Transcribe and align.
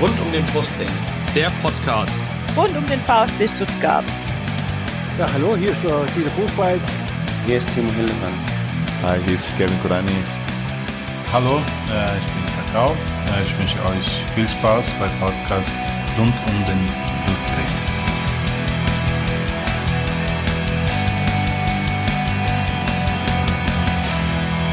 Rund 0.00 0.20
um 0.20 0.32
den 0.32 0.44
Brustring. 0.46 0.88
Der 1.34 1.50
Podcast. 1.62 2.12
Rund 2.56 2.76
um 2.76 2.86
den 2.86 3.00
VfB 3.00 3.46
Stuttgart. 3.48 4.04
Ja, 5.18 5.26
hallo, 5.32 5.56
hier 5.56 5.70
ist 5.70 5.84
äh, 5.84 5.88
Dieter 6.16 6.30
Buchwald. 6.30 6.80
Hier 7.46 7.58
ist 7.58 7.72
Timo 7.74 7.92
Hildebrand. 7.92 8.34
Hi, 9.02 9.18
hier 9.26 9.34
ist 9.34 9.56
Kevin 9.56 9.80
Kurani. 9.82 10.10
Hallo, 11.32 11.58
äh, 11.92 12.18
ich 12.18 12.26
bin 12.32 12.44
Kakao. 12.56 12.90
Äh, 12.90 13.44
ich 13.44 13.58
wünsche 13.58 13.78
euch 13.86 14.06
viel 14.34 14.48
Spaß 14.48 14.84
beim 14.98 15.10
Podcast 15.20 15.70
rund 16.18 16.34
um 16.48 16.66
den 16.66 16.86
Brustring. 17.26 17.93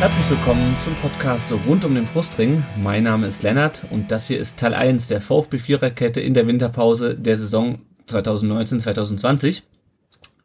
Herzlich 0.02 0.32
willkommen 0.32 0.76
zum 0.80 0.96
Podcast 0.96 1.54
rund 1.68 1.86
um 1.86 1.94
den 1.94 2.06
Brustring. 2.06 2.64
Mein 2.76 3.04
Name 3.04 3.28
ist 3.28 3.44
Lennart 3.44 3.84
und 3.92 4.10
das 4.10 4.26
hier 4.26 4.40
ist 4.40 4.58
Teil 4.58 4.74
1 4.74 5.06
der 5.06 5.22
VfB 5.22 5.60
Viererkette 5.60 6.20
in 6.20 6.34
der 6.34 6.48
Winterpause 6.48 7.16
der 7.16 7.38
Saison 7.38 7.78
2019-2020. 8.08 9.62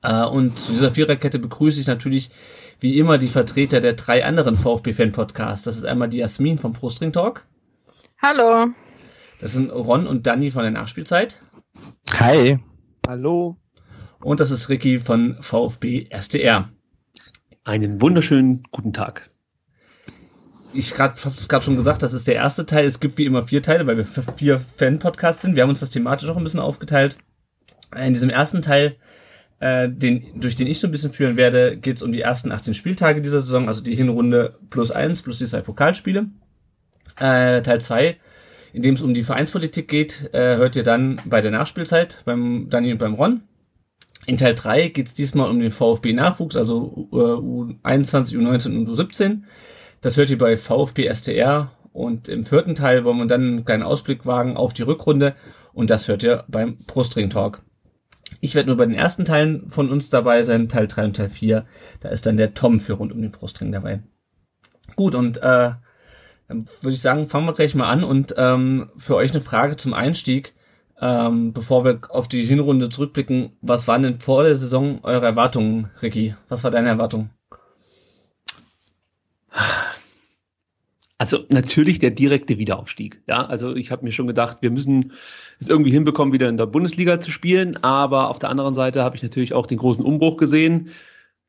Äh, 0.03 0.27
und 0.27 0.59
zu 0.59 0.73
dieser 0.73 0.91
Viererkette 0.91 1.39
begrüße 1.39 1.81
ich 1.81 1.87
natürlich 1.87 2.31
wie 2.81 2.99
immer 2.99 3.17
die 3.17 3.31
Vertreter 3.31 3.81
der 3.81 3.95
drei 3.95 4.27
anderen 4.27 4.59
VfB-Fan-Podcasts. 4.59 5.65
Das 5.65 5.79
ist 5.79 5.87
einmal 5.87 6.11
die 6.11 6.19
Jasmin 6.19 6.59
vom 6.59 6.75
Brustring 6.75 7.15
Talk. 7.15 7.47
Hallo. 8.21 8.75
Das 9.41 9.55
sind 9.55 9.71
Ron 9.71 10.07
und 10.07 10.27
Danny 10.27 10.51
von 10.51 10.65
der 10.65 10.71
Nachspielzeit. 10.71 11.41
Hi. 12.19 12.59
Hallo. 13.09 13.57
Und 14.21 14.41
das 14.41 14.51
ist 14.51 14.69
Ricky 14.69 14.99
von 14.99 15.39
VfB 15.41 16.09
SDR. 16.11 16.69
Einen 17.65 18.03
wunderschönen 18.03 18.63
guten 18.71 18.93
Tag 18.93 19.31
ich 20.73 20.99
habe 20.99 21.15
es 21.37 21.49
gerade 21.49 21.65
schon 21.65 21.77
gesagt, 21.77 22.03
das 22.03 22.13
ist 22.13 22.29
der 22.29 22.37
erste 22.37 22.67
Teil. 22.67 22.85
Es 22.85 23.01
gibt 23.01 23.19
wie 23.19 23.25
immer 23.25 23.43
vier 23.43 23.63
Teile, 23.63 23.87
weil 23.87 23.97
wir 23.97 24.05
vier 24.05 24.59
Fan-Podcasts 24.59 25.43
sind. 25.43 25.57
Wir 25.57 25.63
haben 25.63 25.71
uns 25.71 25.81
das 25.81 25.91
thematisch 25.91 26.29
auch 26.29 26.37
ein 26.37 26.45
bisschen 26.45 26.61
aufgeteilt. 26.61 27.17
In 27.97 28.15
diesem 28.15 28.31
ersten 28.31 28.63
Teil, 28.63 28.97
äh, 29.61 29.89
den, 29.89 30.41
durch 30.41 30.57
den 30.57 30.67
ich 30.67 30.81
so 30.81 30.89
ein 30.89 30.91
bisschen 30.91 31.13
führen 31.13 31.37
werde, 31.37 31.77
geht 31.77 31.97
es 31.97 32.03
um 32.03 32.13
die 32.13 32.21
ersten 32.21 32.53
18 32.53 32.75
Spieltage 32.75 33.21
dieser 33.21 33.41
Saison, 33.41 33.69
also 33.69 33.83
die 33.83 33.95
Hinrunde 33.95 34.59
plus 34.71 34.91
eins, 34.91 35.23
plus 35.23 35.39
die 35.39 35.47
zwei 35.47 35.61
Pokalspiele. 35.61 36.27
Äh, 37.19 37.63
Teil 37.63 37.81
zwei, 37.81 38.17
in 38.73 38.83
dem 38.83 38.95
es 38.95 39.03
um 39.03 39.15
die 39.15 39.23
Vereinspolitik 39.23 39.89
geht, 39.89 40.31
äh, 40.35 40.57
hört 40.57 40.77
ihr 40.77 40.83
dann 40.83 41.21
bei 41.25 41.41
der 41.41 41.51
Nachspielzeit 41.51 42.19
beim 42.25 42.69
Dani 42.69 42.93
und 42.93 42.99
beim 42.99 43.15
Ron. 43.15 43.43
In 44.27 44.37
Teil 44.37 44.57
3 44.57 44.89
geht 44.89 45.07
es 45.07 45.15
diesmal 45.15 45.49
um 45.49 45.61
den 45.61 45.71
VfB-Nachwuchs, 45.71 46.57
also 46.57 47.09
äh, 47.13 47.87
U21, 47.87 48.37
U19 48.37 48.77
und 48.77 48.89
U17. 48.89 49.43
Das 50.07 50.17
hört 50.17 50.31
ihr 50.31 50.39
bei 50.39 50.57
VfB 50.57 51.13
STR 51.13 51.73
und 51.93 52.29
im 52.29 52.45
vierten 52.45 52.77
Teil 52.77 53.03
wollen 53.03 53.19
wir 53.19 53.27
dann 53.27 53.41
einen 53.41 53.65
kleinen 53.65 53.83
Ausblick 53.83 54.25
wagen 54.25 54.57
auf 54.57 54.73
die 54.73 54.83
Rückrunde 54.83 55.35
und 55.73 55.91
das 55.91 56.07
hört 56.07 56.23
ihr 56.23 56.45
beim 56.47 56.77
Brustring 56.87 57.29
Talk. 57.29 57.63
Ich 58.41 58.55
werde 58.55 58.69
nur 58.69 58.77
bei 58.77 58.87
den 58.87 58.95
ersten 58.95 59.25
Teilen 59.25 59.69
von 59.69 59.91
uns 59.91 60.09
dabei 60.09 60.45
sein, 60.45 60.69
Teil 60.69 60.87
3 60.87 61.07
und 61.07 61.17
Teil 61.17 61.29
4. 61.29 61.67
Da 61.99 62.09
ist 62.11 62.25
dann 62.25 62.37
der 62.37 62.55
Tom 62.55 62.79
für 62.79 62.93
rund 62.93 63.13
um 63.13 63.21
den 63.21 63.33
Brustring 63.33 63.73
dabei. 63.73 63.99
Gut, 64.95 65.17
und 65.17 65.39
äh, 65.39 65.73
dann 66.47 66.67
würde 66.83 66.95
ich 66.95 67.03
sagen, 67.03 67.29
fangen 67.29 67.49
wir 67.49 67.55
gleich 67.55 67.75
mal 67.75 67.91
an 67.91 68.05
und 68.05 68.33
ähm, 68.39 68.91
für 68.97 69.17
euch 69.17 69.33
eine 69.33 69.41
Frage 69.41 69.77
zum 69.77 69.93
Einstieg, 69.93 70.55
ähm, 71.01 71.53
bevor 71.53 71.85
wir 71.85 71.99
auf 72.11 72.29
die 72.29 72.45
Hinrunde 72.45 72.91
zurückblicken. 72.91 73.57
Was 73.61 73.89
waren 73.89 74.03
denn 74.03 74.21
vor 74.21 74.45
der 74.45 74.55
Saison 74.55 75.01
eure 75.03 75.27
Erwartungen, 75.27 75.91
Ricky? 76.01 76.37
Was 76.49 76.63
war 76.63 76.71
deine 76.71 76.91
Erwartung? 76.91 77.31
Also 81.19 81.45
natürlich 81.49 81.99
der 81.99 82.11
direkte 82.11 82.59
Wiederaufstieg. 82.59 83.23
Ja, 83.27 83.47
also 83.47 83.75
ich 83.75 83.91
habe 83.91 84.05
mir 84.05 84.13
schon 84.13 84.27
gedacht, 84.27 84.59
wir 84.61 84.71
müssen 84.71 85.13
es 85.59 85.69
irgendwie 85.69 85.91
hinbekommen, 85.91 86.35
wieder 86.35 86.49
in 86.49 86.59
der 86.59 86.67
Bundesliga 86.67 87.21
zu 87.21 87.31
spielen. 87.31 87.83
Aber 87.83 88.29
auf 88.29 88.39
der 88.39 88.51
anderen 88.51 88.75
Seite 88.75 89.03
habe 89.03 89.17
ich 89.17 89.23
natürlich 89.23 89.55
auch 89.55 89.67
den 89.67 89.79
großen 89.79 90.05
Umbruch 90.05 90.37
gesehen. 90.37 90.91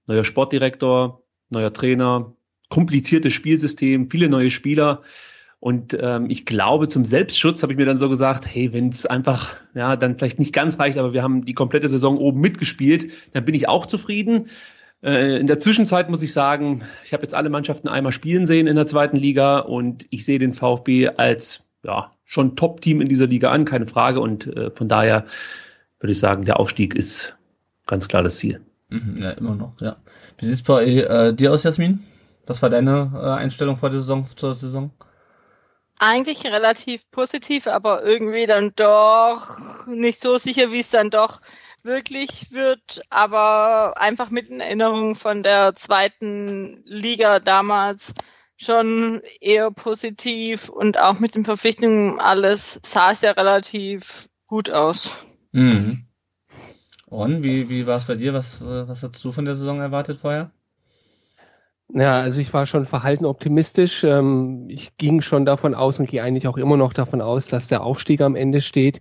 Neuer 0.06 0.24
Sportdirektor, 0.24 1.22
neuer 1.50 1.74
Trainer, 1.74 2.34
kompliziertes 2.70 3.34
Spielsystem, 3.34 4.10
viele 4.10 4.30
neue 4.30 4.52
Spieler. 4.52 5.02
Und 5.60 5.98
ähm, 6.00 6.30
ich 6.30 6.46
glaube, 6.46 6.88
zum 6.88 7.04
Selbstschutz 7.04 7.64
habe 7.64 7.74
ich 7.74 7.78
mir 7.80 7.86
dann 7.86 7.98
so 7.98 8.10
gesagt, 8.10 8.46
hey, 8.48 8.72
wenn 8.74 8.90
es 8.90 9.06
einfach, 9.06 9.60
ja, 9.74 9.96
dann 9.96 10.18
vielleicht 10.18 10.40
nicht 10.40 10.54
ganz 10.54 10.80
reicht, 10.80 10.98
aber 10.98 11.14
wir 11.14 11.24
haben 11.24 11.46
die 11.46 11.56
komplette 11.56 11.90
Saison 11.90 12.18
oben 12.20 12.40
mitgespielt, 12.40 13.12
dann 13.34 13.44
bin 13.44 13.56
ich 13.56 13.68
auch 13.68 13.86
zufrieden. 13.88 14.50
Äh, 15.04 15.40
in 15.40 15.48
der 15.48 15.60
Zwischenzeit 15.60 16.10
muss 16.10 16.24
ich 16.24 16.34
sagen, 16.34 16.84
ich 17.04 17.14
habe 17.14 17.24
jetzt 17.24 17.36
alle 17.36 17.50
Mannschaften 17.50 17.88
einmal 17.88 18.12
spielen 18.12 18.48
sehen 18.48 18.68
in 18.68 18.76
der 18.76 18.88
zweiten 18.88 19.18
Liga 19.18 19.60
und 19.60 20.08
ich 20.10 20.26
sehe 20.26 20.40
den 20.40 20.54
VfB 20.54 21.10
als 21.10 21.64
ja, 21.84 22.12
schon 22.26 22.56
Top-Team 22.56 23.02
in 23.02 23.10
dieser 23.10 23.28
Liga 23.28 23.52
an, 23.52 23.66
keine 23.66 23.88
Frage. 23.88 24.20
Und 24.20 24.48
äh, 24.48 24.72
von 24.72 24.90
daher 24.90 25.26
würde 26.00 26.12
ich 26.12 26.20
sagen, 26.20 26.46
der 26.46 26.60
Aufstieg 26.60 26.96
ist 26.96 27.38
ganz 27.86 28.08
klar 28.08 28.24
das 28.24 28.38
Ziel. 28.38 28.62
Mhm, 28.90 29.18
ja, 29.22 29.32
immer 29.32 29.56
noch, 29.56 29.80
ja. 29.82 29.98
Wie 30.38 30.48
sieht's 30.48 30.64
bei 30.64 30.86
äh, 30.86 31.34
dir 31.34 31.52
aus, 31.52 31.64
Jasmin? 31.64 32.04
Was 32.46 32.62
war 32.62 32.70
deine 32.70 33.12
äh, 33.14 33.42
Einstellung 33.42 33.78
vor 33.78 33.90
der 33.90 34.00
Saison, 34.00 34.26
zur 34.36 34.54
Saison? 34.54 34.92
Eigentlich 36.00 36.46
relativ 36.46 37.10
positiv, 37.10 37.68
aber 37.68 38.04
irgendwie 38.04 38.46
dann 38.46 38.74
doch 38.76 39.88
nicht 39.88 40.22
so 40.22 40.38
sicher, 40.38 40.72
wie 40.72 40.80
es 40.80 40.92
dann 40.92 41.10
doch 41.10 41.42
wirklich 41.88 42.52
wird, 42.52 43.02
aber 43.10 43.96
einfach 43.98 44.30
mit 44.30 44.50
in 44.50 44.60
Erinnerung 44.60 45.16
von 45.16 45.42
der 45.42 45.74
zweiten 45.74 46.84
Liga 46.86 47.40
damals 47.40 48.14
schon 48.58 49.22
eher 49.42 49.72
positiv 49.72 50.70
und 50.70 51.00
auch 51.00 51.20
mit 51.20 51.34
den 51.34 51.46
Verpflichtungen 51.46 52.20
alles 52.20 52.80
sah 52.84 53.12
es 53.12 53.22
ja 53.22 53.32
relativ 53.32 54.30
gut 54.46 54.70
aus. 54.70 55.18
Mhm. 55.52 56.06
Und 57.08 57.42
wie, 57.42 57.70
wie 57.70 57.88
war 57.88 57.98
es 57.98 58.06
bei 58.06 58.16
dir? 58.16 58.34
Was, 58.34 58.64
was 58.64 59.02
hast 59.02 59.24
du 59.24 59.32
von 59.32 59.46
der 59.46 59.56
Saison 59.56 59.80
erwartet 59.80 60.18
vorher? 60.18 60.52
Ja, 61.90 62.20
also 62.20 62.42
ich 62.42 62.54
war 62.54 62.66
schon 62.66 62.86
verhalten 62.86 63.26
optimistisch. 63.26 64.04
Ähm, 64.04 64.66
ich 64.70 64.98
ging 64.98 65.22
schon 65.22 65.46
davon 65.46 65.74
aus 65.74 66.00
und 66.00 66.10
gehe 66.10 66.22
eigentlich 66.22 66.48
auch 66.48 66.58
immer 66.58 66.76
noch 66.76 66.92
davon 66.92 67.22
aus, 67.22 67.48
dass 67.48 67.68
der 67.68 67.82
Aufstieg 67.82 68.20
am 68.20 68.36
Ende 68.36 68.60
steht 68.60 69.00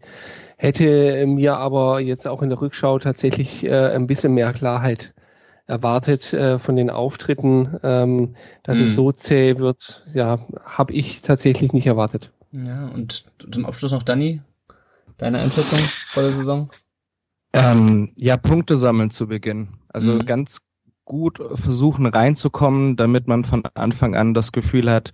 hätte 0.57 1.25
mir 1.27 1.57
aber 1.57 2.01
jetzt 2.01 2.27
auch 2.27 2.43
in 2.43 2.49
der 2.49 2.61
Rückschau 2.61 2.99
tatsächlich 2.99 3.65
äh, 3.65 3.95
ein 3.95 4.07
bisschen 4.07 4.35
mehr 4.35 4.53
Klarheit 4.53 5.15
erwartet 5.67 6.33
äh, 6.33 6.59
von 6.59 6.77
den 6.77 6.91
Auftritten, 6.91 7.79
ähm, 7.83 8.37
dass 8.63 8.79
mhm. 8.79 8.85
es 8.85 8.95
so 8.95 9.13
zäh 9.13 9.59
wird, 9.59 10.05
ja, 10.15 10.39
habe 10.65 10.93
ich 10.93 11.23
tatsächlich 11.23 11.73
nicht 11.73 11.87
erwartet. 11.87 12.33
Ja, 12.53 12.89
und 12.89 13.25
zum 13.51 13.67
Abschluss 13.67 13.93
noch 13.93 14.03
Danny, 14.03 14.41
deine 15.19 15.41
Einschätzung 15.41 15.79
vor 15.79 16.23
der 16.23 16.33
Saison? 16.33 16.71
Ähm, 17.53 18.13
ja, 18.17 18.37
Punkte 18.37 18.77
sammeln 18.77 19.11
zu 19.11 19.27
Beginn. 19.27 19.69
Also 19.89 20.13
mhm. 20.13 20.27
ganz 20.27 20.61
gut 21.07 21.41
versuchen 21.55 22.05
reinzukommen, 22.05 22.97
damit 22.97 23.27
man 23.29 23.45
von 23.45 23.63
Anfang 23.75 24.15
an 24.15 24.35
das 24.35 24.53
Gefühl 24.53 24.91
hat, 24.91 25.13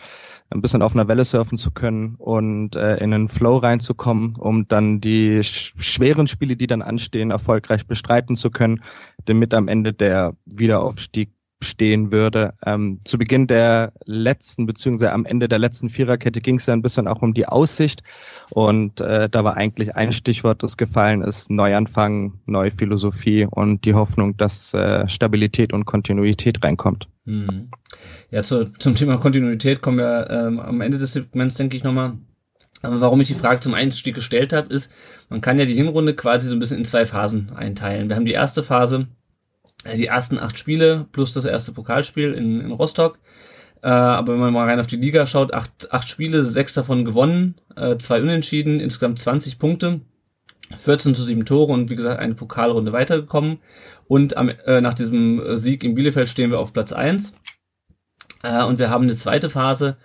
ein 0.50 0.60
bisschen 0.60 0.82
auf 0.82 0.94
einer 0.94 1.06
Welle 1.06 1.24
surfen 1.24 1.56
zu 1.56 1.70
können 1.70 2.16
und 2.16 2.74
äh, 2.76 2.96
in 2.96 3.14
einen 3.14 3.28
Flow 3.28 3.58
reinzukommen, 3.58 4.34
um 4.36 4.66
dann 4.66 5.00
die 5.00 5.42
sch 5.44 5.74
schweren 5.78 6.26
Spiele, 6.26 6.56
die 6.56 6.66
dann 6.66 6.82
anstehen, 6.82 7.30
erfolgreich 7.30 7.86
bestreiten 7.86 8.36
zu 8.36 8.50
können, 8.50 8.82
damit 9.24 9.54
am 9.54 9.68
Ende 9.68 9.92
der 9.92 10.34
Wiederaufstieg 10.44 11.30
stehen 11.62 12.12
würde. 12.12 12.54
Ähm, 12.64 13.00
zu 13.04 13.18
Beginn 13.18 13.46
der 13.46 13.92
letzten, 14.04 14.66
beziehungsweise 14.66 15.12
am 15.12 15.24
Ende 15.24 15.48
der 15.48 15.58
letzten 15.58 15.90
Viererkette 15.90 16.40
ging 16.40 16.56
es 16.56 16.66
ja 16.66 16.74
ein 16.74 16.82
bisschen 16.82 17.08
auch 17.08 17.22
um 17.22 17.34
die 17.34 17.46
Aussicht. 17.46 18.02
Und 18.50 19.00
äh, 19.00 19.28
da 19.28 19.44
war 19.44 19.56
eigentlich 19.56 19.96
ein 19.96 20.12
Stichwort, 20.12 20.62
das 20.62 20.76
gefallen 20.76 21.22
ist, 21.22 21.50
Neuanfang, 21.50 22.40
neue 22.46 22.70
Philosophie 22.70 23.46
und 23.50 23.84
die 23.84 23.94
Hoffnung, 23.94 24.36
dass 24.36 24.74
äh, 24.74 25.06
Stabilität 25.08 25.72
und 25.72 25.84
Kontinuität 25.84 26.62
reinkommt. 26.62 27.08
Hm. 27.24 27.70
Ja, 28.30 28.42
zu, 28.42 28.66
zum 28.78 28.94
Thema 28.94 29.16
Kontinuität 29.18 29.80
kommen 29.80 29.98
wir 29.98 30.28
ähm, 30.30 30.60
am 30.60 30.80
Ende 30.80 30.98
des 30.98 31.12
Segments, 31.12 31.54
denke 31.54 31.76
ich, 31.76 31.84
nochmal. 31.84 32.14
Aber 32.82 33.00
warum 33.00 33.20
ich 33.20 33.28
die 33.28 33.34
Frage 33.34 33.60
zum 33.60 33.74
Einstieg 33.74 34.14
gestellt 34.14 34.52
habe, 34.52 34.72
ist, 34.74 34.90
man 35.28 35.40
kann 35.40 35.58
ja 35.58 35.64
die 35.64 35.74
Hinrunde 35.74 36.14
quasi 36.14 36.48
so 36.48 36.54
ein 36.54 36.58
bisschen 36.58 36.78
in 36.78 36.84
zwei 36.84 37.06
Phasen 37.06 37.52
einteilen. 37.54 38.08
Wir 38.08 38.16
haben 38.16 38.24
die 38.24 38.32
erste 38.32 38.62
Phase, 38.64 39.06
die 39.84 40.06
ersten 40.06 40.38
acht 40.38 40.58
Spiele 40.58 41.06
plus 41.12 41.32
das 41.32 41.44
erste 41.44 41.72
Pokalspiel 41.72 42.32
in, 42.34 42.60
in 42.60 42.72
Rostock. 42.72 43.18
Äh, 43.82 43.88
aber 43.88 44.34
wenn 44.34 44.40
man 44.40 44.52
mal 44.52 44.68
rein 44.68 44.80
auf 44.80 44.86
die 44.86 44.96
Liga 44.96 45.26
schaut, 45.26 45.52
acht, 45.52 45.92
acht 45.92 46.08
Spiele, 46.08 46.44
sechs 46.44 46.74
davon 46.74 47.04
gewonnen, 47.04 47.56
äh, 47.76 47.96
zwei 47.96 48.20
Unentschieden, 48.20 48.78
insgesamt 48.78 49.18
20 49.18 49.58
Punkte, 49.58 50.00
14 50.76 51.14
zu 51.14 51.24
7 51.24 51.44
Tore 51.44 51.72
und 51.72 51.90
wie 51.90 51.96
gesagt 51.96 52.20
eine 52.20 52.34
Pokalrunde 52.34 52.92
weitergekommen. 52.92 53.58
Und 54.08 54.36
am, 54.36 54.50
äh, 54.66 54.80
nach 54.80 54.94
diesem 54.94 55.56
Sieg 55.56 55.84
in 55.84 55.94
Bielefeld 55.94 56.28
stehen 56.28 56.50
wir 56.50 56.60
auf 56.60 56.72
Platz 56.72 56.92
eins 56.92 57.32
äh, 58.42 58.62
und 58.62 58.78
wir 58.78 58.90
haben 58.90 59.04
eine 59.04 59.14
zweite 59.14 59.50
Phase, 59.50 59.96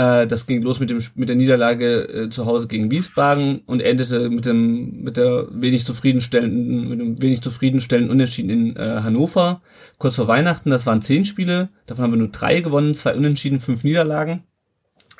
äh, 0.00 0.26
das 0.26 0.46
ging 0.46 0.62
los 0.62 0.80
mit 0.80 0.88
dem 0.88 1.02
mit 1.14 1.28
der 1.28 1.36
Niederlage 1.36 2.08
äh, 2.08 2.30
zu 2.30 2.46
Hause 2.46 2.68
gegen 2.68 2.90
Wiesbaden 2.90 3.60
und 3.66 3.80
endete 3.80 4.30
mit 4.30 4.46
dem 4.46 5.02
mit 5.02 5.18
der 5.18 5.46
wenig 5.50 5.84
zufriedenstellenden 5.84 6.88
mit 6.88 7.00
dem 7.00 7.20
wenig 7.20 7.42
zufriedenstellenden 7.42 8.10
Unentschieden 8.10 8.50
in 8.50 8.76
äh, 8.76 9.00
Hannover 9.02 9.60
kurz 9.98 10.16
vor 10.16 10.26
Weihnachten. 10.26 10.70
Das 10.70 10.86
waren 10.86 11.02
zehn 11.02 11.26
Spiele, 11.26 11.68
davon 11.86 12.04
haben 12.04 12.12
wir 12.12 12.18
nur 12.18 12.28
drei 12.28 12.60
gewonnen, 12.60 12.94
zwei 12.94 13.14
Unentschieden, 13.14 13.60
fünf 13.60 13.84
Niederlagen. 13.84 14.44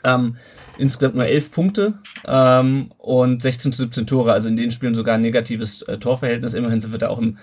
Ähm, 0.03 0.37
insgesamt 0.79 1.15
nur 1.15 1.27
11 1.27 1.51
Punkte 1.51 1.99
ähm, 2.25 2.91
und 2.97 3.43
16 3.43 3.75
zu 3.75 3.83
17 3.83 4.07
Tore, 4.07 4.33
also 4.33 4.49
in 4.49 4.57
den 4.57 4.71
Spielen 4.71 4.95
sogar 4.95 5.17
ein 5.17 5.21
negatives 5.21 5.83
äh, 5.83 5.99
Torverhältnis. 5.99 6.55
Immerhin 6.55 6.81
sind 6.81 6.93
wir 6.93 6.99
da 6.99 7.09
auch 7.09 7.19
im, 7.19 7.37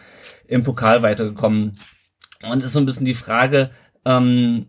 im 0.47 0.63
Pokal 0.63 1.03
weitergekommen. 1.03 1.75
Und 2.51 2.57
es 2.57 2.65
ist 2.65 2.73
so 2.73 2.79
ein 2.79 2.87
bisschen 2.87 3.05
die 3.05 3.13
Frage, 3.13 3.69
ähm, 4.05 4.65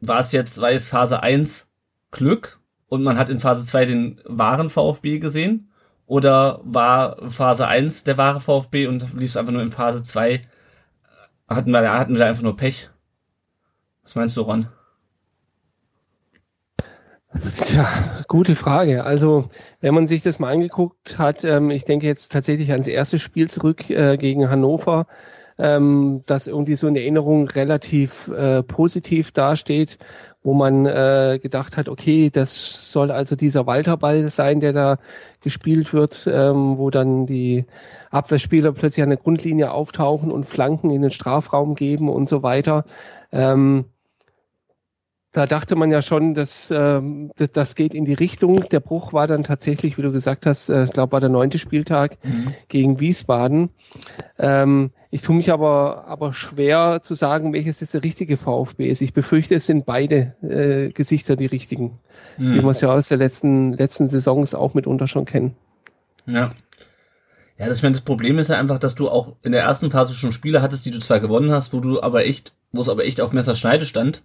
war 0.00 0.18
es 0.18 0.32
jetzt, 0.32 0.60
war 0.60 0.72
es 0.72 0.88
Phase 0.88 1.22
1 1.22 1.68
Glück 2.12 2.60
und 2.88 3.02
man 3.02 3.18
hat 3.18 3.28
in 3.28 3.40
Phase 3.40 3.64
2 3.64 3.84
den 3.86 4.20
wahren 4.24 4.70
VfB 4.70 5.18
gesehen? 5.18 5.72
Oder 6.06 6.60
war 6.62 7.30
Phase 7.30 7.66
1 7.66 8.04
der 8.04 8.18
wahre 8.18 8.40
VfB 8.40 8.86
und 8.86 9.14
lief 9.14 9.30
es 9.30 9.36
einfach 9.36 9.52
nur 9.52 9.62
in 9.62 9.70
Phase 9.70 10.02
2? 10.02 10.42
Hatten 11.48 11.70
wir, 11.70 11.92
hatten 11.92 12.14
wir 12.14 12.20
da 12.20 12.26
einfach 12.26 12.42
nur 12.42 12.56
Pech? 12.56 12.90
Was 14.02 14.14
meinst 14.14 14.36
du, 14.36 14.42
Ron? 14.42 14.68
Tja, 17.66 17.88
gute 18.28 18.56
Frage. 18.56 19.04
Also, 19.04 19.48
wenn 19.80 19.94
man 19.94 20.06
sich 20.06 20.22
das 20.22 20.38
mal 20.38 20.52
angeguckt 20.52 21.16
hat, 21.18 21.44
ähm, 21.44 21.70
ich 21.70 21.84
denke 21.84 22.06
jetzt 22.06 22.30
tatsächlich 22.30 22.72
ans 22.72 22.86
erste 22.86 23.18
Spiel 23.18 23.48
zurück 23.48 23.88
äh, 23.88 24.18
gegen 24.18 24.50
Hannover, 24.50 25.06
ähm, 25.58 26.22
das 26.26 26.46
irgendwie 26.46 26.74
so 26.74 26.86
in 26.88 26.96
Erinnerung 26.96 27.48
relativ 27.48 28.28
äh, 28.28 28.62
positiv 28.62 29.32
dasteht, 29.32 29.98
wo 30.42 30.54
man 30.54 30.86
äh, 30.86 31.38
gedacht 31.40 31.76
hat, 31.76 31.88
okay, 31.88 32.30
das 32.30 32.90
soll 32.90 33.10
also 33.10 33.36
dieser 33.36 33.66
Walterball 33.66 34.28
sein, 34.28 34.60
der 34.60 34.72
da 34.72 34.98
gespielt 35.40 35.92
wird, 35.92 36.28
ähm, 36.32 36.78
wo 36.78 36.90
dann 36.90 37.26
die 37.26 37.66
Abwehrspieler 38.10 38.72
plötzlich 38.72 39.02
an 39.04 39.10
der 39.10 39.18
Grundlinie 39.18 39.70
auftauchen 39.70 40.30
und 40.30 40.44
Flanken 40.44 40.90
in 40.90 41.02
den 41.02 41.10
Strafraum 41.10 41.74
geben 41.74 42.08
und 42.08 42.28
so 42.28 42.42
weiter. 42.42 42.84
Ähm, 43.30 43.84
da 45.32 45.46
dachte 45.46 45.76
man 45.76 45.90
ja 45.90 46.02
schon, 46.02 46.34
dass 46.34 46.70
ähm, 46.70 47.30
das 47.36 47.74
geht 47.74 47.94
in 47.94 48.04
die 48.04 48.12
Richtung. 48.12 48.68
Der 48.68 48.80
Bruch 48.80 49.14
war 49.14 49.26
dann 49.26 49.44
tatsächlich, 49.44 49.96
wie 49.96 50.02
du 50.02 50.12
gesagt 50.12 50.44
hast, 50.44 50.68
äh, 50.68 50.84
ich 50.84 50.92
glaube, 50.92 51.12
war 51.12 51.20
der 51.20 51.30
neunte 51.30 51.58
Spieltag 51.58 52.18
mhm. 52.22 52.54
gegen 52.68 53.00
Wiesbaden. 53.00 53.70
Ähm, 54.38 54.90
ich 55.10 55.22
tue 55.22 55.34
mich 55.34 55.50
aber, 55.50 56.04
aber 56.06 56.34
schwer 56.34 57.00
zu 57.02 57.14
sagen, 57.14 57.54
welches 57.54 57.80
jetzt 57.80 57.94
der 57.94 58.04
richtige 58.04 58.36
VfB 58.36 58.86
ist. 58.88 59.00
Ich 59.00 59.14
befürchte, 59.14 59.54
es 59.54 59.64
sind 59.64 59.86
beide 59.86 60.36
äh, 60.42 60.92
Gesichter 60.92 61.34
die 61.34 61.46
richtigen, 61.46 61.98
mhm. 62.36 62.54
wie 62.54 62.62
wir 62.62 62.70
es 62.70 62.82
ja 62.82 62.92
aus 62.92 63.08
der 63.08 63.18
letzten, 63.18 63.72
letzten 63.72 64.10
Saisons 64.10 64.54
auch 64.54 64.74
mitunter 64.74 65.06
schon 65.06 65.24
kennen. 65.24 65.56
Ja. 66.26 66.52
Ja, 67.58 67.68
das, 67.68 67.80
das 67.80 68.00
Problem 68.02 68.38
ist 68.38 68.48
ja 68.48 68.58
einfach, 68.58 68.78
dass 68.78 68.94
du 68.94 69.08
auch 69.08 69.36
in 69.42 69.52
der 69.52 69.62
ersten 69.62 69.90
Phase 69.90 70.14
schon 70.14 70.32
Spiele 70.32 70.60
hattest, 70.60 70.84
die 70.84 70.90
du 70.90 70.98
zwar 70.98 71.20
gewonnen 71.20 71.52
hast, 71.52 71.72
wo 71.72 71.80
du 71.80 72.02
aber 72.02 72.26
echt, 72.26 72.54
wo 72.72 72.82
es 72.82 72.88
aber 72.88 73.04
echt 73.04 73.20
auf 73.20 73.32
Messerschneide 73.32 73.86
stand 73.86 74.22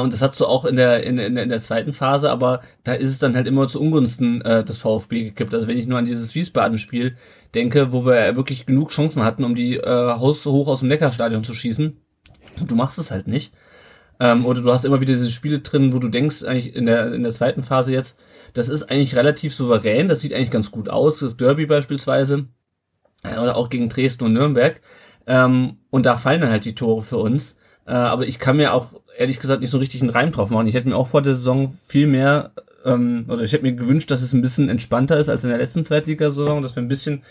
und 0.00 0.12
das 0.12 0.22
hast 0.22 0.38
du 0.40 0.46
auch 0.46 0.64
in 0.64 0.76
der, 0.76 1.02
in, 1.02 1.18
in, 1.18 1.36
in 1.36 1.48
der 1.48 1.58
zweiten 1.58 1.92
Phase, 1.92 2.30
aber 2.30 2.60
da 2.84 2.92
ist 2.92 3.10
es 3.10 3.18
dann 3.18 3.34
halt 3.34 3.46
immer 3.46 3.66
zu 3.66 3.80
Ungunsten 3.80 4.40
äh, 4.42 4.64
des 4.64 4.78
VfB 4.78 5.24
gekippt. 5.24 5.52
Also 5.52 5.66
wenn 5.66 5.78
ich 5.78 5.86
nur 5.86 5.98
an 5.98 6.04
dieses 6.04 6.34
Wiesbaden-Spiel 6.34 7.16
denke, 7.54 7.92
wo 7.92 8.06
wir 8.06 8.36
wirklich 8.36 8.66
genug 8.66 8.90
Chancen 8.90 9.24
hatten, 9.24 9.44
um 9.44 9.54
die 9.54 9.76
äh, 9.76 9.86
Haus 9.86 10.46
hoch 10.46 10.68
aus 10.68 10.80
dem 10.80 10.88
Neckarstadion 10.88 11.42
zu 11.42 11.54
schießen, 11.54 11.96
du 12.66 12.74
machst 12.74 12.98
es 12.98 13.10
halt 13.10 13.26
nicht. 13.26 13.54
Ähm, 14.20 14.46
oder 14.46 14.60
du 14.60 14.72
hast 14.72 14.84
immer 14.84 15.00
wieder 15.00 15.14
diese 15.14 15.30
Spiele 15.30 15.58
drin, 15.58 15.92
wo 15.92 15.98
du 15.98 16.08
denkst, 16.08 16.44
eigentlich 16.44 16.76
in 16.76 16.86
der, 16.86 17.12
in 17.12 17.24
der 17.24 17.32
zweiten 17.32 17.64
Phase 17.64 17.92
jetzt, 17.92 18.18
das 18.52 18.68
ist 18.68 18.84
eigentlich 18.84 19.16
relativ 19.16 19.54
souverän, 19.54 20.06
das 20.06 20.20
sieht 20.20 20.32
eigentlich 20.32 20.50
ganz 20.50 20.70
gut 20.70 20.88
aus, 20.88 21.18
das 21.18 21.36
Derby 21.36 21.66
beispielsweise, 21.66 22.46
äh, 23.24 23.38
oder 23.38 23.56
auch 23.56 23.68
gegen 23.68 23.88
Dresden 23.88 24.24
und 24.24 24.34
Nürnberg. 24.34 24.80
Ähm, 25.26 25.78
und 25.90 26.06
da 26.06 26.16
fallen 26.16 26.40
dann 26.40 26.50
halt 26.50 26.64
die 26.64 26.74
Tore 26.74 27.02
für 27.02 27.18
uns. 27.18 27.56
Äh, 27.86 27.92
aber 27.92 28.26
ich 28.26 28.38
kann 28.38 28.56
mir 28.56 28.74
auch 28.74 28.92
ehrlich 29.16 29.40
gesagt 29.40 29.60
nicht 29.60 29.70
so 29.70 29.78
richtig 29.78 30.00
einen 30.00 30.10
Reim 30.10 30.32
drauf 30.32 30.50
machen. 30.50 30.66
Ich 30.66 30.74
hätte 30.74 30.88
mir 30.88 30.96
auch 30.96 31.08
vor 31.08 31.22
der 31.22 31.34
Saison 31.34 31.76
viel 31.82 32.06
mehr, 32.06 32.52
ähm, 32.84 33.26
oder 33.28 33.42
ich 33.42 33.52
hätte 33.52 33.64
mir 33.64 33.74
gewünscht, 33.74 34.10
dass 34.10 34.22
es 34.22 34.32
ein 34.32 34.42
bisschen 34.42 34.68
entspannter 34.68 35.18
ist 35.18 35.28
als 35.28 35.44
in 35.44 35.50
der 35.50 35.58
letzten 35.58 35.84
Zweitligasaison, 35.84 36.62
dass 36.62 36.76
wir 36.76 36.82
ein 36.82 36.88
bisschen 36.88 37.22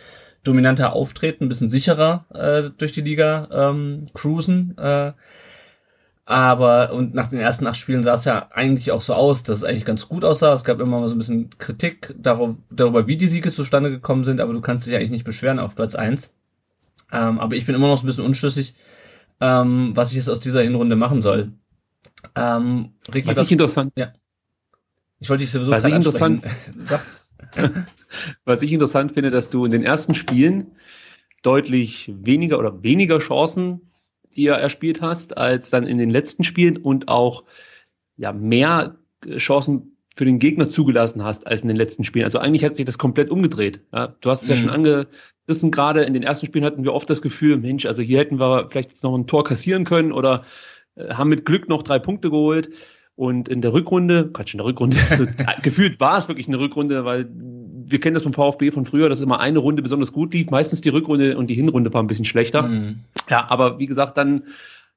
dominanter 0.44 0.94
auftreten, 0.94 1.46
ein 1.46 1.50
bisschen 1.50 1.70
sicherer 1.70 2.26
äh, 2.34 2.70
durch 2.78 2.92
die 2.94 3.02
Liga 3.02 3.48
ähm, 3.52 4.08
cruisen. 4.14 4.76
Äh, 4.78 5.14
aber 6.26 6.94
und 6.94 7.14
nach 7.14 7.28
den 7.28 7.40
ersten 7.40 7.68
acht 7.68 7.76
Spielen 7.76 8.04
sah 8.04 8.14
es 8.14 8.26
ja 8.26 8.48
eigentlich 8.52 8.92
auch 8.92 9.02
so 9.02 9.14
aus, 9.14 9.44
dass 9.44 9.58
es 9.58 9.64
eigentlich 9.64 9.86
ganz 9.86 10.08
gut 10.08 10.24
aussah. 10.24 10.54
Es 10.54 10.64
gab 10.64 10.80
immer 10.80 11.00
mal 11.00 11.10
so 11.10 11.16
ein 11.16 11.18
bisschen 11.18 11.50
Kritik 11.58 12.16
darüber, 12.18 13.08
wie 13.08 13.18
die 13.18 13.28
Siege 13.28 13.52
zustande 13.52 13.90
gekommen 13.90 14.24
sind, 14.24 14.40
aber 14.40 14.54
du 14.54 14.62
kannst 14.62 14.88
dich 14.88 14.96
eigentlich 14.96 15.12
nicht 15.12 15.26
beschweren 15.26 15.60
auf 15.60 15.76
Platz 15.76 15.96
eins. 15.96 16.32
Ähm, 17.12 17.40
aber 17.40 17.56
ich 17.56 17.66
bin 17.66 17.76
immer 17.76 17.88
noch 17.88 17.98
so 17.98 18.04
ein 18.04 18.08
bisschen 18.08 18.26
unschlüssig, 18.26 18.76
ähm, 19.42 19.92
was 19.96 20.12
ich 20.12 20.18
jetzt 20.18 20.30
aus 20.30 20.40
dieser 20.40 20.62
Hinrunde 20.62 20.96
machen 20.96 21.22
soll. 21.22 21.52
Ähm, 22.36 22.94
Ricky, 23.14 23.28
was, 23.28 23.38
was 23.38 23.48
ich 23.48 23.52
interessant. 23.54 23.94
Ja. 23.96 24.14
Ich 25.20 25.30
wollte 25.30 25.44
dich 25.44 25.52
sowieso 25.52 25.72
was 25.72 25.84
ich 25.84 25.94
interessant, 25.94 26.44
was 28.46 28.62
ich 28.62 28.74
interessant 28.74 29.14
finde, 29.14 29.32
dass 29.32 29.50
du 29.50 29.66
in 29.66 29.72
den 29.72 29.84
ersten 29.84 30.16
Spielen 30.16 30.72
deutlich 31.44 32.12
weniger 32.16 32.60
oder 32.60 32.84
weniger 32.84 33.20
Chancen 33.20 33.92
dir 34.36 34.54
erspielt 34.54 35.02
hast, 35.02 35.38
als 35.38 35.70
dann 35.70 35.86
in 35.86 35.98
den 35.98 36.10
letzten 36.10 36.44
Spielen 36.44 36.78
und 36.78 37.08
auch 37.08 37.44
ja 38.18 38.32
mehr 38.32 38.98
Chancen 39.38 39.98
für 40.16 40.26
den 40.26 40.40
Gegner 40.40 40.68
zugelassen 40.68 41.24
hast 41.24 41.48
als 41.48 41.62
in 41.62 41.68
den 41.68 41.78
letzten 41.78 42.04
Spielen. 42.04 42.26
Also 42.26 42.40
eigentlich 42.40 42.64
hat 42.66 42.76
sich 42.76 42.86
das 42.86 42.98
komplett 42.98 43.30
umgedreht. 43.30 43.82
Ja, 43.94 44.16
du 44.22 44.30
hast 44.30 44.44
es 44.44 44.50
mhm. 44.50 44.54
ja 44.54 44.62
schon 44.62 44.70
angerissen, 44.70 45.72
gerade 45.72 46.04
in 46.04 46.14
den 46.14 46.24
ersten 46.24 46.46
Spielen 46.46 46.66
hatten 46.66 46.84
wir 46.84 46.94
oft 46.94 47.10
das 47.10 47.22
Gefühl, 47.22 47.58
Mensch, 47.58 47.86
also 47.86 48.02
hier 48.02 48.20
hätten 48.20 48.40
wir 48.40 48.68
vielleicht 48.70 48.92
jetzt 48.92 49.04
noch 49.04 49.16
ein 49.16 49.28
Tor 49.28 49.44
kassieren 49.44 49.86
können 49.86 50.12
oder 50.12 50.36
äh, 50.36 50.44
haben 50.98 51.30
mit 51.30 51.46
Glück 51.46 51.70
noch 51.70 51.84
drei 51.84 52.00
Punkte 52.00 52.30
geholt. 52.30 52.70
Und 53.16 53.50
in 53.50 53.62
der 53.62 53.74
Rückrunde, 53.74 54.32
Quatsch, 54.32 54.54
in 54.54 54.60
der 54.60 54.66
Rückrunde, 54.66 54.98
also, 55.10 55.26
gefühlt 55.62 56.00
war 56.00 56.18
es 56.18 56.28
wirklich 56.28 56.48
eine 56.48 56.60
Rückrunde, 56.60 57.06
weil 57.06 57.30
wir 57.32 58.00
kennen 58.00 58.14
das 58.14 58.24
vom 58.24 58.34
VfB 58.34 58.72
von 58.72 58.86
früher, 58.86 59.10
dass 59.10 59.22
immer 59.22 59.40
eine 59.40 59.60
Runde 59.60 59.82
besonders 59.82 60.12
gut 60.12 60.34
lief. 60.34 60.50
Meistens 60.50 60.82
die 60.82 60.90
Rückrunde 60.90 61.38
und 61.38 61.48
die 61.48 61.56
Hinrunde 61.56 61.94
war 61.94 62.02
ein 62.02 62.08
bisschen 62.08 62.26
schlechter. 62.26 62.64
Mhm. 62.64 63.00
Ja, 63.30 63.50
aber 63.50 63.80
wie 63.80 63.86
gesagt, 63.86 64.18
dann 64.18 64.44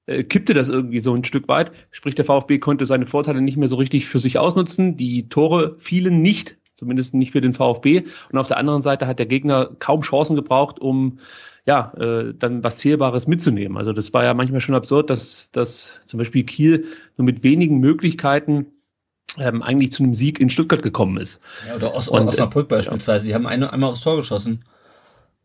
äh, 0.06 0.23
kippte 0.23 0.55
das 0.55 0.69
irgendwie 0.69 1.00
so 1.00 1.14
ein 1.14 1.25
Stück 1.25 1.49
weit. 1.49 1.73
Sprich, 1.91 2.14
der 2.14 2.25
VfB 2.25 2.58
konnte 2.58 2.87
seine 2.87 3.06
Vorteile 3.06 3.41
nicht 3.41 3.56
mehr 3.56 3.69
so 3.69 3.76
richtig 3.76 4.06
für 4.06 4.19
sich 4.19 4.38
ausnutzen. 4.38 4.96
Die 4.96 5.29
Tore 5.29 5.75
fielen 5.79 6.23
nicht, 6.23 6.56
zumindest 6.75 7.14
nicht 7.14 7.32
für 7.32 7.41
den 7.41 7.52
VfB. 7.52 8.05
Und 8.31 8.38
auf 8.38 8.49
der 8.49 8.58
anderen 8.58 8.82
Seite 8.82 9.06
hat 9.06 9.19
der 9.19 9.26
Gegner 9.26 9.70
kaum 9.79 10.02
Chancen 10.02 10.37
gebraucht, 10.37 10.79
um 10.79 11.19
ja, 11.66 11.93
äh, 11.96 12.34
dann 12.38 12.62
was 12.62 12.78
Zählbares 12.78 13.26
mitzunehmen. 13.26 13.76
Also 13.78 13.93
das 13.93 14.12
war 14.12 14.25
ja 14.25 14.34
manchmal 14.34 14.61
schon 14.61 14.75
absurd, 14.75 15.11
dass, 15.11 15.50
dass 15.50 16.00
zum 16.06 16.19
Beispiel 16.19 16.44
Kiel 16.44 16.87
nur 17.16 17.25
mit 17.25 17.43
wenigen 17.43 17.78
Möglichkeiten 17.78 18.66
ähm, 19.38 19.62
eigentlich 19.62 19.93
zu 19.93 20.02
einem 20.02 20.14
Sieg 20.14 20.41
in 20.41 20.50
Stuttgart 20.50 20.82
gekommen 20.82 21.17
ist. 21.17 21.43
Ja, 21.67 21.77
oder 21.77 21.94
Os 21.94 22.08
Und, 22.08 22.29
Osnabrück 22.29 22.67
äh, 22.67 22.77
beispielsweise. 22.77 23.27
Die 23.27 23.34
haben 23.34 23.46
eine, 23.46 23.72
einmal 23.72 23.91
aufs 23.91 24.03
Tor 24.03 24.17
geschossen 24.17 24.65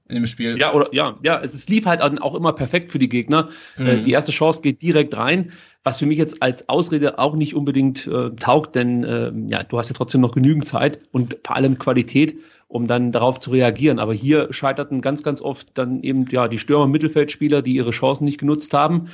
in 0.09 0.15
dem 0.15 0.27
Spiel. 0.27 0.57
Ja, 0.59 0.73
oder 0.73 0.93
ja, 0.93 1.17
ja, 1.21 1.39
es, 1.39 1.53
es 1.53 1.69
lief 1.69 1.85
halt 1.85 2.01
auch 2.01 2.35
immer 2.35 2.53
perfekt 2.53 2.91
für 2.91 2.99
die 2.99 3.09
Gegner. 3.09 3.49
Mhm. 3.77 3.85
Äh, 3.85 4.01
die 4.01 4.11
erste 4.11 4.31
Chance 4.31 4.61
geht 4.61 4.81
direkt 4.81 5.15
rein, 5.15 5.53
was 5.83 5.99
für 5.99 6.05
mich 6.05 6.17
jetzt 6.17 6.41
als 6.41 6.67
Ausrede 6.67 7.19
auch 7.19 7.35
nicht 7.35 7.55
unbedingt 7.55 8.07
äh, 8.07 8.31
taugt, 8.31 8.75
denn 8.75 9.03
äh, 9.03 9.31
ja, 9.47 9.63
du 9.63 9.77
hast 9.77 9.89
ja 9.89 9.95
trotzdem 9.95 10.21
noch 10.21 10.33
genügend 10.33 10.67
Zeit 10.67 10.99
und 11.11 11.37
vor 11.45 11.55
allem 11.55 11.77
Qualität, 11.77 12.37
um 12.69 12.87
dann 12.87 13.11
darauf 13.11 13.39
zu 13.39 13.49
reagieren. 13.49 13.99
Aber 13.99 14.13
hier 14.13 14.53
scheiterten 14.53 15.01
ganz, 15.01 15.23
ganz 15.23 15.41
oft 15.41 15.67
dann 15.73 16.01
eben 16.01 16.25
ja 16.29 16.47
die 16.47 16.59
Stürmer 16.59 16.87
Mittelfeldspieler, 16.87 17.61
die 17.61 17.73
ihre 17.73 17.91
Chancen 17.91 18.23
nicht 18.23 18.39
genutzt 18.39 18.73
haben. 18.73 19.09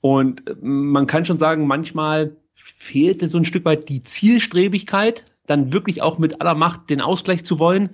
Und 0.00 0.48
äh, 0.48 0.54
man 0.60 1.08
kann 1.08 1.24
schon 1.24 1.38
sagen, 1.38 1.66
manchmal 1.66 2.36
fehlte 2.54 3.26
so 3.26 3.38
ein 3.38 3.46
Stück 3.46 3.64
weit 3.64 3.88
die 3.88 4.02
Zielstrebigkeit, 4.02 5.24
dann 5.46 5.72
wirklich 5.72 6.02
auch 6.02 6.18
mit 6.18 6.40
aller 6.40 6.54
Macht 6.54 6.90
den 6.90 7.00
Ausgleich 7.00 7.42
zu 7.42 7.58
wollen. 7.58 7.90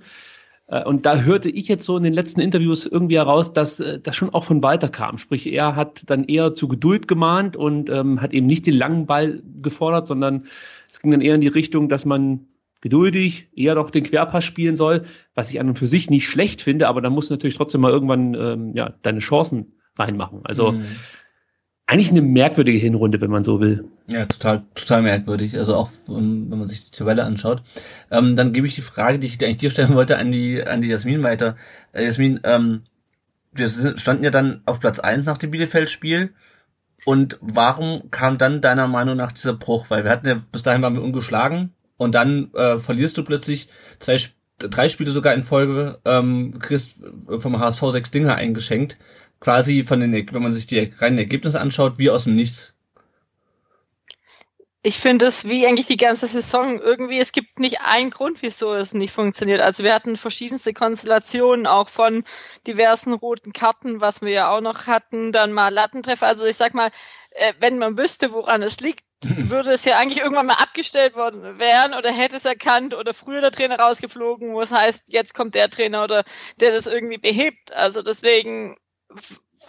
Äh, 0.67 0.83
und 0.83 1.05
da 1.05 1.21
hörte 1.21 1.49
ich 1.49 1.69
jetzt 1.69 1.85
so 1.85 1.95
in 1.95 2.03
den 2.03 2.13
letzten 2.13 2.41
Interviews 2.41 2.85
irgendwie 2.85 3.15
heraus, 3.15 3.53
dass 3.53 3.79
äh, 3.79 4.01
das 4.01 4.17
schon 4.17 4.33
auch 4.33 4.43
von 4.43 4.61
weiter 4.61 4.89
kam. 4.89 5.17
Sprich, 5.17 5.47
er 5.47 5.77
hat 5.77 6.09
dann 6.09 6.25
eher 6.25 6.53
zu 6.53 6.67
Geduld 6.67 7.07
gemahnt 7.07 7.55
und 7.55 7.89
ähm, 7.89 8.21
hat 8.21 8.33
eben 8.33 8.45
nicht 8.45 8.67
den 8.67 8.75
langen 8.75 9.05
Ball 9.05 9.41
gefordert, 9.61 10.07
sondern 10.07 10.43
es 10.89 11.01
ging 11.01 11.11
dann 11.11 11.21
eher 11.21 11.35
in 11.35 11.41
die 11.41 11.47
Richtung, 11.47 11.87
dass 11.87 12.05
man 12.05 12.47
geduldig, 12.81 13.49
eher 13.55 13.75
doch 13.75 13.89
den 13.89 14.03
Querpass 14.03 14.43
spielen 14.43 14.75
soll, 14.75 15.05
was 15.33 15.51
ich 15.51 15.59
an 15.59 15.69
und 15.69 15.79
für 15.79 15.87
sich 15.87 16.09
nicht 16.09 16.27
schlecht 16.27 16.61
finde, 16.61 16.87
aber 16.87 17.01
da 17.01 17.09
musst 17.09 17.29
du 17.29 17.33
natürlich 17.33 17.57
trotzdem 17.57 17.81
mal 17.81 17.91
irgendwann 17.91 18.33
ähm, 18.35 18.71
ja, 18.75 18.93
deine 19.01 19.19
Chancen 19.19 19.73
reinmachen. 19.95 20.41
Also 20.43 20.73
mhm. 20.73 20.85
eigentlich 21.87 22.11
eine 22.11 22.21
merkwürdige 22.21 22.77
Hinrunde, 22.77 23.19
wenn 23.21 23.31
man 23.31 23.43
so 23.43 23.59
will. 23.59 23.85
Ja, 24.07 24.25
total, 24.25 24.63
total 24.75 25.01
merkwürdig. 25.01 25.57
Also 25.57 25.75
auch 25.75 25.89
wenn 26.07 26.49
man 26.49 26.67
sich 26.67 26.85
die 26.85 26.97
Tabelle 26.97 27.23
anschaut. 27.23 27.63
Ähm, 28.11 28.35
dann 28.35 28.53
gebe 28.53 28.67
ich 28.67 28.75
die 28.75 28.81
Frage, 28.81 29.19
die 29.19 29.27
ich 29.27 29.43
eigentlich 29.43 29.57
dir 29.57 29.71
stellen 29.71 29.95
wollte, 29.95 30.17
an 30.17 30.31
die, 30.31 30.63
an 30.63 30.81
die 30.81 30.89
Jasmin 30.89 31.23
weiter. 31.23 31.55
Äh, 31.93 32.05
Jasmin, 32.05 32.39
ähm, 32.43 32.83
wir 33.53 33.69
standen 33.69 34.23
ja 34.23 34.29
dann 34.29 34.61
auf 34.65 34.79
Platz 34.79 34.99
eins 34.99 35.25
nach 35.25 35.37
dem 35.37 35.51
Bielefeld-Spiel. 35.51 36.33
Und 37.05 37.37
warum 37.41 38.09
kam 38.11 38.37
dann 38.37 38.61
deiner 38.61 38.87
Meinung 38.87 39.17
nach 39.17 39.31
dieser 39.31 39.53
Bruch? 39.53 39.89
Weil 39.89 40.03
wir 40.03 40.11
hatten 40.11 40.27
ja, 40.27 40.41
bis 40.51 40.63
dahin 40.63 40.81
waren 40.81 40.95
wir 40.95 41.03
ungeschlagen, 41.03 41.73
und 41.97 42.15
dann 42.15 42.53
äh, 42.53 42.77
verlierst 42.77 43.17
du 43.17 43.23
plötzlich 43.23 43.67
zwei, 43.99 44.17
drei 44.59 44.89
Spiele 44.89 45.11
sogar 45.11 45.33
in 45.33 45.43
Folge, 45.43 45.99
ähm, 46.05 46.57
kriegst 46.59 46.99
vom 47.37 47.59
HSV 47.59 47.83
sechs 47.91 48.11
Dinge 48.11 48.35
eingeschenkt, 48.35 48.97
quasi 49.39 49.83
von 49.83 49.99
den, 49.99 50.13
wenn 50.13 50.43
man 50.43 50.53
sich 50.53 50.67
die 50.67 50.91
reinen 50.99 51.17
Ergebnisse 51.17 51.59
anschaut, 51.59 51.97
wie 51.97 52.09
aus 52.09 52.23
dem 52.23 52.35
Nichts. 52.35 52.73
Ich 54.87 54.99
finde 54.99 55.25
es 55.25 55.49
wie 55.49 55.67
eigentlich 55.67 55.87
die 55.87 55.97
ganze 55.97 56.27
Saison 56.27 56.79
irgendwie, 56.79 57.19
es 57.19 57.33
gibt 57.33 57.59
nicht 57.59 57.81
einen 57.81 58.09
Grund, 58.09 58.41
wieso 58.41 58.73
es 58.73 58.93
nicht 58.93 59.11
funktioniert. 59.11 59.59
Also 59.59 59.83
wir 59.83 59.93
hatten 59.93 60.15
verschiedenste 60.15 60.73
Konstellationen, 60.73 61.67
auch 61.67 61.89
von 61.89 62.23
diversen 62.65 63.11
roten 63.11 63.51
Karten, 63.51 63.99
was 63.99 64.21
wir 64.21 64.31
ja 64.31 64.49
auch 64.49 64.61
noch 64.61 64.87
hatten, 64.87 65.33
dann 65.33 65.51
mal 65.51 65.73
Lattentreffer. 65.73 66.25
Also 66.25 66.45
ich 66.45 66.55
sag 66.55 66.73
mal, 66.73 66.89
äh, 67.31 67.53
wenn 67.59 67.77
man 67.79 67.97
wüsste, 67.97 68.31
woran 68.31 68.63
es 68.63 68.79
liegt, 68.79 69.03
würde 69.23 69.73
es 69.73 69.83
ja 69.83 69.97
eigentlich 69.97 70.19
irgendwann 70.21 70.45
mal 70.45 70.53
abgestellt 70.53 71.15
worden 71.15 71.59
werden 71.59 71.93
oder 71.93 72.09
hätte 72.09 72.37
es 72.37 72.45
erkannt 72.45 72.93
oder 72.93 73.13
früher 73.13 73.41
der 73.41 73.51
Trainer 73.51 73.77
rausgeflogen, 73.77 74.53
wo 74.53 74.61
es 74.61 74.71
heißt, 74.71 75.11
jetzt 75.11 75.33
kommt 75.33 75.53
der 75.53 75.69
Trainer 75.69 76.05
oder 76.05 76.23
der 76.61 76.71
das 76.71 76.87
irgendwie 76.87 77.17
behebt. 77.17 77.73
Also 77.73 78.01
deswegen, 78.01 78.77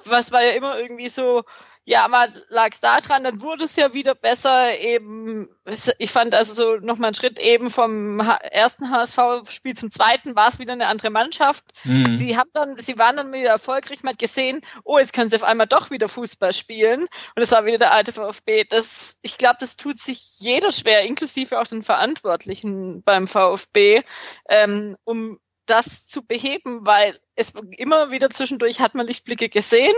was 0.04 0.30
war 0.30 0.44
ja 0.44 0.52
immer 0.52 0.78
irgendwie 0.78 1.08
so, 1.08 1.42
ja, 1.88 2.06
mal 2.06 2.30
lag 2.50 2.68
es 2.72 2.80
da 2.80 3.00
dran, 3.00 3.24
dann 3.24 3.40
wurde 3.40 3.64
es 3.64 3.74
ja 3.74 3.94
wieder 3.94 4.14
besser. 4.14 4.78
Eben, 4.78 5.48
ich 5.96 6.10
fand 6.10 6.34
also 6.34 6.52
so 6.52 6.76
nochmal 6.84 7.08
einen 7.08 7.14
Schritt 7.14 7.38
eben 7.38 7.70
vom 7.70 8.20
ersten 8.20 8.90
HSV-Spiel 8.90 9.74
zum 9.74 9.90
zweiten 9.90 10.36
war 10.36 10.48
es 10.48 10.58
wieder 10.58 10.74
eine 10.74 10.88
andere 10.88 11.08
Mannschaft. 11.08 11.64
Mhm. 11.84 12.18
Sie 12.18 12.36
haben 12.36 12.50
dann, 12.52 12.76
sie 12.76 12.98
waren 12.98 13.16
dann 13.16 13.32
wieder 13.32 13.48
erfolgreich, 13.48 14.02
man 14.02 14.12
hat 14.12 14.18
gesehen, 14.18 14.60
oh, 14.84 14.98
jetzt 14.98 15.14
können 15.14 15.30
sie 15.30 15.36
auf 15.36 15.44
einmal 15.44 15.66
doch 15.66 15.90
wieder 15.90 16.10
Fußball 16.10 16.52
spielen. 16.52 17.06
Und 17.34 17.42
es 17.42 17.52
war 17.52 17.64
wieder 17.64 17.78
der 17.78 17.94
alte 17.94 18.12
VfB. 18.12 18.64
Das, 18.64 19.18
ich 19.22 19.38
glaube, 19.38 19.56
das 19.58 19.76
tut 19.76 19.98
sich 19.98 20.32
jeder 20.36 20.72
schwer, 20.72 21.04
inklusive 21.04 21.58
auch 21.58 21.66
den 21.66 21.82
Verantwortlichen 21.82 23.02
beim 23.02 23.26
VfB, 23.26 24.02
ähm, 24.50 24.98
um 25.04 25.40
das 25.64 26.06
zu 26.06 26.22
beheben, 26.22 26.84
weil 26.84 27.18
es 27.34 27.54
immer 27.78 28.10
wieder 28.10 28.28
zwischendurch 28.28 28.80
hat 28.80 28.94
man 28.94 29.06
Lichtblicke 29.06 29.48
gesehen 29.48 29.94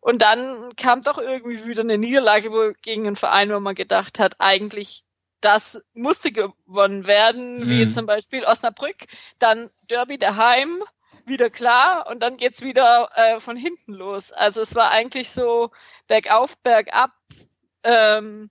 und 0.00 0.22
dann 0.22 0.74
kam 0.76 1.02
doch 1.02 1.18
irgendwie 1.18 1.64
wieder 1.64 1.82
eine 1.82 1.98
Niederlage 1.98 2.74
gegen 2.82 3.06
einen 3.06 3.16
Verein, 3.16 3.52
wo 3.52 3.60
man 3.60 3.74
gedacht 3.74 4.18
hat, 4.18 4.36
eigentlich 4.38 5.04
das 5.40 5.80
musste 5.94 6.32
gewonnen 6.32 7.06
werden, 7.06 7.58
mhm. 7.58 7.68
wie 7.68 7.88
zum 7.88 8.06
Beispiel 8.06 8.44
Osnabrück, 8.44 8.96
dann 9.38 9.70
Derby 9.88 10.18
daheim, 10.18 10.82
wieder 11.26 11.50
klar 11.50 12.06
und 12.08 12.20
dann 12.20 12.36
geht's 12.36 12.62
wieder 12.62 13.10
äh, 13.14 13.38
von 13.38 13.56
hinten 13.56 13.92
los. 13.92 14.32
Also 14.32 14.62
es 14.62 14.74
war 14.74 14.90
eigentlich 14.90 15.30
so 15.30 15.70
bergauf, 16.06 16.56
bergab 16.58 17.12
ähm, 17.84 18.48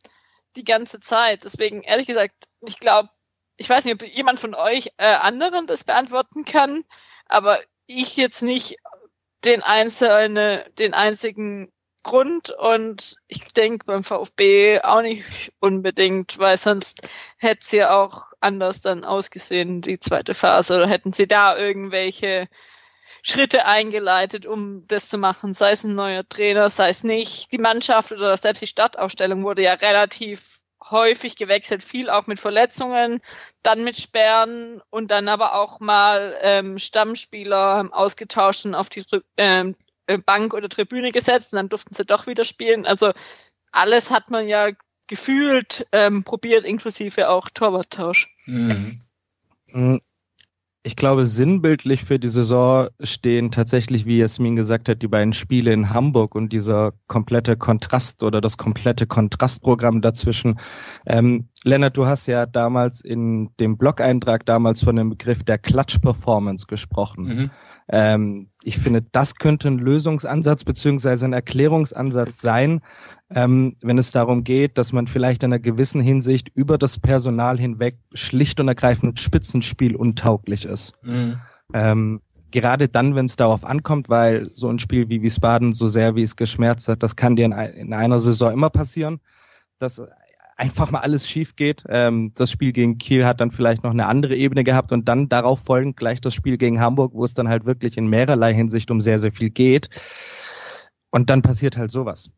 die 0.56 0.63
ganze 0.63 1.00
Zeit. 1.00 1.44
Deswegen, 1.44 1.82
ehrlich 1.82 2.08
gesagt, 2.08 2.46
ich 2.62 2.80
glaube, 2.80 3.10
ich 3.58 3.70
weiß 3.70 3.86
nicht, 3.86 3.96
ob 3.96 4.08
jemand 4.08 4.39
von 4.39 4.54
euch 4.54 4.92
äh, 4.98 5.06
anderen 5.08 5.68
das 5.68 5.84
beantworten 5.84 6.46
kann, 6.46 6.86
aber 7.25 7.60
ich 7.88 8.16
jetzt 8.16 8.44
nicht 8.44 8.77
den 9.48 9.63
einzelne, 9.63 10.66
den 10.77 10.94
einzigen 10.94 11.72
Grund 12.04 12.51
und 12.51 13.16
ich 13.27 13.44
denke 13.54 13.86
beim 13.86 14.04
VfB 14.04 14.80
auch 14.82 15.01
nicht 15.01 15.51
unbedingt, 15.60 16.38
weil 16.38 16.58
sonst 16.58 17.10
hätte 17.38 17.60
es 17.62 17.72
ja 17.72 18.01
auch 18.01 18.27
anders 18.39 18.82
dann 18.82 19.04
ausgesehen, 19.04 19.82
die 19.82 20.00
zweite 20.00 20.34
Phase, 20.34 20.75
oder 20.75 20.88
hätten 20.88 21.12
sie 21.12 21.27
da 21.27 21.58
irgendwelche 21.58 22.48
Schritte 23.24 23.66
eingeleitet, 23.66 24.46
um 24.46 24.88
das 24.88 25.10
zu 25.10 25.18
machen, 25.18 25.54
sei 25.54 25.72
es 25.72 25.84
ein 25.84 25.96
neuer 25.96 26.27
Trainer, 26.27 26.70
sei 26.70 26.89
es 26.89 27.04
nicht. 27.04 27.51
Die 27.51 27.58
Mannschaft 27.58 28.12
oder 28.12 28.38
selbst 28.38 28.62
die 28.62 28.68
Stadtausstellung 28.68 29.44
wurde 29.44 29.63
ja 29.63 29.74
relativ 29.74 30.57
häufig 30.91 31.36
gewechselt, 31.36 31.84
viel 31.84 32.10
auch 32.10 32.27
mit 32.27 32.39
Verletzungen, 32.39 33.20
dann 33.63 33.84
mit 33.84 34.00
Sperren 34.00 34.82
und 34.89 35.12
dann 35.12 35.27
aber 35.27 35.56
auch 35.56 35.79
mal 35.79 36.36
ähm, 36.41 36.79
Stammspieler 36.79 37.89
ausgetauscht 37.91 38.65
und 38.65 38.75
auf 38.75 38.89
die 38.89 39.03
ähm, 39.38 39.75
äh, 40.08 40.17
Bank 40.17 40.53
oder 40.53 40.70
Tribüne 40.70 41.12
gesetzt 41.12 41.53
und 41.53 41.58
dann 41.58 41.70
durften 41.70 41.94
sie 41.94 42.06
doch 42.06 42.27
wieder 42.27 42.46
spielen. 42.46 42.86
Also 42.86 43.12
alles 43.72 44.12
hat 44.12 44.29
man 44.29 44.48
ja 44.48 44.70
gefühlt 45.08 45.88
ähm, 45.91 46.24
probiert, 46.24 46.65
inklusive 46.65 47.29
auch 47.29 47.50
Torwarttausch. 47.50 48.34
Mhm. 48.46 50.01
Ich 50.88 50.96
glaube, 50.96 51.25
sinnbildlich 51.25 52.06
für 52.06 52.17
die 52.17 52.29
Saison 52.29 52.88
stehen 53.03 53.51
tatsächlich, 53.51 54.06
wie 54.06 54.20
Jasmin 54.20 54.56
gesagt 54.56 54.88
hat, 54.88 55.01
die 55.01 55.10
beiden 55.10 55.34
Spiele 55.34 55.74
in 55.74 55.89
Hamburg 55.89 56.34
und 56.34 56.53
dieser 56.53 56.94
komplette 57.08 57.58
Kontrast 57.58 58.24
oder 58.24 58.39
das 58.39 58.56
komplette 58.56 59.06
Kontrastprogramm 59.06 60.00
dazwischen. 60.00 60.58
Ähm, 61.06 61.50
Lennart, 61.64 61.98
du 61.98 62.06
hast 62.06 62.28
ja 62.28 62.46
damals 62.46 63.02
in 63.02 63.50
dem 63.60 63.78
Blog-Eintrag 63.78 64.46
damals 64.46 64.84
von 64.84 64.96
dem 64.96 65.10
Begriff 65.10 65.44
der 65.44 65.58
Klatsch-Performance 65.58 66.68
gesprochen. 66.68 67.24
Mhm. 67.24 67.52
Ähm, 67.90 68.50
ich 68.64 68.78
finde, 68.78 69.02
das 69.12 69.36
könnte 69.36 69.68
ein 69.70 69.78
Lösungsansatz 69.78 70.64
beziehungsweise 70.64 71.26
ein 71.26 71.34
Erklärungsansatz 71.34 72.42
sein, 72.42 72.82
ähm, 73.34 73.76
wenn 73.82 73.98
es 73.98 74.12
darum 74.12 74.44
geht, 74.44 74.78
dass 74.78 74.94
man 74.94 75.08
vielleicht 75.08 75.44
in 75.44 75.52
einer 75.52 75.60
gewissen 75.60 76.02
Hinsicht 76.02 76.50
über 76.54 76.78
das 76.78 77.00
Personal 77.00 77.58
hinweg 77.58 77.98
schlicht 78.14 78.60
und 78.60 78.68
ergreifend 78.68 79.20
Spitzenspiel 79.20 79.96
untauglich 79.96 80.66
ist. 80.66 80.96
Mhm. 81.04 81.38
Ähm, 81.74 82.22
gerade 82.52 82.88
dann, 82.88 83.16
wenn 83.16 83.26
es 83.26 83.36
darauf 83.36 83.66
ankommt, 83.66 84.10
weil 84.10 84.50
so 84.54 84.70
ein 84.70 84.80
Spiel 84.80 85.10
wie 85.10 85.22
Wiesbaden, 85.22 85.74
so 85.74 85.88
sehr 85.88 86.16
wie 86.16 86.24
es 86.24 86.36
geschmerzt 86.36 86.88
hat, 86.88 87.04
das 87.04 87.16
kann 87.16 87.36
dir 87.36 87.46
in, 87.46 87.52
in 87.52 87.94
einer 87.94 88.20
Saison 88.20 88.52
immer 88.52 88.70
passieren, 88.70 89.20
dass 89.80 90.02
einfach 90.58 90.92
mal 90.92 91.00
alles 91.00 91.30
schief 91.30 91.56
geht. 91.56 91.84
Ähm, 91.88 92.32
das 92.36 92.52
Spiel 92.52 92.74
gegen 92.74 92.98
Kiel 92.98 93.26
hat 93.26 93.40
dann 93.40 93.52
vielleicht 93.52 93.84
noch 93.84 93.92
eine 93.92 94.08
andere 94.08 94.36
Ebene 94.36 94.64
gehabt 94.64 94.92
und 94.92 95.08
dann 95.08 95.30
darauf 95.30 95.60
folgend 95.64 95.96
gleich 95.98 96.20
das 96.20 96.34
Spiel 96.34 96.58
gegen 96.58 96.82
Hamburg, 96.82 97.14
wo 97.14 97.24
es 97.24 97.34
dann 97.34 97.48
halt 97.48 97.66
wirklich 97.66 97.98
in 97.98 98.08
mehrerlei 98.08 98.54
Hinsicht 98.54 98.92
um 98.92 99.00
sehr, 99.00 99.20
sehr 99.20 99.32
viel 99.32 99.52
geht. 99.52 99.90
Und 101.12 101.30
dann 101.30 101.42
passiert 101.42 101.78
halt 101.78 101.92
sowas. 101.92 102.32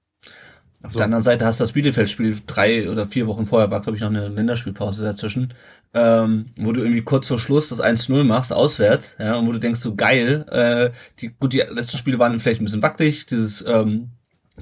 Auf 0.81 0.93
so. 0.93 0.99
der 0.99 1.05
anderen 1.05 1.23
Seite 1.23 1.45
hast 1.45 1.59
du 1.59 1.63
das 1.63 1.73
Bielefeld-Spiel 1.73 2.37
drei 2.47 2.89
oder 2.89 3.05
vier 3.05 3.27
Wochen 3.27 3.45
vorher, 3.45 3.69
war 3.69 3.81
glaube 3.81 3.97
ich 3.97 4.01
noch 4.01 4.09
eine 4.09 4.29
Länderspielpause 4.29 5.03
dazwischen, 5.03 5.53
ähm, 5.93 6.45
wo 6.57 6.71
du 6.71 6.81
irgendwie 6.81 7.01
kurz 7.01 7.27
vor 7.27 7.37
Schluss 7.37 7.67
das 7.67 7.81
1-0 7.81 8.23
machst, 8.23 8.53
auswärts, 8.53 9.17
ja, 9.19 9.35
und 9.35 9.47
wo 9.47 9.51
du 9.51 9.59
denkst, 9.59 9.81
so 9.81 9.95
geil, 9.95 10.45
äh, 10.49 10.91
die, 11.19 11.33
gut, 11.37 11.51
die 11.51 11.59
letzten 11.59 11.97
Spiele 11.97 12.17
waren 12.17 12.39
vielleicht 12.39 12.61
ein 12.61 12.63
bisschen 12.63 12.81
wackelig, 12.81 13.25
dieses 13.25 13.61
ähm, 13.67 14.11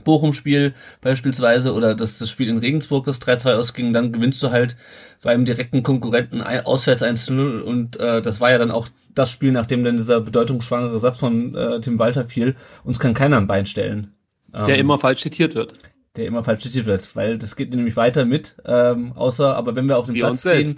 Bochum-Spiel 0.04 0.74
beispielsweise 1.02 1.74
oder 1.74 1.96
dass 1.96 2.18
das 2.18 2.30
Spiel 2.30 2.50
in 2.50 2.58
Regensburg 2.58 3.06
das 3.06 3.22
3-2 3.22 3.56
ausging, 3.56 3.94
dann 3.94 4.12
gewinnst 4.12 4.42
du 4.44 4.52
halt 4.52 4.76
beim 5.22 5.46
direkten 5.46 5.84
Konkurrenten 5.84 6.42
ein, 6.42 6.66
auswärts 6.66 7.02
1-0 7.02 7.62
und 7.62 8.00
äh, 8.00 8.22
das 8.22 8.40
war 8.40 8.52
ja 8.52 8.58
dann 8.58 8.72
auch 8.72 8.88
das 9.14 9.32
Spiel, 9.32 9.52
nachdem 9.52 9.84
dann 9.84 9.98
dieser 9.98 10.22
bedeutungsschwangere 10.22 11.00
Satz 11.00 11.20
von 11.20 11.56
äh, 11.56 11.80
Tim 11.82 12.00
Walter 12.00 12.26
fiel, 12.26 12.56
uns 12.84 13.00
kann 13.00 13.14
keiner 13.14 13.38
ein 13.38 13.48
Bein 13.48 13.66
stellen. 13.66 14.14
Der 14.54 14.70
ähm, 14.70 14.82
immer 14.82 15.00
falsch 15.00 15.22
zitiert 15.22 15.56
wird. 15.56 15.74
Der 16.16 16.26
immer 16.26 16.44
falsch 16.44 16.64
zitiert 16.64 16.86
wird, 16.86 17.16
weil 17.16 17.38
das 17.38 17.56
geht 17.56 17.74
nämlich 17.74 17.96
weiter 17.96 18.26
mit, 18.26 18.56
ähm, 18.66 19.14
außer, 19.14 19.56
aber 19.56 19.76
wenn 19.76 19.88
wir 19.88 19.98
auf 19.98 20.06
den 20.06 20.16
Wie 20.16 20.20
Platz 20.20 20.44
gehen, 20.44 20.76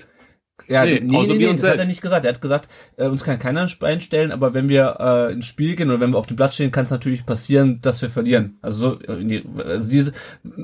ja, 0.67 0.85
nee, 0.85 0.99
nee, 0.99 1.23
nee, 1.27 1.37
nee 1.37 1.51
das 1.51 1.61
selbst. 1.61 1.67
hat 1.67 1.79
er 1.79 1.85
nicht 1.85 2.01
gesagt. 2.01 2.25
Er 2.25 2.33
hat 2.33 2.41
gesagt, 2.41 2.67
äh, 2.97 3.07
uns 3.07 3.23
kann 3.23 3.39
keiner 3.39 3.61
ein 3.61 3.69
Bein 3.79 4.01
stellen, 4.01 4.31
aber 4.31 4.53
wenn 4.53 4.69
wir 4.69 4.97
äh, 4.99 5.33
ins 5.33 5.45
Spiel 5.45 5.75
gehen 5.75 5.89
oder 5.89 5.99
wenn 5.99 6.11
wir 6.11 6.17
auf 6.17 6.27
dem 6.27 6.35
Platz 6.35 6.55
stehen, 6.55 6.71
kann 6.71 6.83
es 6.83 6.91
natürlich 6.91 7.25
passieren, 7.25 7.81
dass 7.81 8.01
wir 8.01 8.09
verlieren. 8.09 8.57
Also 8.61 8.91
so, 8.91 9.01
äh, 9.01 9.23
die, 9.23 9.43
also 9.63 9.89
diese, 9.89 10.11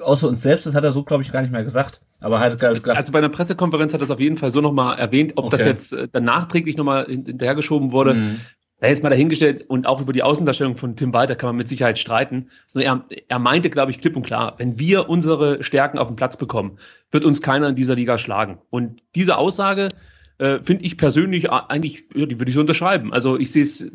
außer 0.02 0.28
uns 0.28 0.42
selbst, 0.42 0.66
das 0.66 0.76
hat 0.76 0.84
er 0.84 0.92
so, 0.92 1.04
glaube 1.04 1.24
ich, 1.24 1.32
gar 1.32 1.42
nicht 1.42 1.52
mehr 1.52 1.64
gesagt. 1.64 2.02
Aber 2.20 2.40
halt 2.40 2.60
gesagt. 2.60 2.90
Also 2.90 3.12
bei 3.12 3.20
einer 3.20 3.30
Pressekonferenz 3.30 3.94
hat 3.94 4.02
er 4.02 4.06
es 4.06 4.12
auf 4.12 4.20
jeden 4.20 4.38
Fall 4.38 4.50
so 4.50 4.62
nochmal 4.62 4.98
erwähnt, 4.98 5.34
ob 5.36 5.46
okay. 5.46 5.58
das 5.58 5.66
jetzt 5.66 5.94
äh, 5.94 6.08
dann 6.12 6.24
nachträglich 6.24 6.78
nochmal 6.78 7.06
hinterhergeschoben 7.06 7.92
wurde. 7.92 8.16
Mhm 8.16 8.40
da 8.86 8.92
ist 8.92 9.02
mal 9.02 9.10
dahingestellt 9.10 9.66
und 9.68 9.88
auch 9.88 10.00
über 10.00 10.14
die 10.14 10.22
Außendarstellung 10.22 10.78
von 10.78 10.96
Tim 10.96 11.12
Walter 11.12 11.36
kann 11.36 11.50
man 11.50 11.56
mit 11.56 11.68
Sicherheit 11.68 11.98
streiten. 11.98 12.50
Er, 12.76 13.04
er 13.28 13.40
meinte, 13.40 13.72
glaube 13.72 13.90
ich, 13.90 13.98
klipp 13.98 14.16
und 14.16 14.22
klar, 14.22 14.54
wenn 14.60 14.78
wir 14.78 15.10
unsere 15.10 15.64
Stärken 15.64 15.98
auf 15.98 16.08
den 16.08 16.16
Platz 16.16 16.38
bekommen, 16.38 16.78
wird 17.10 17.26
uns 17.26 17.42
keiner 17.42 17.70
in 17.70 17.76
dieser 17.76 17.96
Liga 17.96 18.20
schlagen. 18.20 18.60
Und 18.70 19.02
diese 19.16 19.38
Aussage 19.38 19.90
äh, 20.38 20.60
finde 20.64 20.84
ich 20.84 20.98
persönlich 20.98 21.50
eigentlich, 21.50 22.04
ja, 22.14 22.28
die 22.28 22.40
würde 22.40 22.50
ich 22.50 22.54
so 22.54 22.62
unterschreiben. 22.62 23.12
Also 23.12 23.40
ich 23.40 23.52
sehe 23.52 23.64
es 23.64 23.90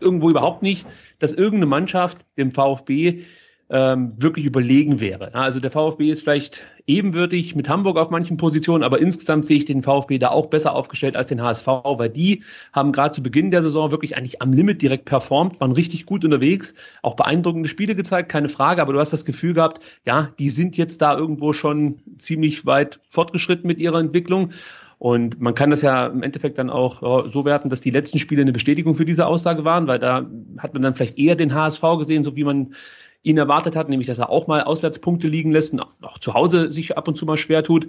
irgendwo 0.00 0.28
überhaupt 0.28 0.62
nicht, 0.64 0.84
dass 1.20 1.32
irgendeine 1.32 1.66
Mannschaft 1.66 2.18
dem 2.36 2.50
VfB 2.50 3.22
ähm, 3.70 4.12
wirklich 4.16 4.46
überlegen 4.46 5.00
wäre. 5.00 5.34
Also 5.34 5.60
der 5.60 5.70
VfB 5.70 6.10
ist 6.10 6.22
vielleicht 6.22 6.62
ebenwürdig 6.86 7.54
mit 7.54 7.68
Hamburg 7.68 7.98
auf 7.98 8.08
manchen 8.08 8.38
Positionen, 8.38 8.82
aber 8.82 8.98
insgesamt 8.98 9.46
sehe 9.46 9.58
ich 9.58 9.66
den 9.66 9.82
VfB 9.82 10.18
da 10.18 10.30
auch 10.30 10.46
besser 10.46 10.74
aufgestellt 10.74 11.16
als 11.16 11.26
den 11.26 11.42
HSV, 11.42 11.66
weil 11.66 12.08
die 12.08 12.44
haben 12.72 12.92
gerade 12.92 13.14
zu 13.14 13.22
Beginn 13.22 13.50
der 13.50 13.62
Saison 13.62 13.90
wirklich 13.90 14.16
eigentlich 14.16 14.40
am 14.40 14.54
Limit 14.54 14.80
direkt 14.80 15.04
performt, 15.04 15.60
waren 15.60 15.72
richtig 15.72 16.06
gut 16.06 16.24
unterwegs, 16.24 16.74
auch 17.02 17.14
beeindruckende 17.14 17.68
Spiele 17.68 17.94
gezeigt, 17.94 18.30
keine 18.30 18.48
Frage, 18.48 18.80
aber 18.80 18.94
du 18.94 19.00
hast 19.00 19.12
das 19.12 19.26
Gefühl 19.26 19.52
gehabt, 19.52 19.82
ja, 20.06 20.30
die 20.38 20.48
sind 20.48 20.78
jetzt 20.78 21.02
da 21.02 21.16
irgendwo 21.16 21.52
schon 21.52 21.98
ziemlich 22.16 22.64
weit 22.64 23.00
fortgeschritten 23.10 23.66
mit 23.66 23.80
ihrer 23.80 24.00
Entwicklung. 24.00 24.52
Und 24.98 25.40
man 25.40 25.54
kann 25.54 25.70
das 25.70 25.82
ja 25.82 26.06
im 26.06 26.24
Endeffekt 26.24 26.58
dann 26.58 26.70
auch 26.70 27.30
so 27.30 27.44
werten, 27.44 27.68
dass 27.68 27.80
die 27.80 27.90
letzten 27.90 28.18
Spiele 28.18 28.42
eine 28.42 28.52
Bestätigung 28.52 28.96
für 28.96 29.04
diese 29.04 29.26
Aussage 29.26 29.64
waren, 29.64 29.86
weil 29.86 30.00
da 30.00 30.26
hat 30.58 30.72
man 30.72 30.82
dann 30.82 30.96
vielleicht 30.96 31.18
eher 31.18 31.36
den 31.36 31.54
HSV 31.54 31.82
gesehen, 31.98 32.24
so 32.24 32.34
wie 32.34 32.42
man 32.42 32.74
ihn 33.22 33.38
erwartet 33.38 33.76
hat, 33.76 33.88
nämlich 33.88 34.06
dass 34.06 34.18
er 34.18 34.30
auch 34.30 34.46
mal 34.46 34.62
Auswärtspunkte 34.62 35.28
liegen 35.28 35.52
lässt 35.52 35.72
und 35.72 35.82
auch 36.02 36.18
zu 36.18 36.34
Hause 36.34 36.70
sich 36.70 36.96
ab 36.96 37.08
und 37.08 37.16
zu 37.16 37.26
mal 37.26 37.36
schwer 37.36 37.62
tut. 37.62 37.88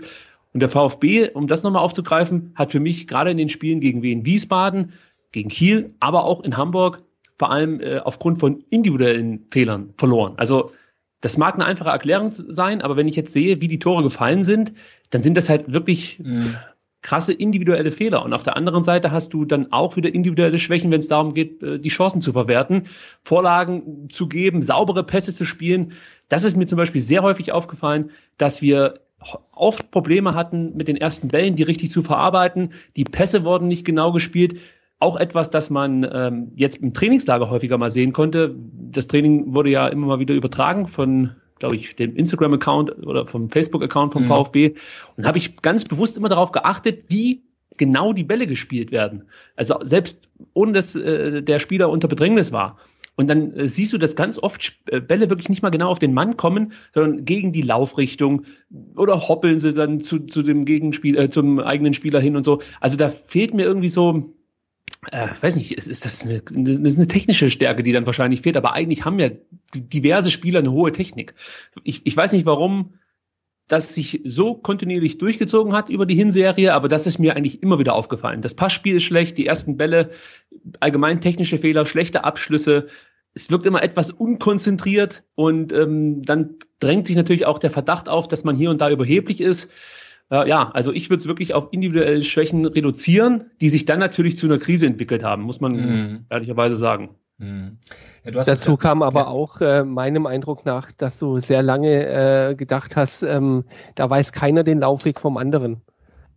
Und 0.54 0.62
der 0.62 0.70
VfB, 0.70 1.30
um 1.30 1.48
das 1.48 1.64
nochmal 1.64 1.84
aufzugreifen, 1.84 2.54
hat 2.56 2.72
für 2.72 2.80
mich 2.80 3.08
gerade 3.08 3.32
in 3.32 3.38
den 3.38 3.50
Spielen 3.50 3.80
gegen 3.80 4.02
Wien 4.02 4.26
Wiesbaden, 4.26 4.94
gegen 5.32 5.50
Kiel, 5.50 5.94
aber 6.00 6.24
auch 6.24 6.44
in 6.44 6.58
Hamburg 6.58 7.04
vor 7.38 7.52
allem 7.52 7.80
äh, 7.82 8.00
aufgrund 8.00 8.40
von 8.40 8.64
individuellen 8.70 9.46
Fehlern 9.52 9.94
verloren. 9.98 10.34
Also 10.38 10.72
Das 11.22 11.38
mag 11.38 11.56
eine 11.56 11.66
einfache 11.66 11.90
Erklärung 11.90 12.32
sein, 12.32 12.82
aber 12.82 12.96
wenn 12.96 13.08
ich 13.08 13.16
jetzt 13.16 13.34
sehe, 13.34 13.62
wie 13.62 13.68
die 13.68 13.80
Tore 13.80 14.04
gefallen 14.04 14.44
sind, 14.44 14.72
dann 15.10 15.22
sind 15.22 15.36
das 15.36 15.50
halt 15.50 15.72
wirklich 15.72 16.20
mhm. 16.20 16.56
Krasse 17.02 17.34
individuelle 17.34 17.92
Fehler. 17.92 18.24
Und 18.26 18.34
auf 18.34 18.44
der 18.44 18.58
anderen 18.58 18.84
Seite 18.84 19.12
hast 19.12 19.34
du 19.34 19.46
dann 19.46 19.72
auch 19.72 19.96
wieder 19.96 20.14
individuelle 20.14 20.60
Schwächen, 20.60 20.92
wenn 20.92 21.00
es 21.00 21.08
darum 21.08 21.34
geht, 21.34 21.64
äh, 21.64 21.80
die 21.80 21.90
Chancen 21.90 22.22
zu 22.22 22.34
verwerten, 22.34 22.88
Vorlagen 23.24 24.10
zu 24.12 24.28
geben, 24.28 24.62
saubere 24.62 25.04
Pässe 25.04 25.34
zu 25.34 25.46
spielen. 25.46 25.94
Das 26.28 26.44
ist 26.44 26.58
mir 26.58 26.68
zum 26.68 26.78
Beispiel 26.78 27.02
sehr 27.02 27.24
häufig 27.24 27.52
aufgefallen, 27.52 28.12
dass 28.38 28.62
wir 28.62 29.02
oft 29.52 29.92
Probleme 29.92 30.34
hatten 30.34 30.76
mit 30.76 30.88
den 30.88 30.98
ersten 30.98 31.28
Bällen, 31.28 31.56
die 31.56 31.64
richtig 31.64 31.92
zu 31.92 32.04
verarbeiten. 32.04 32.74
Die 32.96 33.04
Pässe 33.04 33.44
wurden 33.44 33.68
nicht 33.68 33.86
genau 33.86 34.12
gespielt. 34.12 34.62
Auch 35.00 35.18
etwas, 35.18 35.50
das 35.50 35.70
man 35.70 36.08
ähm, 36.12 36.52
jetzt 36.56 36.78
im 36.78 36.94
Trainingslager 36.94 37.50
häufiger 37.50 37.78
mal 37.78 37.92
sehen 37.92 38.12
konnte. 38.12 38.56
Das 38.92 39.08
Training 39.08 39.56
wurde 39.56 39.70
ja 39.70 39.88
immer 39.88 40.08
mal 40.08 40.20
wieder 40.20 40.36
übertragen 40.36 40.88
von, 40.88 41.36
glaube 41.60 41.76
ich, 41.76 41.96
dem 41.96 42.16
Instagram-Account 42.16 43.06
oder 43.06 43.28
vom 43.28 43.50
Facebook-Account 43.50 44.14
vom 44.14 44.24
mhm. 44.24 44.28
VfB. 44.28 44.76
Und 45.18 45.26
habe 45.26 45.38
ich 45.38 45.62
ganz 45.62 45.86
bewusst 45.86 46.18
immer 46.18 46.30
darauf 46.30 46.52
geachtet, 46.52 47.06
wie 47.10 47.44
genau 47.78 48.14
die 48.14 48.24
Bälle 48.24 48.48
gespielt 48.48 48.92
werden. 48.92 49.26
Also 49.56 49.80
selbst 49.82 50.30
ohne 50.54 50.74
dass 50.74 50.96
äh, 50.96 51.42
der 51.42 51.60
Spieler 51.60 51.90
unter 51.90 52.08
Bedrängnis 52.08 52.52
war. 52.52 52.78
Und 53.16 53.30
dann 53.30 53.54
äh, 53.54 53.68
siehst 53.68 53.92
du, 53.92 53.98
dass 53.98 54.16
ganz 54.16 54.38
oft 54.38 54.80
äh, 54.86 55.02
Bälle 55.02 55.30
wirklich 55.30 55.50
nicht 55.50 55.62
mal 55.62 55.72
genau 55.72 55.90
auf 55.90 56.00
den 56.00 56.14
Mann 56.14 56.38
kommen, 56.38 56.72
sondern 56.94 57.26
gegen 57.26 57.52
die 57.52 57.62
Laufrichtung 57.62 58.46
oder 58.96 59.28
hoppeln 59.28 59.60
sie 59.60 59.74
dann 59.74 60.00
zu, 60.00 60.20
zu 60.20 60.42
dem 60.42 60.64
Gegenspiel, 60.64 61.18
äh, 61.18 61.30
zum 61.30 61.60
eigenen 61.60 61.94
Spieler 61.94 62.22
hin 62.22 62.38
und 62.38 62.46
so. 62.46 62.62
Also 62.80 62.96
da 62.96 63.10
fehlt 63.10 63.54
mir 63.54 63.64
irgendwie 63.64 63.90
so, 63.90 64.34
äh, 65.12 65.28
weiß 65.40 65.56
nicht, 65.56 65.78
ist, 65.78 65.88
ist 65.88 66.06
das 66.06 66.24
eine, 66.24 66.42
eine, 66.56 66.72
eine 66.72 67.08
technische 67.08 67.50
Stärke, 67.50 67.84
die 67.84 67.92
dann 67.92 68.06
wahrscheinlich 68.06 68.42
fehlt, 68.42 68.58
aber 68.58 68.74
eigentlich 68.74 69.06
haben 69.06 69.20
ja 69.20 69.30
diverse 69.74 70.32
Spieler 70.32 70.60
eine 70.60 70.72
hohe 70.72 70.92
Technik. 70.92 71.34
Ich, 71.84 72.06
ich 72.06 72.16
weiß 72.16 72.32
nicht, 72.34 72.46
warum 72.46 72.94
das 73.70 73.94
sich 73.94 74.22
so 74.26 74.56
kontinuierlich 74.56 75.20
durchgezogen 75.20 75.74
hat 75.74 75.90
über 75.90 76.06
die 76.06 76.16
Hinserie, 76.16 76.74
aber 76.74 76.88
das 76.88 77.06
ist 77.06 77.20
mir 77.20 77.36
eigentlich 77.36 77.62
immer 77.62 77.78
wieder 77.78 77.94
aufgefallen. 77.94 78.42
Das 78.42 78.56
Passspiel 78.56 78.96
ist 78.96 79.04
schlecht, 79.04 79.38
die 79.38 79.46
ersten 79.46 79.78
Bälle, 79.78 80.10
allgemein 80.80 81.22
technische 81.22 81.60
Fehler, 81.60 81.86
schlechte 81.86 82.24
Abschlüsse. 82.24 82.88
Es 83.36 83.52
wirkt 83.52 83.68
immer 83.68 83.84
etwas 83.84 84.10
unkonzentriert 84.10 85.24
und 85.36 85.72
ähm, 85.72 86.24
dann 86.24 86.56
drängt 86.80 87.06
sich 87.06 87.16
natürlich 87.16 87.46
auch 87.46 87.60
der 87.60 87.70
Verdacht 87.70 88.10
auf, 88.10 88.28
dass 88.28 88.44
man 88.44 88.56
hier 88.56 88.72
und 88.72 88.82
da 88.82 88.90
überheblich 88.90 89.40
ist. 89.40 89.70
Äh, 90.32 90.48
ja, 90.48 90.70
also 90.72 90.92
ich 90.92 91.10
würde 91.10 91.22
es 91.22 91.28
wirklich 91.28 91.54
auf 91.54 91.70
individuelle 91.72 92.22
Schwächen 92.22 92.66
reduzieren, 92.66 93.46
die 93.62 93.70
sich 93.70 93.86
dann 93.86 94.00
natürlich 94.00 94.38
zu 94.38 94.46
einer 94.46 94.60
Krise 94.60 94.86
entwickelt 94.86 95.24
haben, 95.24 95.44
muss 95.44 95.60
man 95.60 95.72
mhm. 95.74 96.26
ehrlicherweise 96.30 96.76
sagen. 96.76 97.16
Mhm. 97.38 97.78
Ja, 98.26 98.44
Dazu 98.44 98.78
kam 98.78 99.02
aber 99.02 99.22
ja. 99.22 99.28
auch 99.28 99.62
äh, 99.62 99.84
meinem 99.84 100.26
Eindruck 100.26 100.66
nach, 100.66 100.92
dass 100.92 101.20
du 101.20 101.40
sehr 101.40 101.64
lange 101.64 102.06
äh, 102.50 102.56
gedacht 102.56 102.96
hast, 102.96 103.24
ähm, 103.24 103.64
da 103.96 104.10
weiß 104.10 104.34
keiner 104.34 104.64
den 104.64 104.80
Laufweg 104.80 105.20
vom 105.20 105.38
anderen. 105.38 105.82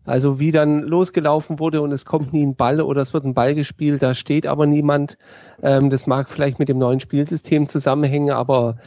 Also 0.04 0.40
wie 0.40 0.50
dann 0.50 0.80
losgelaufen 0.80 1.60
wurde 1.60 1.80
und 1.80 1.92
es 1.92 2.04
kommt 2.04 2.32
nie 2.32 2.44
ein 2.44 2.56
Ball 2.56 2.80
oder 2.80 3.00
es 3.00 3.14
wird 3.14 3.24
ein 3.24 3.34
Ball 3.34 3.54
gespielt, 3.54 4.02
da 4.02 4.14
steht 4.14 4.46
aber 4.46 4.66
niemand. 4.66 5.16
Ähm, 5.62 5.90
das 5.90 6.06
mag 6.06 6.28
vielleicht 6.28 6.58
mit 6.58 6.68
dem 6.68 6.78
neuen 6.78 6.98
Spielsystem 6.98 7.68
zusammenhängen, 7.68 8.30
aber 8.30 8.78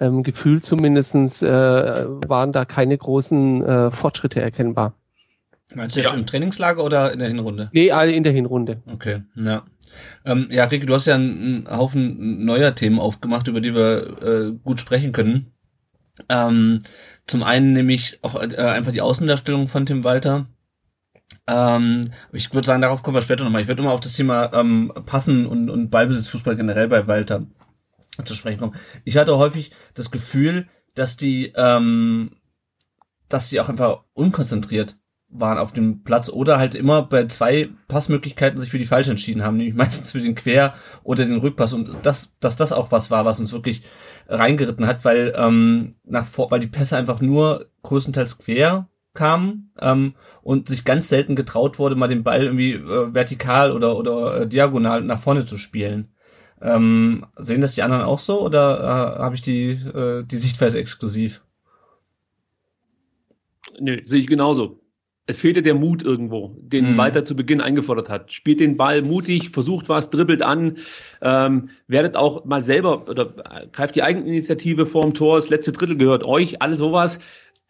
ähm, 0.00 0.22
gefühlt 0.22 0.64
zumindestens 0.64 1.42
äh, 1.42 1.48
waren 1.48 2.52
da 2.52 2.64
keine 2.64 2.96
großen 2.96 3.64
äh, 3.64 3.90
Fortschritte 3.90 4.40
erkennbar. 4.40 4.94
Meinst 5.74 5.96
du 5.96 6.00
jetzt 6.00 6.10
ja. 6.10 6.16
im 6.16 6.26
Trainingslager 6.26 6.84
oder 6.84 7.12
in 7.12 7.18
der 7.18 7.28
Hinrunde? 7.28 7.70
Nee, 7.72 7.88
in 7.88 8.24
der 8.24 8.32
Hinrunde. 8.32 8.82
Okay, 8.92 9.22
ja. 9.36 9.64
Ähm, 10.24 10.48
ja, 10.50 10.64
Ricky, 10.64 10.86
du 10.86 10.94
hast 10.94 11.06
ja 11.06 11.14
einen, 11.14 11.66
einen 11.66 11.78
Haufen 11.78 12.44
neuer 12.44 12.74
Themen 12.74 12.98
aufgemacht, 12.98 13.48
über 13.48 13.60
die 13.60 13.74
wir 13.74 14.22
äh, 14.22 14.52
gut 14.64 14.80
sprechen 14.80 15.12
können. 15.12 15.52
Ähm, 16.28 16.80
zum 17.26 17.42
einen 17.42 17.72
nämlich 17.72 18.18
auch 18.22 18.34
äh, 18.34 18.56
einfach 18.56 18.92
die 18.92 19.00
Außendarstellung 19.00 19.68
von 19.68 19.86
Tim 19.86 20.04
Walter. 20.04 20.46
Ähm, 21.46 22.10
ich 22.32 22.52
würde 22.52 22.66
sagen, 22.66 22.82
darauf 22.82 23.02
kommen 23.02 23.16
wir 23.16 23.22
später 23.22 23.44
nochmal. 23.44 23.62
Ich 23.62 23.68
würde 23.68 23.82
immer 23.82 23.92
auf 23.92 24.00
das 24.00 24.14
Thema 24.14 24.52
ähm, 24.54 24.92
Passen 25.06 25.46
und, 25.46 25.70
und 25.70 25.90
Ballbesitzfußball 25.90 26.56
generell 26.56 26.88
bei 26.88 27.06
Walter 27.06 27.46
zu 28.24 28.34
sprechen 28.34 28.60
kommen. 28.60 28.76
Ich 29.04 29.16
hatte 29.16 29.36
häufig 29.38 29.72
das 29.94 30.10
Gefühl, 30.10 30.68
dass 30.94 31.16
die, 31.16 31.52
ähm, 31.56 32.36
dass 33.28 33.48
die 33.48 33.60
auch 33.60 33.68
einfach 33.68 34.04
unkonzentriert 34.12 34.96
waren 35.32 35.58
auf 35.58 35.72
dem 35.72 36.04
Platz 36.04 36.28
oder 36.28 36.58
halt 36.58 36.74
immer 36.74 37.02
bei 37.02 37.24
zwei 37.26 37.70
Passmöglichkeiten 37.88 38.60
sich 38.60 38.70
für 38.70 38.78
die 38.78 38.84
falsche 38.84 39.12
entschieden 39.12 39.42
haben, 39.42 39.56
nämlich 39.56 39.74
meistens 39.76 40.12
für 40.12 40.20
den 40.20 40.34
Quer- 40.34 40.74
oder 41.02 41.24
den 41.24 41.38
Rückpass 41.38 41.72
und 41.72 41.98
das, 42.02 42.32
dass 42.40 42.56
das 42.56 42.72
auch 42.72 42.92
was 42.92 43.10
war, 43.10 43.24
was 43.24 43.40
uns 43.40 43.52
wirklich 43.52 43.82
reingeritten 44.28 44.86
hat, 44.86 45.04
weil 45.04 45.32
ähm, 45.36 45.96
nach 46.04 46.26
vor, 46.26 46.50
weil 46.50 46.60
die 46.60 46.66
Pässe 46.66 46.96
einfach 46.96 47.20
nur 47.20 47.66
größtenteils 47.82 48.38
quer 48.38 48.88
kamen 49.14 49.72
ähm, 49.78 50.14
und 50.42 50.68
sich 50.68 50.84
ganz 50.84 51.08
selten 51.08 51.36
getraut 51.36 51.78
wurde, 51.78 51.96
mal 51.96 52.08
den 52.08 52.22
Ball 52.22 52.44
irgendwie 52.44 52.72
äh, 52.72 53.14
vertikal 53.14 53.72
oder 53.72 53.96
oder 53.96 54.42
äh, 54.42 54.46
diagonal 54.46 55.02
nach 55.02 55.18
vorne 55.18 55.44
zu 55.44 55.58
spielen. 55.58 56.11
Ähm, 56.62 57.26
sehen 57.36 57.60
das 57.60 57.74
die 57.74 57.82
anderen 57.82 58.04
auch 58.04 58.18
so 58.18 58.40
oder 58.40 58.78
äh, 58.80 59.22
habe 59.22 59.34
ich 59.34 59.42
die, 59.42 59.70
äh, 59.70 60.24
die 60.24 60.36
Sichtweise 60.36 60.78
exklusiv? 60.78 61.42
Nö, 63.80 64.00
sehe 64.04 64.20
ich 64.20 64.26
genauso. 64.26 64.78
Es 65.26 65.40
fehlte 65.40 65.62
der 65.62 65.74
Mut 65.74 66.02
irgendwo, 66.02 66.56
den 66.58 66.92
mhm. 66.92 66.96
weiter 66.96 67.24
zu 67.24 67.36
Beginn 67.36 67.60
eingefordert 67.60 68.08
hat. 68.08 68.32
Spielt 68.32 68.60
den 68.60 68.76
Ball 68.76 69.02
mutig, 69.02 69.50
versucht 69.50 69.88
was, 69.88 70.10
dribbelt 70.10 70.42
an, 70.42 70.78
ähm, 71.20 71.70
werdet 71.86 72.16
auch 72.16 72.44
mal 72.44 72.60
selber 72.60 73.08
oder 73.08 73.34
äh, 73.50 73.68
greift 73.68 73.94
die 73.94 74.02
Eigeninitiative 74.02 74.86
vorm 74.86 75.14
Tor, 75.14 75.36
das 75.36 75.48
letzte 75.48 75.72
Drittel 75.72 75.96
gehört 75.96 76.24
euch, 76.24 76.60
alles 76.60 76.78
sowas 76.78 77.18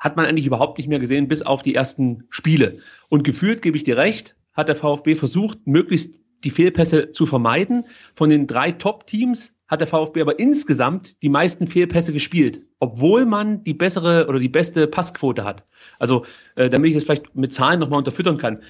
hat 0.02 0.16
man 0.16 0.26
eigentlich 0.26 0.46
überhaupt 0.46 0.78
nicht 0.78 0.88
mehr 0.88 0.98
gesehen, 0.98 1.28
bis 1.28 1.42
auf 1.42 1.62
die 1.62 1.76
ersten 1.76 2.24
Spiele. 2.28 2.78
Und 3.09 3.22
gefühlt, 3.22 3.62
gebe 3.62 3.76
ich 3.76 3.85
dir 3.85 3.96
recht, 3.96 4.35
hat 4.52 4.66
der 4.66 4.74
VfB 4.74 5.14
versucht, 5.14 5.59
möglichst 5.64 6.16
die 6.44 6.50
Fehlpässe 6.50 7.11
zu 7.12 7.26
vermeiden. 7.26 7.85
Von 8.14 8.31
den 8.31 8.46
drei 8.46 8.72
Top-Teams 8.72 9.55
hat 9.68 9.81
der 9.81 9.88
VfB 9.88 10.20
aber 10.20 10.38
insgesamt 10.38 11.22
die 11.22 11.31
meisten 11.31 11.66
Fehlpässe 11.66 12.12
gespielt, 12.12 12.62
obwohl 12.78 13.24
man 13.24 13.64
die 13.64 13.74
bessere 13.74 14.26
oder 14.28 14.38
die 14.38 14.50
beste 14.50 14.87
Passquote 14.87 15.44
hat. 15.44 15.64
Also, 15.98 16.26
äh, 16.57 16.68
damit 16.68 16.90
ich 16.90 16.94
das 16.94 17.05
vielleicht 17.05 17.35
mit 17.35 17.55
Zahlen 17.55 17.81
nochmal 17.81 17.98
unterfüttern 17.98 18.37
kann. 18.37 18.62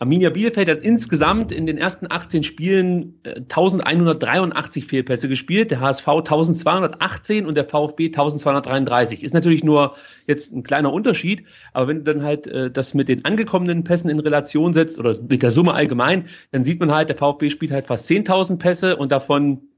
Arminia 0.00 0.30
Bielefeld 0.30 0.66
hat 0.70 0.78
insgesamt 0.78 1.52
in 1.52 1.66
den 1.66 1.76
ersten 1.76 2.06
18 2.10 2.42
Spielen 2.42 3.20
äh, 3.22 3.34
1183 3.34 4.86
Fehlpässe 4.86 5.28
gespielt, 5.28 5.70
der 5.70 5.80
HSV 5.80 6.08
1218 6.08 7.44
und 7.46 7.54
der 7.54 7.66
VfB 7.66 8.06
1233. 8.06 9.22
Ist 9.22 9.34
natürlich 9.34 9.62
nur 9.62 9.96
jetzt 10.26 10.52
ein 10.54 10.62
kleiner 10.62 10.90
Unterschied, 10.90 11.44
aber 11.74 11.88
wenn 11.88 11.98
du 11.98 12.14
dann 12.14 12.22
halt 12.22 12.46
äh, 12.46 12.70
das 12.70 12.94
mit 12.94 13.08
den 13.10 13.26
angekommenen 13.26 13.84
Pässen 13.84 14.08
in 14.08 14.20
Relation 14.20 14.72
setzt 14.72 14.98
oder 14.98 15.14
mit 15.28 15.42
der 15.42 15.50
Summe 15.50 15.74
allgemein, 15.74 16.24
dann 16.50 16.64
sieht 16.64 16.80
man 16.80 16.90
halt, 16.90 17.10
der 17.10 17.18
VfB 17.18 17.50
spielt 17.50 17.70
halt 17.70 17.86
fast 17.86 18.08
10.000 18.10 18.56
Pässe 18.56 18.96
und 18.96 19.12
davon 19.12 19.68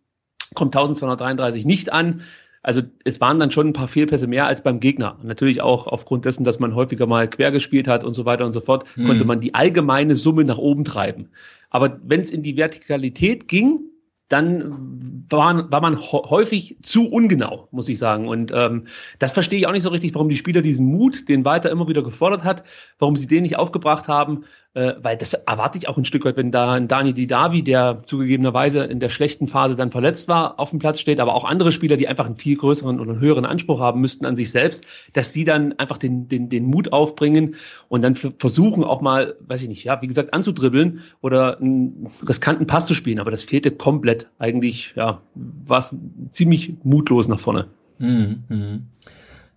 kommt 0.54 0.76
1233 0.76 1.64
nicht 1.64 1.92
an. 1.92 2.22
Also 2.62 2.82
es 3.04 3.20
waren 3.20 3.38
dann 3.38 3.50
schon 3.50 3.68
ein 3.68 3.72
paar 3.72 3.88
Fehlpässe 3.88 4.26
mehr 4.26 4.46
als 4.46 4.62
beim 4.62 4.78
Gegner. 4.78 5.18
natürlich 5.22 5.62
auch 5.62 5.86
aufgrund 5.86 6.24
dessen, 6.24 6.44
dass 6.44 6.60
man 6.60 6.74
häufiger 6.74 7.06
mal 7.06 7.28
quer 7.28 7.50
gespielt 7.50 7.88
hat 7.88 8.04
und 8.04 8.14
so 8.14 8.24
weiter 8.24 8.46
und 8.46 8.52
so 8.52 8.60
fort, 8.60 8.84
mhm. 8.96 9.06
konnte 9.06 9.24
man 9.24 9.40
die 9.40 9.54
allgemeine 9.54 10.14
Summe 10.14 10.44
nach 10.44 10.58
oben 10.58 10.84
treiben. 10.84 11.30
Aber 11.70 11.98
wenn 12.04 12.20
es 12.20 12.30
in 12.30 12.42
die 12.42 12.56
Vertikalität 12.56 13.48
ging, 13.48 13.80
dann 14.28 15.26
war, 15.28 15.70
war 15.70 15.82
man 15.82 16.00
häufig 16.00 16.78
zu 16.80 17.06
ungenau, 17.06 17.68
muss 17.70 17.88
ich 17.88 17.98
sagen. 17.98 18.28
Und 18.28 18.50
ähm, 18.54 18.86
das 19.18 19.32
verstehe 19.32 19.58
ich 19.58 19.66
auch 19.66 19.72
nicht 19.72 19.82
so 19.82 19.90
richtig, 19.90 20.14
warum 20.14 20.30
die 20.30 20.36
Spieler 20.36 20.62
diesen 20.62 20.86
Mut, 20.86 21.28
den 21.28 21.44
Walter 21.44 21.70
immer 21.70 21.86
wieder 21.86 22.02
gefordert 22.02 22.42
hat, 22.42 22.64
warum 22.98 23.14
sie 23.14 23.26
den 23.26 23.42
nicht 23.42 23.58
aufgebracht 23.58 24.08
haben, 24.08 24.44
äh, 24.74 24.94
weil 25.02 25.16
das 25.16 25.34
erwarte 25.34 25.76
ich 25.76 25.88
auch 25.88 25.98
ein 25.98 26.04
Stück 26.04 26.24
weit, 26.24 26.36
wenn 26.36 26.50
da 26.50 26.72
ein 26.72 26.88
Dani 26.88 27.12
Didavi, 27.12 27.62
der 27.62 28.02
zugegebenerweise 28.06 28.84
in 28.84 29.00
der 29.00 29.10
schlechten 29.10 29.48
Phase 29.48 29.76
dann 29.76 29.90
verletzt 29.90 30.28
war, 30.28 30.58
auf 30.58 30.70
dem 30.70 30.78
Platz 30.78 30.98
steht, 30.98 31.20
aber 31.20 31.34
auch 31.34 31.44
andere 31.44 31.72
Spieler, 31.72 31.96
die 31.96 32.08
einfach 32.08 32.26
einen 32.26 32.36
viel 32.36 32.56
größeren 32.56 32.98
oder 32.98 33.18
höheren 33.18 33.44
Anspruch 33.44 33.80
haben 33.80 34.00
müssten 34.00 34.24
an 34.24 34.36
sich 34.36 34.50
selbst, 34.50 34.86
dass 35.12 35.32
sie 35.32 35.44
dann 35.44 35.74
einfach 35.74 35.98
den, 35.98 36.28
den, 36.28 36.48
den 36.48 36.64
Mut 36.64 36.92
aufbringen 36.92 37.56
und 37.88 38.02
dann 38.02 38.14
versuchen 38.14 38.84
auch 38.84 39.02
mal, 39.02 39.36
weiß 39.40 39.62
ich 39.62 39.68
nicht, 39.68 39.84
ja, 39.84 40.00
wie 40.00 40.08
gesagt, 40.08 40.32
anzudribbeln 40.32 41.00
oder 41.20 41.60
einen 41.60 42.08
riskanten 42.26 42.66
Pass 42.66 42.86
zu 42.86 42.94
spielen. 42.94 43.18
Aber 43.18 43.30
das 43.30 43.42
fehlte 43.42 43.70
komplett. 43.70 44.28
Eigentlich, 44.38 44.94
ja, 44.96 45.20
war 45.34 45.78
es 45.78 45.94
ziemlich 46.30 46.74
mutlos 46.82 47.28
nach 47.28 47.40
vorne. 47.40 47.68
Mhm, 47.98 48.44
mh. 48.48 48.78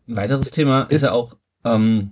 Ein 0.08 0.16
weiteres 0.16 0.52
Thema 0.52 0.84
ist 0.84 1.04
ja 1.04 1.14
auch, 1.14 1.36
ähm, 1.64 2.12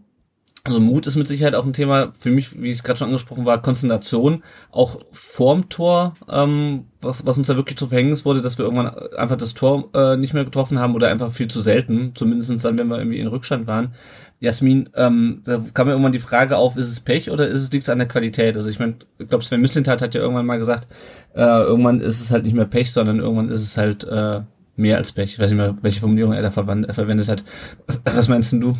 also 0.65 0.79
Mut 0.79 1.07
ist 1.07 1.17
mit 1.17 1.27
Sicherheit 1.27 1.55
auch 1.55 1.65
ein 1.65 1.73
Thema 1.73 2.13
für 2.17 2.29
mich, 2.29 2.61
wie 2.61 2.69
es 2.69 2.83
gerade 2.83 2.97
schon 2.97 3.07
angesprochen 3.07 3.45
war, 3.45 3.61
Konzentration, 3.61 4.43
auch 4.71 4.97
vorm 5.11 5.67
Tor, 5.67 6.15
ähm, 6.31 6.85
was, 7.01 7.25
was 7.25 7.37
uns 7.37 7.47
da 7.47 7.57
wirklich 7.57 7.77
zu 7.77 7.87
Verhängnis 7.87 8.23
wurde, 8.23 8.41
dass 8.41 8.57
wir 8.57 8.63
irgendwann 8.63 8.95
einfach 9.17 9.35
das 9.35 9.53
Tor 9.53 9.89
äh, 9.93 10.15
nicht 10.15 10.33
mehr 10.33 10.45
getroffen 10.45 10.79
haben 10.79 10.95
oder 10.95 11.09
einfach 11.09 11.33
viel 11.33 11.49
zu 11.49 11.59
selten, 11.59 12.13
zumindest 12.15 12.63
dann, 12.63 12.77
wenn 12.77 12.87
wir 12.87 12.97
irgendwie 12.97 13.19
in 13.19 13.27
Rückstand 13.27 13.67
waren. 13.67 13.93
Jasmin, 14.39 14.89
ähm, 14.95 15.41
da 15.43 15.61
kam 15.73 15.87
mir 15.87 15.93
irgendwann 15.93 16.13
die 16.13 16.19
Frage 16.19 16.55
auf, 16.55 16.77
ist 16.77 16.89
es 16.89 17.01
Pech 17.01 17.29
oder 17.29 17.47
ist 17.47 17.61
es 17.61 17.71
liegt 17.71 17.89
an 17.89 17.97
der 17.97 18.07
Qualität? 18.07 18.55
Also 18.55 18.69
ich 18.69 18.79
meine, 18.79 18.95
ich 19.17 19.27
glaube, 19.27 19.43
Sven 19.43 19.59
Mislintat 19.59 20.01
hat 20.01 20.15
ja 20.15 20.21
irgendwann 20.21 20.45
mal 20.45 20.59
gesagt, 20.59 20.87
äh, 21.35 21.41
irgendwann 21.41 21.99
ist 21.99 22.21
es 22.21 22.31
halt 22.31 22.45
nicht 22.45 22.53
mehr 22.53 22.65
Pech, 22.65 22.93
sondern 22.93 23.19
irgendwann 23.19 23.49
ist 23.49 23.63
es 23.63 23.75
halt 23.75 24.05
äh, 24.05 24.41
mehr 24.77 24.97
als 24.97 25.11
Pech. 25.11 25.33
Ich 25.33 25.39
weiß 25.39 25.51
nicht 25.51 25.59
mehr, 25.59 25.77
welche 25.81 25.99
Formulierung 25.99 26.33
er 26.33 26.41
da 26.41 26.51
verwendet 26.51 27.27
hat. 27.27 27.43
Was, 27.85 28.01
was 28.05 28.27
meinst 28.29 28.53
denn 28.53 28.61
du? 28.61 28.75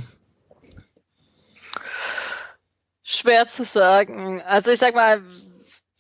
Schwer 3.04 3.48
zu 3.48 3.64
sagen. 3.64 4.42
Also 4.42 4.72
ich 4.72 4.80
sag 4.80 4.96
mal, 4.96 5.22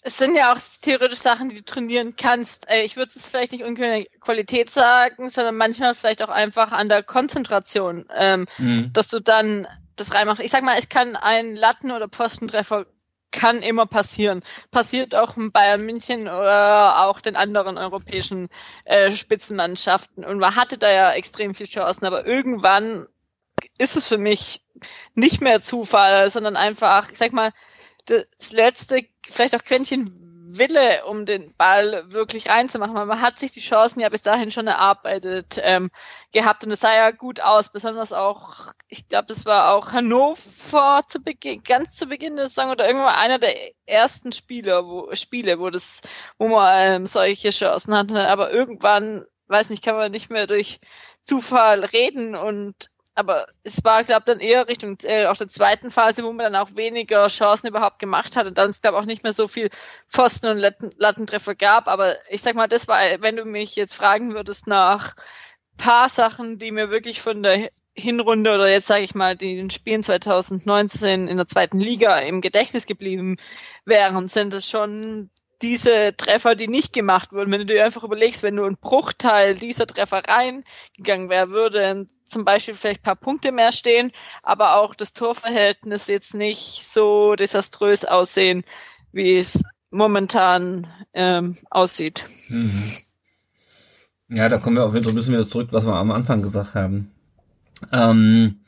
es 0.02 0.18
sind 0.18 0.36
ja 0.36 0.54
auch 0.54 0.60
theoretisch 0.82 1.20
Sachen, 1.20 1.50
die 1.50 1.56
du 1.56 1.64
trainieren 1.64 2.16
kannst. 2.16 2.68
Ich 2.84 2.98
würde 2.98 3.12
es 3.16 3.28
vielleicht 3.28 3.54
nicht 3.54 3.64
unbedingt 3.64 4.08
Qualität 4.20 4.70
sagen, 4.70 5.30
sondern 5.30 5.56
manchmal 5.56 5.96
vielleicht 5.96 6.22
auch 6.22 6.30
einfach 6.30 6.72
an 6.72 6.90
der 6.90 7.04
Konzentration, 7.04 8.06
ähm, 8.14 8.46
mhm. 8.58 8.92
dass 8.92 9.08
du 9.08 9.20
dann 9.20 9.68
das 9.96 10.14
reinmachst. 10.14 10.44
Ich 10.44 10.52
sag 10.52 10.64
mal, 10.64 10.78
ich 10.78 10.90
kann 10.90 11.16
einen 11.16 11.56
Latten- 11.56 11.92
oder 11.92 12.08
Postentreffer 12.08 12.86
kann 13.32 13.62
immer 13.62 13.86
passieren. 13.86 14.44
Passiert 14.72 15.16
auch 15.16 15.36
in 15.38 15.52
Bayern 15.52 15.86
München 15.86 16.22
oder 16.24 17.06
auch 17.06 17.20
den 17.20 17.36
anderen 17.36 17.78
europäischen 17.78 18.48
äh, 18.86 19.12
Spitzenmannschaften. 19.12 20.24
Und 20.24 20.38
man 20.38 20.56
hatte 20.56 20.78
da 20.78 20.92
ja 20.92 21.12
extrem 21.14 21.56
viel 21.56 21.66
Chancen, 21.66 22.06
aber 22.06 22.26
irgendwann 22.26 23.08
ist 23.78 23.96
es 23.96 24.08
für 24.08 24.18
mich 24.18 24.64
nicht 25.14 25.42
mehr 25.42 25.62
Zufall, 25.62 26.30
sondern 26.30 26.56
einfach, 26.56 27.12
ich 27.12 27.18
sag 27.18 27.34
mal, 27.34 27.52
das 28.06 28.52
letzte, 28.52 29.06
vielleicht 29.28 29.56
auch 29.56 29.64
Quäntchen 29.64 30.24
Wille, 30.58 31.06
um 31.06 31.26
den 31.26 31.56
Ball 31.56 32.12
wirklich 32.12 32.50
reinzumachen. 32.50 32.94
Man 32.94 33.22
hat 33.22 33.40
sich 33.40 33.52
die 33.52 33.60
Chancen 33.60 34.00
ja 34.00 34.10
bis 34.10 34.22
dahin 34.22 34.52
schon 34.52 34.68
erarbeitet 34.68 35.60
ähm, 35.62 35.90
gehabt 36.32 36.64
und 36.64 36.72
es 36.72 36.82
sah 36.82 36.94
ja 36.94 37.12
gut 37.12 37.42
aus, 37.42 37.70
besonders 37.70 38.14
auch, 38.14 38.72
ich 38.88 39.08
glaube, 39.08 39.28
das 39.28 39.46
war 39.46 39.74
auch 39.74 39.94
Hannover 39.94 41.02
zu 41.08 41.22
Beginn, 41.22 41.64
ganz 41.64 41.96
zu 41.96 42.06
Beginn 42.06 42.36
der 42.36 42.48
Saison 42.48 42.72
oder 42.72 42.88
irgendwann 42.88 43.16
einer 43.16 43.40
der 43.40 43.56
ersten 43.86 44.32
Spieler, 44.32 44.86
wo, 44.86 45.14
Spiele, 45.16 45.60
wo 45.60 45.70
das, 45.70 46.02
wo 46.38 46.48
man 46.50 46.82
ähm, 46.82 47.06
solche 47.06 47.50
Chancen 47.50 47.96
hatte. 47.96 48.28
Aber 48.28 48.52
irgendwann, 48.52 49.26
weiß 49.48 49.70
nicht, 49.70 49.84
kann 49.84 49.96
man 49.96 50.12
nicht 50.12 50.30
mehr 50.30 50.46
durch 50.46 50.80
Zufall 51.24 51.84
reden 51.86 52.36
und 52.36 52.92
aber 53.16 53.48
es 53.64 53.84
war, 53.84 54.04
glaube 54.04 54.24
dann 54.26 54.40
eher 54.40 54.68
Richtung 54.68 54.98
äh, 55.04 55.28
auch 55.28 55.38
der 55.38 55.48
zweiten 55.48 55.92
Phase, 55.92 56.24
wo 56.24 56.34
man 56.34 56.52
dann 56.52 56.62
auch 56.62 56.76
weniger 56.76 57.28
Chancen 57.28 57.68
überhaupt 57.68 58.00
gemacht 58.00 58.36
hat 58.36 58.48
und 58.48 58.58
dann 58.58 58.70
es, 58.70 58.82
glaube 58.82 58.98
auch 58.98 59.06
nicht 59.06 59.24
mehr 59.24 59.34
so 59.34 59.48
viel 59.48 59.70
Pfosten 60.08 60.50
und 60.50 60.58
Latten, 60.58 60.92
Lattentreffer 60.98 61.56
gab. 61.56 61.88
Aber 61.88 62.16
ich 62.30 62.42
sag 62.42 62.56
mal, 62.56 62.68
das 62.68 62.88
war, 62.88 63.00
wenn 63.20 63.36
du 63.36 63.46
mich 63.46 63.76
jetzt 63.76 63.94
fragen 63.94 64.34
würdest 64.34 64.68
nach 64.68 65.16
paar 65.78 66.10
Sachen, 66.10 66.58
die 66.58 66.72
mir 66.72 66.90
wirklich 66.90 67.22
von 67.22 67.44
der 67.44 67.70
Hinrunde 67.96 68.54
oder 68.54 68.70
jetzt 68.70 68.88
sage 68.88 69.04
ich 69.04 69.14
mal 69.14 69.36
den 69.36 69.70
Spielen 69.70 70.04
2019 70.04 71.28
in 71.28 71.38
der 71.38 71.48
zweiten 71.48 71.80
Liga 71.80 72.18
im 72.18 72.42
Gedächtnis 72.42 72.88
geblieben 72.88 73.38
wären, 73.86 74.28
sind 74.28 74.54
es 74.56 74.68
schon 74.68 75.30
diese 75.64 76.16
Treffer, 76.18 76.56
die 76.56 76.68
nicht 76.68 76.92
gemacht 76.92 77.32
wurden, 77.32 77.52
wenn 77.52 77.62
du 77.62 77.66
dir 77.66 77.86
einfach 77.86 78.04
überlegst, 78.04 78.44
wenn 78.44 78.58
du 78.58 78.66
ein 78.66 78.78
Bruchteil 78.78 79.56
dieser 79.56 79.88
Treffer 79.88 80.22
reingegangen 80.28 81.30
wäre, 81.30 81.52
würde 81.52 82.06
zum 82.34 82.44
Beispiel 82.44 82.74
vielleicht 82.74 83.02
ein 83.02 83.04
paar 83.04 83.16
Punkte 83.16 83.52
mehr 83.52 83.72
stehen, 83.72 84.12
aber 84.42 84.78
auch 84.78 84.96
das 84.96 85.14
Torverhältnis 85.14 86.08
jetzt 86.08 86.34
nicht 86.34 86.84
so 86.84 87.36
desaströs 87.36 88.04
aussehen, 88.04 88.64
wie 89.14 89.38
es 89.38 89.64
momentan 89.92 90.88
ähm, 91.14 91.56
aussieht. 91.70 92.26
Mhm. 92.50 92.92
Ja, 94.30 94.50
da 94.50 94.58
kommen 94.58 94.76
wir 94.76 94.84
auf 94.84 94.94
jeden 94.94 95.04
Fall 95.04 95.14
ein 95.14 95.16
bisschen 95.16 95.36
wieder 95.36 95.48
zurück, 95.48 95.70
was 95.72 95.86
wir 95.86 95.94
am 95.94 96.12
Anfang 96.12 96.42
gesagt 96.42 96.74
haben. 96.74 97.12
Ähm, 97.92 98.62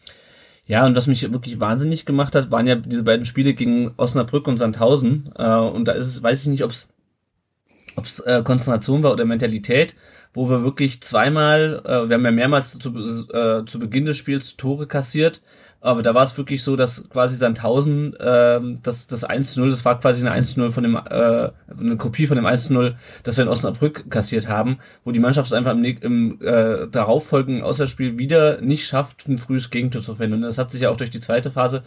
ja, 0.68 0.86
und 0.86 0.96
was 0.96 1.08
mich 1.08 1.22
wirklich 1.32 1.60
wahnsinnig 1.60 2.06
gemacht 2.06 2.36
hat, 2.36 2.52
waren 2.52 2.68
ja 2.68 2.76
diese 2.76 3.04
beiden 3.04 3.26
Spiele 3.26 3.54
gegen 3.54 3.94
Osnabrück 3.98 4.48
und 4.48 4.58
Sandhausen. 4.58 5.32
Äh, 5.36 5.58
und 5.58 5.88
da 5.88 5.94
ist 5.94 6.08
es, 6.08 6.24
weiß 6.24 6.42
ich 6.42 6.48
nicht, 6.48 6.64
ob 6.64 6.72
es 6.72 8.20
äh, 8.26 8.44
Konzentration 8.44 9.04
war 9.04 9.14
oder 9.14 9.26
Mentalität, 9.26 9.96
wo 10.36 10.48
wir 10.50 10.64
wirklich 10.64 11.02
zweimal, 11.02 11.82
äh, 11.84 12.08
wir 12.08 12.16
haben 12.16 12.26
ja 12.26 12.32
mehrmals 12.32 12.78
zu, 12.78 12.90
äh, 13.34 13.66
zu 13.66 13.80
Beginn 13.80 14.06
des 14.06 14.18
Spiels 14.18 14.58
Tore 14.58 14.86
kassiert 14.86 15.42
aber 15.86 16.02
da 16.02 16.16
war 16.16 16.24
es 16.24 16.36
wirklich 16.36 16.64
so, 16.64 16.76
dass 16.76 17.08
quasi 17.10 17.36
Sandhausen, 17.36 18.16
ähm, 18.20 18.76
das, 18.82 19.06
das 19.06 19.24
1-0, 19.24 19.70
das 19.70 19.86
war 19.86 20.00
quasi 20.00 20.26
eine 20.26 20.36
1-0 20.36 20.72
von 20.72 20.82
dem, 20.82 20.96
äh, 20.96 21.52
eine 21.80 21.98
Kopie 21.98 22.26
von 22.26 22.38
dem 22.38 22.48
1-0, 22.48 22.96
das 23.22 23.38
wir 23.38 23.44
in 23.44 23.50
Osnabrück 23.50 24.10
kassiert 24.10 24.50
haben, 24.50 24.78
wo 25.04 25.12
die 25.12 25.20
Mannschaft 25.20 25.46
es 25.46 25.54
einfach 25.54 25.74
im, 25.74 25.86
im 25.86 26.42
äh, 26.42 26.88
darauffolgenden 26.88 27.64
Auswärtsspiel 27.64 28.18
wieder 28.18 28.62
nicht 28.62 28.88
schafft, 28.88 29.28
ein 29.28 29.38
frühes 29.38 29.70
Gegentor 29.70 30.02
zu 30.02 30.16
finden. 30.16 30.38
Und 30.38 30.42
das 30.42 30.58
hat 30.58 30.72
sich 30.72 30.82
ja 30.82 30.90
auch 30.90 30.98
durch 30.98 31.12
die 31.12 31.20
zweite 31.20 31.52
Phase 31.52 31.84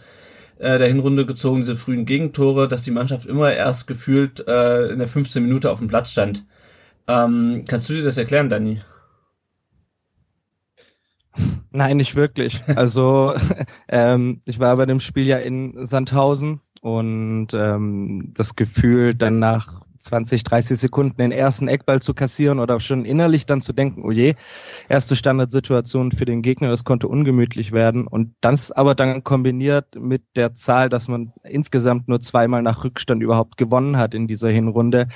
äh, 0.59 0.77
der 0.77 0.87
Hinrunde 0.87 1.25
gezogen, 1.25 1.57
diese 1.57 1.75
frühen 1.75 2.05
Gegentore, 2.05 2.69
dass 2.69 2.83
die 2.83 2.91
Mannschaft 2.91 3.25
immer 3.25 3.51
erst 3.51 3.85
gefühlt 3.85 4.47
äh, 4.47 4.87
in 4.93 4.99
der 4.99 5.09
15 5.09 5.43
Minute 5.43 5.69
auf 5.69 5.79
dem 5.79 5.89
Platz 5.89 6.11
stand. 6.11 6.45
Ähm, 7.09 7.65
kannst 7.67 7.89
du 7.89 7.93
dir 7.93 8.03
das 8.03 8.19
erklären, 8.19 8.49
Dani? 8.49 8.81
Nein, 11.71 11.97
nicht 11.97 12.15
wirklich. 12.15 12.61
Also 12.67 13.33
ähm, 13.89 14.41
ich 14.45 14.59
war 14.59 14.77
bei 14.77 14.85
dem 14.85 14.99
Spiel 14.99 15.25
ja 15.25 15.37
in 15.37 15.87
Sandhausen 15.87 16.61
und 16.81 17.47
ähm, 17.55 18.31
das 18.35 18.55
Gefühl, 18.55 19.15
dann 19.15 19.39
nach 19.39 19.81
20, 19.97 20.43
30 20.43 20.77
Sekunden 20.77 21.17
den 21.17 21.31
ersten 21.31 21.67
Eckball 21.67 21.99
zu 21.99 22.13
kassieren 22.13 22.59
oder 22.59 22.79
schon 22.79 23.05
innerlich 23.05 23.47
dann 23.47 23.61
zu 23.61 23.73
denken, 23.73 24.03
oh 24.05 24.11
je, 24.11 24.35
erste 24.87 25.15
Standardsituation 25.15 26.11
für 26.11 26.25
den 26.25 26.43
Gegner, 26.43 26.69
das 26.69 26.83
konnte 26.83 27.07
ungemütlich 27.07 27.71
werden. 27.71 28.05
Und 28.05 28.35
das 28.39 28.71
aber 28.71 28.93
dann 28.93 29.23
kombiniert 29.23 29.95
mit 29.95 30.21
der 30.35 30.53
Zahl, 30.53 30.89
dass 30.89 31.07
man 31.07 31.33
insgesamt 31.43 32.07
nur 32.07 32.21
zweimal 32.21 32.61
nach 32.61 32.83
Rückstand 32.83 33.23
überhaupt 33.23 33.57
gewonnen 33.57 33.97
hat 33.97 34.13
in 34.13 34.27
dieser 34.27 34.49
Hinrunde, 34.49 35.07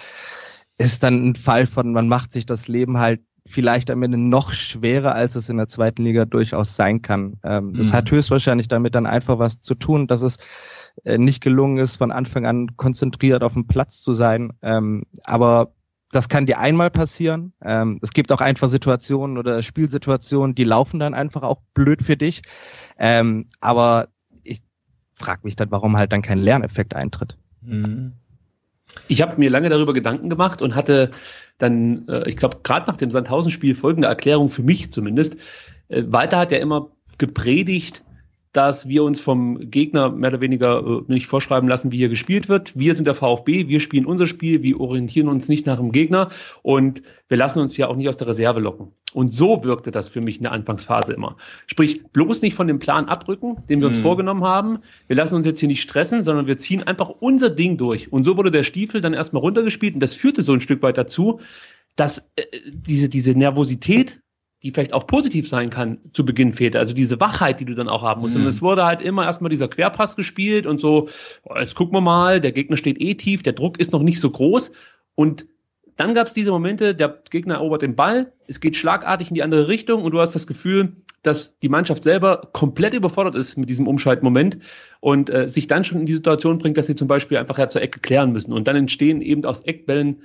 ist 0.78 1.04
dann 1.04 1.30
ein 1.30 1.36
Fall 1.36 1.68
von, 1.68 1.92
man 1.92 2.08
macht 2.08 2.32
sich 2.32 2.46
das 2.46 2.68
Leben 2.68 2.98
halt 2.98 3.22
vielleicht 3.46 3.92
am 3.92 4.02
Ende 4.04 4.18
noch 4.18 4.54
schwerer, 4.54 5.16
als 5.16 5.36
es 5.36 5.50
in 5.50 5.58
der 5.58 5.68
zweiten 5.68 6.04
Liga 6.04 6.26
durchaus 6.26 6.76
sein 6.76 7.02
kann. 7.02 7.40
Ähm, 7.44 7.74
das 7.74 7.92
mhm. 7.92 7.98
hat 7.98 8.12
höchstwahrscheinlich 8.12 8.68
damit 8.68 8.96
dann 8.96 9.06
einfach 9.06 9.38
was 9.38 9.62
zu 9.62 9.76
tun, 9.76 10.08
dass 10.08 10.22
es 10.22 10.38
äh, 11.04 11.18
nicht 11.18 11.42
gelungen 11.42 11.78
ist, 11.78 11.98
von 11.98 12.12
Anfang 12.12 12.46
an 12.46 12.78
konzentriert 12.78 13.44
auf 13.44 13.54
dem 13.54 13.68
Platz 13.68 14.02
zu 14.02 14.14
sein. 14.14 14.54
Ähm, 14.62 15.04
aber 15.24 15.74
das 16.12 16.30
kann 16.30 16.46
dir 16.46 16.60
einmal 16.60 16.92
passieren. 16.92 17.54
Ähm, 17.62 18.00
es 18.02 18.12
gibt 18.12 18.32
auch 18.32 18.42
einfach 18.42 18.70
Situationen 18.70 19.38
oder 19.38 19.62
Spielsituationen, 19.62 20.56
die 20.56 20.64
laufen 20.64 21.00
dann 21.00 21.14
einfach 21.14 21.42
auch 21.42 21.62
blöd 21.74 22.02
für 22.02 22.16
dich. 22.16 22.44
Ähm, 22.98 23.48
aber 23.60 24.08
ich 24.44 24.62
frage 25.16 25.42
mich 25.44 25.56
dann, 25.56 25.72
warum 25.72 25.98
halt 25.98 26.14
dann 26.14 26.22
kein 26.22 26.40
Lerneffekt 26.40 26.96
eintritt. 26.96 27.38
Mhm. 27.62 28.14
Ich 29.08 29.22
habe 29.22 29.38
mir 29.38 29.50
lange 29.50 29.70
darüber 29.70 29.94
Gedanken 29.94 30.30
gemacht 30.30 30.62
und 30.62 30.76
hatte 30.76 31.12
dann, 31.58 32.08
äh, 32.08 32.28
ich 32.30 32.38
glaube, 32.38 32.60
gerade 32.64 32.88
nach 32.88 32.98
dem 32.98 33.12
Sandhausen-Spiel 33.12 33.76
folgende 33.76 34.08
Erklärung 34.08 34.50
für 34.50 34.64
mich 34.64 34.92
zumindest. 34.92 35.38
Äh, 35.90 36.04
Walter 36.08 36.38
hat 36.40 36.52
ja 36.52 36.60
immer 36.60 36.92
gepredigt, 37.18 38.04
dass 38.54 38.88
wir 38.88 39.04
uns 39.04 39.20
vom 39.20 39.70
Gegner 39.70 40.10
mehr 40.10 40.30
oder 40.30 40.42
weniger 40.42 40.80
äh, 40.80 41.12
nicht 41.12 41.28
vorschreiben 41.28 41.68
lassen, 41.68 41.92
wie 41.92 41.98
hier 41.98 42.10
gespielt 42.10 42.48
wird. 42.48 42.78
Wir 42.78 42.96
sind 42.96 43.06
der 43.06 43.16
VfB, 43.16 43.68
wir 43.68 43.80
spielen 43.80 44.06
unser 44.06 44.28
Spiel, 44.28 44.62
wir 44.62 44.80
orientieren 44.80 45.28
uns 45.28 45.50
nicht 45.50 45.66
nach 45.66 45.78
dem 45.78 45.92
Gegner 45.92 46.30
und 46.62 47.02
wir 47.28 47.38
lassen 47.38 47.60
uns 47.60 47.76
ja 47.78 47.88
auch 47.88 47.96
nicht 47.96 48.08
aus 48.08 48.18
der 48.18 48.28
Reserve 48.28 48.60
locken. 48.60 48.94
Und 49.14 49.34
so 49.34 49.64
wirkte 49.64 49.92
das 49.92 50.10
für 50.10 50.22
mich 50.22 50.38
in 50.38 50.44
der 50.44 50.52
Anfangsphase 50.52 51.14
immer. 51.14 51.36
Sprich, 51.68 52.04
bloß 52.14 52.42
nicht 52.42 52.56
von 52.56 52.68
dem 52.68 52.80
Plan 52.80 53.06
abrücken, 53.06 53.58
den 53.70 53.80
wir 53.80 53.88
uns 53.88 53.98
mhm. 53.98 54.04
vorgenommen 54.04 54.44
haben. 54.44 54.80
Wir 55.08 55.16
lassen 55.16 55.36
uns 55.36 55.46
jetzt 55.46 55.60
hier 55.60 55.68
nicht 55.68 55.82
stressen, 55.82 56.24
sondern 56.24 56.48
wir 56.48 56.58
ziehen 56.58 56.84
einfach 56.84 57.10
unser 57.10 57.50
Ding 57.50 57.78
durch. 57.78 58.12
Und 58.12 58.24
so 58.24 58.38
wurde 58.38 58.52
der 58.52 58.64
Stiefel 58.64 59.02
dann 59.02 59.14
erstmal 59.14 59.42
runtergespielt 59.42 59.96
und 59.96 60.00
das 60.00 60.14
führte 60.14 60.42
so 60.42 60.54
ein 60.54 60.62
Stück 60.62 60.82
weit 60.82 60.98
dazu, 60.98 61.40
dass 61.96 62.30
äh, 62.36 62.46
diese, 62.72 63.10
diese 63.10 63.38
Nervosität 63.38 64.23
die 64.64 64.72
vielleicht 64.72 64.94
auch 64.94 65.08
positiv 65.08 65.50
sein 65.50 65.70
kann, 65.70 65.98
zu 66.14 66.24
Beginn 66.24 66.54
fehlte. 66.54 66.80
Also 66.80 66.94
diese 66.94 67.20
Wachheit, 67.20 67.60
die 67.60 67.66
du 67.66 67.76
dann 67.76 67.90
auch 67.90 68.02
haben 68.02 68.22
musst. 68.22 68.36
Mhm. 68.36 68.44
Und 68.44 68.48
es 68.48 68.62
wurde 68.62 68.86
halt 68.86 69.02
immer 69.02 69.26
erstmal 69.26 69.50
dieser 69.50 69.68
Querpass 69.68 70.16
gespielt 70.16 70.66
und 70.66 70.80
so, 70.80 71.10
oh, 71.44 71.56
jetzt 71.60 71.76
gucken 71.76 71.94
wir 71.94 72.02
mal, 72.02 72.40
der 72.40 72.54
Gegner 72.54 72.78
steht 72.78 73.02
eh 73.02 73.16
tief, 73.16 73.44
der 73.44 73.54
Druck 73.54 73.80
ist 73.80 73.92
noch 73.92 74.02
nicht 74.02 74.20
so 74.20 74.30
groß. 74.30 74.72
Und 75.16 75.46
dann 75.98 76.14
gab 76.14 76.28
es 76.28 76.34
diese 76.34 76.52
Momente, 76.52 76.96
der 76.96 77.22
Gegner 77.30 77.56
erobert 77.56 77.82
den 77.82 77.96
Ball, 77.96 78.32
es 78.48 78.62
geht 78.62 78.78
schlagartig 78.78 79.30
in 79.30 79.36
die 79.36 79.44
andere 79.44 79.68
Richtung 79.68 80.02
und 80.02 80.12
du 80.12 80.20
hast 80.20 80.34
das 80.34 80.48
Gefühl, 80.48 80.94
dass 81.24 81.58
die 81.60 81.70
Mannschaft 81.70 82.04
selber 82.04 82.50
komplett 82.52 82.94
überfordert 82.94 83.36
ist 83.36 83.58
mit 83.58 83.70
diesem 83.70 83.88
Umschaltmoment 83.88 84.60
und 85.00 85.30
äh, 85.30 85.48
sich 85.48 85.68
dann 85.68 85.84
schon 85.84 86.00
in 86.02 86.06
die 86.06 86.14
Situation 86.14 86.58
bringt, 86.58 86.78
dass 86.78 86.88
sie 86.88 86.96
zum 86.96 87.08
Beispiel 87.08 87.38
einfach 87.38 87.58
ja 87.58 87.70
zur 87.70 87.82
Ecke 87.82 88.00
klären 88.00 88.32
müssen. 88.32 88.52
Und 88.52 88.68
dann 88.68 88.76
entstehen 88.76 89.22
eben 89.22 89.46
aus 89.46 89.62
Eckbällen 89.62 90.24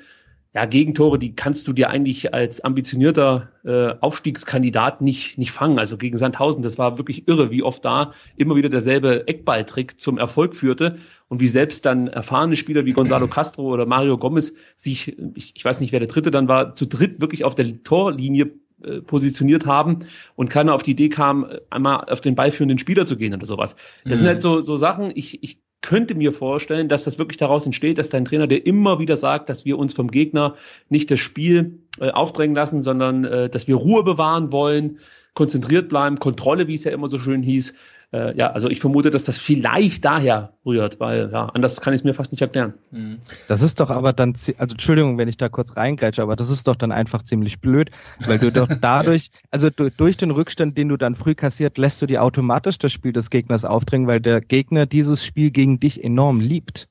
ja, 0.54 0.64
Gegentore, 0.64 1.18
die 1.18 1.34
kannst 1.34 1.68
du 1.68 1.74
dir 1.74 1.90
eigentlich 1.90 2.32
als 2.32 2.62
ambitionierter 2.62 3.50
äh, 3.64 3.94
Aufstiegskandidat 4.00 5.02
nicht, 5.02 5.36
nicht 5.36 5.52
fangen. 5.52 5.78
Also 5.78 5.98
gegen 5.98 6.16
Sandhausen, 6.16 6.62
das 6.62 6.78
war 6.78 6.96
wirklich 6.96 7.28
irre, 7.28 7.50
wie 7.50 7.62
oft 7.62 7.84
da 7.84 8.10
immer 8.36 8.56
wieder 8.56 8.70
derselbe 8.70 9.28
Eckballtrick 9.28 10.00
zum 10.00 10.16
Erfolg 10.16 10.56
führte 10.56 10.96
und 11.28 11.40
wie 11.40 11.48
selbst 11.48 11.84
dann 11.84 12.08
erfahrene 12.08 12.56
Spieler 12.56 12.86
wie 12.86 12.92
Gonzalo 12.92 13.26
Castro 13.28 13.64
oder 13.64 13.84
Mario 13.84 14.16
Gomez 14.16 14.54
sich, 14.74 15.18
ich, 15.34 15.52
ich 15.54 15.64
weiß 15.64 15.80
nicht, 15.80 15.92
wer 15.92 16.00
der 16.00 16.08
dritte 16.08 16.30
dann 16.30 16.48
war, 16.48 16.72
zu 16.72 16.86
dritt 16.86 17.20
wirklich 17.20 17.44
auf 17.44 17.54
der 17.54 17.82
Torlinie 17.82 18.52
äh, 18.82 19.02
positioniert 19.02 19.66
haben 19.66 20.06
und 20.34 20.48
keiner 20.48 20.74
auf 20.74 20.82
die 20.82 20.92
Idee 20.92 21.10
kam, 21.10 21.46
einmal 21.68 22.04
auf 22.08 22.22
den 22.22 22.34
beiführenden 22.34 22.78
Spieler 22.78 23.04
zu 23.04 23.18
gehen 23.18 23.34
oder 23.34 23.44
sowas. 23.44 23.76
Das 24.04 24.12
mhm. 24.12 24.16
sind 24.16 24.26
halt 24.26 24.40
so, 24.40 24.62
so 24.62 24.78
Sachen, 24.78 25.12
ich, 25.14 25.42
ich 25.42 25.60
könnte 25.80 26.14
mir 26.14 26.32
vorstellen, 26.32 26.88
dass 26.88 27.04
das 27.04 27.18
wirklich 27.18 27.38
daraus 27.38 27.64
entsteht, 27.64 27.98
dass 27.98 28.08
dein 28.08 28.24
Trainer 28.24 28.46
dir 28.46 28.64
immer 28.66 28.98
wieder 28.98 29.16
sagt, 29.16 29.48
dass 29.48 29.64
wir 29.64 29.78
uns 29.78 29.94
vom 29.94 30.10
Gegner 30.10 30.56
nicht 30.88 31.10
das 31.10 31.20
Spiel 31.20 31.80
äh, 32.00 32.10
aufdrängen 32.10 32.56
lassen, 32.56 32.82
sondern 32.82 33.24
äh, 33.24 33.48
dass 33.48 33.68
wir 33.68 33.76
Ruhe 33.76 34.02
bewahren 34.02 34.50
wollen, 34.52 34.98
konzentriert 35.34 35.88
bleiben, 35.88 36.18
Kontrolle, 36.18 36.66
wie 36.66 36.74
es 36.74 36.84
ja 36.84 36.90
immer 36.90 37.08
so 37.08 37.18
schön 37.18 37.42
hieß. 37.42 37.74
Äh, 38.10 38.36
ja, 38.36 38.50
also 38.52 38.68
ich 38.68 38.80
vermute, 38.80 39.10
dass 39.10 39.24
das 39.24 39.36
vielleicht 39.36 40.04
daher 40.04 40.54
rührt, 40.64 40.98
weil 40.98 41.30
ja, 41.30 41.46
anders 41.46 41.80
kann 41.80 41.92
ich 41.92 42.00
es 42.00 42.04
mir 42.04 42.14
fast 42.14 42.32
nicht 42.32 42.40
erklären. 42.40 42.74
Mhm. 42.90 43.18
Das 43.48 43.60
ist 43.60 43.80
doch 43.80 43.90
aber 43.90 44.14
dann, 44.14 44.30
also 44.30 44.56
Entschuldigung, 44.58 45.18
wenn 45.18 45.28
ich 45.28 45.36
da 45.36 45.50
kurz 45.50 45.76
reingrätsche, 45.76 46.22
aber 46.22 46.34
das 46.34 46.48
ist 46.48 46.66
doch 46.68 46.76
dann 46.76 46.90
einfach 46.90 47.22
ziemlich 47.22 47.60
blöd, 47.60 47.90
weil 48.26 48.38
du 48.38 48.50
doch 48.50 48.68
dadurch, 48.80 49.30
also 49.50 49.68
du, 49.68 49.90
durch 49.90 50.16
den 50.16 50.30
Rückstand, 50.30 50.78
den 50.78 50.88
du 50.88 50.96
dann 50.96 51.14
früh 51.14 51.34
kassiert, 51.34 51.76
lässt 51.76 52.00
du 52.00 52.06
dir 52.06 52.22
automatisch 52.22 52.78
das 52.78 52.92
Spiel 52.92 53.12
des 53.12 53.28
Gegners 53.28 53.66
aufdrängen, 53.66 54.06
weil 54.06 54.20
der 54.20 54.40
Gegner 54.40 54.86
dieses 54.86 55.24
Spiel 55.24 55.50
gegen 55.50 55.78
dich 55.78 56.02
enorm 56.02 56.40
liebt 56.40 56.88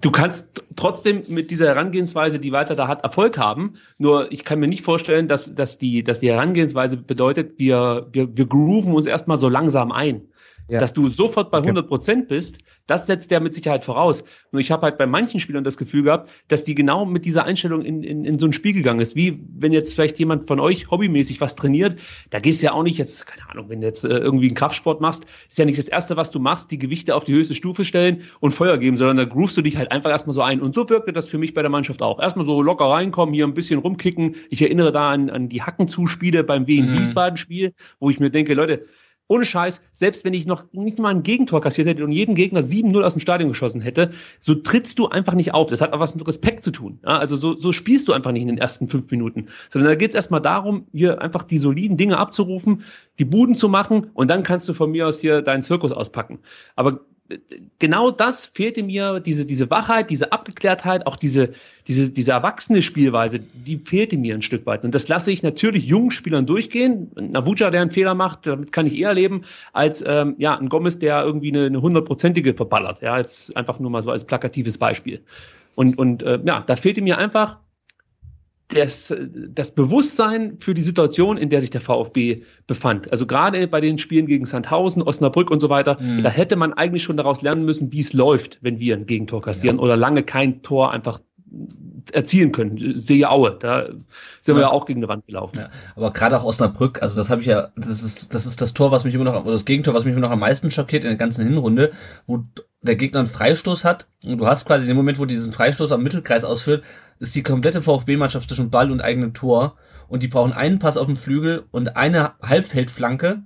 du 0.00 0.10
kannst 0.10 0.64
trotzdem 0.76 1.22
mit 1.28 1.50
dieser 1.50 1.68
Herangehensweise, 1.68 2.38
die 2.38 2.52
weiter 2.52 2.74
da 2.74 2.88
hat, 2.88 3.02
Erfolg 3.02 3.38
haben. 3.38 3.74
Nur 3.98 4.32
ich 4.32 4.44
kann 4.44 4.58
mir 4.58 4.68
nicht 4.68 4.82
vorstellen, 4.82 5.28
dass, 5.28 5.54
dass, 5.54 5.78
die, 5.78 6.02
dass 6.02 6.20
die 6.20 6.30
Herangehensweise 6.30 6.96
bedeutet, 6.96 7.58
wir, 7.58 8.08
wir, 8.12 8.36
wir 8.36 8.46
grooven 8.46 8.94
uns 8.94 9.06
erstmal 9.06 9.36
so 9.36 9.48
langsam 9.48 9.92
ein. 9.92 10.22
Ja. 10.70 10.78
Dass 10.78 10.92
du 10.94 11.08
sofort 11.08 11.50
bei 11.50 11.58
100 11.58 11.88
Prozent 11.88 12.28
bist, 12.28 12.58
das 12.86 13.06
setzt 13.06 13.30
der 13.30 13.40
mit 13.40 13.54
Sicherheit 13.54 13.82
voraus. 13.82 14.22
Nur 14.52 14.60
ich 14.60 14.70
habe 14.70 14.82
halt 14.82 14.98
bei 14.98 15.06
manchen 15.06 15.40
Spielern 15.40 15.64
das 15.64 15.76
Gefühl 15.76 16.04
gehabt, 16.04 16.30
dass 16.48 16.62
die 16.64 16.74
genau 16.74 17.04
mit 17.04 17.24
dieser 17.24 17.44
Einstellung 17.44 17.82
in, 17.82 18.02
in, 18.04 18.24
in 18.24 18.38
so 18.38 18.46
ein 18.46 18.52
Spiel 18.52 18.72
gegangen 18.72 19.00
ist. 19.00 19.16
Wie 19.16 19.40
wenn 19.52 19.72
jetzt 19.72 19.94
vielleicht 19.94 20.18
jemand 20.18 20.46
von 20.46 20.60
euch 20.60 20.90
hobbymäßig 20.90 21.40
was 21.40 21.56
trainiert, 21.56 21.98
da 22.30 22.38
gehst 22.38 22.62
du 22.62 22.66
ja 22.66 22.72
auch 22.72 22.84
nicht 22.84 22.98
jetzt, 22.98 23.26
keine 23.26 23.50
Ahnung, 23.50 23.68
wenn 23.68 23.80
du 23.80 23.86
jetzt 23.88 24.04
äh, 24.04 24.08
irgendwie 24.08 24.46
einen 24.46 24.54
Kraftsport 24.54 25.00
machst, 25.00 25.26
ist 25.48 25.58
ja 25.58 25.64
nicht 25.64 25.78
das 25.78 25.88
Erste, 25.88 26.16
was 26.16 26.30
du 26.30 26.38
machst, 26.38 26.70
die 26.70 26.78
Gewichte 26.78 27.16
auf 27.16 27.24
die 27.24 27.34
höchste 27.34 27.54
Stufe 27.54 27.84
stellen 27.84 28.22
und 28.38 28.52
Feuer 28.52 28.78
geben, 28.78 28.96
sondern 28.96 29.16
da 29.16 29.24
groovst 29.24 29.56
du 29.56 29.62
dich 29.62 29.76
halt 29.76 29.90
einfach 29.90 30.10
erstmal 30.10 30.34
so 30.34 30.42
ein. 30.42 30.60
Und 30.60 30.74
so 30.74 30.88
wirkte 30.88 31.12
das 31.12 31.28
für 31.28 31.38
mich 31.38 31.52
bei 31.52 31.62
der 31.62 31.70
Mannschaft 31.70 32.02
auch. 32.02 32.20
Erstmal 32.20 32.46
so 32.46 32.62
locker 32.62 32.86
reinkommen, 32.86 33.34
hier 33.34 33.46
ein 33.46 33.54
bisschen 33.54 33.80
rumkicken. 33.80 34.36
Ich 34.50 34.62
erinnere 34.62 34.92
da 34.92 35.10
an, 35.10 35.30
an 35.30 35.48
die 35.48 35.62
Hackenzuspiele 35.62 36.44
beim 36.44 36.66
Wien 36.66 36.90
mhm. 36.90 36.98
Wiesbaden-Spiel, 36.98 37.72
wo 37.98 38.10
ich 38.10 38.20
mir 38.20 38.30
denke, 38.30 38.54
Leute, 38.54 38.86
ohne 39.30 39.44
Scheiß, 39.44 39.80
selbst 39.92 40.24
wenn 40.24 40.34
ich 40.34 40.44
noch 40.44 40.64
nicht 40.72 40.98
mal 40.98 41.10
ein 41.10 41.22
Gegentor 41.22 41.60
kassiert 41.60 41.86
hätte 41.86 42.02
und 42.02 42.10
jeden 42.10 42.34
Gegner 42.34 42.62
7-0 42.62 43.00
aus 43.00 43.12
dem 43.12 43.20
Stadion 43.20 43.48
geschossen 43.48 43.80
hätte, 43.80 44.10
so 44.40 44.56
trittst 44.56 44.98
du 44.98 45.06
einfach 45.08 45.34
nicht 45.34 45.54
auf. 45.54 45.70
Das 45.70 45.80
hat 45.80 45.92
auch 45.92 46.00
was 46.00 46.16
mit 46.16 46.26
Respekt 46.26 46.64
zu 46.64 46.72
tun. 46.72 46.98
Ja, 47.04 47.18
also 47.18 47.36
so, 47.36 47.56
so 47.56 47.70
spielst 47.70 48.08
du 48.08 48.12
einfach 48.12 48.32
nicht 48.32 48.42
in 48.42 48.48
den 48.48 48.58
ersten 48.58 48.88
fünf 48.88 49.08
Minuten. 49.12 49.46
Sondern 49.68 49.88
da 49.88 49.94
geht 49.94 50.10
es 50.10 50.16
erstmal 50.16 50.40
darum, 50.40 50.86
hier 50.92 51.22
einfach 51.22 51.44
die 51.44 51.58
soliden 51.58 51.96
Dinge 51.96 52.18
abzurufen, 52.18 52.82
die 53.20 53.24
Buden 53.24 53.54
zu 53.54 53.68
machen 53.68 54.10
und 54.14 54.28
dann 54.28 54.42
kannst 54.42 54.68
du 54.68 54.74
von 54.74 54.90
mir 54.90 55.06
aus 55.06 55.20
hier 55.20 55.42
deinen 55.42 55.62
Zirkus 55.62 55.92
auspacken. 55.92 56.40
Aber 56.74 57.00
genau 57.78 58.10
das 58.10 58.46
fehlte 58.46 58.82
mir, 58.82 59.20
diese, 59.20 59.46
diese 59.46 59.70
Wachheit, 59.70 60.10
diese 60.10 60.32
Abgeklärtheit, 60.32 61.06
auch 61.06 61.16
diese, 61.16 61.50
diese, 61.86 62.10
diese 62.10 62.32
erwachsene 62.32 62.82
Spielweise, 62.82 63.38
die 63.38 63.78
fehlte 63.78 64.16
mir 64.16 64.34
ein 64.34 64.42
Stück 64.42 64.66
weit. 64.66 64.84
Und 64.84 64.94
das 64.94 65.08
lasse 65.08 65.30
ich 65.30 65.42
natürlich 65.42 65.86
jungen 65.86 66.10
Spielern 66.10 66.46
durchgehen. 66.46 67.10
Nabuja, 67.16 67.70
der 67.70 67.82
einen 67.82 67.90
Fehler 67.90 68.14
macht, 68.14 68.46
damit 68.46 68.72
kann 68.72 68.86
ich 68.86 68.98
eher 68.98 69.14
leben, 69.14 69.42
als 69.72 70.04
ähm, 70.06 70.34
ja, 70.38 70.56
ein 70.58 70.68
Gomez, 70.68 70.98
der 70.98 71.22
irgendwie 71.22 71.56
eine 71.56 71.80
hundertprozentige 71.80 72.54
verballert. 72.54 73.02
Ja, 73.02 73.18
jetzt 73.18 73.56
einfach 73.56 73.78
nur 73.78 73.90
mal 73.90 74.02
so 74.02 74.10
als 74.10 74.24
plakatives 74.24 74.78
Beispiel. 74.78 75.20
Und, 75.74 75.98
und 75.98 76.22
äh, 76.22 76.40
ja, 76.44 76.62
da 76.66 76.76
fehlte 76.76 77.00
mir 77.00 77.18
einfach 77.18 77.58
das, 78.74 79.14
das 79.48 79.74
Bewusstsein 79.74 80.56
für 80.58 80.74
die 80.74 80.82
Situation, 80.82 81.36
in 81.36 81.50
der 81.50 81.60
sich 81.60 81.70
der 81.70 81.80
VfB 81.80 82.42
befand. 82.66 83.10
Also 83.12 83.26
gerade 83.26 83.66
bei 83.68 83.80
den 83.80 83.98
Spielen 83.98 84.26
gegen 84.26 84.44
Sandhausen, 84.44 85.02
Osnabrück 85.02 85.50
und 85.50 85.60
so 85.60 85.68
weiter, 85.68 85.98
mhm. 86.00 86.22
da 86.22 86.30
hätte 86.30 86.56
man 86.56 86.72
eigentlich 86.72 87.02
schon 87.02 87.16
daraus 87.16 87.42
lernen 87.42 87.64
müssen, 87.64 87.92
wie 87.92 88.00
es 88.00 88.12
läuft, 88.12 88.58
wenn 88.62 88.78
wir 88.78 88.96
ein 88.96 89.06
Gegentor 89.06 89.42
kassieren 89.42 89.76
ja. 89.76 89.82
oder 89.82 89.96
lange 89.96 90.22
kein 90.22 90.62
Tor 90.62 90.92
einfach 90.92 91.20
erzielen 92.12 92.52
können. 92.52 92.96
Sehe 92.96 93.28
Aue, 93.28 93.56
da 93.58 93.86
sind 93.86 94.54
ja. 94.54 94.54
wir 94.54 94.60
ja 94.62 94.70
auch 94.70 94.86
gegen 94.86 95.00
eine 95.00 95.08
Wand 95.08 95.26
gelaufen. 95.26 95.58
Ja. 95.58 95.70
Aber 95.96 96.12
gerade 96.12 96.38
auch 96.38 96.44
Osnabrück, 96.44 97.02
also 97.02 97.16
das 97.16 97.30
habe 97.30 97.40
ich 97.40 97.46
ja, 97.48 97.68
das 97.76 98.02
ist 98.02 98.34
das 98.34 98.46
ist 98.46 98.60
das 98.60 98.74
Tor, 98.74 98.92
was 98.92 99.04
mich 99.04 99.14
immer 99.14 99.24
noch, 99.24 99.42
oder 99.42 99.52
das 99.52 99.64
Gegentor, 99.64 99.94
was 99.94 100.04
mich 100.04 100.12
immer 100.12 100.20
noch 100.20 100.30
am 100.30 100.40
meisten 100.40 100.70
schockiert 100.70 101.04
in 101.04 101.10
der 101.10 101.16
ganzen 101.16 101.44
Hinrunde, 101.44 101.92
wo 102.26 102.42
der 102.82 102.96
Gegner 102.96 103.20
einen 103.20 103.28
Freistoß 103.28 103.84
hat 103.84 104.06
und 104.24 104.38
du 104.38 104.46
hast 104.46 104.66
quasi 104.66 104.86
den 104.86 104.96
Moment, 104.96 105.18
wo 105.18 105.26
diesen 105.26 105.52
Freistoß 105.52 105.92
am 105.92 106.02
Mittelkreis 106.02 106.44
ausführt, 106.44 106.84
ist 107.18 107.34
die 107.34 107.42
komplette 107.42 107.82
VfB-Mannschaft 107.82 108.48
zwischen 108.48 108.70
Ball 108.70 108.90
und 108.90 109.00
eigenem 109.00 109.34
Tor 109.34 109.76
und 110.08 110.22
die 110.22 110.28
brauchen 110.28 110.52
einen 110.52 110.78
Pass 110.78 110.96
auf 110.96 111.06
dem 111.06 111.16
Flügel 111.16 111.64
und 111.70 111.96
eine 111.96 112.32
Halbfeldflanke, 112.40 113.42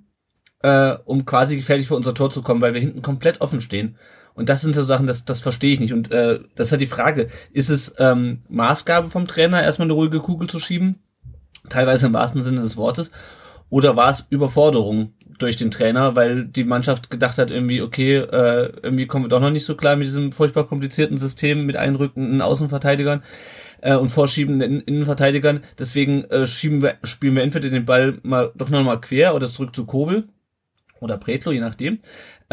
äh, 0.63 0.97
um 1.05 1.25
quasi 1.25 1.57
gefährlich 1.57 1.89
vor 1.89 1.97
unser 1.97 2.15
Tor 2.15 2.31
zu 2.31 2.43
kommen, 2.43 2.61
weil 2.61 2.75
wir 2.75 2.81
hinten 2.81 3.03
komplett 3.03 3.41
offen 3.41 3.61
stehen. 3.61 3.97
Und 4.35 4.49
das 4.49 4.63
sind 4.63 4.75
so 4.75 4.83
Sachen, 4.83 5.07
das, 5.07 5.25
das 5.25 5.41
verstehe 5.41 5.73
ich 5.73 5.81
nicht. 5.81 5.93
Und 5.93 6.11
äh, 6.11 6.41
das 6.57 6.69
ist 6.69 6.73
halt 6.73 6.81
die 6.81 6.87
Frage, 6.87 7.29
ist 7.53 7.71
es 7.71 7.95
ähm, 7.99 8.43
Maßgabe 8.49 9.09
vom 9.09 9.27
Trainer, 9.27 9.63
erstmal 9.63 9.87
eine 9.87 9.95
ruhige 9.95 10.19
Kugel 10.21 10.49
zu 10.49 10.59
schieben? 10.59 10.97
Teilweise 11.69 12.07
im 12.07 12.15
wahrsten 12.15 12.43
Sinne 12.43 12.61
des 12.61 12.77
Wortes. 12.77 13.11
Oder 13.71 13.97
war 13.97 14.11
es 14.11 14.27
Überforderung 14.31 15.15
durch 15.39 15.57
den 15.57 15.71
Trainer, 15.71 16.15
weil 16.17 16.45
die 16.45 16.65
Mannschaft 16.65 17.11
gedacht 17.11 17.39
hat, 17.39 17.51
irgendwie, 17.51 17.83
okay, 17.83 18.17
äh, 18.17 18.73
irgendwie 18.83 19.07
kommen 19.07 19.25
wir 19.25 19.29
doch 19.29 19.41
noch 19.41 19.51
nicht 19.51 19.65
so 19.65 19.77
klar 19.77 19.97
mit 19.97 20.07
diesem 20.07 20.33
furchtbar 20.33 20.67
komplizierten 20.67 21.19
System 21.19 21.67
mit 21.67 21.77
einrückenden 21.77 22.41
Außenverteidigern 22.41 23.23
äh, 23.81 23.97
und 23.97 24.11
vorschiebenden 24.11 24.81
Innenverteidigern. 24.81 25.61
Deswegen 25.79 26.25
äh, 26.25 26.47
schieben 26.47 26.83
wir, 26.83 26.97
spielen 27.05 27.37
wir 27.37 27.43
entweder 27.43 27.71
den 27.71 27.85
Ball 27.85 28.19
mal 28.23 28.53
doch 28.55 28.71
noch 28.71 28.83
mal 28.83 29.01
quer 29.01 29.35
oder 29.35 29.49
zurück 29.49 29.75
zu 29.75 29.87
Kobel 29.87 30.29
oder 31.01 31.19
Pretlo, 31.19 31.53
je 31.53 31.61
nachdem. 31.61 31.99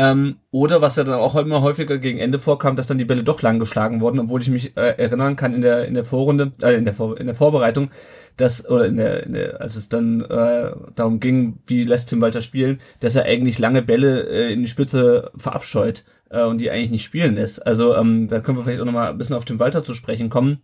Ähm, 0.02 0.38
oder 0.50 0.82
was 0.82 0.96
ja 0.96 1.04
dann 1.04 1.20
auch 1.20 1.36
immer 1.36 1.62
häufiger 1.62 2.00
gegen 2.00 2.18
Ende 2.18 2.40
vorkam, 2.40 2.76
dass 2.76 2.88
dann 2.88 2.98
die 2.98 3.06
Bälle 3.06 3.24
doch 3.24 3.44
lang 3.44 3.60
geschlagen 3.60 4.02
wurden, 4.02 4.20
obwohl 4.20 4.42
ich 4.42 4.50
mich 4.50 4.76
äh, 4.76 4.96
erinnern 4.98 5.36
kann 5.36 5.54
in 5.54 5.62
der 5.62 5.86
in 5.86 5.94
der 5.94 6.04
Vorrunde, 6.04 6.54
äh, 6.64 6.74
in 6.74 6.86
der 6.86 6.96
Vor 6.96 7.20
in 7.20 7.28
der 7.28 7.36
Vorbereitung, 7.36 7.92
dass 8.36 8.68
oder 8.68 8.86
in 8.86 8.98
der, 8.98 9.24
in 9.28 9.34
der 9.34 9.62
als 9.62 9.76
es 9.76 9.90
dann 9.90 10.22
äh, 10.22 10.72
darum 10.96 11.20
ging, 11.20 11.60
wie 11.68 11.84
lässt 11.84 12.10
Tim 12.10 12.20
Walter 12.20 12.42
spielen, 12.42 12.80
dass 13.00 13.16
er 13.16 13.26
eigentlich 13.26 13.60
lange 13.60 13.84
Bälle 13.84 14.28
äh, 14.28 14.52
in 14.52 14.62
die 14.62 14.68
Spitze 14.68 15.30
verabscheut 15.36 16.04
äh, 16.32 16.46
und 16.46 16.60
die 16.60 16.72
eigentlich 16.72 16.90
nicht 16.90 17.06
spielen 17.06 17.36
lässt. 17.36 17.68
Also 17.68 17.96
ähm, 17.96 18.28
da 18.28 18.40
können 18.40 18.58
wir 18.58 18.64
vielleicht 18.64 18.82
auch 18.82 18.86
noch 18.86 18.94
mal 18.94 19.12
ein 19.12 19.20
bisschen 19.20 19.36
auf 19.36 19.46
Tim 19.46 19.60
Walter 19.60 19.84
zu 19.84 19.94
sprechen 19.94 20.32
kommen. 20.32 20.62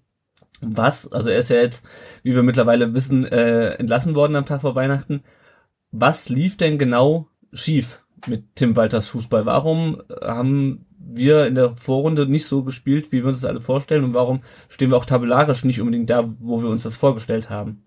Was, 0.61 1.11
also 1.11 1.29
er 1.29 1.37
ist 1.37 1.49
ja 1.49 1.57
jetzt, 1.57 1.85
wie 2.23 2.33
wir 2.33 2.41
mittlerweile 2.41 2.95
wissen, 2.95 3.23
äh, 3.23 3.75
entlassen 3.75 4.15
worden 4.15 4.35
am 4.35 4.47
Tag 4.47 4.61
vor 4.61 4.73
Weihnachten. 4.73 5.21
Was 5.91 6.27
lief 6.29 6.57
denn 6.57 6.79
genau 6.79 7.27
schief 7.53 8.01
mit 8.25 8.55
Tim 8.55 8.75
Walters 8.75 9.07
Fußball? 9.07 9.45
Warum 9.45 10.01
haben 10.21 10.85
wir 10.99 11.47
in 11.47 11.55
der 11.55 11.73
Vorrunde 11.73 12.27
nicht 12.27 12.45
so 12.45 12.63
gespielt, 12.63 13.11
wie 13.11 13.21
wir 13.21 13.29
uns 13.29 13.41
das 13.41 13.49
alle 13.49 13.61
vorstellen 13.61 14.03
und 14.03 14.13
warum 14.13 14.41
stehen 14.69 14.89
wir 14.89 14.97
auch 14.97 15.05
tabellarisch 15.05 15.63
nicht 15.63 15.79
unbedingt 15.79 16.09
da, 16.09 16.27
wo 16.39 16.61
wir 16.61 16.69
uns 16.69 16.83
das 16.83 16.95
vorgestellt 16.95 17.49
haben? 17.49 17.83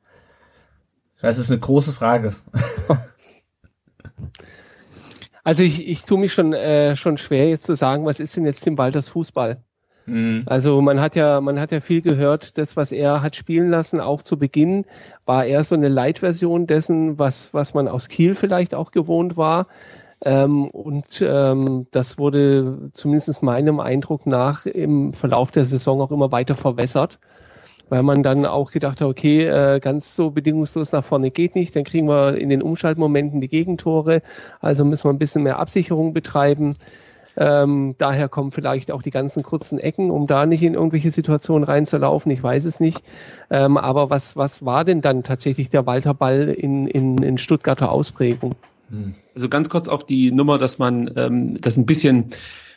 Das 1.20 1.38
ist 1.38 1.50
eine 1.50 1.60
große 1.60 1.92
Frage. 1.92 2.34
Also 5.42 5.62
ich, 5.62 5.88
ich 5.88 6.02
tue 6.02 6.18
mich 6.18 6.32
schon, 6.32 6.52
äh, 6.52 6.94
schon 6.94 7.18
schwer 7.18 7.48
jetzt 7.48 7.64
zu 7.64 7.74
sagen, 7.74 8.04
was 8.04 8.20
ist 8.20 8.36
denn 8.36 8.44
jetzt 8.44 8.60
Tim 8.60 8.76
Walters 8.76 9.08
Fußball? 9.08 9.62
Mhm. 10.06 10.42
Also 10.46 10.80
man 10.80 11.00
hat 11.00 11.16
ja, 11.16 11.40
man 11.40 11.58
hat 11.58 11.72
ja 11.72 11.80
viel 11.80 12.02
gehört, 12.02 12.58
das, 12.58 12.76
was 12.76 12.92
er 12.92 13.22
hat 13.22 13.36
spielen 13.36 13.70
lassen, 13.70 14.00
auch 14.00 14.22
zu 14.22 14.38
Beginn, 14.38 14.84
war 15.24 15.44
eher 15.44 15.64
so 15.64 15.74
eine 15.74 15.88
Light-Version 15.88 16.66
dessen, 16.66 17.18
was, 17.18 17.54
was 17.54 17.74
man 17.74 17.88
aus 17.88 18.08
Kiel 18.08 18.34
vielleicht 18.34 18.74
auch 18.74 18.90
gewohnt 18.90 19.36
war. 19.36 19.66
Ähm, 20.22 20.68
und 20.68 21.22
ähm, 21.22 21.86
das 21.90 22.18
wurde 22.18 22.90
zumindest 22.92 23.42
meinem 23.42 23.80
Eindruck 23.80 24.26
nach 24.26 24.66
im 24.66 25.12
Verlauf 25.12 25.50
der 25.50 25.64
Saison 25.64 26.00
auch 26.00 26.10
immer 26.10 26.30
weiter 26.30 26.54
verwässert, 26.54 27.20
weil 27.88 28.02
man 28.02 28.22
dann 28.22 28.44
auch 28.44 28.70
gedacht 28.70 29.00
hat, 29.00 29.08
okay, 29.08 29.46
äh, 29.46 29.80
ganz 29.80 30.14
so 30.14 30.30
bedingungslos 30.30 30.92
nach 30.92 31.04
vorne 31.04 31.30
geht 31.30 31.54
nicht, 31.54 31.74
dann 31.74 31.84
kriegen 31.84 32.06
wir 32.06 32.36
in 32.36 32.50
den 32.50 32.62
Umschaltmomenten 32.62 33.40
die 33.40 33.48
Gegentore, 33.48 34.22
also 34.60 34.84
müssen 34.84 35.04
wir 35.04 35.12
ein 35.12 35.18
bisschen 35.18 35.42
mehr 35.42 35.58
Absicherung 35.58 36.12
betreiben. 36.12 36.76
Ähm, 37.36 37.94
daher 37.96 38.28
kommen 38.28 38.50
vielleicht 38.50 38.90
auch 38.90 39.02
die 39.02 39.12
ganzen 39.12 39.42
kurzen 39.42 39.78
Ecken, 39.78 40.10
um 40.10 40.26
da 40.26 40.44
nicht 40.46 40.62
in 40.62 40.74
irgendwelche 40.74 41.10
Situationen 41.10 41.64
reinzulaufen. 41.64 42.30
Ich 42.32 42.42
weiß 42.42 42.64
es 42.66 42.80
nicht. 42.80 43.02
Ähm, 43.50 43.78
aber 43.78 44.10
was, 44.10 44.36
was 44.36 44.64
war 44.64 44.84
denn 44.84 45.00
dann 45.00 45.22
tatsächlich 45.22 45.70
der 45.70 45.86
Walter 45.86 46.12
Ball 46.12 46.48
in, 46.48 46.86
in, 46.86 47.18
in 47.18 47.38
Stuttgarter 47.38 47.92
Ausprägung? 47.92 48.56
Hm. 48.90 49.14
Also 49.34 49.48
ganz 49.48 49.68
kurz 49.68 49.88
auf 49.88 50.04
die 50.04 50.30
Nummer, 50.30 50.58
dass 50.58 50.78
man 50.78 51.10
ähm, 51.16 51.60
das 51.60 51.76
ein 51.76 51.86
bisschen 51.86 52.30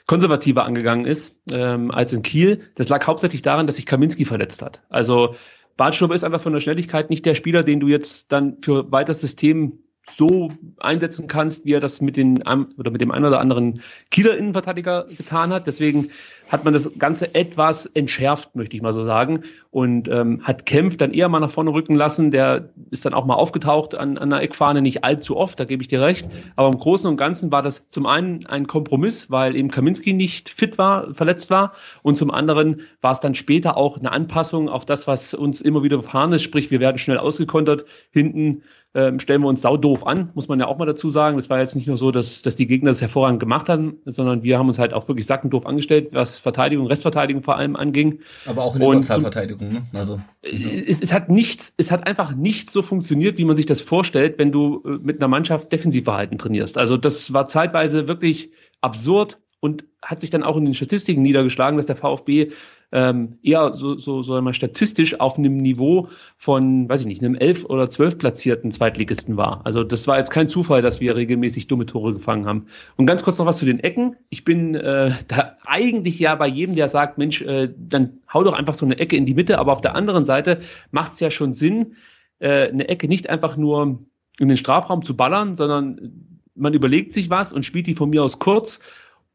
konservativer 0.06 0.66
angegangen 0.66 1.06
ist 1.06 1.36
ähm, 1.52 1.92
als 1.92 2.14
in 2.14 2.24
Kiel. 2.24 2.62
Das 2.76 2.90
lag 2.90 3.06
hauptsächlich 3.08 3.42
daran, 3.42 3.68
dass 3.68 3.78
sich 3.78 3.86
Kaminski 3.86 4.26
verletzt 4.26 4.62
hat. 4.62 4.82
Also 4.90 5.36
Bartstube 5.78 6.14
ist 6.14 6.24
einfach 6.24 6.42
von 6.42 6.54
der 6.54 6.60
Schnelligkeit 6.60 7.10
nicht 7.10 7.26
der 7.26 7.36
Spieler, 7.36 7.64
den 7.64 7.80
du 7.80 7.88
jetzt 7.88 8.32
dann 8.32 8.58
für 8.62 8.92
weiteres 8.92 9.22
System 9.22 9.80
so 10.12 10.52
einsetzen 10.78 11.28
kannst, 11.28 11.66
wie 11.66 11.74
er 11.74 11.80
das 11.80 12.02
mit 12.02 12.18
den 12.18 12.40
oder 12.78 12.92
mit 12.92 13.00
dem 13.00 13.12
einen 13.12 13.26
oder 13.26 13.40
anderen 13.40 13.76
Kieler 14.12 14.38
Innenverteidiger 14.38 15.06
getan 15.06 15.52
hat. 15.52 15.66
Deswegen 15.66 16.10
hat 16.54 16.66
man 16.66 16.74
das 16.74 17.00
Ganze 17.00 17.34
etwas 17.34 17.88
entschärft, 17.88 18.56
möchte 18.56 18.76
ich 18.76 18.84
mal 18.84 18.94
so 18.94 19.04
sagen. 19.04 19.42
Und 19.72 20.08
ähm, 20.08 20.42
hat 20.44 20.68
Kempf 20.68 20.98
dann 20.98 21.12
eher 21.12 21.28
mal 21.28 21.40
nach 21.40 21.50
vorne 21.50 21.74
rücken 21.74 21.96
lassen. 21.96 22.30
Der 22.30 22.70
ist 22.92 23.08
dann 23.08 23.16
auch 23.16 23.26
mal 23.26 23.34
aufgetaucht 23.34 23.96
an, 23.96 24.20
an 24.20 24.30
der 24.30 24.42
Eckfahne, 24.42 24.84
nicht 24.84 25.04
allzu 25.04 25.36
oft, 25.36 25.60
da 25.60 25.66
gebe 25.66 25.82
ich 25.82 25.88
dir 25.88 26.00
recht. 26.00 26.30
Aber 26.56 26.68
im 26.68 26.78
Großen 26.78 27.10
und 27.10 27.18
Ganzen 27.18 27.52
war 27.52 27.64
das 27.64 27.90
zum 27.90 28.06
einen 28.06 28.46
ein 28.46 28.68
Kompromiss, 28.68 29.32
weil 29.32 29.56
eben 29.56 29.72
Kaminski 29.72 30.14
nicht 30.14 30.48
fit 30.48 30.78
war, 30.78 31.16
verletzt 31.16 31.50
war. 31.50 31.74
Und 32.04 32.18
zum 32.18 32.30
anderen 32.30 32.84
war 33.02 33.14
es 33.14 33.20
dann 33.20 33.34
später 33.34 33.76
auch 33.76 33.98
eine 33.98 34.12
Anpassung 34.12 34.70
auf 34.70 34.86
das, 34.86 35.08
was 35.08 35.34
uns 35.34 35.60
immer 35.60 35.82
wieder 35.82 35.98
befahren 35.98 36.34
ist. 36.34 36.44
Sprich, 36.44 36.70
wir 36.70 36.80
werden 36.80 37.00
schnell 37.00 37.18
ausgekontert. 37.18 37.86
Hinten 38.12 38.62
ähm, 38.96 39.20
stellen 39.20 39.42
wir 39.42 39.48
uns 39.48 39.62
saudoof 39.62 40.06
an, 40.06 40.30
muss 40.36 40.48
man 40.48 40.60
ja 40.60 40.68
auch 40.68 40.78
mal 40.78 40.86
dazu 40.86 41.10
sagen. 41.10 41.38
Das 41.38 41.50
war 41.50 41.60
jetzt 41.60 41.76
nicht 41.76 41.88
nur 41.88 41.98
so, 41.98 42.12
dass, 42.12 42.42
dass 42.42 42.56
die 42.56 42.68
Gegner 42.68 42.92
das 42.92 43.02
hervorragend 43.02 43.40
gemacht 43.40 43.70
haben, 43.70 43.98
sondern 44.06 44.44
wir 44.44 44.60
haben 44.60 44.68
uns 44.68 44.78
halt 44.78 44.94
auch 44.94 45.08
wirklich 45.08 45.26
sackendoof 45.26 45.66
angestellt, 45.66 46.10
was 46.12 46.40
Verteidigung, 46.44 46.88
Restverteidigung 46.88 47.42
vor 47.42 47.56
allem 47.56 47.78
anging. 47.78 48.20
Aber 48.46 48.64
auch 48.64 48.76
in 48.76 48.82
der 48.82 48.90
Überzahlverteidigung, 48.90 49.72
ne? 49.72 49.84
Also. 49.94 50.20
Es, 50.42 51.02
es 51.02 51.14
hat 51.14 51.30
nichts, 51.30 51.74
es 51.78 51.90
hat 51.90 52.06
einfach 52.06 52.36
nicht 52.36 52.70
so 52.70 52.82
funktioniert, 52.82 53.38
wie 53.38 53.46
man 53.46 53.56
sich 53.56 53.66
das 53.66 53.80
vorstellt, 53.80 54.38
wenn 54.38 54.52
du 54.52 54.84
äh, 54.86 55.00
mit 55.02 55.22
einer 55.22 55.30
Mannschaft 55.30 55.72
Defensivverhalten 55.72 56.38
trainierst. 56.38 56.78
Also 56.78 56.98
das 56.98 57.32
war 57.32 57.48
zeitweise 57.48 58.10
wirklich 58.10 58.52
absurd 58.82 59.40
und 59.62 59.86
hat 60.02 60.20
sich 60.20 60.30
dann 60.30 60.44
auch 60.44 60.58
in 60.58 60.66
den 60.66 60.74
Statistiken 60.74 61.22
niedergeschlagen, 61.22 61.78
dass 61.78 61.86
der 61.86 61.96
VfB 61.96 62.52
ähm, 62.94 63.40
eher 63.42 63.74
so, 63.74 63.98
so, 63.98 64.22
so 64.22 64.36
einmal 64.36 64.54
statistisch 64.54 65.20
auf 65.20 65.40
einem 65.40 65.58
Niveau 65.58 66.10
von, 66.38 66.88
weiß 66.88 67.02
ich 67.02 67.08
nicht, 67.08 67.24
einem 67.24 67.34
elf 67.34 67.66
oder 67.66 67.90
zwölf 67.90 68.20
platzierten 68.20 68.70
Zweitligisten 68.70 69.36
war. 69.36 69.62
Also 69.66 69.84
das 69.84 70.08
war 70.08 70.20
jetzt 70.20 70.30
kein 70.30 70.48
Zufall, 70.48 70.84
dass 70.84 71.02
wir 71.02 71.16
regelmäßig 71.16 71.66
dumme 71.66 71.88
Tore 71.88 72.14
gefangen 72.14 72.46
haben. 72.46 72.68
Und 72.96 73.08
ganz 73.08 73.24
kurz 73.24 73.40
noch 73.40 73.48
was 73.48 73.58
zu 73.58 73.66
den 73.66 73.80
Ecken. 73.80 74.16
Ich 74.30 74.46
bin 74.46 74.76
äh, 74.76 75.12
da 75.28 75.58
eigentlich 75.66 76.20
ja 76.20 76.36
bei 76.36 76.48
jedem, 76.48 76.76
der 76.76 76.88
sagt, 76.88 77.18
Mensch, 77.18 77.42
äh, 77.42 77.74
dann 77.76 78.20
hau 78.32 78.44
doch 78.44 78.54
einfach 78.54 78.76
so 78.76 78.86
eine 78.86 79.00
Ecke 79.00 79.16
in 79.16 79.26
die 79.26 79.34
Mitte. 79.34 79.58
Aber 79.58 79.74
auf 79.74 79.82
der 79.82 79.96
anderen 79.96 80.26
Seite 80.26 80.60
macht 80.92 81.14
es 81.14 81.20
ja 81.20 81.32
schon 81.32 81.54
Sinn, 81.54 81.96
äh, 82.38 82.70
eine 82.70 82.88
Ecke 82.90 83.08
nicht 83.08 83.28
einfach 83.28 83.58
nur 83.58 84.00
in 84.38 84.48
den 84.50 84.58
Strafraum 84.58 85.04
zu 85.04 85.18
ballern, 85.18 85.56
sondern 85.56 86.38
man 86.54 86.76
überlegt 86.76 87.14
sich 87.14 87.32
was 87.32 87.54
und 87.54 87.66
spielt 87.66 87.88
die 87.88 87.96
von 87.96 88.12
mir 88.12 88.24
aus 88.24 88.38
kurz 88.38 88.80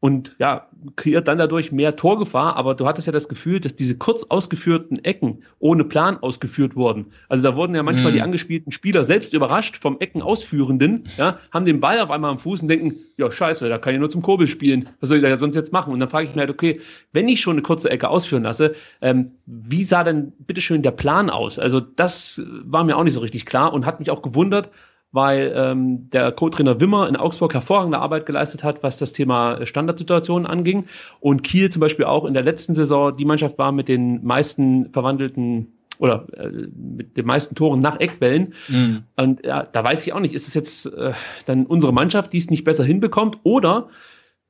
und 0.01 0.35
ja, 0.39 0.67
kreiert 0.95 1.27
dann 1.27 1.37
dadurch 1.37 1.73
mehr 1.73 1.97
Torgefahr, 1.97 2.55
aber 2.55 2.73
du 2.73 2.87
hattest 2.87 3.07
ja 3.07 3.11
das 3.11 3.27
Gefühl, 3.27 3.59
dass 3.59 3.75
diese 3.75 3.97
kurz 3.97 4.23
ausgeführten 4.23 5.03
Ecken 5.03 5.43
ohne 5.59 5.83
Plan 5.83 6.17
ausgeführt 6.17 6.77
wurden. 6.77 7.07
Also 7.27 7.43
da 7.43 7.55
wurden 7.57 7.75
ja 7.75 7.83
manchmal 7.83 8.11
mhm. 8.11 8.15
die 8.15 8.21
angespielten 8.21 8.71
Spieler 8.71 9.03
selbst 9.03 9.33
überrascht 9.33 9.77
vom 9.81 9.99
Ecken-Ausführenden, 9.99 11.03
ja, 11.17 11.37
haben 11.51 11.65
den 11.65 11.81
Ball 11.81 11.99
auf 11.99 12.11
einmal 12.11 12.31
am 12.31 12.39
Fuß 12.39 12.61
und 12.61 12.69
denken, 12.69 12.95
ja 13.17 13.29
scheiße, 13.29 13.67
da 13.67 13.77
kann 13.77 13.93
ich 13.93 13.99
nur 13.99 14.09
zum 14.09 14.21
Kurbel 14.21 14.47
spielen, 14.47 14.87
was 15.01 15.09
soll 15.09 15.17
ich 15.17 15.23
da 15.23 15.35
sonst 15.35 15.55
jetzt 15.55 15.73
machen? 15.73 15.91
Und 15.91 15.99
dann 15.99 16.09
frage 16.09 16.25
ich 16.27 16.31
mich 16.31 16.39
halt, 16.39 16.49
okay, 16.49 16.79
wenn 17.11 17.27
ich 17.27 17.41
schon 17.41 17.53
eine 17.53 17.61
kurze 17.61 17.91
Ecke 17.91 18.09
ausführen 18.09 18.43
lasse, 18.43 18.75
ähm, 19.01 19.31
wie 19.45 19.83
sah 19.83 20.05
denn 20.05 20.31
bitteschön 20.39 20.81
der 20.81 20.91
Plan 20.91 21.29
aus? 21.29 21.59
Also 21.59 21.81
das 21.81 22.41
war 22.63 22.85
mir 22.85 22.95
auch 22.95 23.03
nicht 23.03 23.15
so 23.15 23.19
richtig 23.19 23.45
klar 23.45 23.73
und 23.73 23.85
hat 23.85 23.99
mich 23.99 24.11
auch 24.11 24.21
gewundert, 24.21 24.69
weil 25.11 25.53
ähm, 25.55 26.09
der 26.11 26.31
Co-Trainer 26.31 26.79
Wimmer 26.79 27.07
in 27.07 27.15
Augsburg 27.15 27.53
hervorragende 27.53 27.99
Arbeit 27.99 28.25
geleistet 28.25 28.63
hat, 28.63 28.83
was 28.83 28.97
das 28.97 29.13
Thema 29.13 29.65
Standardsituationen 29.65 30.45
anging. 30.45 30.85
Und 31.19 31.43
Kiel 31.43 31.69
zum 31.69 31.79
Beispiel 31.79 32.05
auch 32.05 32.25
in 32.25 32.33
der 32.33 32.43
letzten 32.43 32.75
Saison 32.75 33.15
die 33.15 33.25
Mannschaft 33.25 33.57
war 33.57 33.71
mit 33.71 33.87
den 33.87 34.23
meisten 34.23 34.91
verwandelten 34.91 35.73
oder 35.97 36.27
äh, 36.37 36.49
mit 36.49 37.17
den 37.17 37.25
meisten 37.25 37.55
Toren 37.55 37.79
nach 37.79 37.99
Eckbällen. 37.99 38.53
Mhm. 38.67 39.03
Und 39.17 39.45
ja, 39.45 39.63
da 39.63 39.83
weiß 39.83 40.05
ich 40.05 40.13
auch 40.13 40.19
nicht, 40.19 40.33
ist 40.33 40.47
es 40.47 40.53
jetzt 40.53 40.85
äh, 40.85 41.13
dann 41.45 41.65
unsere 41.65 41.91
Mannschaft, 41.91 42.31
die 42.33 42.37
es 42.37 42.49
nicht 42.49 42.63
besser 42.63 42.83
hinbekommt, 42.83 43.39
oder 43.43 43.89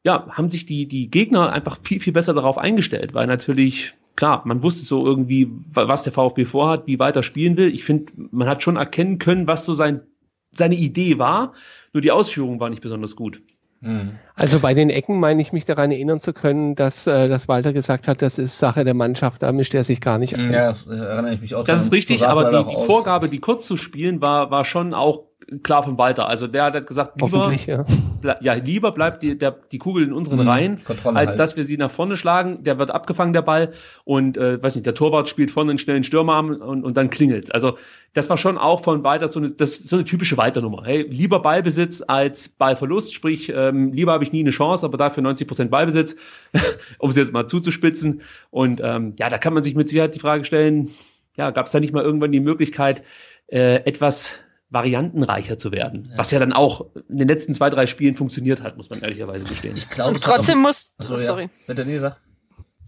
ja, 0.03 0.27
haben 0.29 0.49
sich 0.49 0.65
die, 0.65 0.87
die 0.87 1.09
Gegner 1.09 1.51
einfach 1.51 1.77
viel, 1.83 1.99
viel 1.99 2.13
besser 2.13 2.33
darauf 2.33 2.57
eingestellt, 2.57 3.13
weil 3.13 3.27
natürlich 3.27 3.93
klar, 4.15 4.41
man 4.45 4.61
wusste 4.63 4.83
so 4.83 5.05
irgendwie, 5.05 5.49
was 5.73 6.03
der 6.03 6.11
VfB 6.11 6.43
vorhat, 6.43 6.87
wie 6.87 6.99
weiter 6.99 7.23
spielen 7.23 7.55
will. 7.55 7.73
Ich 7.73 7.85
finde, 7.85 8.11
man 8.31 8.49
hat 8.49 8.61
schon 8.61 8.75
erkennen 8.75 9.17
können, 9.17 9.47
was 9.47 9.63
so 9.63 9.73
sein 9.73 10.01
seine 10.51 10.75
Idee 10.75 11.17
war, 11.17 11.53
nur 11.93 12.01
die 12.01 12.11
Ausführung 12.11 12.59
war 12.59 12.69
nicht 12.69 12.81
besonders 12.81 13.15
gut. 13.15 13.41
Hm. 13.81 14.17
Also 14.35 14.59
bei 14.59 14.73
den 14.73 14.89
Ecken 14.89 15.19
meine 15.19 15.41
ich 15.41 15.53
mich 15.53 15.65
daran 15.65 15.91
erinnern 15.91 16.19
zu 16.19 16.33
können, 16.33 16.75
dass, 16.75 17.07
äh, 17.07 17.29
dass 17.29 17.47
Walter 17.47 17.71
gesagt 17.71 18.09
hat, 18.09 18.21
das 18.21 18.37
ist 18.37 18.59
Sache 18.59 18.83
der 18.83 18.93
Mannschaft, 18.93 19.41
da 19.41 19.53
mischt 19.53 19.73
er 19.73 19.85
sich 19.85 20.01
gar 20.01 20.17
nicht 20.17 20.35
ein. 20.35 20.51
Ja, 20.51 20.75
erinnere 20.89 21.35
ich 21.35 21.41
mich 21.41 21.55
auch. 21.55 21.63
Das 21.63 21.83
ist 21.83 21.91
richtig, 21.93 22.27
aber 22.27 22.51
die, 22.51 22.69
die 22.69 22.85
Vorgabe, 22.85 23.29
die 23.29 23.39
kurz 23.39 23.65
zu 23.65 23.77
spielen, 23.77 24.19
war, 24.19 24.51
war 24.51 24.65
schon 24.65 24.93
auch 24.93 25.28
klar 25.63 25.83
von 25.83 25.97
Walter. 25.97 26.27
Also 26.27 26.47
der 26.47 26.65
hat 26.65 26.87
gesagt, 26.87 27.21
lieber, 27.21 27.53
ja. 27.53 27.85
Ble 28.21 28.37
ja, 28.41 28.53
lieber 28.53 28.91
bleibt 28.91 29.23
die, 29.23 29.37
der, 29.37 29.55
die 29.71 29.77
Kugel 29.77 30.03
in 30.03 30.13
unseren 30.13 30.39
mhm, 30.39 30.47
Reihen, 30.47 30.83
Kontrolle 30.83 31.17
als 31.17 31.31
halt. 31.31 31.39
dass 31.39 31.57
wir 31.57 31.63
sie 31.63 31.77
nach 31.77 31.91
vorne 31.91 32.17
schlagen. 32.17 32.63
Der 32.63 32.79
wird 32.79 32.91
abgefangen, 32.91 33.33
der 33.33 33.41
Ball. 33.41 33.73
Und 34.05 34.37
äh, 34.37 34.61
weiß 34.61 34.75
nicht, 34.75 34.85
der 34.85 34.95
Torwart 34.95 35.29
spielt 35.29 35.51
vorne 35.51 35.71
einen 35.71 35.79
schnellen 35.79 36.03
Stürmerarm 36.03 36.49
und, 36.49 36.83
und 36.83 36.97
dann 36.97 37.09
klingelt's. 37.09 37.51
Also 37.51 37.77
das 38.13 38.29
war 38.29 38.37
schon 38.37 38.57
auch 38.57 38.83
von 38.83 39.03
Walter 39.03 39.27
so 39.27 39.39
eine, 39.39 39.51
das 39.51 39.77
so 39.77 39.95
eine 39.95 40.05
typische 40.05 40.35
Walter-Nummer. 40.37 40.83
Hey, 40.83 41.03
lieber 41.03 41.41
Ballbesitz 41.41 42.03
als 42.07 42.49
Ballverlust, 42.49 43.13
sprich, 43.13 43.51
ähm, 43.55 43.93
lieber 43.93 44.13
habe 44.13 44.23
ich 44.23 44.31
nie 44.31 44.39
eine 44.39 44.49
Chance, 44.49 44.85
aber 44.85 44.97
dafür 44.97 45.21
90 45.23 45.47
Prozent 45.47 45.71
Ballbesitz, 45.71 46.15
um 46.97 47.11
es 47.11 47.17
jetzt 47.17 47.31
mal 47.31 47.47
zuzuspitzen. 47.47 48.21
Und 48.49 48.81
ähm, 48.83 49.13
ja, 49.19 49.29
da 49.29 49.37
kann 49.37 49.53
man 49.53 49.63
sich 49.63 49.75
mit 49.75 49.89
Sicherheit 49.89 50.15
die 50.15 50.19
Frage 50.19 50.43
stellen, 50.45 50.89
ja, 51.37 51.51
gab 51.51 51.67
es 51.67 51.71
da 51.71 51.79
nicht 51.79 51.93
mal 51.93 52.03
irgendwann 52.03 52.31
die 52.31 52.39
Möglichkeit, 52.39 53.03
äh, 53.47 53.75
etwas 53.85 54.41
variantenreicher 54.69 55.57
zu 55.57 55.71
werden. 55.71 56.07
Ja. 56.11 56.17
Was 56.17 56.31
ja 56.31 56.39
dann 56.39 56.53
auch 56.53 56.85
in 57.09 57.17
den 57.17 57.27
letzten 57.27 57.53
zwei, 57.53 57.69
drei 57.69 57.87
Spielen 57.87 58.15
funktioniert 58.15 58.61
hat, 58.61 58.77
muss 58.77 58.89
man 58.89 59.01
ehrlicherweise 59.01 59.45
gestehen. 59.45 59.75
Ich 59.75 59.89
glaube, 59.89 60.19
trotzdem 60.19 60.59
muss, 60.59 60.91
oh, 60.99 61.17
sorry. 61.17 61.49
Ja. 61.67 61.99
Sag. 61.99 62.17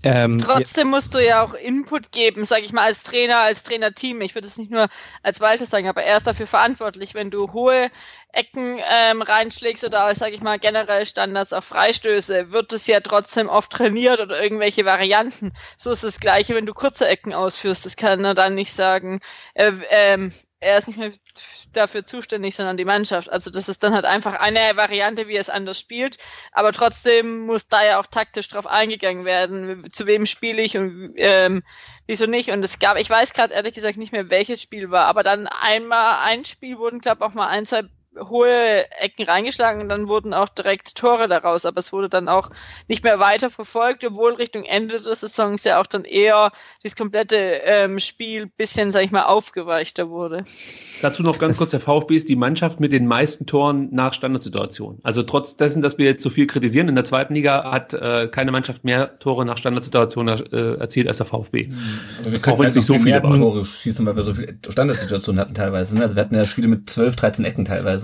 Ähm, 0.04 0.40
Trotzdem 0.40 0.90
musst 0.90 1.14
du 1.14 1.24
ja 1.24 1.44
auch 1.44 1.54
Input 1.54 2.12
geben, 2.12 2.44
sage 2.44 2.64
ich 2.64 2.74
mal, 2.74 2.86
als 2.86 3.04
Trainer, 3.04 3.40
als 3.40 3.62
Trainerteam. 3.64 4.22
Ich 4.22 4.34
würde 4.34 4.48
es 4.48 4.58
nicht 4.58 4.72
nur 4.72 4.88
als 5.22 5.42
Walter 5.42 5.68
sagen, 5.68 5.88
aber 5.88 6.02
er 6.02 6.18
ist 6.18 6.26
dafür 6.26 6.48
verantwortlich, 6.48 7.14
wenn 7.14 7.30
du 7.30 7.52
hohe 7.54 7.92
Ecken 8.34 8.80
ähm, 8.90 9.22
reinschlägst 9.22 9.84
oder, 9.84 10.14
sage 10.16 10.34
ich 10.34 10.42
mal, 10.42 10.58
generell 10.58 11.06
Standards 11.06 11.54
auf 11.54 11.66
Freistöße, 11.66 12.52
wird 12.52 12.74
es 12.74 12.88
ja 12.88 13.00
trotzdem 13.02 13.48
oft 13.48 13.72
trainiert 13.72 14.20
oder 14.20 14.42
irgendwelche 14.42 14.86
Varianten. 14.86 15.54
So 15.78 15.92
ist 15.92 16.04
das 16.04 16.20
Gleiche, 16.20 16.56
wenn 16.56 16.66
du 16.66 16.74
kurze 16.74 17.08
Ecken 17.08 17.34
ausführst. 17.34 17.86
Das 17.86 17.96
kann 17.96 18.26
er 18.26 18.34
dann 18.34 18.56
nicht 18.56 18.74
sagen. 18.74 19.20
Äh, 19.54 19.74
ähm, 19.92 20.32
er 20.62 20.78
ist 20.78 20.88
nicht 20.88 21.00
mehr 21.00 21.12
dafür 21.74 22.06
zuständig, 22.06 22.56
sondern 22.56 22.78
die 22.78 22.86
Mannschaft. 22.86 23.30
Also 23.30 23.50
das 23.50 23.68
ist 23.68 23.84
dann 23.84 23.94
halt 23.94 24.06
einfach 24.06 24.36
eine 24.40 24.76
Variante, 24.76 25.28
wie 25.28 25.34
er 25.34 25.42
es 25.42 25.50
anders 25.50 25.80
spielt. 25.80 26.18
Aber 26.52 26.72
trotzdem 26.72 27.46
muss 27.48 27.68
da 27.68 27.84
ja 27.84 28.00
auch 28.00 28.06
taktisch 28.06 28.48
drauf 28.48 28.68
eingegangen 28.68 29.26
werden, 29.26 29.84
zu 29.92 30.06
wem 30.06 30.26
spiele 30.26 30.62
ich 30.62 30.78
und 30.78 31.14
ähm, 31.18 31.64
wieso 32.06 32.28
nicht. 32.28 32.52
Und 32.52 32.64
es 32.64 32.78
gab, 32.78 32.98
ich 32.98 33.10
weiß 33.10 33.34
gerade 33.34 33.54
ehrlich 33.54 33.74
gesagt 33.74 33.98
nicht 33.98 34.12
mehr, 34.12 34.30
welches 34.30 34.62
Spiel 34.62 34.92
war, 34.92 35.06
aber 35.06 35.24
dann 35.24 35.48
einmal 35.48 36.20
ein 36.24 36.46
Spiel 36.46 36.78
wurden, 36.78 37.00
glaube 37.00 37.26
auch 37.26 37.34
mal 37.34 37.48
ein, 37.48 37.66
zwei 37.66 37.84
hohe 38.20 38.86
Ecken 39.00 39.26
reingeschlagen 39.26 39.82
und 39.82 39.90
dann 39.90 40.08
wurden 40.08 40.34
auch 40.34 40.50
direkt 40.50 40.96
Tore 40.96 41.28
daraus, 41.28 41.66
aber 41.66 41.80
es 41.80 41.94
wurde 41.94 42.10
dann 42.10 42.28
auch 42.28 42.50
nicht 42.88 43.04
mehr 43.04 43.20
weiter 43.20 43.50
verfolgt, 43.50 44.04
obwohl 44.06 44.34
Richtung 44.34 44.64
Ende 44.64 45.02
des 45.02 45.22
Saisons 45.22 45.64
ja 45.64 45.80
auch 45.80 45.88
dann 45.88 46.04
eher 46.04 46.52
das 46.84 46.96
komplette 46.96 47.36
ähm, 47.38 48.00
Spiel 48.00 48.48
bisschen, 48.48 48.92
sag 48.92 49.04
ich 49.04 49.12
mal, 49.12 49.24
aufgeweichter 49.24 50.10
wurde. 50.10 50.44
Dazu 51.02 51.24
noch 51.24 51.40
ganz 51.40 51.58
kurz, 51.58 51.72
der 51.72 51.80
VfB 51.80 52.16
ist 52.16 52.30
die 52.30 52.36
Mannschaft 52.36 52.80
mit 52.80 52.92
den 52.92 53.08
meisten 53.08 53.46
Toren 53.46 53.90
nach 53.92 54.14
Standardsituationen. 54.14 55.00
Also 55.04 55.24
trotz 55.24 55.56
dessen, 55.56 55.82
dass 55.82 55.98
wir 55.98 56.06
jetzt 56.06 56.24
so 56.24 56.30
viel 56.30 56.48
kritisieren, 56.48 56.90
in 56.90 56.96
der 56.96 57.06
zweiten 57.06 57.34
Liga 57.34 57.72
hat 57.72 57.94
äh, 57.94 58.28
keine 58.28 58.52
Mannschaft 58.52 58.84
mehr 58.84 59.10
Tore 59.20 59.46
nach 59.46 59.58
Standardsituationen 59.58 60.52
äh, 60.52 60.80
erzielt 60.80 61.08
als 61.08 61.18
der 61.18 61.26
VfB. 61.26 61.68
Mhm. 61.68 61.78
Aber 62.20 62.32
wir 62.32 62.40
können 62.40 62.56
auch 62.56 62.60
wenn 62.60 62.74
nicht 62.74 62.86
so 62.86 62.98
viele 62.98 63.22
Tore 63.22 63.66
schießen, 63.66 64.06
weil 64.06 64.16
wir 64.16 64.24
so 64.24 64.34
viele 64.34 64.58
Standardsituationen 64.70 65.40
hatten 65.40 65.54
teilweise. 65.54 65.96
Ne? 65.96 66.04
Also 66.04 66.16
wir 66.16 66.22
hatten 66.22 66.36
ja 66.36 66.46
Spiele 66.46 66.68
mit 66.68 66.90
12, 66.90 67.16
13 67.16 67.46
Ecken 67.46 67.66
teilweise. 67.66 68.01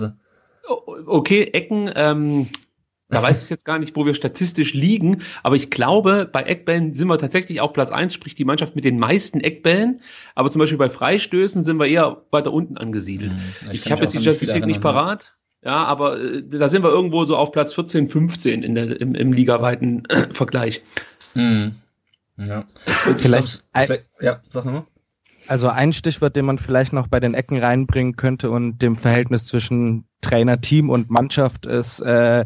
Okay, 0.68 1.44
Ecken, 1.44 1.90
ähm, 1.94 2.48
da 3.10 3.22
weiß 3.22 3.42
ich 3.42 3.50
jetzt 3.50 3.64
gar 3.64 3.78
nicht, 3.78 3.96
wo 3.96 4.04
wir 4.04 4.14
statistisch 4.14 4.74
liegen, 4.74 5.22
aber 5.42 5.56
ich 5.56 5.70
glaube, 5.70 6.28
bei 6.30 6.42
Eckbällen 6.42 6.92
sind 6.92 7.08
wir 7.08 7.16
tatsächlich 7.16 7.60
auch 7.62 7.72
Platz 7.72 7.90
eins, 7.90 8.12
sprich 8.12 8.34
die 8.34 8.44
Mannschaft 8.44 8.76
mit 8.76 8.84
den 8.84 8.98
meisten 8.98 9.40
Eckbällen, 9.40 10.02
aber 10.34 10.50
zum 10.50 10.60
Beispiel 10.60 10.76
bei 10.76 10.90
Freistößen 10.90 11.64
sind 11.64 11.78
wir 11.78 11.86
eher 11.86 12.22
weiter 12.30 12.52
unten 12.52 12.76
angesiedelt. 12.76 13.32
Hm, 13.32 13.70
ich, 13.72 13.86
ich 13.86 13.92
habe 13.92 14.02
jetzt 14.02 14.14
die 14.14 14.20
Statistik 14.20 14.66
nicht 14.66 14.82
parat. 14.82 15.34
Ja, 15.64 15.84
aber 15.84 16.20
äh, 16.20 16.42
da 16.46 16.68
sind 16.68 16.84
wir 16.84 16.90
irgendwo 16.90 17.24
so 17.24 17.36
auf 17.36 17.50
Platz 17.50 17.74
14, 17.74 18.08
15 18.08 18.62
in 18.62 18.74
der, 18.74 19.00
im, 19.00 19.14
im 19.14 19.32
ligaweiten 19.32 20.04
äh, 20.06 20.26
Vergleich. 20.32 20.82
Mhm. 21.34 21.74
Ja. 22.36 22.64
Vielleicht, 23.16 23.64
vielleicht, 23.74 24.04
ja, 24.20 24.40
sag 24.48 24.64
nochmal. 24.64 24.84
Also 25.48 25.68
ein 25.68 25.92
Stichwort, 25.92 26.36
den 26.36 26.44
man 26.44 26.58
vielleicht 26.58 26.92
noch 26.92 27.08
bei 27.08 27.20
den 27.20 27.34
Ecken 27.34 27.58
reinbringen 27.58 28.16
könnte 28.16 28.50
und 28.50 28.78
dem 28.78 28.96
Verhältnis 28.96 29.46
zwischen 29.46 30.04
Trainer, 30.28 30.60
Team 30.60 30.90
und 30.90 31.10
Mannschaft 31.10 31.64
ist 31.64 32.00
äh, 32.00 32.44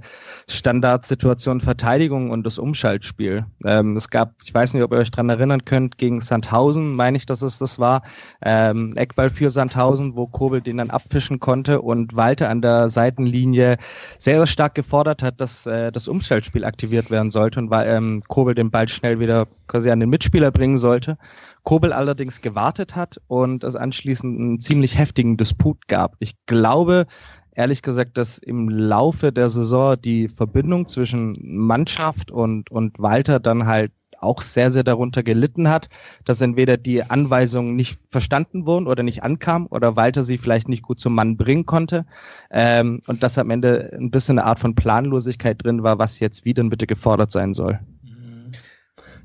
Standardsituation 0.49 1.61
Verteidigung 1.61 2.31
und 2.31 2.47
das 2.47 2.59
Umschaltspiel. 2.59 3.45
Ähm, 3.65 3.97
es 3.97 4.09
gab, 4.09 4.35
ich 4.45 4.55
weiß 4.55 4.75
nicht, 4.75 4.85
ob 4.85 4.93
ihr 4.93 4.99
euch 4.99 5.11
dran 5.11 5.29
erinnern 5.29 5.65
könnt, 5.65 5.99
gegen 5.99 6.21
Sandhausen, 6.21 6.95
meine 6.95 7.17
ich, 7.17 7.27
dass 7.27 7.43
es 7.43 7.59
das 7.59 7.81
war, 7.81 8.03
ähm, 8.41 8.93
Eckball 8.97 9.31
für 9.31 9.51
Sandhausen, 9.51 10.15
wo 10.15 10.29
Kobel 10.29 10.61
den 10.61 10.77
dann 10.77 10.91
abfischen 10.91 11.41
konnte 11.41 11.83
und 11.83 12.15
Walter 12.15 12.51
an 12.51 12.63
der 12.63 12.89
Seitenlinie 12.89 13.79
sehr, 14.19 14.37
sehr 14.37 14.47
stark 14.47 14.77
gefordert 14.77 15.23
hat, 15.23 15.41
dass 15.41 15.67
äh, 15.67 15.91
das 15.91 16.07
Umschaltspiel 16.07 16.65
aktiviert 16.65 17.11
werden 17.11 17.33
sollte 17.33 17.59
und 17.59 17.71
weil 17.71 17.89
ähm, 17.89 18.23
Kobel 18.29 18.55
den 18.55 18.71
Ball 18.71 18.89
schnell 18.89 19.19
wieder 19.19 19.49
quasi 19.67 19.91
an 19.91 19.99
den 19.99 20.11
Mitspieler 20.11 20.53
bringen 20.53 20.79
sollte. 20.79 21.19
Kobel 21.65 21.93
allerdings 21.93 22.43
gewartet 22.43 22.95
hat 22.95 23.21
und 23.27 23.65
es 23.65 23.75
anschließend 23.75 24.39
einen 24.39 24.61
ziemlich 24.61 24.99
heftigen 24.99 25.37
Disput 25.37 25.89
gab. 25.89 26.17
Ich 26.19 26.35
glaube, 26.47 27.07
ehrlich 27.55 27.83
gesagt, 27.83 28.19
dass 28.19 28.39
im 28.39 28.69
Laufe 28.69 29.33
der 29.33 29.49
Saison 29.49 30.01
die 30.01 30.29
Verbindung 30.29 30.87
zwischen 30.87 31.37
Mannschaft 31.41 32.31
und, 32.31 32.71
und 32.71 32.99
Walter 32.99 33.41
dann 33.41 33.67
halt 33.67 33.93
auch 34.23 34.41
sehr, 34.41 34.71
sehr 34.71 34.85
darunter 34.85 35.23
gelitten 35.23 35.69
hat, 35.69 35.89
dass 36.25 36.41
entweder 36.41 36.77
die 36.77 37.03
Anweisungen 37.03 37.75
nicht 37.75 37.99
verstanden 38.09 38.67
wurden 38.67 38.87
oder 38.87 39.03
nicht 39.03 39.23
ankamen 39.23 39.67
oder 39.67 39.97
Walter 39.97 40.25
sie 40.25 40.39
vielleicht 40.39 40.69
nicht 40.69 40.83
gut 40.83 41.01
zum 41.01 41.15
Mann 41.15 41.37
bringen 41.37 41.67
konnte 41.67 42.07
ähm, 42.51 43.03
und 43.07 43.23
dass 43.23 43.39
am 43.39 43.51
Ende 43.51 43.91
ein 43.99 44.11
bisschen 44.11 44.39
eine 44.39 44.47
Art 44.47 44.61
von 44.61 44.75
Planlosigkeit 44.75 45.63
drin 45.63 45.83
war, 45.83 45.99
was 45.99 46.21
jetzt 46.21 46.45
wie 46.45 46.55
denn 46.55 46.71
bitte 46.71 46.87
gefordert 46.87 47.33
sein 47.33 47.53
soll. 47.53 47.81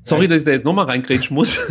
Sorry, 0.08 0.28
dass 0.28 0.38
ich 0.38 0.44
da 0.44 0.50
jetzt 0.52 0.64
nochmal 0.64 0.86
reingrätschen 0.86 1.34
muss. 1.34 1.58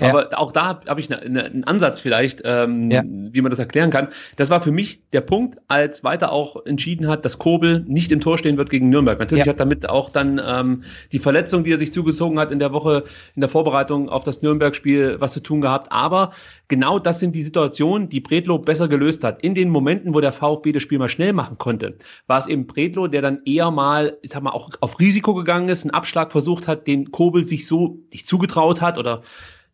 Ja. 0.00 0.10
Aber 0.10 0.38
auch 0.38 0.52
da 0.52 0.80
habe 0.86 1.00
ich 1.00 1.10
eine, 1.10 1.22
eine, 1.22 1.44
einen 1.44 1.64
Ansatz 1.64 2.00
vielleicht, 2.00 2.42
ähm, 2.44 2.90
ja. 2.90 3.02
wie 3.04 3.40
man 3.40 3.50
das 3.50 3.60
erklären 3.60 3.90
kann. 3.90 4.08
Das 4.36 4.50
war 4.50 4.60
für 4.60 4.72
mich 4.72 5.00
der 5.12 5.20
Punkt, 5.20 5.58
als 5.68 6.02
weiter 6.02 6.32
auch 6.32 6.66
entschieden 6.66 7.06
hat, 7.06 7.24
dass 7.24 7.38
Kobel 7.38 7.84
nicht 7.86 8.10
im 8.10 8.20
Tor 8.20 8.38
stehen 8.38 8.56
wird 8.56 8.70
gegen 8.70 8.88
Nürnberg. 8.90 9.18
Natürlich 9.18 9.46
ja. 9.46 9.52
hat 9.52 9.60
damit 9.60 9.88
auch 9.88 10.10
dann 10.10 10.40
ähm, 10.46 10.82
die 11.12 11.20
Verletzung, 11.20 11.62
die 11.64 11.72
er 11.72 11.78
sich 11.78 11.92
zugezogen 11.92 12.38
hat 12.38 12.50
in 12.50 12.58
der 12.58 12.72
Woche, 12.72 13.04
in 13.36 13.40
der 13.40 13.48
Vorbereitung 13.48 14.08
auf 14.08 14.24
das 14.24 14.42
Nürnberg-Spiel 14.42 15.16
was 15.20 15.32
zu 15.32 15.40
tun 15.40 15.60
gehabt. 15.60 15.92
Aber 15.92 16.32
genau 16.66 16.98
das 16.98 17.20
sind 17.20 17.34
die 17.34 17.42
Situationen, 17.42 18.08
die 18.08 18.20
Bredlo 18.20 18.58
besser 18.58 18.88
gelöst 18.88 19.24
hat. 19.24 19.42
In 19.42 19.54
den 19.54 19.70
Momenten, 19.70 20.14
wo 20.14 20.20
der 20.20 20.32
VfB 20.32 20.72
das 20.72 20.82
Spiel 20.82 20.98
mal 20.98 21.08
schnell 21.08 21.32
machen 21.32 21.56
konnte, 21.58 21.96
war 22.26 22.38
es 22.38 22.46
eben 22.46 22.66
Bredlo, 22.66 23.06
der 23.06 23.22
dann 23.22 23.40
eher 23.44 23.70
mal, 23.70 24.16
ich 24.22 24.30
sag 24.30 24.42
mal, 24.42 24.50
auch 24.50 24.70
auf 24.80 24.98
Risiko 25.00 25.34
gegangen 25.34 25.68
ist, 25.68 25.84
einen 25.84 25.92
Abschlag 25.92 26.32
versucht 26.32 26.68
hat, 26.68 26.86
den 26.86 27.10
Kobel 27.10 27.44
sich 27.44 27.57
so 27.66 27.98
nicht 28.12 28.26
zugetraut 28.26 28.80
hat 28.80 28.98
oder 28.98 29.22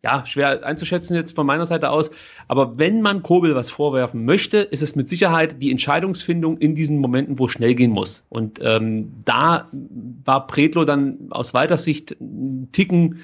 ja, 0.05 0.23
schwer 0.27 0.63
einzuschätzen 0.63 1.15
jetzt 1.15 1.35
von 1.35 1.47
meiner 1.47 1.65
Seite 1.65 1.89
aus. 1.89 2.11
Aber 2.47 2.77
wenn 2.77 3.01
man 3.01 3.23
Kobel 3.23 3.55
was 3.55 3.71
vorwerfen 3.71 4.23
möchte, 4.23 4.59
ist 4.59 4.83
es 4.83 4.95
mit 4.95 5.09
Sicherheit 5.09 5.61
die 5.63 5.71
Entscheidungsfindung 5.71 6.59
in 6.59 6.75
diesen 6.75 6.99
Momenten, 6.99 7.39
wo 7.39 7.47
schnell 7.47 7.73
gehen 7.73 7.91
muss. 7.91 8.23
Und 8.29 8.59
ähm, 8.61 9.11
da 9.25 9.67
war 10.23 10.45
Predlo 10.45 10.85
dann 10.85 11.17
aus 11.31 11.55
weiter 11.55 11.77
Sicht 11.77 12.15
ein 12.21 12.69
Ticken 12.71 13.21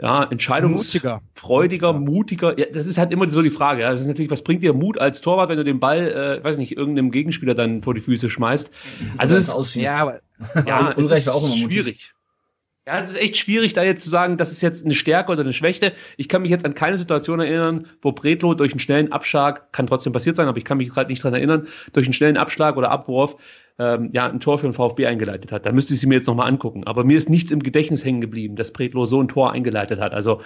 ja, 0.00 0.24
entscheidungsfreudiger, 0.24 1.92
mutiger. 1.92 2.52
mutiger. 2.52 2.58
Ja, 2.58 2.66
das 2.72 2.86
ist 2.86 2.98
halt 2.98 3.12
immer 3.12 3.28
so 3.30 3.42
die 3.42 3.50
Frage. 3.50 3.82
Ja. 3.82 3.90
Das 3.90 4.00
ist 4.00 4.06
natürlich, 4.06 4.30
was 4.30 4.42
bringt 4.42 4.62
dir 4.62 4.72
Mut 4.72 4.98
als 5.00 5.20
Torwart, 5.20 5.48
wenn 5.48 5.56
du 5.56 5.64
den 5.64 5.80
Ball, 5.80 6.40
äh, 6.40 6.44
weiß 6.44 6.58
nicht, 6.58 6.76
irgendeinem 6.76 7.10
Gegenspieler 7.10 7.54
dann 7.54 7.82
vor 7.82 7.94
die 7.94 8.00
Füße 8.00 8.30
schmeißt? 8.30 8.70
Also 9.18 9.36
es 9.36 9.52
ist, 9.52 9.74
ja, 9.76 9.96
aber, 9.96 10.20
ja, 10.66 10.94
es 10.96 11.10
ist 11.10 11.28
auch 11.28 11.44
immer 11.44 11.56
schwierig. 11.56 12.13
Ja, 12.86 12.98
es 12.98 13.10
ist 13.10 13.18
echt 13.18 13.38
schwierig, 13.38 13.72
da 13.72 13.82
jetzt 13.82 14.04
zu 14.04 14.10
sagen, 14.10 14.36
das 14.36 14.52
ist 14.52 14.60
jetzt 14.60 14.84
eine 14.84 14.92
Stärke 14.94 15.32
oder 15.32 15.40
eine 15.40 15.54
Schwäche. 15.54 15.94
Ich 16.18 16.28
kann 16.28 16.42
mich 16.42 16.50
jetzt 16.50 16.66
an 16.66 16.74
keine 16.74 16.98
Situation 16.98 17.40
erinnern, 17.40 17.86
wo 18.02 18.12
Bretlo 18.12 18.52
durch 18.52 18.72
einen 18.72 18.80
schnellen 18.80 19.10
Abschlag, 19.10 19.72
kann 19.72 19.86
trotzdem 19.86 20.12
passiert 20.12 20.36
sein, 20.36 20.48
aber 20.48 20.58
ich 20.58 20.66
kann 20.66 20.76
mich 20.76 20.90
gerade 20.90 21.10
nicht 21.10 21.24
dran 21.24 21.32
erinnern, 21.32 21.66
durch 21.94 22.06
einen 22.06 22.12
schnellen 22.12 22.36
Abschlag 22.36 22.76
oder 22.76 22.90
Abwurf 22.90 23.36
ähm, 23.78 24.10
ja, 24.12 24.28
ein 24.28 24.38
Tor 24.40 24.58
für 24.58 24.66
den 24.66 24.74
VfB 24.74 25.06
eingeleitet 25.06 25.50
hat. 25.50 25.64
Da 25.64 25.72
müsste 25.72 25.94
ich 25.94 26.00
sie 26.00 26.06
mir 26.06 26.16
jetzt 26.16 26.26
nochmal 26.26 26.46
angucken. 26.46 26.84
Aber 26.84 27.04
mir 27.04 27.16
ist 27.16 27.30
nichts 27.30 27.52
im 27.52 27.62
Gedächtnis 27.62 28.04
hängen 28.04 28.20
geblieben, 28.20 28.54
dass 28.54 28.70
Bretlo 28.70 29.06
so 29.06 29.18
ein 29.18 29.28
Tor 29.28 29.52
eingeleitet 29.52 29.98
hat. 29.98 30.12
Also 30.12 30.42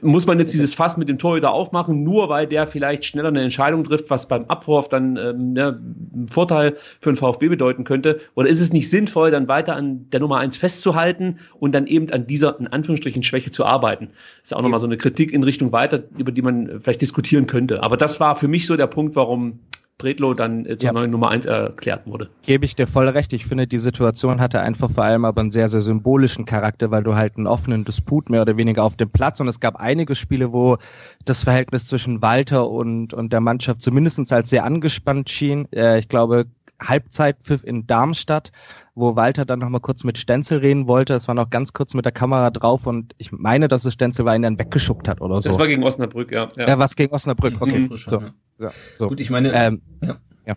muss 0.00 0.26
man 0.26 0.38
jetzt 0.38 0.54
dieses 0.54 0.74
Fass 0.74 0.96
mit 0.96 1.08
dem 1.10 1.18
Torhüter 1.18 1.52
aufmachen, 1.52 2.02
nur 2.04 2.30
weil 2.30 2.46
der 2.46 2.66
vielleicht 2.66 3.04
schneller 3.04 3.28
eine 3.28 3.42
Entscheidung 3.42 3.84
trifft, 3.84 4.08
was 4.08 4.26
beim 4.26 4.44
Abwurf 4.46 4.88
dann 4.88 5.16
ähm, 5.16 5.54
ja, 5.56 5.68
einen 5.68 6.28
Vorteil 6.30 6.74
für 7.00 7.12
den 7.12 7.16
VfB 7.16 7.48
bedeuten 7.48 7.84
könnte? 7.84 8.20
Oder 8.34 8.48
ist 8.48 8.60
es 8.60 8.72
nicht 8.72 8.88
sinnvoll, 8.88 9.30
dann 9.30 9.46
weiter 9.46 9.76
an 9.76 10.08
der 10.10 10.20
Nummer 10.20 10.38
eins 10.38 10.56
festzuhalten 10.56 11.38
und 11.60 11.74
dann 11.74 11.86
eben 11.86 12.10
an 12.12 12.26
dieser, 12.26 12.58
in 12.58 12.66
Anführungsstrichen, 12.66 13.22
Schwäche 13.22 13.50
zu 13.50 13.66
arbeiten? 13.66 14.08
Das 14.40 14.50
ist 14.50 14.54
auch 14.54 14.62
nochmal 14.62 14.80
so 14.80 14.86
eine 14.86 14.96
Kritik 14.96 15.32
in 15.32 15.42
Richtung 15.42 15.70
weiter, 15.72 16.02
über 16.16 16.32
die 16.32 16.42
man 16.42 16.80
vielleicht 16.80 17.02
diskutieren 17.02 17.46
könnte. 17.46 17.82
Aber 17.82 17.98
das 17.98 18.20
war 18.20 18.36
für 18.36 18.48
mich 18.48 18.66
so 18.66 18.76
der 18.76 18.86
Punkt, 18.86 19.16
warum 19.16 19.60
Bredlo 19.98 20.34
dann 20.34 20.66
äh, 20.66 20.76
zur 20.76 20.86
ja. 20.86 20.92
neuen 20.92 21.10
Nummer 21.10 21.30
eins 21.30 21.46
erklärt 21.46 22.06
wurde. 22.06 22.28
Gebe 22.42 22.64
ich 22.64 22.74
dir 22.74 22.86
voll 22.86 23.08
recht. 23.08 23.32
Ich 23.32 23.46
finde, 23.46 23.66
die 23.66 23.78
Situation 23.78 24.40
hatte 24.40 24.60
einfach 24.60 24.90
vor 24.90 25.04
allem 25.04 25.24
aber 25.24 25.40
einen 25.40 25.50
sehr, 25.50 25.68
sehr 25.68 25.82
symbolischen 25.82 26.44
Charakter, 26.44 26.90
weil 26.90 27.04
du 27.04 27.14
halt 27.14 27.36
einen 27.36 27.46
offenen 27.46 27.84
Disput 27.84 28.28
mehr 28.28 28.42
oder 28.42 28.56
weniger 28.56 28.82
auf 28.82 28.96
dem 28.96 29.10
Platz 29.10 29.40
und 29.40 29.48
es 29.48 29.60
gab 29.60 29.76
einige 29.76 30.14
Spiele, 30.14 30.52
wo 30.52 30.78
das 31.24 31.44
Verhältnis 31.44 31.86
zwischen 31.86 32.22
Walter 32.22 32.68
und, 32.68 33.14
und 33.14 33.32
der 33.32 33.40
Mannschaft 33.40 33.82
zumindest 33.82 34.32
als 34.32 34.50
sehr 34.50 34.64
angespannt 34.64 35.30
schien. 35.30 35.68
Äh, 35.72 35.98
ich 35.98 36.08
glaube, 36.08 36.46
Halbzeitpfiff 36.88 37.64
in 37.64 37.86
Darmstadt, 37.86 38.52
wo 38.94 39.16
Walter 39.16 39.44
dann 39.44 39.58
nochmal 39.58 39.80
kurz 39.80 40.04
mit 40.04 40.18
Stenzel 40.18 40.58
reden 40.58 40.86
wollte. 40.86 41.14
Es 41.14 41.28
war 41.28 41.34
noch 41.34 41.50
ganz 41.50 41.72
kurz 41.72 41.94
mit 41.94 42.04
der 42.04 42.12
Kamera 42.12 42.50
drauf 42.50 42.86
und 42.86 43.14
ich 43.18 43.32
meine, 43.32 43.68
dass 43.68 43.84
es 43.84 43.94
Stenzel 43.94 44.24
war, 44.24 44.34
ihn 44.34 44.42
dann 44.42 44.58
weggeschuckt 44.58 45.08
hat 45.08 45.20
oder 45.20 45.40
so. 45.40 45.50
Das 45.50 45.58
war 45.58 45.66
gegen 45.66 45.82
Osnabrück, 45.82 46.32
ja. 46.32 46.48
Ja, 46.56 46.68
ja 46.68 46.78
was 46.78 46.96
gegen 46.96 47.12
Osnabrück, 47.12 47.60
okay. 47.60 47.78
Mhm. 47.80 47.96
So, 47.96 48.22
ja. 48.58 48.70
so. 48.94 49.08
Gut, 49.08 49.20
ich 49.20 49.30
meine, 49.30 49.52
ähm, 49.52 49.82
ja. 50.02 50.16
ja. 50.46 50.54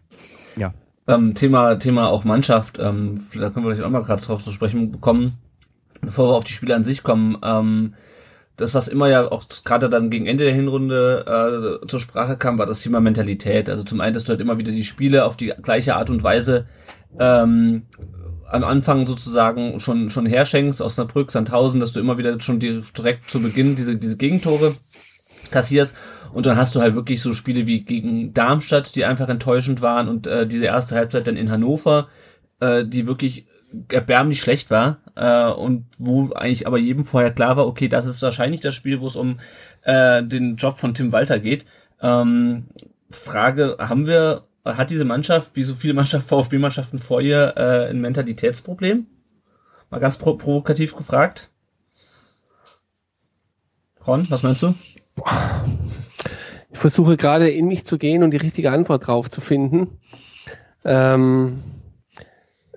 ja. 0.55 0.73
Ähm, 1.07 1.35
Thema, 1.35 1.75
Thema 1.75 2.09
auch 2.09 2.25
Mannschaft, 2.25 2.77
ähm, 2.79 3.21
da 3.33 3.49
können 3.49 3.65
wir 3.65 3.73
vielleicht 3.73 3.83
auch 3.83 3.89
mal 3.89 4.03
gerade 4.03 4.21
drauf 4.21 4.43
zu 4.43 4.51
sprechen 4.51 4.91
bekommen, 4.91 5.37
bevor 6.01 6.29
wir 6.29 6.35
auf 6.35 6.43
die 6.43 6.53
Spiele 6.53 6.75
an 6.75 6.83
sich 6.83 7.01
kommen. 7.03 7.37
Ähm, 7.43 7.93
das, 8.57 8.73
was 8.73 8.87
immer 8.87 9.07
ja 9.07 9.31
auch 9.31 9.45
gerade 9.63 9.87
dann 9.87 10.09
gegen 10.09 10.25
Ende 10.25 10.43
der 10.43 10.53
Hinrunde 10.53 11.79
äh, 11.83 11.87
zur 11.87 11.99
Sprache 11.99 12.37
kam, 12.37 12.57
war 12.57 12.65
das 12.65 12.81
Thema 12.81 12.99
Mentalität. 12.99 13.69
Also 13.69 13.83
zum 13.83 14.01
einen, 14.01 14.15
dass 14.15 14.23
du 14.23 14.29
halt 14.29 14.41
immer 14.41 14.57
wieder 14.57 14.71
die 14.71 14.83
Spiele 14.83 15.25
auf 15.25 15.37
die 15.37 15.53
gleiche 15.61 15.95
Art 15.95 16.09
und 16.09 16.23
Weise 16.23 16.65
ähm, 17.19 17.83
am 18.49 18.63
Anfang 18.63 19.05
sozusagen 19.05 19.79
schon 19.79 20.09
schon 20.09 20.25
herschenkst, 20.25 20.81
Osnabrück, 20.81 21.31
Sandhausen, 21.31 21.79
dass 21.79 21.91
du 21.91 21.99
immer 21.99 22.17
wieder 22.17 22.39
schon 22.41 22.59
direkt 22.59 23.29
zu 23.29 23.41
Beginn 23.41 23.75
diese, 23.75 23.95
diese 23.95 24.17
Gegentore 24.17 24.75
kassierst. 25.51 25.95
Und 26.33 26.45
dann 26.45 26.57
hast 26.57 26.75
du 26.75 26.81
halt 26.81 26.95
wirklich 26.95 27.21
so 27.21 27.33
Spiele 27.33 27.67
wie 27.67 27.83
gegen 27.83 28.33
Darmstadt, 28.33 28.95
die 28.95 29.05
einfach 29.05 29.29
enttäuschend 29.29 29.81
waren 29.81 30.07
und 30.07 30.25
äh, 30.25 30.47
diese 30.47 30.65
erste 30.65 30.95
Halbzeit 30.95 31.27
dann 31.27 31.37
in 31.37 31.51
Hannover, 31.51 32.07
äh, 32.59 32.85
die 32.85 33.05
wirklich 33.05 33.45
erbärmlich 33.89 34.41
schlecht 34.41 34.71
war 34.71 34.99
äh, 35.15 35.51
und 35.51 35.85
wo 35.97 36.31
eigentlich 36.33 36.67
aber 36.67 36.77
jedem 36.77 37.03
vorher 37.03 37.31
klar 37.31 37.57
war, 37.57 37.67
okay, 37.67 37.87
das 37.87 38.05
ist 38.05 38.21
wahrscheinlich 38.21 38.61
das 38.61 38.75
Spiel, 38.75 39.01
wo 39.01 39.07
es 39.07 39.15
um 39.15 39.39
äh, 39.83 40.23
den 40.23 40.55
Job 40.55 40.77
von 40.77 40.93
Tim 40.93 41.11
Walter 41.11 41.39
geht. 41.39 41.65
Ähm, 42.01 42.67
Frage, 43.09 43.77
haben 43.79 44.07
wir, 44.07 44.43
hat 44.65 44.89
diese 44.89 45.05
Mannschaft, 45.05 45.55
wie 45.55 45.63
so 45.63 45.75
viele 45.75 45.93
Mannschaften, 45.93 46.27
VfB-Mannschaften 46.27 46.99
vor 46.99 47.21
ihr, 47.21 47.53
äh, 47.57 47.89
ein 47.89 48.01
Mentalitätsproblem? 48.01 49.07
Mal 49.89 49.99
ganz 49.99 50.17
pro 50.17 50.35
provokativ 50.35 50.95
gefragt. 50.95 51.49
Ron, 54.05 54.27
was 54.29 54.43
meinst 54.43 54.63
du? 54.63 54.73
Ich 56.71 56.79
versuche 56.79 57.17
gerade 57.17 57.49
in 57.49 57.67
mich 57.67 57.85
zu 57.85 57.97
gehen 57.97 58.23
und 58.23 58.31
die 58.31 58.37
richtige 58.37 58.71
Antwort 58.71 59.07
drauf 59.07 59.29
zu 59.29 59.41
finden. 59.41 59.99
Ähm, 60.85 61.63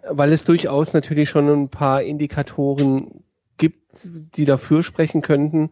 weil 0.09 0.33
es 0.33 0.45
durchaus 0.45 0.93
natürlich 0.93 1.29
schon 1.29 1.49
ein 1.49 1.69
paar 1.69 2.03
Indikatoren 2.03 3.25
gibt, 3.57 3.83
die 4.05 4.45
dafür 4.45 4.83
sprechen 4.83 5.23
könnten. 5.23 5.71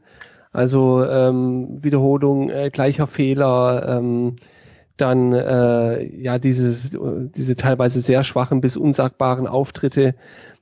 Also 0.52 1.04
ähm, 1.04 1.82
Wiederholung 1.82 2.50
äh, 2.50 2.70
gleicher 2.70 3.06
Fehler, 3.06 3.98
ähm, 3.98 4.36
dann 4.96 5.32
äh, 5.32 6.04
ja 6.16 6.38
diese, 6.38 6.76
diese 7.36 7.56
teilweise 7.56 8.00
sehr 8.00 8.24
schwachen 8.24 8.60
bis 8.60 8.76
unsagbaren 8.76 9.46
Auftritte, 9.46 10.14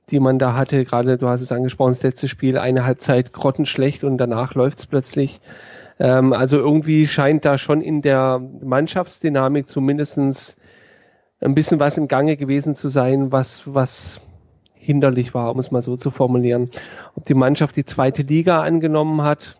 die 0.09 0.19
man 0.19 0.39
da 0.39 0.53
hatte. 0.53 0.85
Gerade 0.85 1.17
du 1.17 1.27
hast 1.27 1.41
es 1.41 1.51
angesprochen, 1.51 1.91
das 1.91 2.03
letzte 2.03 2.27
Spiel, 2.27 2.57
eine 2.57 2.85
Halbzeit 2.85 3.33
grottenschlecht 3.33 4.03
und 4.03 4.17
danach 4.17 4.53
läuft's 4.53 4.85
plötzlich. 4.85 5.41
Ähm, 5.99 6.33
also 6.33 6.57
irgendwie 6.57 7.07
scheint 7.07 7.45
da 7.45 7.57
schon 7.57 7.81
in 7.81 8.01
der 8.01 8.39
Mannschaftsdynamik 8.61 9.67
zumindestens 9.67 10.56
ein 11.39 11.55
bisschen 11.55 11.79
was 11.79 11.97
im 11.97 12.07
Gange 12.07 12.37
gewesen 12.37 12.75
zu 12.75 12.89
sein, 12.89 13.31
was, 13.31 13.63
was 13.73 14.21
hinderlich 14.73 15.33
war, 15.33 15.51
um 15.51 15.59
es 15.59 15.71
mal 15.71 15.81
so 15.81 15.97
zu 15.97 16.11
formulieren. 16.11 16.69
Ob 17.15 17.25
die 17.25 17.33
Mannschaft 17.33 17.75
die 17.75 17.85
zweite 17.85 18.23
Liga 18.23 18.61
angenommen 18.61 19.21
hat, 19.21 19.55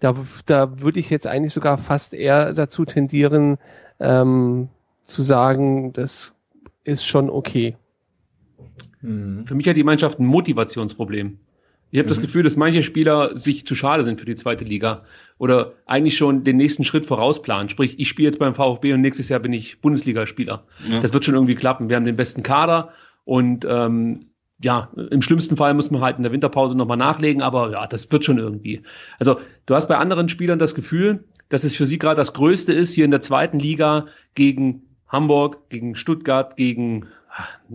da, 0.00 0.14
da 0.46 0.80
würde 0.80 1.00
ich 1.00 1.10
jetzt 1.10 1.26
eigentlich 1.26 1.52
sogar 1.52 1.78
fast 1.78 2.14
eher 2.14 2.52
dazu 2.52 2.84
tendieren, 2.84 3.58
ähm, 4.00 4.68
zu 5.04 5.22
sagen, 5.22 5.92
das 5.92 6.36
ist 6.84 7.06
schon 7.06 7.30
okay. 7.30 7.76
Hm. 9.00 9.46
Für 9.46 9.54
mich 9.54 9.68
hat 9.68 9.76
die 9.76 9.84
Mannschaft 9.84 10.18
ein 10.18 10.26
Motivationsproblem. 10.26 11.38
Ich 11.90 11.98
habe 11.98 12.06
mhm. 12.06 12.10
das 12.10 12.20
Gefühl, 12.20 12.42
dass 12.42 12.56
manche 12.56 12.82
Spieler 12.82 13.36
sich 13.36 13.66
zu 13.66 13.74
schade 13.74 14.02
sind 14.02 14.20
für 14.20 14.26
die 14.26 14.34
zweite 14.34 14.64
Liga 14.64 15.04
oder 15.38 15.72
eigentlich 15.86 16.16
schon 16.16 16.44
den 16.44 16.56
nächsten 16.56 16.84
Schritt 16.84 17.06
vorausplanen. 17.06 17.68
Sprich, 17.68 17.98
ich 17.98 18.08
spiele 18.08 18.28
jetzt 18.28 18.38
beim 18.38 18.54
VfB 18.54 18.92
und 18.92 19.00
nächstes 19.00 19.28
Jahr 19.28 19.40
bin 19.40 19.52
ich 19.52 19.80
Bundesligaspieler. 19.80 20.64
Ja. 20.88 21.00
Das 21.00 21.12
wird 21.12 21.24
schon 21.24 21.34
irgendwie 21.34 21.54
klappen. 21.54 21.88
Wir 21.88 21.96
haben 21.96 22.04
den 22.04 22.16
besten 22.16 22.42
Kader 22.42 22.90
und 23.24 23.66
ähm, 23.68 24.26
ja, 24.60 24.90
im 25.10 25.22
schlimmsten 25.22 25.56
Fall 25.56 25.72
muss 25.74 25.90
man 25.90 26.00
halt 26.00 26.16
in 26.16 26.24
der 26.24 26.32
Winterpause 26.32 26.76
nochmal 26.76 26.96
nachlegen, 26.96 27.42
aber 27.42 27.70
ja, 27.70 27.86
das 27.86 28.10
wird 28.10 28.24
schon 28.24 28.38
irgendwie. 28.38 28.82
Also 29.18 29.38
du 29.66 29.74
hast 29.74 29.86
bei 29.88 29.96
anderen 29.96 30.28
Spielern 30.28 30.58
das 30.58 30.74
Gefühl, 30.74 31.24
dass 31.48 31.64
es 31.64 31.76
für 31.76 31.86
sie 31.86 31.98
gerade 31.98 32.16
das 32.16 32.32
Größte 32.32 32.72
ist, 32.72 32.92
hier 32.92 33.04
in 33.04 33.10
der 33.10 33.22
zweiten 33.22 33.58
Liga 33.58 34.02
gegen 34.34 34.82
Hamburg, 35.06 35.70
gegen 35.70 35.94
Stuttgart, 35.94 36.56
gegen 36.56 37.06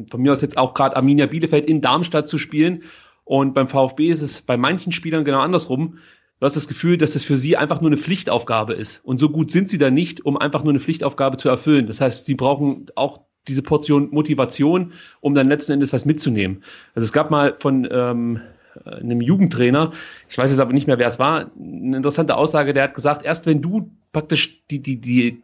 von 0.10 0.22
mir 0.22 0.34
aus 0.34 0.42
jetzt 0.42 0.58
auch 0.58 0.74
gerade 0.74 0.96
Arminia 0.96 1.26
Bielefeld 1.26 1.66
in 1.66 1.82
Darmstadt 1.82 2.28
zu 2.28 2.38
spielen. 2.38 2.84
Und 3.26 3.54
beim 3.54 3.68
VfB 3.68 4.10
ist 4.10 4.22
es 4.22 4.42
bei 4.42 4.58
manchen 4.58 4.92
Spielern 4.92 5.24
genau 5.24 5.40
andersrum. 5.40 5.98
Du 6.40 6.46
hast 6.46 6.56
das 6.58 6.68
Gefühl, 6.68 6.98
dass 6.98 7.16
es 7.16 7.24
für 7.24 7.38
sie 7.38 7.56
einfach 7.56 7.80
nur 7.80 7.90
eine 7.90 7.98
Pflichtaufgabe 7.98 8.74
ist. 8.74 9.00
Und 9.06 9.20
so 9.20 9.30
gut 9.30 9.50
sind 9.50 9.70
sie 9.70 9.78
da 9.78 9.90
nicht, 9.90 10.26
um 10.26 10.38
einfach 10.38 10.64
nur 10.64 10.74
eine 10.74 10.80
Pflichtaufgabe 10.80 11.38
zu 11.38 11.48
erfüllen. 11.48 11.88
Das 11.88 12.02
heißt, 12.02 12.26
sie 12.26 12.36
brauchen 12.36 12.88
auch 12.96 13.22
diese 13.48 13.62
Portion 13.62 14.10
Motivation, 14.12 14.94
um 15.22 15.36
dann 15.36 15.48
letzten 15.48 15.74
Endes 15.74 15.94
was 15.94 16.06
mitzunehmen. 16.06 16.64
Also 16.96 17.06
es 17.06 17.14
gab 17.14 17.32
mal 17.32 17.56
von 17.60 17.88
ähm, 17.90 18.42
einem 18.86 19.22
Jugendtrainer, 19.22 19.92
ich 20.30 20.38
weiß 20.38 20.52
jetzt 20.52 20.60
aber 20.60 20.74
nicht 20.74 20.88
mehr, 20.88 21.00
wer 21.00 21.08
es 21.08 21.20
war, 21.20 21.52
eine 21.58 21.98
interessante 21.98 22.36
Aussage, 22.36 22.74
der 22.74 22.84
hat 22.84 22.96
gesagt, 22.96 23.26
erst 23.26 23.46
wenn 23.46 23.62
du 23.62 23.92
praktisch 24.12 24.64
die, 24.70 24.82
die, 24.82 25.00
die 25.00 25.44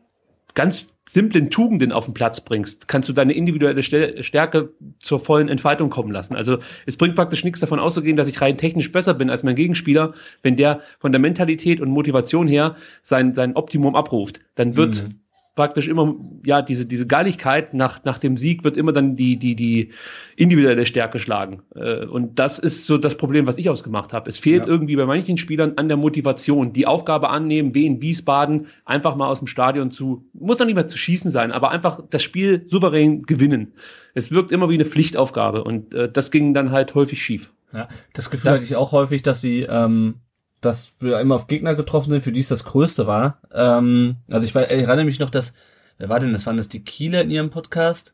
ganz 0.60 0.88
simplen 1.08 1.50
Tugenden 1.50 1.94
auf 1.94 2.04
den 2.04 2.14
Platz 2.14 2.42
bringst, 2.42 2.90
kannst 2.90 3.08
du 3.08 3.14
deine 3.14 3.32
individuelle 3.32 3.82
Stärke 3.82 4.74
zur 5.00 5.22
vollen 5.22 5.48
Entfaltung 5.48 5.90
kommen 5.90 6.12
lassen. 6.12 6.36
Also 6.36 6.58
es 6.86 6.98
bringt 6.98 7.16
praktisch 7.16 7.46
nichts 7.46 7.62
davon 7.62 7.80
auszugehen, 7.80 8.18
dass 8.18 8.28
ich 8.28 8.42
rein 8.42 8.58
technisch 8.58 8.92
besser 8.92 9.14
bin 9.14 9.30
als 9.30 9.42
mein 9.42 9.56
Gegenspieler, 9.56 10.16
wenn 10.44 10.58
der 10.58 10.82
von 11.00 11.14
der 11.14 11.22
Mentalität 11.22 11.80
und 11.80 11.90
Motivation 11.90 12.50
her 12.50 12.76
sein, 13.02 13.36
sein 13.36 13.56
Optimum 13.56 13.96
abruft. 13.96 14.42
Dann 14.56 14.76
wird 14.76 15.04
mhm 15.04 15.20
praktisch 15.60 15.90
immer, 15.90 16.16
ja, 16.46 16.62
diese, 16.62 16.86
diese 16.86 17.06
Geiligkeit 17.06 17.74
nach, 17.74 18.06
nach 18.06 18.18
dem 18.18 18.38
Sieg 18.38 18.64
wird 18.64 18.78
immer 18.78 18.94
dann 18.94 19.18
die, 19.18 19.36
die, 19.36 19.58
die 19.58 19.90
individuelle 20.38 20.86
Stärke 20.86 21.20
schlagen. 21.20 21.64
Äh, 21.76 22.06
und 22.06 22.40
das 22.40 22.60
ist 22.60 22.86
so 22.86 22.98
das 22.98 23.18
Problem, 23.18 23.46
was 23.46 23.58
ich 23.58 23.70
ausgemacht 23.70 24.14
habe. 24.14 24.30
Es 24.30 24.40
fehlt 24.40 24.62
ja. 24.62 24.68
irgendwie 24.70 24.96
bei 24.96 25.06
manchen 25.06 25.36
Spielern 25.38 25.74
an 25.76 25.90
der 25.90 25.98
Motivation, 25.98 26.72
die 26.72 26.88
Aufgabe 26.88 27.30
annehmen, 27.30 27.76
wie 27.76 27.86
in 27.86 28.02
Wiesbaden, 28.02 28.68
einfach 28.86 29.18
mal 29.18 29.28
aus 29.28 29.40
dem 29.40 29.48
Stadion 29.48 29.92
zu, 29.92 30.24
muss 30.32 30.56
doch 30.60 30.66
nicht 30.66 30.76
mehr 30.76 30.88
zu 30.88 30.98
schießen 30.98 31.30
sein, 31.30 31.52
aber 31.52 31.72
einfach 31.72 32.00
das 32.10 32.24
Spiel 32.24 32.66
souverän 32.66 33.24
gewinnen. 33.24 33.74
Es 34.14 34.32
wirkt 34.32 34.54
immer 34.54 34.70
wie 34.70 34.76
eine 34.76 34.86
Pflichtaufgabe 34.86 35.66
und 35.66 35.94
äh, 35.94 36.10
das 36.10 36.32
ging 36.32 36.54
dann 36.54 36.72
halt 36.72 36.96
häufig 36.96 37.22
schief. 37.22 37.52
Ja, 37.74 37.90
das 38.14 38.30
Gefühl 38.30 38.52
das, 38.52 38.62
hatte 38.62 38.72
ich 38.72 38.78
auch 38.78 38.94
häufig, 38.94 39.24
dass 39.24 39.42
sie 39.42 39.64
ähm, 39.70 40.22
dass 40.62 40.94
wir 41.00 41.20
immer 41.20 41.36
auf 41.36 41.48
Gegner 41.48 41.76
getroffen 41.76 42.12
sind, 42.12 42.24
für 42.24 42.32
die 42.32 42.40
es 42.40 42.48
das 42.48 42.64
Größte 42.64 43.08
war. 43.08 43.42
Ähm, 43.54 44.18
also 44.30 44.46
ich, 44.46 44.56
ich 44.56 44.56
erinnere 44.56 45.06
mich 45.06 45.20
noch, 45.20 45.30
dass, 45.30 45.54
wer 45.98 46.10
war 46.10 46.20
denn 46.20 46.34
das? 46.34 46.46
Waren 46.46 46.58
das 46.58 46.70
die 46.70 46.84
Kieler 46.84 47.22
in 47.22 47.30
ihrem 47.30 47.50
Podcast? 47.50 48.14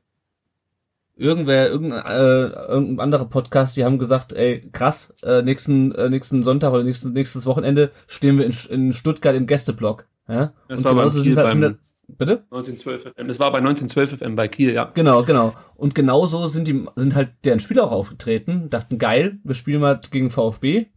Irgendwer, 1.18 1.70
irgendein, 1.70 2.06
äh, 2.06 2.48
irgendein 2.68 3.00
anderer 3.00 3.26
Podcast, 3.26 3.78
die 3.78 3.86
haben 3.86 4.00
gesagt, 4.00 4.34
ey, 4.34 4.70
krass, 4.74 5.14
äh, 5.24 5.42
nächsten, 5.42 5.94
äh, 5.94 6.10
nächsten 6.10 6.44
Sonntag 6.44 6.74
oder 6.74 6.84
nächsten, 6.84 7.14
nächstes 7.14 7.46
Wochenende 7.46 7.92
stehen 8.08 8.38
wir 8.38 8.46
in, 8.46 8.54
in 8.70 8.94
Stuttgart 8.94 9.36
im 9.36 9.48
Gästeblock. 9.48 10.08
Ja? 10.28 10.54
Das 10.68 10.80
und 10.80 10.84
war 10.84 10.94
genauso 10.94 11.22
sind, 11.22 11.38
halt, 11.38 11.54
sind 11.54 11.78
Bitte? 12.08 12.44
1912 12.52 13.14
FM. 13.16 13.28
Das 13.28 13.40
war 13.40 13.52
bei 13.52 13.58
1912 13.58 14.20
FM 14.20 14.36
bei 14.36 14.48
Kiel, 14.48 14.74
ja. 14.74 14.92
Genau, 14.94 15.24
genau. 15.24 15.54
Und 15.76 15.96
genauso 15.96 16.48
sind 16.48 16.68
die, 16.68 16.86
sind 16.96 17.16
halt 17.16 17.32
deren 17.44 17.60
Spieler 17.60 17.86
auch 17.86 17.92
aufgetreten, 17.92 18.70
dachten, 18.70 18.98
geil, 18.98 19.40
wir 19.44 19.56
spielen 19.56 19.82
mal 19.82 20.00
gegen 20.12 20.30
VfB. 20.30 20.88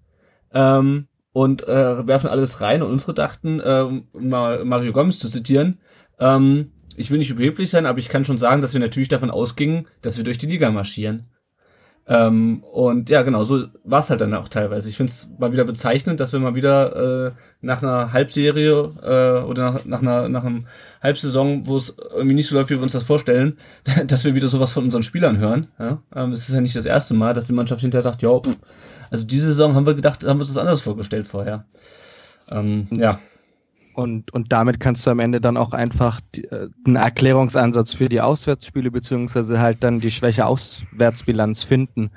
Ähm, 0.53 1.08
und 1.33 1.67
äh, 1.69 2.07
werfen 2.07 2.29
alles 2.29 2.61
rein. 2.61 2.83
Und 2.83 2.91
unsere 2.91 3.15
dachten, 3.15 3.61
äh, 3.61 3.87
mal 4.13 4.65
Mario 4.65 4.93
Gomez 4.93 5.19
zu 5.19 5.29
zitieren, 5.29 5.81
ähm, 6.19 6.73
ich 6.97 7.11
will 7.11 7.19
nicht 7.19 7.31
überheblich 7.31 7.71
sein, 7.71 7.87
aber 7.87 7.99
ich 7.99 8.09
kann 8.09 8.25
schon 8.25 8.39
sagen, 8.39 8.61
dass 8.61 8.73
wir 8.73 8.81
natürlich 8.81 9.09
davon 9.09 9.31
ausgingen, 9.31 9.87
dass 10.03 10.17
wir 10.17 10.25
durch 10.25 10.39
die 10.39 10.47
Liga 10.47 10.71
marschieren. 10.71 11.31
Ähm, 12.11 12.65
und 12.65 13.11
ja, 13.11 13.23
genau, 13.23 13.45
so 13.45 13.67
war 13.85 13.99
es 14.01 14.09
halt 14.09 14.23
dann 14.23 14.33
auch 14.33 14.49
teilweise. 14.49 14.89
Ich 14.89 14.97
finde 14.97 15.13
es 15.13 15.29
mal 15.39 15.53
wieder 15.53 15.65
bezeichnend, 15.65 16.21
dass 16.21 16.33
wir 16.33 16.41
mal 16.41 16.55
wieder 16.55 17.27
äh, 17.27 17.33
nach 17.61 17.83
einer 17.83 18.15
Halbserie 18.15 18.95
äh, 19.03 19.45
oder 19.45 19.73
nach, 19.73 19.85
nach, 19.85 20.01
einer, 20.01 20.29
nach 20.31 20.45
einem 20.45 20.67
Halbsaison, 21.03 21.67
wo 21.67 21.77
es 21.77 21.95
irgendwie 22.15 22.35
nicht 22.35 22.47
so 22.47 22.57
läuft, 22.57 22.71
wie 22.71 22.77
wir 22.77 22.83
uns 22.83 22.93
das 22.93 23.03
vorstellen, 23.03 23.59
dass 24.07 24.25
wir 24.25 24.35
wieder 24.35 24.49
sowas 24.49 24.73
von 24.73 24.85
unseren 24.85 25.03
Spielern 25.03 25.37
hören. 25.37 25.67
Ja? 25.79 26.03
Ähm, 26.15 26.33
es 26.33 26.49
ist 26.49 26.55
ja 26.55 26.63
nicht 26.63 26.77
das 26.77 26.87
erste 26.87 27.13
Mal, 27.13 27.35
dass 27.35 27.45
die 27.45 27.53
Mannschaft 27.53 27.83
hinterher 27.83 28.03
sagt, 28.03 28.23
ja, 28.23 28.41
also 29.11 29.25
diese 29.25 29.47
Saison 29.47 29.75
haben 29.75 29.87
wir 29.87 29.95
gedacht, 29.95 30.25
haben 30.25 30.39
wir 30.39 30.41
uns 30.41 30.49
das 30.49 30.59
anders 30.59 30.81
vorgestellt 30.81 31.27
vorher. 31.27 31.65
Ähm, 32.51 32.87
ja. 32.91 33.19
Und, 33.95 34.33
und 34.33 34.53
damit 34.53 34.79
kannst 34.79 35.07
du 35.07 35.11
am 35.11 35.19
Ende 35.19 35.41
dann 35.41 35.57
auch 35.57 35.73
einfach 35.73 36.21
die, 36.35 36.45
äh, 36.45 36.69
einen 36.87 36.97
Erklärungsansatz 36.97 37.95
für 37.95 38.09
die 38.09 38.21
Auswärtsspiele 38.21 38.91
beziehungsweise 38.91 39.61
halt 39.61 39.83
dann 39.83 40.01
die 40.01 40.13
schwäche 40.13 40.47
Auswärtsbilanz 40.47 41.65
finden 41.65 42.11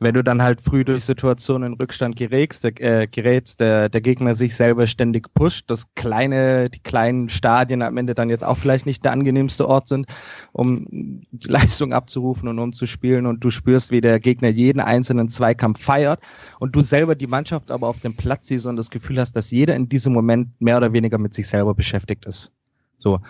wenn 0.00 0.14
du 0.14 0.24
dann 0.24 0.42
halt 0.42 0.62
früh 0.62 0.82
durch 0.82 1.04
Situationen 1.04 1.72
in 1.72 1.78
Rückstand 1.78 2.16
gerätst, 2.16 2.64
der, 2.64 2.80
äh, 2.80 3.06
gerätst, 3.06 3.60
der, 3.60 3.90
der 3.90 4.00
Gegner 4.00 4.34
sich 4.34 4.56
selber 4.56 4.86
ständig 4.86 5.32
pusht, 5.34 5.70
dass 5.70 5.94
kleine, 5.94 6.70
die 6.70 6.80
kleinen 6.80 7.28
Stadien 7.28 7.82
am 7.82 7.98
Ende 7.98 8.14
dann 8.14 8.30
jetzt 8.30 8.42
auch 8.42 8.56
vielleicht 8.56 8.86
nicht 8.86 9.04
der 9.04 9.12
angenehmste 9.12 9.68
Ort 9.68 9.88
sind, 9.88 10.06
um 10.52 10.86
die 10.90 11.48
Leistung 11.48 11.92
abzurufen 11.92 12.48
und 12.48 12.58
um 12.58 12.72
zu 12.72 12.86
spielen 12.86 13.26
und 13.26 13.44
du 13.44 13.50
spürst, 13.50 13.90
wie 13.90 14.00
der 14.00 14.18
Gegner 14.18 14.48
jeden 14.48 14.80
einzelnen 14.80 15.28
Zweikampf 15.28 15.82
feiert 15.82 16.20
und 16.58 16.74
du 16.74 16.82
selber 16.82 17.14
die 17.14 17.26
Mannschaft 17.26 17.70
aber 17.70 17.86
auf 17.86 18.00
dem 18.00 18.16
Platz 18.16 18.48
siehst 18.48 18.64
und 18.64 18.76
das 18.76 18.90
Gefühl 18.90 19.20
hast, 19.20 19.36
dass 19.36 19.50
jeder 19.50 19.76
in 19.76 19.88
diesem 19.88 20.14
Moment 20.14 20.48
mehr 20.60 20.78
oder 20.78 20.94
weniger 20.94 21.18
mit 21.18 21.34
sich 21.34 21.46
selber 21.46 21.74
beschäftigt 21.74 22.24
ist. 22.24 22.52
So. 22.98 23.20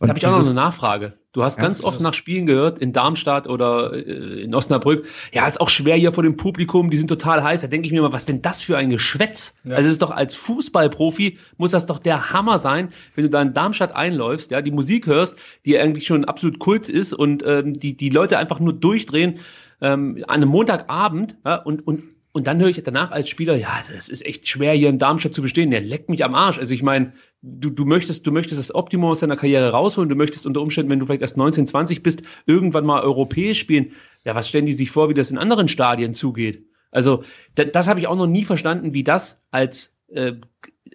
Und 0.00 0.08
da 0.08 0.08
habe 0.08 0.18
ich 0.18 0.26
auch 0.26 0.38
noch 0.38 0.44
eine 0.44 0.54
Nachfrage. 0.54 1.18
Du 1.34 1.42
hast 1.42 1.58
ja, 1.58 1.64
ganz 1.64 1.82
oft 1.82 2.00
nach 2.00 2.14
Spielen 2.14 2.46
gehört, 2.46 2.78
in 2.78 2.92
Darmstadt 2.92 3.48
oder 3.48 3.92
äh, 3.92 4.42
in 4.44 4.54
Osnabrück. 4.54 5.04
Ja, 5.32 5.46
ist 5.48 5.60
auch 5.60 5.68
schwer 5.68 5.96
hier 5.96 6.12
vor 6.12 6.22
dem 6.22 6.36
Publikum, 6.36 6.90
die 6.90 6.96
sind 6.96 7.08
total 7.08 7.42
heiß. 7.42 7.60
Da 7.60 7.66
denke 7.66 7.86
ich 7.86 7.92
mir 7.92 8.02
mal, 8.02 8.12
was 8.12 8.24
denn 8.24 8.40
das 8.40 8.62
für 8.62 8.78
ein 8.78 8.88
Geschwätz? 8.88 9.56
Ja. 9.64 9.74
Also 9.74 9.88
es 9.88 9.94
ist 9.94 10.02
doch 10.02 10.12
als 10.12 10.36
Fußballprofi, 10.36 11.36
muss 11.56 11.72
das 11.72 11.86
doch 11.86 11.98
der 11.98 12.32
Hammer 12.32 12.60
sein, 12.60 12.90
wenn 13.16 13.24
du 13.24 13.30
da 13.30 13.42
in 13.42 13.52
Darmstadt 13.52 13.96
einläufst, 13.96 14.52
ja, 14.52 14.62
die 14.62 14.70
Musik 14.70 15.06
hörst, 15.08 15.36
die 15.66 15.76
eigentlich 15.76 16.06
schon 16.06 16.24
absolut 16.24 16.60
Kult 16.60 16.88
ist 16.88 17.12
und 17.12 17.42
ähm, 17.44 17.80
die, 17.80 17.96
die 17.96 18.10
Leute 18.10 18.38
einfach 18.38 18.60
nur 18.60 18.72
durchdrehen 18.72 19.40
ähm, 19.80 20.22
an 20.28 20.36
einem 20.36 20.50
Montagabend 20.50 21.36
ja, 21.44 21.56
und, 21.56 21.84
und 21.84 22.04
und 22.36 22.48
dann 22.48 22.58
höre 22.58 22.68
ich 22.68 22.82
danach 22.82 23.12
als 23.12 23.28
Spieler, 23.28 23.54
ja, 23.54 23.80
das 23.94 24.08
ist 24.08 24.26
echt 24.26 24.48
schwer, 24.48 24.72
hier 24.72 24.88
in 24.88 24.98
Darmstadt 24.98 25.34
zu 25.34 25.42
bestehen. 25.42 25.70
Der 25.70 25.80
leckt 25.80 26.08
mich 26.08 26.24
am 26.24 26.34
Arsch. 26.34 26.58
Also 26.58 26.74
ich 26.74 26.82
meine, 26.82 27.12
du, 27.44 27.70
du 27.70 27.84
möchtest, 27.84 28.26
du 28.26 28.32
möchtest 28.32 28.58
das 28.58 28.74
Optimum 28.74 29.10
aus 29.10 29.20
deiner 29.20 29.36
Karriere 29.36 29.70
rausholen. 29.70 30.08
Du 30.08 30.16
möchtest 30.16 30.46
unter 30.46 30.60
Umständen, 30.60 30.90
wenn 30.90 30.98
du 30.98 31.06
vielleicht 31.06 31.22
erst 31.22 31.36
19, 31.36 31.66
20 31.66 32.02
bist, 32.02 32.22
irgendwann 32.46 32.86
mal 32.86 33.02
europäisch 33.02 33.58
spielen. 33.58 33.92
Ja, 34.24 34.34
was 34.34 34.48
stellen 34.48 34.66
die 34.66 34.72
sich 34.72 34.90
vor, 34.90 35.08
wie 35.08 35.14
das 35.14 35.30
in 35.30 35.38
anderen 35.38 35.68
Stadien 35.68 36.14
zugeht? 36.14 36.66
Also 36.90 37.22
das, 37.54 37.66
das 37.72 37.88
habe 37.88 38.00
ich 38.00 38.06
auch 38.06 38.16
noch 38.16 38.26
nie 38.26 38.44
verstanden, 38.44 38.94
wie 38.94 39.04
das 39.04 39.42
als 39.50 39.94
äh, 40.08 40.32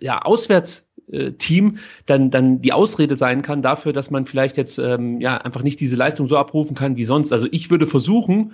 ja, 0.02 0.22
Auswärtsteam 0.22 1.78
dann, 2.06 2.32
dann 2.32 2.62
die 2.62 2.74
Ausrede 2.74 3.16
sein 3.16 3.42
kann 3.42 3.62
dafür, 3.62 3.94
dass 3.94 4.10
man 4.10 4.26
vielleicht 4.26 4.58
jetzt 4.58 4.80
ähm, 4.80 5.22
ja 5.22 5.38
einfach 5.38 5.62
nicht 5.62 5.80
diese 5.80 5.98
Leistung 5.98 6.28
so 6.28 6.38
abrufen 6.38 6.76
kann 6.76 6.98
wie 6.98 7.06
sonst. 7.06 7.32
Also 7.32 7.48
ich 7.52 7.70
würde 7.70 7.86
versuchen, 7.86 8.54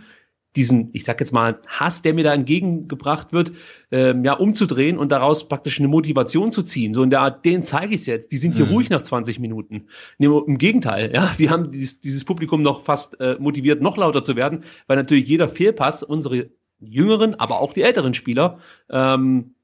diesen, 0.56 0.90
ich 0.94 1.04
sag 1.04 1.20
jetzt 1.20 1.34
mal, 1.34 1.60
Hass, 1.68 2.02
der 2.02 2.14
mir 2.14 2.24
da 2.24 2.34
entgegengebracht 2.34 3.34
wird, 3.34 3.52
ähm, 3.92 4.24
ja, 4.24 4.34
umzudrehen 4.34 4.98
und 4.98 5.12
daraus 5.12 5.48
praktisch 5.48 5.80
eine 5.80 5.88
Motivation 5.88 6.52
zu 6.52 6.64
ziehen. 6.64 6.94
So 6.94 7.04
in 7.04 7.10
der 7.10 7.22
Art, 7.22 7.46
den 7.46 7.64
zeige 7.64 7.96
ich 7.96 8.06
jetzt. 8.06 8.32
Die 8.32 8.38
sind 8.38 8.56
hier 8.56 8.66
mhm. 8.66 8.72
ruhig 8.72 8.90
nach 8.90 9.02
20 9.02 9.40
Minuten. 9.40 9.88
Nee, 10.18 10.28
Im 10.28 10.58
Gegenteil, 10.58 11.12
ja, 11.14 11.34
wir 11.38 11.50
haben 11.50 11.72
dieses, 11.72 12.00
dieses 12.02 12.26
Publikum 12.26 12.62
noch 12.62 12.84
fast 12.84 13.20
äh, 13.20 13.36
motiviert, 13.40 13.82
noch 13.82 13.98
lauter 13.98 14.24
zu 14.24 14.36
werden, 14.36 14.64
weil 14.88 14.98
natürlich 14.98 15.28
jeder 15.28 15.48
Fehlpass 15.48 16.04
unsere 16.04 16.50
jüngeren, 16.80 17.36
aber 17.36 17.60
auch 17.60 17.74
die 17.74 17.82
älteren 17.82 18.14
Spieler 18.14 18.60
ähm, 18.90 19.55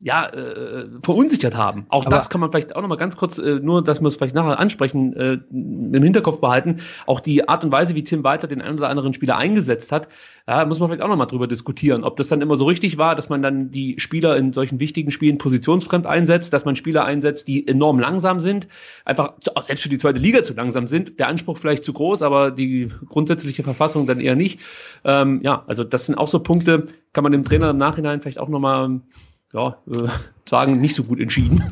ja, 0.00 0.26
äh, 0.26 0.86
verunsichert 1.02 1.56
haben. 1.56 1.86
Auch 1.88 2.02
Aber 2.02 2.14
das 2.14 2.28
kann 2.28 2.40
man 2.40 2.50
vielleicht 2.50 2.76
auch 2.76 2.82
nochmal 2.82 2.98
ganz 2.98 3.16
kurz, 3.16 3.38
äh, 3.38 3.60
nur 3.60 3.82
dass 3.82 4.00
wir 4.00 4.08
es 4.08 4.16
vielleicht 4.16 4.34
nachher 4.34 4.58
ansprechen, 4.58 5.14
äh, 5.16 5.38
im 5.50 6.02
Hinterkopf 6.02 6.40
behalten. 6.40 6.80
Auch 7.06 7.20
die 7.20 7.48
Art 7.48 7.64
und 7.64 7.72
Weise, 7.72 7.94
wie 7.94 8.04
Tim 8.04 8.22
Walter 8.22 8.46
den 8.46 8.60
einen 8.60 8.76
oder 8.76 8.88
anderen 8.88 9.14
Spieler 9.14 9.38
eingesetzt 9.38 9.92
hat, 9.92 10.08
ja, 10.46 10.64
muss 10.66 10.78
man 10.78 10.88
vielleicht 10.88 11.02
auch 11.02 11.08
nochmal 11.08 11.26
drüber 11.26 11.46
diskutieren. 11.46 12.04
Ob 12.04 12.16
das 12.16 12.28
dann 12.28 12.42
immer 12.42 12.56
so 12.56 12.66
richtig 12.66 12.98
war, 12.98 13.14
dass 13.14 13.30
man 13.30 13.40
dann 13.40 13.70
die 13.70 13.94
Spieler 13.98 14.36
in 14.36 14.52
solchen 14.52 14.78
wichtigen 14.78 15.10
Spielen 15.10 15.38
positionsfremd 15.38 16.06
einsetzt, 16.06 16.52
dass 16.52 16.66
man 16.66 16.76
Spieler 16.76 17.04
einsetzt, 17.06 17.48
die 17.48 17.66
enorm 17.66 17.98
langsam 17.98 18.40
sind, 18.40 18.68
einfach 19.06 19.34
selbst 19.62 19.82
für 19.82 19.88
die 19.88 19.98
zweite 19.98 20.18
Liga 20.18 20.42
zu 20.42 20.52
langsam 20.52 20.86
sind. 20.86 21.18
Der 21.18 21.28
Anspruch 21.28 21.56
vielleicht 21.56 21.84
zu 21.84 21.94
groß, 21.94 22.20
aber 22.20 22.50
die 22.50 22.90
grundsätzliche 23.08 23.62
Verfassung 23.62 24.06
dann 24.06 24.20
eher 24.20 24.36
nicht. 24.36 24.60
Ähm, 25.04 25.40
ja, 25.42 25.64
also 25.66 25.82
das 25.82 26.06
sind 26.06 26.16
auch 26.16 26.28
so 26.28 26.40
Punkte, 26.40 26.86
kann 27.14 27.22
man 27.22 27.32
dem 27.32 27.44
Trainer 27.44 27.70
im 27.70 27.78
Nachhinein 27.78 28.20
vielleicht 28.20 28.38
auch 28.38 28.48
nochmal 28.48 29.00
ja, 29.54 29.76
äh, 29.86 30.08
sagen, 30.48 30.80
nicht 30.80 30.96
so 30.96 31.04
gut 31.04 31.20
entschieden. 31.20 31.62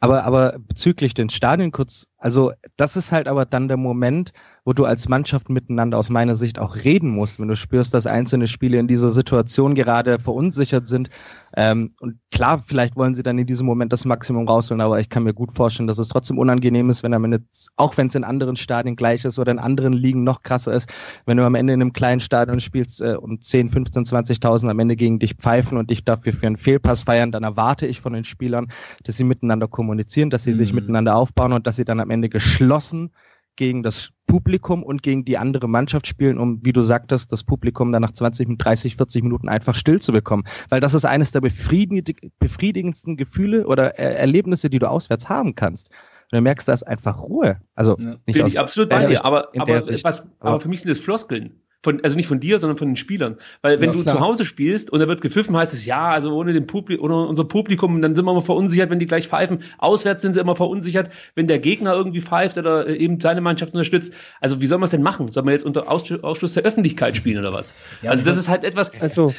Aber, 0.00 0.24
aber 0.24 0.58
bezüglich 0.68 1.12
den 1.12 1.28
Stadien 1.28 1.72
kurz, 1.72 2.06
also 2.18 2.52
das 2.76 2.96
ist 2.96 3.10
halt 3.10 3.26
aber 3.26 3.44
dann 3.44 3.68
der 3.68 3.76
Moment, 3.76 4.32
wo 4.64 4.72
du 4.72 4.84
als 4.84 5.08
Mannschaft 5.08 5.50
miteinander 5.50 5.98
aus 5.98 6.08
meiner 6.08 6.36
Sicht 6.36 6.60
auch 6.60 6.76
reden 6.76 7.10
musst, 7.10 7.40
wenn 7.40 7.48
du 7.48 7.56
spürst, 7.56 7.94
dass 7.94 8.06
einzelne 8.06 8.46
Spiele 8.46 8.78
in 8.78 8.86
dieser 8.86 9.10
Situation 9.10 9.74
gerade 9.74 10.20
verunsichert 10.20 10.86
sind. 10.88 11.10
Ähm, 11.56 11.90
und 12.00 12.18
klar, 12.30 12.62
vielleicht 12.64 12.96
wollen 12.96 13.14
sie 13.14 13.22
dann 13.22 13.38
in 13.38 13.46
diesem 13.46 13.66
Moment 13.66 13.92
das 13.92 14.04
Maximum 14.04 14.48
rausholen, 14.48 14.80
aber 14.80 15.00
ich 15.00 15.08
kann 15.08 15.24
mir 15.24 15.34
gut 15.34 15.52
vorstellen, 15.52 15.86
dass 15.86 15.98
es 15.98 16.08
trotzdem 16.08 16.38
unangenehm 16.38 16.88
ist, 16.88 17.02
wenn 17.02 17.12
am 17.14 17.24
Ende, 17.24 17.42
auch 17.76 17.96
wenn 17.96 18.06
es 18.06 18.14
in 18.14 18.24
anderen 18.24 18.56
Stadien 18.56 18.96
gleich 18.96 19.24
ist 19.24 19.38
oder 19.38 19.52
in 19.52 19.58
anderen 19.58 19.92
Ligen 19.92 20.24
noch 20.24 20.42
krasser 20.42 20.72
ist, 20.72 20.90
wenn 21.26 21.36
du 21.36 21.44
am 21.44 21.54
Ende 21.54 21.74
in 21.74 21.82
einem 21.82 21.92
kleinen 21.92 22.20
Stadion 22.20 22.60
spielst 22.60 23.02
äh, 23.02 23.16
und 23.16 23.44
10, 23.44 23.68
15, 23.68 24.04
20.000 24.04 24.70
am 24.70 24.78
Ende 24.78 24.96
gegen 24.96 25.18
dich 25.18 25.34
pfeifen 25.34 25.76
und 25.78 25.90
dich 25.90 26.04
dafür 26.04 26.32
für 26.32 26.46
einen 26.46 26.56
Fehlpass 26.56 27.02
feiern, 27.02 27.32
dann 27.32 27.42
erwarte 27.42 27.86
ich 27.86 28.00
von 28.00 28.12
den 28.12 28.24
Spielern, 28.24 28.68
dass 29.04 29.16
sie 29.16 29.24
miteinander 29.24 29.68
kommunizieren, 29.68 30.30
dass 30.30 30.44
sie 30.44 30.52
mhm. 30.52 30.56
sich 30.56 30.72
miteinander 30.72 31.16
aufbauen 31.16 31.52
und 31.52 31.66
dass 31.66 31.76
sie 31.76 31.84
dann 31.84 32.00
am 32.00 32.10
Ende 32.10 32.28
geschlossen 32.28 33.10
gegen 33.56 33.82
das 33.82 34.10
Publikum 34.26 34.82
und 34.82 35.02
gegen 35.02 35.24
die 35.24 35.36
andere 35.36 35.68
Mannschaft 35.68 36.06
spielen, 36.06 36.38
um, 36.38 36.60
wie 36.64 36.72
du 36.72 36.82
sagtest, 36.82 37.32
das 37.32 37.44
Publikum 37.44 37.92
dann 37.92 38.02
nach 38.02 38.12
20, 38.12 38.58
30, 38.58 38.96
40 38.96 39.22
Minuten 39.22 39.48
einfach 39.48 39.74
still 39.74 40.00
zu 40.00 40.12
bekommen. 40.12 40.44
Weil 40.70 40.80
das 40.80 40.94
ist 40.94 41.04
eines 41.04 41.32
der 41.32 41.40
befriedigendsten 41.40 43.16
Gefühle 43.16 43.66
oder 43.66 43.98
Erlebnisse, 43.98 44.70
die 44.70 44.78
du 44.78 44.88
auswärts 44.88 45.28
haben 45.28 45.54
kannst. 45.54 45.90
Und 46.30 46.38
du 46.38 46.40
merkst, 46.40 46.66
da 46.66 46.72
ist 46.72 46.82
einfach 46.84 47.20
Ruhe. 47.20 47.60
Also 47.74 47.98
ja. 47.98 48.16
nicht 48.26 48.36
Bin 48.36 48.42
aus, 48.42 48.52
ich 48.52 48.58
absolut 48.58 48.88
bei 48.88 49.04
dir, 49.04 49.24
aber, 49.24 49.48
aber, 49.58 49.74
was, 49.74 50.26
aber 50.40 50.60
für 50.60 50.68
mich 50.68 50.80
sind 50.80 50.90
das 50.90 50.98
Floskeln 50.98 51.60
von, 51.82 52.02
also 52.02 52.16
nicht 52.16 52.28
von 52.28 52.40
dir, 52.40 52.58
sondern 52.58 52.78
von 52.78 52.88
den 52.88 52.96
Spielern. 52.96 53.36
Weil 53.60 53.80
wenn 53.80 53.90
ja, 53.90 53.96
du 53.96 54.02
klar. 54.02 54.16
zu 54.16 54.20
Hause 54.20 54.44
spielst 54.44 54.90
und 54.90 55.00
da 55.00 55.08
wird 55.08 55.20
gepfiffen, 55.20 55.56
heißt 55.56 55.74
es, 55.74 55.84
ja, 55.84 56.10
also 56.10 56.34
ohne 56.34 56.52
den 56.52 56.66
Publikum, 56.66 57.04
ohne 57.04 57.26
unser 57.26 57.44
Publikum, 57.44 58.00
dann 58.02 58.14
sind 58.14 58.24
wir 58.24 58.30
immer 58.30 58.42
verunsichert, 58.42 58.90
wenn 58.90 58.98
die 58.98 59.06
gleich 59.06 59.28
pfeifen. 59.28 59.62
Auswärts 59.78 60.22
sind 60.22 60.34
sie 60.34 60.40
immer 60.40 60.56
verunsichert, 60.56 61.10
wenn 61.34 61.48
der 61.48 61.58
Gegner 61.58 61.94
irgendwie 61.94 62.20
pfeift 62.20 62.58
oder 62.58 62.86
äh, 62.86 62.96
eben 62.96 63.20
seine 63.20 63.40
Mannschaft 63.40 63.72
unterstützt. 63.72 64.12
Also 64.40 64.60
wie 64.60 64.66
soll 64.66 64.78
man 64.78 64.84
es 64.84 64.90
denn 64.90 65.02
machen? 65.02 65.30
Soll 65.30 65.42
man 65.42 65.52
jetzt 65.52 65.64
unter 65.64 65.90
Ausschluss 65.90 66.54
der 66.54 66.62
Öffentlichkeit 66.62 67.16
spielen 67.16 67.38
oder 67.38 67.52
was? 67.52 67.74
Ja, 68.02 68.10
also 68.10 68.24
das 68.24 68.36
ist 68.36 68.48
halt 68.48 68.64
etwas. 68.64 68.92
Also 69.00 69.34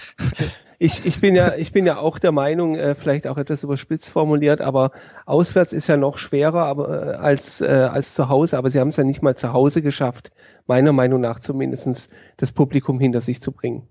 ich, 0.83 1.05
ich, 1.05 1.21
bin 1.21 1.33
ja, 1.33 1.55
ich 1.55 1.71
bin 1.71 1.85
ja 1.85 1.97
auch 1.97 2.19
der 2.19 2.33
Meinung, 2.33 2.75
äh, 2.75 2.93
vielleicht 2.93 3.25
auch 3.27 3.37
etwas 3.37 3.63
überspitzt 3.63 4.09
formuliert, 4.09 4.59
aber 4.59 4.91
auswärts 5.25 5.71
ist 5.71 5.87
ja 5.87 5.95
noch 5.95 6.17
schwerer 6.17 6.65
aber, 6.65 7.13
äh, 7.13 7.15
als, 7.15 7.61
äh, 7.61 7.67
als 7.67 8.13
zu 8.13 8.27
Hause. 8.27 8.57
Aber 8.57 8.69
sie 8.69 8.81
haben 8.81 8.89
es 8.89 8.97
ja 8.97 9.05
nicht 9.05 9.21
mal 9.21 9.35
zu 9.35 9.53
Hause 9.53 9.81
geschafft, 9.81 10.31
meiner 10.67 10.91
Meinung 10.91 11.21
nach 11.21 11.39
zumindestens 11.39 12.09
das 12.35 12.51
Publikum 12.51 12.99
hinter 12.99 13.21
sich 13.21 13.41
zu 13.41 13.53
bringen. 13.53 13.87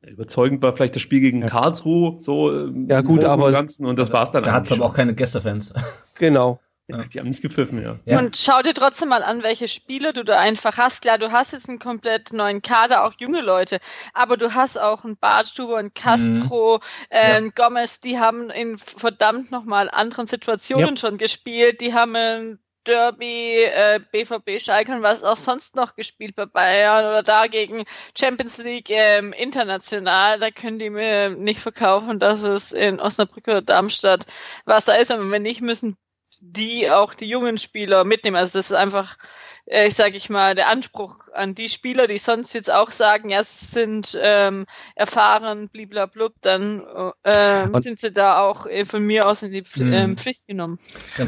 Überzeugend 0.00 0.62
war 0.62 0.74
vielleicht 0.74 0.96
das 0.96 1.02
Spiel 1.02 1.20
gegen 1.20 1.42
Karlsruhe, 1.42 2.18
so 2.18 2.50
ähm, 2.50 2.88
ja 2.88 3.02
gut, 3.02 3.24
aber 3.24 3.52
Ganzen, 3.52 3.86
und 3.86 3.98
das 3.98 4.12
war's 4.12 4.32
dann. 4.32 4.42
Da 4.42 4.52
hat 4.52 4.64
es 4.66 4.72
aber 4.72 4.84
auch 4.84 4.94
keine 4.94 5.14
Gästefans. 5.14 5.72
Genau. 6.18 6.60
Ja. 6.92 7.04
Die 7.04 7.18
haben 7.18 7.28
nicht 7.28 7.42
gepfiffen, 7.42 7.82
ja. 7.82 7.98
ja. 8.04 8.18
Und 8.18 8.36
schau 8.36 8.62
dir 8.62 8.74
trotzdem 8.74 9.08
mal 9.08 9.22
an, 9.22 9.42
welche 9.42 9.68
Spiele 9.68 10.12
du 10.12 10.24
da 10.24 10.38
einfach 10.38 10.76
hast. 10.76 11.02
Klar, 11.02 11.18
du 11.18 11.32
hast 11.32 11.52
jetzt 11.52 11.68
einen 11.68 11.78
komplett 11.78 12.32
neuen 12.32 12.62
Kader, 12.62 13.04
auch 13.04 13.14
junge 13.18 13.40
Leute, 13.40 13.80
aber 14.12 14.36
du 14.36 14.54
hast 14.54 14.78
auch 14.78 15.04
einen 15.04 15.16
Bartstuber, 15.16 15.78
einen 15.78 15.94
Castro, 15.94 16.76
mhm. 16.76 17.06
äh, 17.10 17.42
ja. 17.42 17.48
Gomez, 17.54 18.00
die 18.00 18.18
haben 18.18 18.50
in 18.50 18.78
verdammt 18.78 19.50
nochmal 19.50 19.90
anderen 19.90 20.26
Situationen 20.26 20.96
schon 20.96 21.18
gespielt. 21.18 21.80
Die 21.80 21.94
haben 21.94 22.14
ein 22.16 22.58
Derby, 22.84 23.62
äh, 23.62 24.00
BVB, 24.10 24.60
Schalke 24.60 24.92
und 24.92 25.02
was 25.02 25.22
auch 25.22 25.36
sonst 25.36 25.76
noch 25.76 25.94
gespielt 25.94 26.34
bei 26.34 26.46
Bayern 26.46 27.04
oder 27.04 27.22
dagegen 27.22 27.84
Champions 28.18 28.58
League 28.58 28.90
ähm, 28.90 29.32
international. 29.32 30.38
Da 30.40 30.50
können 30.50 30.78
die 30.78 30.90
mir 30.90 31.30
nicht 31.30 31.60
verkaufen, 31.60 32.18
dass 32.18 32.42
es 32.42 32.72
in 32.72 33.00
Osnabrück 33.00 33.46
oder 33.46 33.62
Darmstadt 33.62 34.26
was 34.64 34.86
da 34.86 34.94
ist. 34.94 35.10
Und 35.12 35.30
wenn 35.30 35.42
nicht, 35.42 35.60
müssen 35.60 35.96
die 36.44 36.90
auch 36.90 37.14
die 37.14 37.26
jungen 37.26 37.56
Spieler 37.56 38.04
mitnehmen. 38.04 38.36
Also 38.36 38.58
das 38.58 38.66
ist 38.66 38.76
einfach, 38.76 39.16
äh, 39.64 39.86
ich 39.86 39.94
sage 39.94 40.16
ich 40.16 40.28
mal, 40.28 40.56
der 40.56 40.68
Anspruch 40.68 41.28
an 41.32 41.54
die 41.54 41.68
Spieler, 41.68 42.08
die 42.08 42.18
sonst 42.18 42.52
jetzt 42.52 42.70
auch 42.70 42.90
sagen, 42.90 43.30
ja, 43.30 43.44
sie 43.44 43.64
sind 43.64 44.18
ähm, 44.20 44.66
erfahren, 44.96 45.68
bliblablub, 45.68 46.34
dann 46.40 46.82
äh, 47.22 47.80
sind 47.80 48.00
sie 48.00 48.10
da 48.10 48.40
auch 48.40 48.66
äh, 48.66 48.84
von 48.84 49.04
mir 49.04 49.28
aus 49.28 49.42
in 49.42 49.52
die 49.52 49.64
äh, 49.80 50.16
Pflicht 50.16 50.48
genommen. 50.48 50.80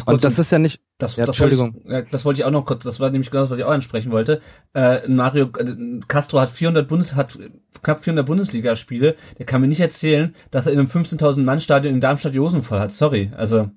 Und 0.05 0.25
das 0.25 0.41
ist 0.41 0.51
ja 0.51 0.59
nicht, 0.59 0.81
das, 0.99 1.15
ja, 1.15 1.27
das 1.27 1.37
Entschuldigung. 1.37 1.75
Wollte 1.85 2.07
ich, 2.07 2.11
das 2.11 2.25
wollte 2.25 2.41
ich 2.41 2.45
auch 2.45 2.51
noch 2.51 2.67
kurz, 2.67 2.83
das 2.83 2.99
war 2.99 3.09
nämlich 3.11 3.31
genau 3.31 3.45
das, 3.45 3.51
was 3.51 3.59
ich 3.59 3.65
auch 3.65 3.71
ansprechen 3.71 4.11
wollte. 4.11 4.43
Äh, 4.75 5.07
Mario 5.07 5.47
äh, 5.57 6.01
Castro 6.09 6.41
hat 6.41 6.51
400 6.51 6.89
Bundes, 6.89 7.15
hat 7.15 7.39
knapp 7.85 8.03
400 8.03 8.27
Bundesligaspiele. 8.27 9.15
Der 9.39 9.47
kann 9.47 9.61
mir 9.61 9.69
nicht 9.69 9.81
erzählen, 9.81 10.35
dass 10.51 10.67
er 10.67 10.73
in 10.73 10.81
einem 10.81 10.89
15.000 10.89 11.39
Mann 11.39 11.61
Stadion 11.61 11.95
in 11.95 12.01
Darmstadt 12.01 12.35
die 12.35 12.41
Hosen 12.41 12.65
voll 12.65 12.81
hat. 12.81 12.91
Sorry, 12.91 13.31
also. 13.37 13.71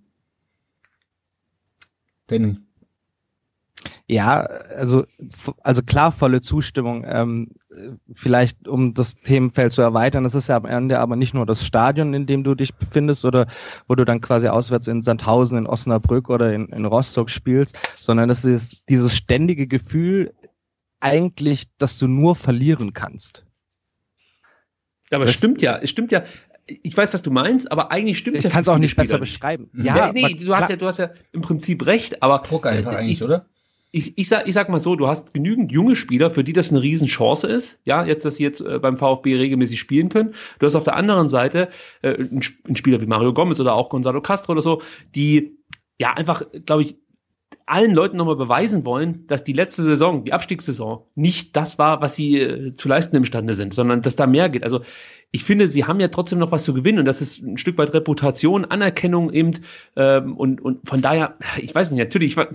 Danny. 2.28 2.58
Ja, 4.08 4.42
also, 4.76 5.06
also 5.62 5.82
klar, 5.82 6.12
volle 6.12 6.42
Zustimmung. 6.42 7.06
Ähm, 7.08 7.50
vielleicht, 8.12 8.68
um 8.68 8.94
das 8.94 9.16
Themenfeld 9.16 9.72
zu 9.72 9.82
erweitern, 9.82 10.24
das 10.24 10.34
ist 10.34 10.48
ja 10.48 10.56
am 10.56 10.66
Ende 10.66 11.00
aber 11.00 11.16
nicht 11.16 11.34
nur 11.34 11.46
das 11.46 11.66
Stadion, 11.66 12.14
in 12.14 12.26
dem 12.26 12.44
du 12.44 12.56
dich 12.56 12.74
befindest 12.74 13.26
oder 13.26 13.48
wo 13.88 13.96
du 13.96 14.06
dann 14.06 14.22
quasi 14.22 14.48
auswärts 14.48 14.88
in 14.88 15.02
Sandhausen, 15.02 15.58
in 15.58 15.68
Osnabrück 15.68 16.30
oder 16.30 16.54
in, 16.54 16.68
in 16.68 16.86
Rostock 16.86 17.30
spielst, 17.30 17.78
sondern 17.96 18.30
das 18.30 18.46
ist 18.46 18.84
dieses 18.90 19.16
ständige 19.16 19.68
Gefühl 19.68 20.34
eigentlich, 21.00 21.66
dass 21.78 21.98
du 21.98 22.08
nur 22.08 22.36
verlieren 22.36 22.94
kannst. 22.94 23.46
Ja, 25.12 25.18
aber 25.18 25.26
es 25.26 25.36
stimmt 25.36 25.62
ja, 25.62 25.78
es 25.78 25.90
stimmt 25.90 26.12
ja 26.12 26.24
ich 26.68 26.96
weiß, 26.96 27.14
was 27.14 27.22
du 27.22 27.32
meinst, 27.32 27.72
aber 27.72 27.92
eigentlich 27.92 28.18
stimmt 28.18 28.38
es 28.38 28.44
ja. 28.44 28.50
Ich 28.50 28.54
kann 28.54 28.64
es 28.64 28.70
auch 28.70 28.78
nicht 28.78 28.96
besser 28.96 29.18
beschreiben. 29.18 29.70
Ja, 29.74 30.12
nee, 30.12 30.26
nee 30.28 30.34
du 30.46 30.56
hast 30.56 30.70
ja, 30.70 30.76
du 30.76 30.86
hast 30.86 31.00
ja 31.00 31.12
im 31.32 31.42
Prinzip 31.42 31.86
recht, 31.86 32.22
aber. 32.22 32.44
Druck 32.48 32.66
einfach 32.66 32.92
ich, 32.92 32.98
eigentlich, 32.98 33.24
oder? 33.24 33.46
Ich, 33.92 34.18
ich, 34.18 34.28
sag, 34.28 34.48
ich 34.48 34.54
sag 34.54 34.70
mal 34.70 34.80
so, 34.80 34.96
du 34.96 35.08
hast 35.08 35.34
genügend 35.34 35.72
junge 35.72 35.96
Spieler, 35.96 36.30
für 36.30 36.44
die 36.44 36.54
das 36.54 36.70
eine 36.70 36.82
Riesenchance 36.82 37.48
ist, 37.48 37.80
ja, 37.86 38.04
jetzt, 38.04 38.26
dass 38.26 38.36
sie 38.36 38.44
jetzt 38.44 38.62
äh, 38.62 38.80
beim 38.80 38.98
VfB 38.98 39.36
regelmäßig 39.36 39.80
spielen 39.80 40.10
können. 40.10 40.34
Du 40.60 40.66
hast 40.66 40.76
auf 40.76 40.84
der 40.84 40.96
anderen 40.96 41.30
Seite 41.30 41.70
äh, 42.02 42.16
einen, 42.16 42.42
einen 42.66 42.76
Spieler 42.76 43.00
wie 43.02 43.06
Mario 43.06 43.34
Gomez 43.34 43.60
oder 43.60 43.74
auch 43.74 43.90
Gonzalo 43.90 44.22
Castro 44.22 44.52
oder 44.52 44.62
so, 44.62 44.82
die 45.16 45.58
ja 45.98 46.14
einfach, 46.14 46.44
glaube 46.66 46.84
ich, 46.84 46.98
allen 47.66 47.94
Leuten 47.94 48.18
nochmal 48.18 48.38
beweisen 48.38 48.86
wollen, 48.86 49.28
dass 49.28 49.44
die 49.44 49.54
letzte 49.54 49.84
Saison, 49.84 50.24
die 50.24 50.34
Abstiegssaison, 50.34 51.04
nicht 51.16 51.56
das 51.56 51.78
war, 51.78 52.02
was 52.02 52.16
sie 52.16 52.40
äh, 52.40 52.76
zu 52.76 52.88
leisten 52.88 53.16
imstande 53.16 53.54
sind, 53.54 53.74
sondern 53.74 54.02
dass 54.02 54.16
da 54.16 54.26
mehr 54.26 54.50
geht. 54.50 54.64
Also 54.64 54.82
ich 55.32 55.44
finde, 55.44 55.68
sie 55.68 55.86
haben 55.86 56.00
ja 56.00 56.08
trotzdem 56.08 56.40
noch 56.40 56.52
was 56.52 56.64
zu 56.64 56.74
gewinnen 56.74 57.00
und 57.00 57.06
das 57.06 57.22
ist 57.22 57.42
ein 57.44 57.58
Stück 57.58 57.78
weit 57.78 57.94
Reputation, 57.94 58.66
Anerkennung 58.66 59.32
eben 59.32 59.54
ähm, 59.96 60.38
und, 60.38 60.62
und 60.62 60.88
von 60.88 61.02
daher, 61.02 61.36
ich 61.58 61.74
weiß 61.74 61.92
nicht, 61.92 62.00
natürlich, 62.00 62.38
ich, 62.38 62.46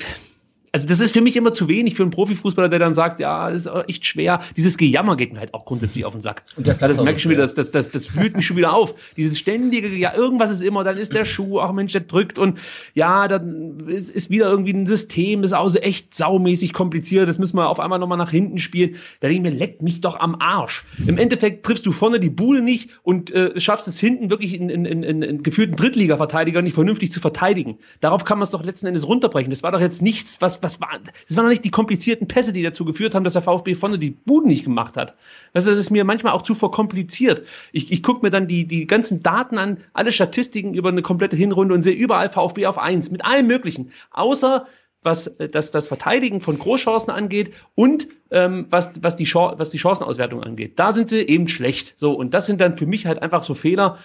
also 0.74 0.88
das 0.88 1.00
ist 1.00 1.12
für 1.12 1.20
mich 1.20 1.36
immer 1.36 1.52
zu 1.52 1.68
wenig 1.68 1.94
für 1.94 2.02
einen 2.02 2.10
Profifußballer, 2.10 2.70
der 2.70 2.78
dann 2.78 2.94
sagt, 2.94 3.20
ja, 3.20 3.50
das 3.50 3.66
ist 3.66 3.72
echt 3.88 4.06
schwer. 4.06 4.40
Dieses 4.56 4.78
Gejammer 4.78 5.16
geht 5.16 5.30
mir 5.34 5.38
halt 5.38 5.52
auch 5.52 5.66
grundsätzlich 5.66 6.06
auf 6.06 6.12
den 6.12 6.22
Sack. 6.22 6.44
Und 6.56 6.66
ja, 6.66 6.72
das 6.72 6.96
merke 6.96 7.16
ich 7.16 7.22
schon 7.22 7.30
wieder, 7.30 7.42
das, 7.42 7.52
das, 7.52 7.70
das, 7.72 7.90
das 7.90 8.06
fühlt 8.06 8.34
mich 8.36 8.46
schon 8.46 8.56
wieder 8.56 8.72
auf. 8.72 8.94
Dieses 9.18 9.38
ständige, 9.38 9.94
ja, 9.94 10.14
irgendwas 10.14 10.50
ist 10.50 10.62
immer, 10.62 10.82
dann 10.82 10.96
ist 10.96 11.14
der 11.14 11.26
Schuh, 11.26 11.60
ach 11.60 11.72
Mensch, 11.72 11.92
der 11.92 12.00
drückt 12.00 12.38
und 12.38 12.58
ja, 12.94 13.28
dann 13.28 13.86
ist, 13.86 14.08
ist 14.08 14.30
wieder 14.30 14.48
irgendwie 14.48 14.72
ein 14.72 14.86
System, 14.86 15.44
ist 15.44 15.52
auch 15.52 15.74
echt 15.74 16.14
saumäßig 16.14 16.72
kompliziert, 16.72 17.28
das 17.28 17.38
müssen 17.38 17.56
wir 17.56 17.68
auf 17.68 17.78
einmal 17.78 17.98
nochmal 17.98 18.16
nach 18.16 18.30
hinten 18.30 18.58
spielen. 18.58 18.96
Da 19.20 19.28
denke 19.28 19.46
ich 19.46 19.52
mir, 19.52 19.58
leck 19.58 19.82
mich 19.82 20.00
doch 20.00 20.20
am 20.20 20.36
Arsch. 20.40 20.84
Im 21.06 21.18
Endeffekt 21.18 21.66
triffst 21.66 21.84
du 21.84 21.92
vorne 21.92 22.18
die 22.18 22.30
Bude 22.30 22.62
nicht 22.62 22.98
und 23.02 23.30
äh, 23.30 23.60
schaffst 23.60 23.88
es 23.88 24.00
hinten 24.00 24.30
wirklich 24.30 24.54
in, 24.54 24.70
in, 24.70 24.86
in, 24.86 25.02
in, 25.02 25.20
in 25.20 25.42
geführten 25.42 25.76
Drittliga-Verteidiger 25.76 26.62
nicht 26.62 26.74
vernünftig 26.74 27.12
zu 27.12 27.20
verteidigen. 27.20 27.78
Darauf 28.00 28.24
kann 28.24 28.38
man 28.38 28.44
es 28.44 28.52
doch 28.52 28.64
letzten 28.64 28.86
Endes 28.86 29.06
runterbrechen. 29.06 29.50
Das 29.50 29.62
war 29.62 29.70
doch 29.70 29.80
jetzt 29.80 30.00
nichts, 30.00 30.38
was 30.40 30.61
was 30.62 30.80
war, 30.80 31.00
das 31.28 31.36
waren 31.36 31.44
noch 31.44 31.50
nicht 31.50 31.64
die 31.64 31.70
komplizierten 31.70 32.28
Pässe, 32.28 32.52
die 32.52 32.62
dazu 32.62 32.84
geführt 32.84 33.14
haben, 33.14 33.24
dass 33.24 33.32
der 33.32 33.42
VfB 33.42 33.74
vorne 33.74 33.98
die 33.98 34.10
Buden 34.10 34.48
nicht 34.48 34.64
gemacht 34.64 34.96
hat. 34.96 35.14
Weißt 35.52 35.66
du, 35.66 35.70
das 35.70 35.78
ist 35.78 35.90
mir 35.90 36.04
manchmal 36.04 36.32
auch 36.32 36.42
zu 36.42 36.54
verkompliziert. 36.54 37.46
Ich, 37.72 37.92
ich 37.92 38.02
gucke 38.02 38.24
mir 38.24 38.30
dann 38.30 38.48
die, 38.48 38.66
die 38.66 38.86
ganzen 38.86 39.22
Daten 39.22 39.58
an, 39.58 39.78
alle 39.92 40.12
Statistiken 40.12 40.74
über 40.74 40.88
eine 40.88 41.02
komplette 41.02 41.36
Hinrunde 41.36 41.74
und 41.74 41.82
sehe 41.82 41.94
überall 41.94 42.30
VfB 42.30 42.66
auf 42.66 42.78
eins, 42.78 43.10
mit 43.10 43.24
allem 43.24 43.46
Möglichen. 43.46 43.90
Außer 44.10 44.66
was 45.02 45.26
äh, 45.26 45.48
das, 45.48 45.70
das 45.70 45.88
Verteidigen 45.88 46.40
von 46.40 46.58
Großchancen 46.58 47.12
angeht 47.12 47.52
und 47.74 48.08
ähm, 48.30 48.66
was, 48.70 49.02
was, 49.02 49.16
die 49.16 49.26
was 49.34 49.70
die 49.70 49.78
Chancenauswertung 49.78 50.42
angeht. 50.42 50.78
Da 50.78 50.92
sind 50.92 51.08
sie 51.08 51.20
eben 51.20 51.48
schlecht. 51.48 51.94
So, 51.96 52.12
und 52.12 52.34
das 52.34 52.46
sind 52.46 52.60
dann 52.60 52.76
für 52.78 52.86
mich 52.86 53.06
halt 53.06 53.22
einfach 53.22 53.42
so 53.42 53.54
Fehler, 53.54 53.98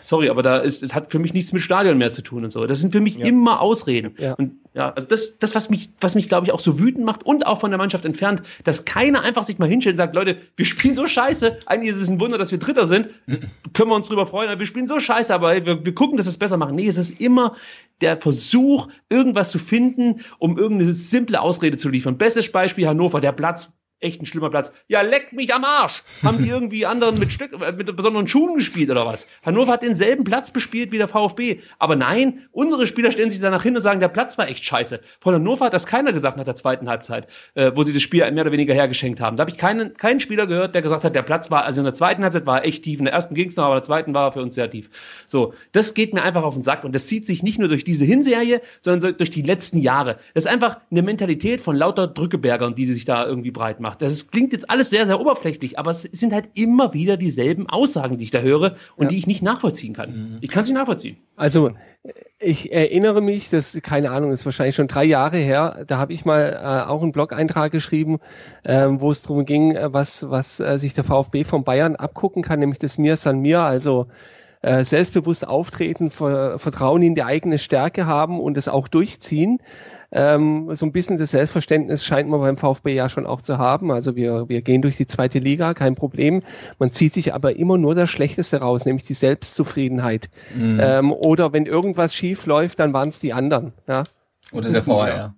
sorry, 0.00 0.28
aber 0.28 0.42
da 0.42 0.58
ist, 0.58 0.82
es 0.82 0.94
hat 0.94 1.12
für 1.12 1.18
mich 1.18 1.32
nichts 1.34 1.52
mit 1.52 1.62
Stadion 1.62 1.98
mehr 1.98 2.12
zu 2.12 2.22
tun 2.22 2.44
und 2.44 2.50
so. 2.50 2.66
Das 2.66 2.80
sind 2.80 2.92
für 2.92 3.00
mich 3.00 3.16
ja. 3.16 3.26
immer 3.26 3.60
Ausreden. 3.60 4.14
Ja. 4.18 4.34
Und 4.34 4.54
ja, 4.74 4.90
also 4.90 5.06
das, 5.06 5.38
das, 5.38 5.54
was 5.54 5.70
mich, 5.70 5.90
was 6.00 6.14
mich, 6.14 6.28
glaube 6.28 6.46
ich, 6.46 6.52
auch 6.52 6.60
so 6.60 6.80
wütend 6.80 7.04
macht 7.04 7.24
und 7.24 7.46
auch 7.46 7.60
von 7.60 7.70
der 7.70 7.78
Mannschaft 7.78 8.04
entfernt, 8.04 8.42
dass 8.64 8.84
keiner 8.84 9.22
einfach 9.22 9.44
sich 9.44 9.58
mal 9.58 9.68
hinstellt 9.68 9.94
und 9.94 9.98
sagt, 9.98 10.14
Leute, 10.14 10.38
wir 10.56 10.64
spielen 10.64 10.94
so 10.94 11.06
scheiße. 11.06 11.58
Eigentlich 11.66 11.94
ist 11.94 12.00
es 12.00 12.08
ein 12.08 12.20
Wunder, 12.20 12.38
dass 12.38 12.50
wir 12.50 12.58
Dritter 12.58 12.86
sind. 12.86 13.10
Können 13.74 13.90
wir 13.90 13.94
uns 13.94 14.08
drüber 14.08 14.26
freuen, 14.26 14.48
aber 14.48 14.58
wir 14.58 14.66
spielen 14.66 14.88
so 14.88 14.98
scheiße, 14.98 15.32
aber 15.32 15.54
wir, 15.64 15.84
wir 15.84 15.94
gucken, 15.94 16.16
dass 16.16 16.26
wir 16.26 16.30
es 16.30 16.38
besser 16.38 16.56
machen. 16.56 16.74
Nee, 16.74 16.88
es 16.88 16.96
ist 16.96 17.20
immer 17.20 17.56
der 18.00 18.16
Versuch, 18.16 18.88
irgendwas 19.10 19.50
zu 19.50 19.60
finden, 19.60 20.22
um 20.38 20.58
irgendeine 20.58 20.92
simple 20.92 21.40
Ausrede 21.40 21.76
zu 21.76 21.88
liefern. 21.88 22.18
Bestes 22.18 22.50
Beispiel 22.50 22.88
Hannover, 22.88 23.20
der 23.20 23.32
Platz 23.32 23.70
echt 24.02 24.22
ein 24.22 24.26
schlimmer 24.26 24.50
Platz. 24.50 24.72
Ja, 24.88 25.02
leck 25.02 25.32
mich 25.32 25.54
am 25.54 25.64
Arsch. 25.64 26.02
Haben 26.22 26.38
die 26.42 26.48
irgendwie 26.50 26.86
anderen 26.86 27.18
mit 27.18 27.32
Stück, 27.32 27.52
äh, 27.52 27.72
mit 27.72 27.94
besonderen 27.96 28.28
Schuhen 28.28 28.56
gespielt 28.56 28.90
oder 28.90 29.06
was? 29.06 29.26
Hannover 29.44 29.72
hat 29.72 29.82
denselben 29.82 30.24
Platz 30.24 30.50
bespielt 30.50 30.92
wie 30.92 30.98
der 30.98 31.08
VfB. 31.08 31.60
Aber 31.78 31.96
nein, 31.96 32.48
unsere 32.52 32.86
Spieler 32.86 33.10
stellen 33.10 33.30
sich 33.30 33.40
danach 33.40 33.62
hin 33.62 33.76
und 33.76 33.82
sagen, 33.82 34.00
der 34.00 34.08
Platz 34.08 34.38
war 34.38 34.48
echt 34.48 34.64
scheiße. 34.64 35.00
Von 35.20 35.34
Hannover 35.34 35.66
hat 35.66 35.72
das 35.72 35.86
keiner 35.86 36.12
gesagt 36.12 36.36
nach 36.36 36.44
der 36.44 36.56
zweiten 36.56 36.88
Halbzeit, 36.88 37.28
äh, 37.54 37.72
wo 37.74 37.84
sie 37.84 37.92
das 37.92 38.02
Spiel 38.02 38.30
mehr 38.30 38.42
oder 38.42 38.52
weniger 38.52 38.74
hergeschenkt 38.74 39.20
haben. 39.20 39.36
Da 39.36 39.42
habe 39.42 39.50
ich 39.50 39.58
keinen, 39.58 39.94
keinen 39.94 40.20
Spieler 40.20 40.46
gehört, 40.46 40.74
der 40.74 40.82
gesagt 40.82 41.04
hat, 41.04 41.14
der 41.14 41.22
Platz 41.22 41.50
war, 41.50 41.64
also 41.64 41.80
in 41.80 41.84
der 41.84 41.94
zweiten 41.94 42.22
Halbzeit 42.22 42.46
war 42.46 42.60
er 42.60 42.66
echt 42.66 42.84
tief. 42.84 42.98
In 42.98 43.06
der 43.06 43.14
ersten 43.14 43.34
ging 43.34 43.48
es 43.48 43.56
noch, 43.56 43.64
aber 43.64 43.74
in 43.74 43.78
der 43.80 43.84
zweiten 43.84 44.14
war 44.14 44.28
er 44.28 44.32
für 44.32 44.42
uns 44.42 44.54
sehr 44.54 44.70
tief. 44.70 44.90
So, 45.26 45.54
das 45.72 45.94
geht 45.94 46.14
mir 46.14 46.22
einfach 46.22 46.42
auf 46.42 46.54
den 46.54 46.62
Sack 46.62 46.84
und 46.84 46.94
das 46.94 47.06
zieht 47.06 47.26
sich 47.26 47.42
nicht 47.42 47.58
nur 47.58 47.68
durch 47.68 47.84
diese 47.84 48.04
Hinserie, 48.04 48.60
sondern 48.82 49.16
durch 49.16 49.30
die 49.30 49.42
letzten 49.42 49.78
Jahre. 49.78 50.18
Das 50.34 50.44
ist 50.44 50.50
einfach 50.50 50.78
eine 50.90 51.02
Mentalität 51.02 51.60
von 51.60 51.76
lauter 51.76 52.06
Drückebergern, 52.06 52.74
die 52.74 52.90
sich 52.92 53.04
da 53.04 53.26
irgendwie 53.26 53.50
breit 53.50 53.80
macht. 53.92 54.02
Das 54.02 54.30
klingt 54.30 54.52
jetzt 54.52 54.70
alles 54.70 54.90
sehr, 54.90 55.06
sehr 55.06 55.20
oberflächlich, 55.20 55.78
aber 55.78 55.90
es 55.90 56.02
sind 56.02 56.32
halt 56.32 56.50
immer 56.54 56.94
wieder 56.94 57.16
dieselben 57.16 57.68
Aussagen, 57.68 58.18
die 58.18 58.24
ich 58.24 58.30
da 58.30 58.40
höre 58.40 58.76
und 58.96 59.04
ja. 59.04 59.08
die 59.10 59.18
ich 59.18 59.26
nicht 59.26 59.42
nachvollziehen 59.42 59.94
kann. 59.94 60.10
Mhm. 60.10 60.38
Ich 60.40 60.50
kann 60.50 60.64
sie 60.64 60.72
nicht 60.72 60.78
nachvollziehen. 60.78 61.16
Also, 61.36 61.70
ich 62.38 62.72
erinnere 62.72 63.20
mich, 63.20 63.50
das, 63.50 63.78
keine 63.82 64.10
Ahnung, 64.10 64.32
ist 64.32 64.44
wahrscheinlich 64.44 64.74
schon 64.74 64.88
drei 64.88 65.04
Jahre 65.04 65.36
her, 65.36 65.84
da 65.86 65.98
habe 65.98 66.12
ich 66.12 66.24
mal 66.24 66.52
äh, 66.52 66.88
auch 66.88 67.02
einen 67.02 67.12
Blog-Eintrag 67.12 67.70
geschrieben, 67.70 68.18
äh, 68.64 68.86
wo 68.88 69.10
es 69.10 69.22
darum 69.22 69.44
ging, 69.44 69.74
äh, 69.74 69.92
was, 69.92 70.28
was 70.28 70.58
äh, 70.60 70.78
sich 70.78 70.94
der 70.94 71.04
VfB 71.04 71.44
von 71.44 71.64
Bayern 71.64 71.96
abgucken 71.96 72.42
kann, 72.42 72.60
nämlich 72.60 72.78
das 72.78 72.98
Mir 72.98 73.16
San 73.16 73.40
Mir, 73.40 73.60
also 73.60 74.08
äh, 74.62 74.84
selbstbewusst 74.84 75.46
auftreten, 75.46 76.10
Vertrauen 76.10 77.02
in 77.02 77.14
die 77.14 77.22
eigene 77.22 77.58
Stärke 77.58 78.06
haben 78.06 78.40
und 78.40 78.56
es 78.56 78.68
auch 78.68 78.88
durchziehen. 78.88 79.58
Ähm, 80.14 80.74
so 80.74 80.84
ein 80.84 80.92
bisschen 80.92 81.16
das 81.16 81.30
Selbstverständnis 81.30 82.04
scheint 82.04 82.28
man 82.28 82.40
beim 82.40 82.58
VfB 82.58 82.94
ja 82.94 83.08
schon 83.08 83.26
auch 83.26 83.40
zu 83.40 83.58
haben. 83.58 83.90
Also 83.90 84.14
wir, 84.14 84.48
wir 84.48 84.60
gehen 84.60 84.82
durch 84.82 84.98
die 84.98 85.06
zweite 85.06 85.38
Liga, 85.38 85.72
kein 85.72 85.94
Problem. 85.94 86.42
Man 86.78 86.92
zieht 86.92 87.14
sich 87.14 87.32
aber 87.32 87.56
immer 87.56 87.78
nur 87.78 87.94
das 87.94 88.10
Schlechteste 88.10 88.60
raus, 88.60 88.84
nämlich 88.84 89.04
die 89.04 89.14
Selbstzufriedenheit. 89.14 90.28
Mhm. 90.54 90.80
Ähm, 90.82 91.12
oder 91.12 91.52
wenn 91.54 91.64
irgendwas 91.64 92.14
schief 92.14 92.44
läuft, 92.44 92.78
dann 92.78 92.92
waren 92.92 93.08
es 93.08 93.20
die 93.20 93.32
anderen. 93.32 93.72
Ja? 93.88 94.04
Oder 94.52 94.70
der 94.70 94.82
VR. 94.82 95.34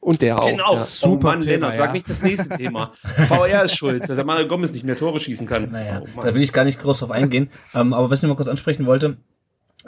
Und 0.00 0.22
der 0.22 0.38
auch. 0.38 0.48
Genau, 0.48 0.76
ja. 0.76 0.84
super. 0.84 1.28
Oh 1.28 1.30
Mann, 1.30 1.40
Thema, 1.42 1.52
Lennart, 1.52 1.74
ja. 1.74 1.78
sag 1.78 1.92
nicht 1.92 2.08
das 2.08 2.22
nächste 2.22 2.48
Thema. 2.56 2.92
VR 3.28 3.64
ist 3.64 3.76
schuld, 3.76 4.08
dass 4.08 4.16
der 4.16 4.24
Mario 4.24 4.48
Gomez 4.48 4.72
nicht 4.72 4.84
mehr 4.84 4.96
Tore 4.96 5.20
schießen 5.20 5.46
kann. 5.46 5.70
Naja, 5.70 6.02
oh, 6.16 6.22
da 6.22 6.34
will 6.34 6.42
ich 6.42 6.52
gar 6.54 6.64
nicht 6.64 6.80
groß 6.80 7.00
drauf 7.00 7.10
eingehen. 7.10 7.50
ähm, 7.74 7.92
aber 7.92 8.08
was 8.08 8.18
ich 8.18 8.22
noch 8.22 8.30
mal 8.30 8.36
kurz 8.36 8.48
ansprechen 8.48 8.86
wollte, 8.86 9.18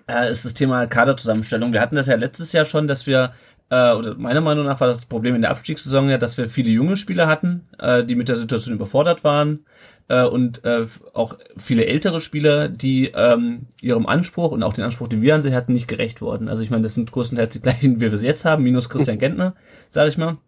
äh, 0.06 0.30
ist 0.30 0.44
das 0.44 0.52
Thema 0.52 0.86
Kaderzusammenstellung. 0.86 1.72
Wir 1.72 1.80
hatten 1.80 1.96
das 1.96 2.08
ja 2.08 2.16
letztes 2.16 2.52
Jahr 2.52 2.66
schon, 2.66 2.86
dass 2.86 3.06
wir 3.06 3.32
äh, 3.70 3.92
oder 3.92 4.14
meiner 4.16 4.42
Meinung 4.42 4.66
nach 4.66 4.80
war 4.80 4.88
das 4.88 5.06
Problem 5.06 5.34
in 5.34 5.42
der 5.42 5.50
Abstiegssaison 5.50 6.10
ja, 6.10 6.18
dass 6.18 6.36
wir 6.36 6.50
viele 6.50 6.68
junge 6.68 6.98
Spieler 6.98 7.26
hatten, 7.26 7.66
äh, 7.78 8.04
die 8.04 8.14
mit 8.14 8.28
der 8.28 8.36
Situation 8.36 8.74
überfordert 8.74 9.24
waren 9.24 9.64
äh, 10.09 10.24
und 10.24 10.64
äh, 10.64 10.86
auch 11.12 11.36
viele 11.57 11.86
ältere 11.86 12.20
Spieler, 12.20 12.68
die 12.68 13.12
ähm, 13.14 13.66
ihrem 13.80 14.07
Anspruch 14.07 14.53
und 14.53 14.62
auch 14.62 14.72
den 14.72 14.84
Anspruch, 14.84 15.09
den 15.09 15.22
wir 15.22 15.34
an 15.34 15.42
sie 15.42 15.55
hatten, 15.55 15.72
nicht 15.72 15.88
gerecht 15.88 16.20
wurden. 16.20 16.48
Also 16.48 16.62
ich 16.62 16.70
meine, 16.70 16.82
das 16.82 16.94
sind 16.94 17.12
größtenteils 17.12 17.55
die 17.55 17.62
gleichen, 17.62 18.00
wie 18.00 18.11
wir 18.11 18.18
sie 18.18 18.26
jetzt 18.26 18.44
haben, 18.44 18.62
minus 18.62 18.88
Christian 18.88 19.18
Gentner, 19.20 19.55
sage 19.88 20.09
ich 20.09 20.18
mal. 20.18 20.38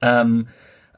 Ähm, 0.00 0.48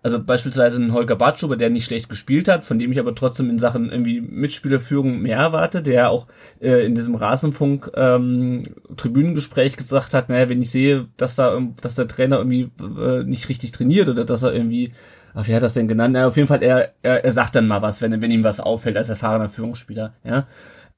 also 0.03 0.22
beispielsweise 0.22 0.81
ein 0.81 0.95
Holger 0.95 1.16
Bartschuber, 1.16 1.57
der 1.57 1.68
nicht 1.68 1.85
schlecht 1.85 2.09
gespielt 2.09 2.49
hat, 2.49 2.64
von 2.64 2.78
dem 2.78 2.91
ich 2.91 2.99
aber 2.99 3.14
trotzdem 3.14 3.51
in 3.51 3.59
Sachen 3.59 3.91
irgendwie 3.91 4.20
Mitspielerführung 4.22 5.20
mehr 5.20 5.37
erwarte, 5.37 5.83
der 5.83 6.11
auch 6.11 6.26
äh, 6.61 6.87
in 6.87 6.95
diesem 6.95 7.14
Rasenfunk 7.14 7.91
ähm, 7.95 8.62
Tribünengespräch 8.97 9.76
gesagt 9.76 10.14
hat, 10.14 10.31
naja, 10.31 10.49
wenn 10.49 10.62
ich 10.62 10.70
sehe, 10.70 11.09
dass 11.18 11.35
da 11.35 11.61
dass 11.83 11.97
der 11.97 12.09
Trainer 12.09 12.39
irgendwie 12.39 12.70
äh, 12.81 13.24
nicht 13.24 13.51
richtig 13.51 13.72
trainiert 13.72 14.09
oder 14.09 14.24
dass 14.24 14.43
er 14.43 14.55
irgendwie 14.55 14.93
ach, 15.35 15.47
wie 15.47 15.55
hat 15.55 15.62
das 15.62 15.74
denn 15.74 15.89
genannt? 15.89 16.14
Na, 16.14 16.26
auf 16.26 16.37
jeden 16.37 16.49
Fall, 16.49 16.62
er, 16.62 16.93
er, 17.03 17.24
er 17.24 17.33
sagt 17.33 17.55
dann 17.55 17.66
mal 17.66 17.83
was, 17.83 18.01
wenn, 18.03 18.20
wenn 18.20 18.31
ihm 18.31 18.45
was 18.45 18.61
auffällt 18.61 18.97
als 18.97 19.09
erfahrener 19.09 19.49
Führungsspieler, 19.49 20.14
ja. 20.24 20.47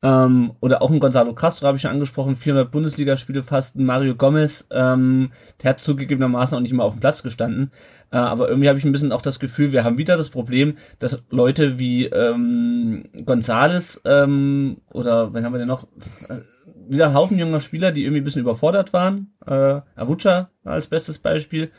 Ähm, 0.05 0.53
oder 0.61 0.83
auch 0.83 0.91
ein 0.91 0.99
Gonzalo 0.99 1.33
Castro 1.33 1.68
habe 1.68 1.76
ich 1.76 1.83
schon 1.83 1.93
angesprochen, 1.93 2.35
400 2.35 2.72
Bundesligaspiele 2.72 3.45
fast, 3.45 3.76
ein 3.76 3.85
Mario 3.85 4.16
Gomez, 4.16 4.66
ähm, 4.72 5.30
der 5.62 5.70
hat 5.70 5.80
zugegebenermaßen 5.80 6.59
auch 6.59 6.61
nicht 6.61 6.72
mal 6.72 6.83
auf 6.83 6.95
dem 6.95 7.01
Platz 7.01 7.22
gestanden. 7.22 7.70
Äh, 8.11 8.16
aber 8.16 8.49
irgendwie 8.49 8.68
habe 8.68 8.78
ich 8.80 8.85
ein 8.85 8.91
bisschen 8.91 9.12
auch 9.12 9.22
das 9.22 9.39
Gefühl, 9.39 9.70
wir 9.70 9.85
haben 9.85 9.99
wieder 9.99 10.16
das 10.16 10.30
Problem, 10.30 10.76
dass 10.99 11.22
Leute 11.30 11.78
wie 11.78 12.07
ähm, 12.07 13.05
Gonzales 13.24 14.03
ähm, 14.05 14.78
oder 14.93 15.33
wen 15.35 15.45
haben 15.45 15.55
wir 15.55 15.59
denn 15.59 15.68
noch? 15.68 15.87
Äh, 16.28 16.41
wieder 16.89 17.09
ein 17.09 17.14
Haufen 17.14 17.39
junger 17.39 17.61
Spieler, 17.61 17.93
die 17.93 18.03
irgendwie 18.03 18.22
ein 18.22 18.24
bisschen 18.24 18.43
überfordert 18.43 18.93
waren. 18.93 19.33
Äh, 19.47 19.80
Avucha 19.95 20.51
als 20.64 20.89
bestes 20.89 21.18
Beispiel. 21.18 21.70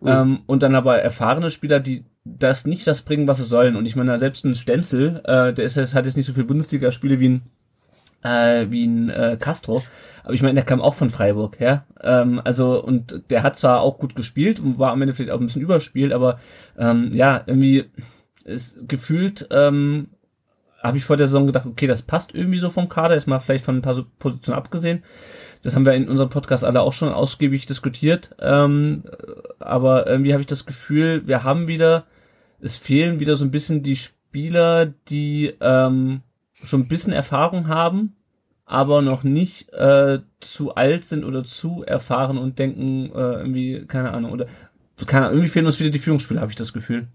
Mhm. 0.00 0.08
Ähm, 0.08 0.38
und 0.46 0.62
dann 0.62 0.74
aber 0.74 1.00
erfahrene 1.00 1.50
Spieler, 1.50 1.80
die 1.80 2.04
das 2.24 2.66
nicht 2.66 2.86
das 2.86 3.02
bringen, 3.02 3.28
was 3.28 3.38
sie 3.38 3.44
sollen. 3.44 3.76
Und 3.76 3.86
ich 3.86 3.96
meine, 3.96 4.18
selbst 4.18 4.44
ein 4.44 4.54
Stenzel, 4.54 5.22
äh, 5.24 5.52
der 5.52 5.64
ist, 5.64 5.76
hat 5.94 6.06
jetzt 6.06 6.16
nicht 6.16 6.26
so 6.26 6.32
viele 6.32 6.46
Bundesligaspiele 6.46 7.20
wie 7.20 7.28
ein 7.28 7.42
äh, 8.26 8.70
wie 8.70 8.86
ein 8.86 9.10
äh, 9.10 9.36
Castro. 9.38 9.82
Aber 10.24 10.34
ich 10.34 10.42
meine, 10.42 10.54
der 10.54 10.64
kam 10.64 10.80
auch 10.80 10.94
von 10.94 11.10
Freiburg, 11.10 11.60
ja. 11.60 11.84
Ähm, 12.02 12.40
also, 12.44 12.82
und 12.82 13.30
der 13.30 13.42
hat 13.42 13.56
zwar 13.56 13.80
auch 13.80 13.98
gut 13.98 14.16
gespielt 14.16 14.58
und 14.58 14.78
war 14.78 14.92
am 14.92 15.00
Ende 15.02 15.14
vielleicht 15.14 15.30
auch 15.30 15.40
ein 15.40 15.46
bisschen 15.46 15.62
überspielt, 15.62 16.12
aber 16.12 16.40
ähm, 16.76 17.10
ja, 17.12 17.42
irgendwie 17.46 17.84
ist 18.44 18.88
gefühlt, 18.88 19.46
ähm, 19.50 20.08
habe 20.82 20.98
ich 20.98 21.04
vor 21.04 21.16
der 21.16 21.28
Saison 21.28 21.46
gedacht, 21.46 21.66
okay, 21.66 21.86
das 21.86 22.02
passt 22.02 22.34
irgendwie 22.34 22.58
so 22.58 22.70
vom 22.70 22.88
Kader, 22.88 23.16
ist 23.16 23.26
mal 23.26 23.38
vielleicht 23.38 23.64
von 23.64 23.76
ein 23.76 23.82
paar 23.82 24.04
Positionen 24.18 24.58
abgesehen. 24.58 25.04
Das 25.62 25.74
haben 25.74 25.86
wir 25.86 25.94
in 25.94 26.08
unserem 26.08 26.28
Podcast 26.28 26.64
alle 26.64 26.80
auch 26.80 26.92
schon 26.92 27.12
ausgiebig 27.12 27.66
diskutiert. 27.66 28.30
Ähm, 28.40 29.04
aber 29.66 30.06
irgendwie 30.06 30.32
habe 30.32 30.42
ich 30.42 30.46
das 30.46 30.66
Gefühl, 30.66 31.26
wir 31.26 31.44
haben 31.44 31.68
wieder, 31.68 32.06
es 32.60 32.78
fehlen 32.78 33.20
wieder 33.20 33.36
so 33.36 33.44
ein 33.44 33.50
bisschen 33.50 33.82
die 33.82 33.96
Spieler, 33.96 34.86
die 34.86 35.54
ähm, 35.60 36.22
schon 36.62 36.82
ein 36.82 36.88
bisschen 36.88 37.12
Erfahrung 37.12 37.68
haben, 37.68 38.16
aber 38.64 39.02
noch 39.02 39.22
nicht 39.22 39.72
äh, 39.72 40.20
zu 40.40 40.74
alt 40.74 41.04
sind 41.04 41.24
oder 41.24 41.44
zu 41.44 41.84
erfahren 41.84 42.38
und 42.38 42.58
denken 42.58 43.10
äh, 43.14 43.38
irgendwie, 43.38 43.86
keine 43.86 44.12
Ahnung, 44.12 44.32
oder 44.32 44.46
keine 45.06 45.26
Ahnung, 45.26 45.38
irgendwie 45.38 45.52
fehlen 45.52 45.66
uns 45.66 45.78
wieder 45.78 45.90
die 45.90 45.98
Führungsspieler, 45.98 46.40
habe 46.40 46.50
ich 46.50 46.56
das 46.56 46.72
Gefühl. 46.72 47.08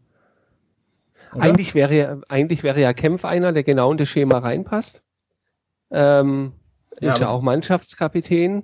Oder? 1.34 1.44
Eigentlich 1.44 1.76
wäre 1.76 2.22
eigentlich 2.28 2.64
wäre 2.64 2.80
ja 2.80 2.94
Kempf 2.94 3.26
einer, 3.26 3.54
der 3.54 3.64
genau 3.64 3.92
in 3.92 3.98
das 3.98 4.10
Schema 4.10 4.40
reinpasst. 4.40 5.04
Ähm, 5.90 6.54
ist 7.00 7.20
ja, 7.20 7.26
ja 7.26 7.30
auch 7.30 7.42
Mannschaftskapitän, 7.42 8.64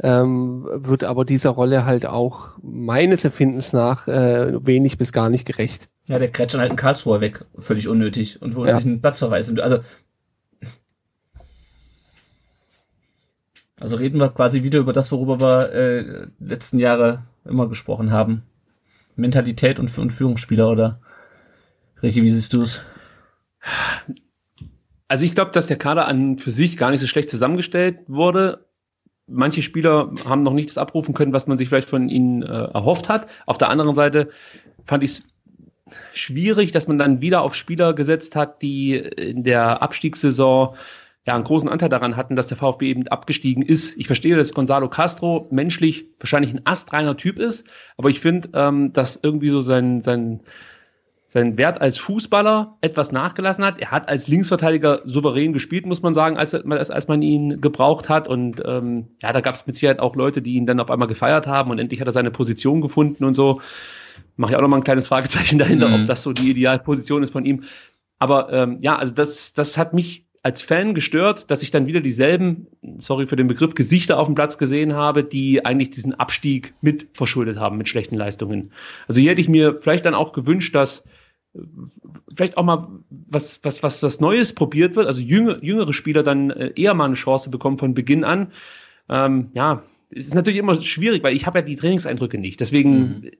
ähm, 0.00 0.66
wird 0.72 1.04
aber 1.04 1.24
dieser 1.24 1.50
Rolle 1.50 1.84
halt 1.84 2.06
auch 2.06 2.50
meines 2.62 3.24
Empfindens 3.24 3.72
nach 3.72 4.08
äh, 4.08 4.64
wenig 4.66 4.98
bis 4.98 5.12
gar 5.12 5.30
nicht 5.30 5.46
gerecht. 5.46 5.88
Ja, 6.08 6.18
der 6.18 6.28
dann 6.28 6.60
halt 6.60 6.70
einen 6.70 6.76
Karlsruher 6.76 7.20
weg, 7.20 7.44
völlig 7.56 7.88
unnötig 7.88 8.42
und 8.42 8.56
holt 8.56 8.68
ja. 8.68 8.76
sich 8.76 8.84
einen 8.84 9.00
Platzverweis. 9.00 9.48
Also, 9.58 9.78
also 13.78 13.96
reden 13.96 14.18
wir 14.18 14.30
quasi 14.30 14.62
wieder 14.62 14.80
über 14.80 14.92
das, 14.92 15.12
worüber 15.12 15.40
wir 15.40 15.72
äh, 15.72 16.26
letzten 16.40 16.78
Jahre 16.78 17.24
immer 17.44 17.68
gesprochen 17.68 18.10
haben. 18.10 18.42
Mentalität 19.16 19.78
und, 19.78 19.96
und 19.96 20.12
Führungsspieler, 20.12 20.68
oder? 20.68 21.00
Ricky, 22.02 22.22
wie 22.22 22.30
siehst 22.30 22.52
du 22.52 22.62
es? 22.62 22.82
Also 25.06 25.24
ich 25.24 25.34
glaube, 25.34 25.52
dass 25.52 25.66
der 25.66 25.76
Kader 25.78 26.06
an 26.06 26.38
für 26.38 26.50
sich 26.50 26.76
gar 26.76 26.90
nicht 26.90 27.00
so 27.00 27.06
schlecht 27.06 27.30
zusammengestellt 27.30 28.00
wurde. 28.08 28.66
Manche 29.26 29.62
Spieler 29.62 30.10
haben 30.26 30.42
noch 30.42 30.52
nicht 30.52 30.68
das 30.68 30.78
abrufen 30.78 31.14
können, 31.14 31.32
was 31.32 31.46
man 31.46 31.58
sich 31.58 31.68
vielleicht 31.68 31.88
von 31.88 32.08
ihnen 32.08 32.42
äh, 32.42 32.46
erhofft 32.46 33.08
hat. 33.08 33.26
Auf 33.46 33.58
der 33.58 33.70
anderen 33.70 33.94
Seite 33.94 34.28
fand 34.84 35.02
ich 35.02 35.10
es 35.10 35.22
schwierig, 36.12 36.72
dass 36.72 36.88
man 36.88 36.98
dann 36.98 37.20
wieder 37.20 37.42
auf 37.42 37.54
Spieler 37.54 37.94
gesetzt 37.94 38.36
hat, 38.36 38.62
die 38.62 38.94
in 38.94 39.44
der 39.44 39.82
Abstiegssaison 39.82 40.74
ja 41.26 41.34
einen 41.34 41.44
großen 41.44 41.68
Anteil 41.68 41.88
daran 41.88 42.16
hatten, 42.16 42.36
dass 42.36 42.48
der 42.48 42.56
VfB 42.56 42.88
eben 42.90 43.08
abgestiegen 43.08 43.62
ist. 43.62 43.96
Ich 43.96 44.06
verstehe, 44.06 44.36
dass 44.36 44.52
Gonzalo 44.52 44.88
Castro 44.88 45.46
menschlich 45.50 46.06
wahrscheinlich 46.20 46.52
ein 46.52 46.60
astreiner 46.64 47.16
Typ 47.16 47.38
ist, 47.38 47.66
aber 47.96 48.10
ich 48.10 48.20
finde, 48.20 48.50
ähm, 48.52 48.92
dass 48.92 49.20
irgendwie 49.22 49.48
so 49.48 49.60
sein, 49.60 50.02
sein 50.02 50.40
seinen 51.34 51.58
Wert 51.58 51.80
als 51.80 51.98
Fußballer 51.98 52.76
etwas 52.80 53.10
nachgelassen 53.10 53.64
hat. 53.64 53.80
Er 53.80 53.90
hat 53.90 54.08
als 54.08 54.28
Linksverteidiger 54.28 55.02
souverän 55.04 55.52
gespielt, 55.52 55.84
muss 55.84 56.00
man 56.00 56.14
sagen, 56.14 56.36
als, 56.36 56.54
als, 56.54 57.08
man 57.08 57.22
ihn 57.22 57.60
gebraucht 57.60 58.08
hat. 58.08 58.28
Und 58.28 58.62
ähm, 58.64 59.08
ja, 59.20 59.32
da 59.32 59.40
gab 59.40 59.56
es 59.56 59.66
mit 59.66 59.74
Sicherheit 59.74 59.98
auch 59.98 60.14
Leute, 60.14 60.42
die 60.42 60.54
ihn 60.54 60.64
dann 60.64 60.78
auf 60.78 60.92
einmal 60.92 61.08
gefeiert 61.08 61.48
haben 61.48 61.72
und 61.72 61.80
endlich 61.80 62.00
hat 62.00 62.06
er 62.06 62.12
seine 62.12 62.30
Position 62.30 62.80
gefunden 62.80 63.24
und 63.24 63.34
so. 63.34 63.60
Mache 64.36 64.52
ich 64.52 64.56
auch 64.56 64.62
noch 64.62 64.68
mal 64.68 64.76
ein 64.76 64.84
kleines 64.84 65.08
Fragezeichen 65.08 65.58
dahinter, 65.58 65.88
mhm. 65.88 66.02
ob 66.02 66.06
das 66.06 66.22
so 66.22 66.32
die 66.32 66.50
Idealposition 66.50 67.24
ist 67.24 67.32
von 67.32 67.44
ihm. 67.44 67.64
Aber 68.20 68.52
ähm, 68.52 68.78
ja, 68.80 68.96
also 68.96 69.12
das, 69.12 69.54
das 69.54 69.76
hat 69.76 69.92
mich 69.92 70.24
als 70.44 70.62
Fan 70.62 70.94
gestört, 70.94 71.50
dass 71.50 71.64
ich 71.64 71.72
dann 71.72 71.88
wieder 71.88 72.00
dieselben, 72.00 72.68
sorry 72.98 73.26
für 73.26 73.34
den 73.34 73.48
Begriff, 73.48 73.74
Gesichter 73.74 74.20
auf 74.20 74.28
dem 74.28 74.36
Platz 74.36 74.56
gesehen 74.56 74.92
habe, 74.92 75.24
die 75.24 75.64
eigentlich 75.64 75.90
diesen 75.90 76.14
Abstieg 76.14 76.74
mit 76.80 77.08
verschuldet 77.12 77.58
haben 77.58 77.76
mit 77.76 77.88
schlechten 77.88 78.14
Leistungen. 78.14 78.70
Also 79.08 79.20
hier 79.20 79.32
hätte 79.32 79.40
ich 79.40 79.48
mir 79.48 79.80
vielleicht 79.80 80.04
dann 80.04 80.14
auch 80.14 80.32
gewünscht, 80.32 80.76
dass 80.76 81.02
vielleicht 82.34 82.56
auch 82.56 82.64
mal 82.64 82.88
was, 83.10 83.60
was, 83.62 83.82
was, 83.82 84.02
was 84.02 84.20
Neues 84.20 84.54
probiert 84.54 84.96
wird, 84.96 85.06
also 85.06 85.20
jüngere, 85.20 85.62
jüngere 85.62 85.92
Spieler 85.92 86.22
dann 86.22 86.50
äh, 86.50 86.72
eher 86.76 86.94
mal 86.94 87.06
eine 87.06 87.14
Chance 87.14 87.50
bekommen 87.50 87.78
von 87.78 87.94
Beginn 87.94 88.24
an. 88.24 88.48
Ähm, 89.08 89.50
ja, 89.54 89.82
es 90.10 90.26
ist 90.26 90.34
natürlich 90.34 90.58
immer 90.58 90.80
schwierig, 90.82 91.22
weil 91.22 91.34
ich 91.34 91.46
habe 91.46 91.58
ja 91.58 91.64
die 91.64 91.76
Trainingseindrücke 91.76 92.38
nicht. 92.38 92.60
Deswegen 92.60 92.98
mhm. 92.98 93.30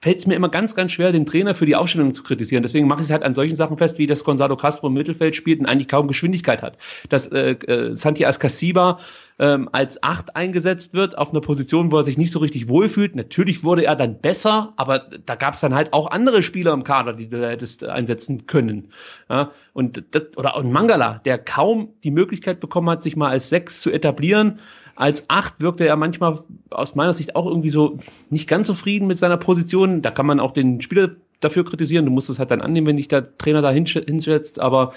fällt 0.00 0.18
es 0.18 0.26
mir 0.26 0.34
immer 0.34 0.48
ganz, 0.48 0.74
ganz 0.74 0.92
schwer, 0.92 1.12
den 1.12 1.26
Trainer 1.26 1.54
für 1.54 1.66
die 1.66 1.76
Aufstellung 1.76 2.14
zu 2.14 2.22
kritisieren. 2.22 2.62
Deswegen 2.62 2.86
mache 2.86 3.00
ich 3.00 3.06
es 3.06 3.12
halt 3.12 3.24
an 3.24 3.34
solchen 3.34 3.56
Sachen 3.56 3.78
fest, 3.78 3.98
wie 3.98 4.06
das 4.06 4.24
Gonzalo 4.24 4.56
Castro 4.56 4.88
im 4.88 4.94
Mittelfeld 4.94 5.36
spielt 5.36 5.60
und 5.60 5.66
eigentlich 5.66 5.88
kaum 5.88 6.08
Geschwindigkeit 6.08 6.62
hat. 6.62 6.78
Dass 7.08 7.26
äh, 7.28 7.52
äh, 7.52 7.94
Santi 7.94 8.24
Ascasiba 8.24 8.98
ähm, 9.38 9.68
als 9.72 10.02
Acht 10.02 10.36
eingesetzt 10.36 10.94
wird 10.94 11.18
auf 11.18 11.30
einer 11.30 11.40
Position, 11.40 11.92
wo 11.92 11.98
er 11.98 12.04
sich 12.04 12.18
nicht 12.18 12.30
so 12.30 12.38
richtig 12.38 12.68
wohlfühlt. 12.68 13.16
Natürlich 13.16 13.64
wurde 13.64 13.84
er 13.84 13.96
dann 13.96 14.20
besser, 14.20 14.72
aber 14.76 14.98
da 14.98 15.34
gab 15.34 15.54
es 15.54 15.60
dann 15.60 15.74
halt 15.74 15.92
auch 15.92 16.10
andere 16.10 16.42
Spieler 16.42 16.72
im 16.72 16.84
Kader, 16.84 17.12
die 17.12 17.28
du 17.28 17.46
hättest 17.46 17.84
einsetzen 17.84 18.46
können. 18.46 18.88
Ja, 19.28 19.50
und 19.72 20.04
das, 20.12 20.22
oder 20.36 20.56
ein 20.56 20.72
Mangala, 20.72 21.20
der 21.24 21.38
kaum 21.38 21.88
die 22.04 22.10
Möglichkeit 22.10 22.60
bekommen 22.60 22.88
hat, 22.90 23.02
sich 23.02 23.16
mal 23.16 23.30
als 23.30 23.48
Sechs 23.48 23.80
zu 23.80 23.90
etablieren 23.90 24.58
als 24.96 25.28
Acht 25.28 25.60
wirkte 25.60 25.86
er 25.86 25.96
manchmal 25.96 26.40
aus 26.70 26.94
meiner 26.94 27.12
Sicht 27.12 27.36
auch 27.36 27.46
irgendwie 27.46 27.70
so 27.70 27.98
nicht 28.30 28.48
ganz 28.48 28.66
zufrieden 28.66 29.06
mit 29.06 29.18
seiner 29.18 29.36
Position. 29.36 30.02
Da 30.02 30.10
kann 30.10 30.26
man 30.26 30.40
auch 30.40 30.52
den 30.52 30.80
Spieler 30.80 31.10
dafür 31.40 31.64
kritisieren. 31.64 32.06
Du 32.06 32.10
musst 32.10 32.30
es 32.30 32.38
halt 32.38 32.50
dann 32.50 32.62
annehmen, 32.62 32.86
wenn 32.86 32.96
dich 32.96 33.08
der 33.08 33.36
Trainer 33.36 33.62
da 33.62 33.70
hinsetzt. 33.70 34.58
Aber 34.58 34.94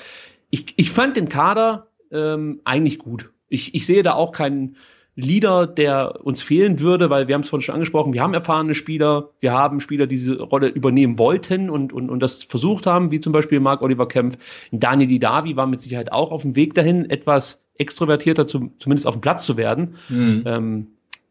ich, 0.49 0.73
ich 0.77 0.89
fand 0.89 1.17
den 1.17 1.27
Kader 1.27 1.87
ähm, 2.11 2.61
eigentlich 2.63 2.97
gut. 2.97 3.29
Ich, 3.49 3.75
ich 3.75 3.85
sehe 3.85 4.03
da 4.03 4.13
auch 4.13 4.31
keinen 4.31 4.77
Leader, 5.15 5.67
der 5.67 6.25
uns 6.25 6.41
fehlen 6.41 6.79
würde, 6.79 7.09
weil 7.09 7.27
wir 7.27 7.35
haben 7.35 7.41
es 7.41 7.49
vorhin 7.49 7.65
schon 7.65 7.75
angesprochen, 7.75 8.13
wir 8.13 8.21
haben 8.21 8.33
erfahrene 8.33 8.73
Spieler, 8.73 9.31
wir 9.41 9.51
haben 9.51 9.81
Spieler, 9.81 10.07
die 10.07 10.15
diese 10.15 10.41
Rolle 10.41 10.67
übernehmen 10.67 11.17
wollten 11.17 11.69
und, 11.69 11.91
und, 11.91 12.09
und 12.09 12.19
das 12.21 12.43
versucht 12.43 12.85
haben, 12.85 13.11
wie 13.11 13.19
zum 13.19 13.33
Beispiel 13.33 13.59
Marc 13.59 13.81
Oliver 13.81 14.07
Kempf. 14.07 14.37
Daniel 14.71 15.09
Didavi 15.09 15.55
war 15.55 15.67
mit 15.67 15.81
Sicherheit 15.81 16.11
auch 16.11 16.31
auf 16.31 16.43
dem 16.43 16.55
Weg 16.55 16.73
dahin, 16.73 17.09
etwas 17.09 17.61
extrovertierter, 17.77 18.47
zu, 18.47 18.71
zumindest 18.79 19.07
auf 19.07 19.15
dem 19.15 19.21
Platz 19.21 19.45
zu 19.45 19.57
werden. 19.57 19.95
Mhm. 20.09 20.43
Ähm, 20.45 20.87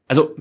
also, 0.07 0.35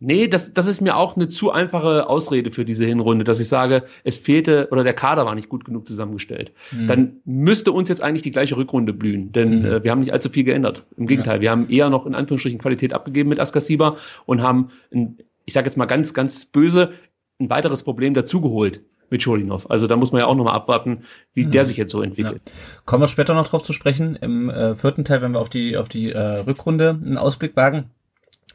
nee, 0.00 0.28
das, 0.28 0.52
das 0.54 0.66
ist 0.66 0.80
mir 0.80 0.96
auch 0.96 1.16
eine 1.16 1.28
zu 1.28 1.50
einfache 1.50 2.08
Ausrede 2.08 2.52
für 2.52 2.64
diese 2.64 2.84
Hinrunde, 2.84 3.24
dass 3.24 3.40
ich 3.40 3.48
sage, 3.48 3.84
es 4.04 4.16
fehlte 4.16 4.68
oder 4.70 4.84
der 4.84 4.94
Kader 4.94 5.26
war 5.26 5.34
nicht 5.34 5.48
gut 5.48 5.64
genug 5.64 5.86
zusammengestellt. 5.86 6.52
Mhm. 6.72 6.86
Dann 6.86 7.12
müsste 7.24 7.72
uns 7.72 7.88
jetzt 7.88 8.02
eigentlich 8.02 8.22
die 8.22 8.30
gleiche 8.30 8.56
Rückrunde 8.56 8.92
blühen, 8.92 9.32
denn 9.32 9.60
mhm. 9.60 9.64
äh, 9.64 9.84
wir 9.84 9.90
haben 9.90 10.00
nicht 10.00 10.12
allzu 10.12 10.28
viel 10.28 10.44
geändert. 10.44 10.84
Im 10.96 11.06
Gegenteil, 11.06 11.36
ja. 11.36 11.42
wir 11.42 11.50
haben 11.50 11.68
eher 11.68 11.90
noch 11.90 12.06
in 12.06 12.14
Anführungsstrichen 12.14 12.58
Qualität 12.58 12.92
abgegeben 12.92 13.28
mit 13.28 13.40
Askasiba 13.40 13.96
und 14.26 14.42
haben, 14.42 14.68
ein, 14.92 15.18
ich 15.44 15.54
sage 15.54 15.66
jetzt 15.66 15.76
mal 15.76 15.86
ganz, 15.86 16.14
ganz 16.14 16.44
böse, 16.44 16.92
ein 17.38 17.50
weiteres 17.50 17.82
Problem 17.82 18.14
dazugeholt 18.14 18.82
mit 19.10 19.22
Scholinov. 19.22 19.70
Also 19.70 19.86
da 19.86 19.96
muss 19.96 20.12
man 20.12 20.20
ja 20.20 20.26
auch 20.26 20.34
nochmal 20.34 20.54
abwarten, 20.54 21.04
wie 21.34 21.44
mhm. 21.44 21.50
der 21.50 21.64
sich 21.64 21.76
jetzt 21.76 21.92
so 21.92 22.02
entwickelt. 22.02 22.42
Ja. 22.44 22.52
Kommen 22.84 23.02
wir 23.02 23.08
später 23.08 23.34
noch 23.34 23.48
drauf 23.48 23.62
zu 23.62 23.72
sprechen. 23.72 24.16
Im 24.16 24.50
äh, 24.50 24.74
vierten 24.74 25.04
Teil, 25.04 25.22
wenn 25.22 25.32
wir 25.32 25.40
auf 25.40 25.48
die 25.48 25.76
auf 25.76 25.88
die 25.88 26.12
äh, 26.12 26.18
Rückrunde 26.18 27.00
einen 27.04 27.18
Ausblick 27.18 27.56
wagen. 27.56 27.90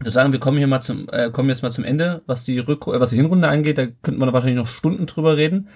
Sagen, 0.04 0.32
wir 0.32 0.39
kommen 0.39 0.58
hier 0.58 0.68
mal 0.68 0.82
zum 0.82 1.10
äh, 1.12 1.30
kommen 1.30 1.50
jetzt 1.50 1.62
mal 1.62 1.72
zum 1.72 1.84
Ende, 1.84 2.22
was 2.26 2.43
die 2.43 2.60
Rück 2.60 2.88
äh, 2.88 3.00
was 3.00 3.10
die 3.10 3.18
Hinrunde 3.18 3.47
angeht. 3.47 3.78
Da 3.78 3.88
könnten 3.88 4.20
wir 4.20 4.34
wahrscheinlich 4.34 4.60
noch 4.60 4.68
Stunden 4.68 5.06
drüber 5.06 5.38
reden. 5.38 5.68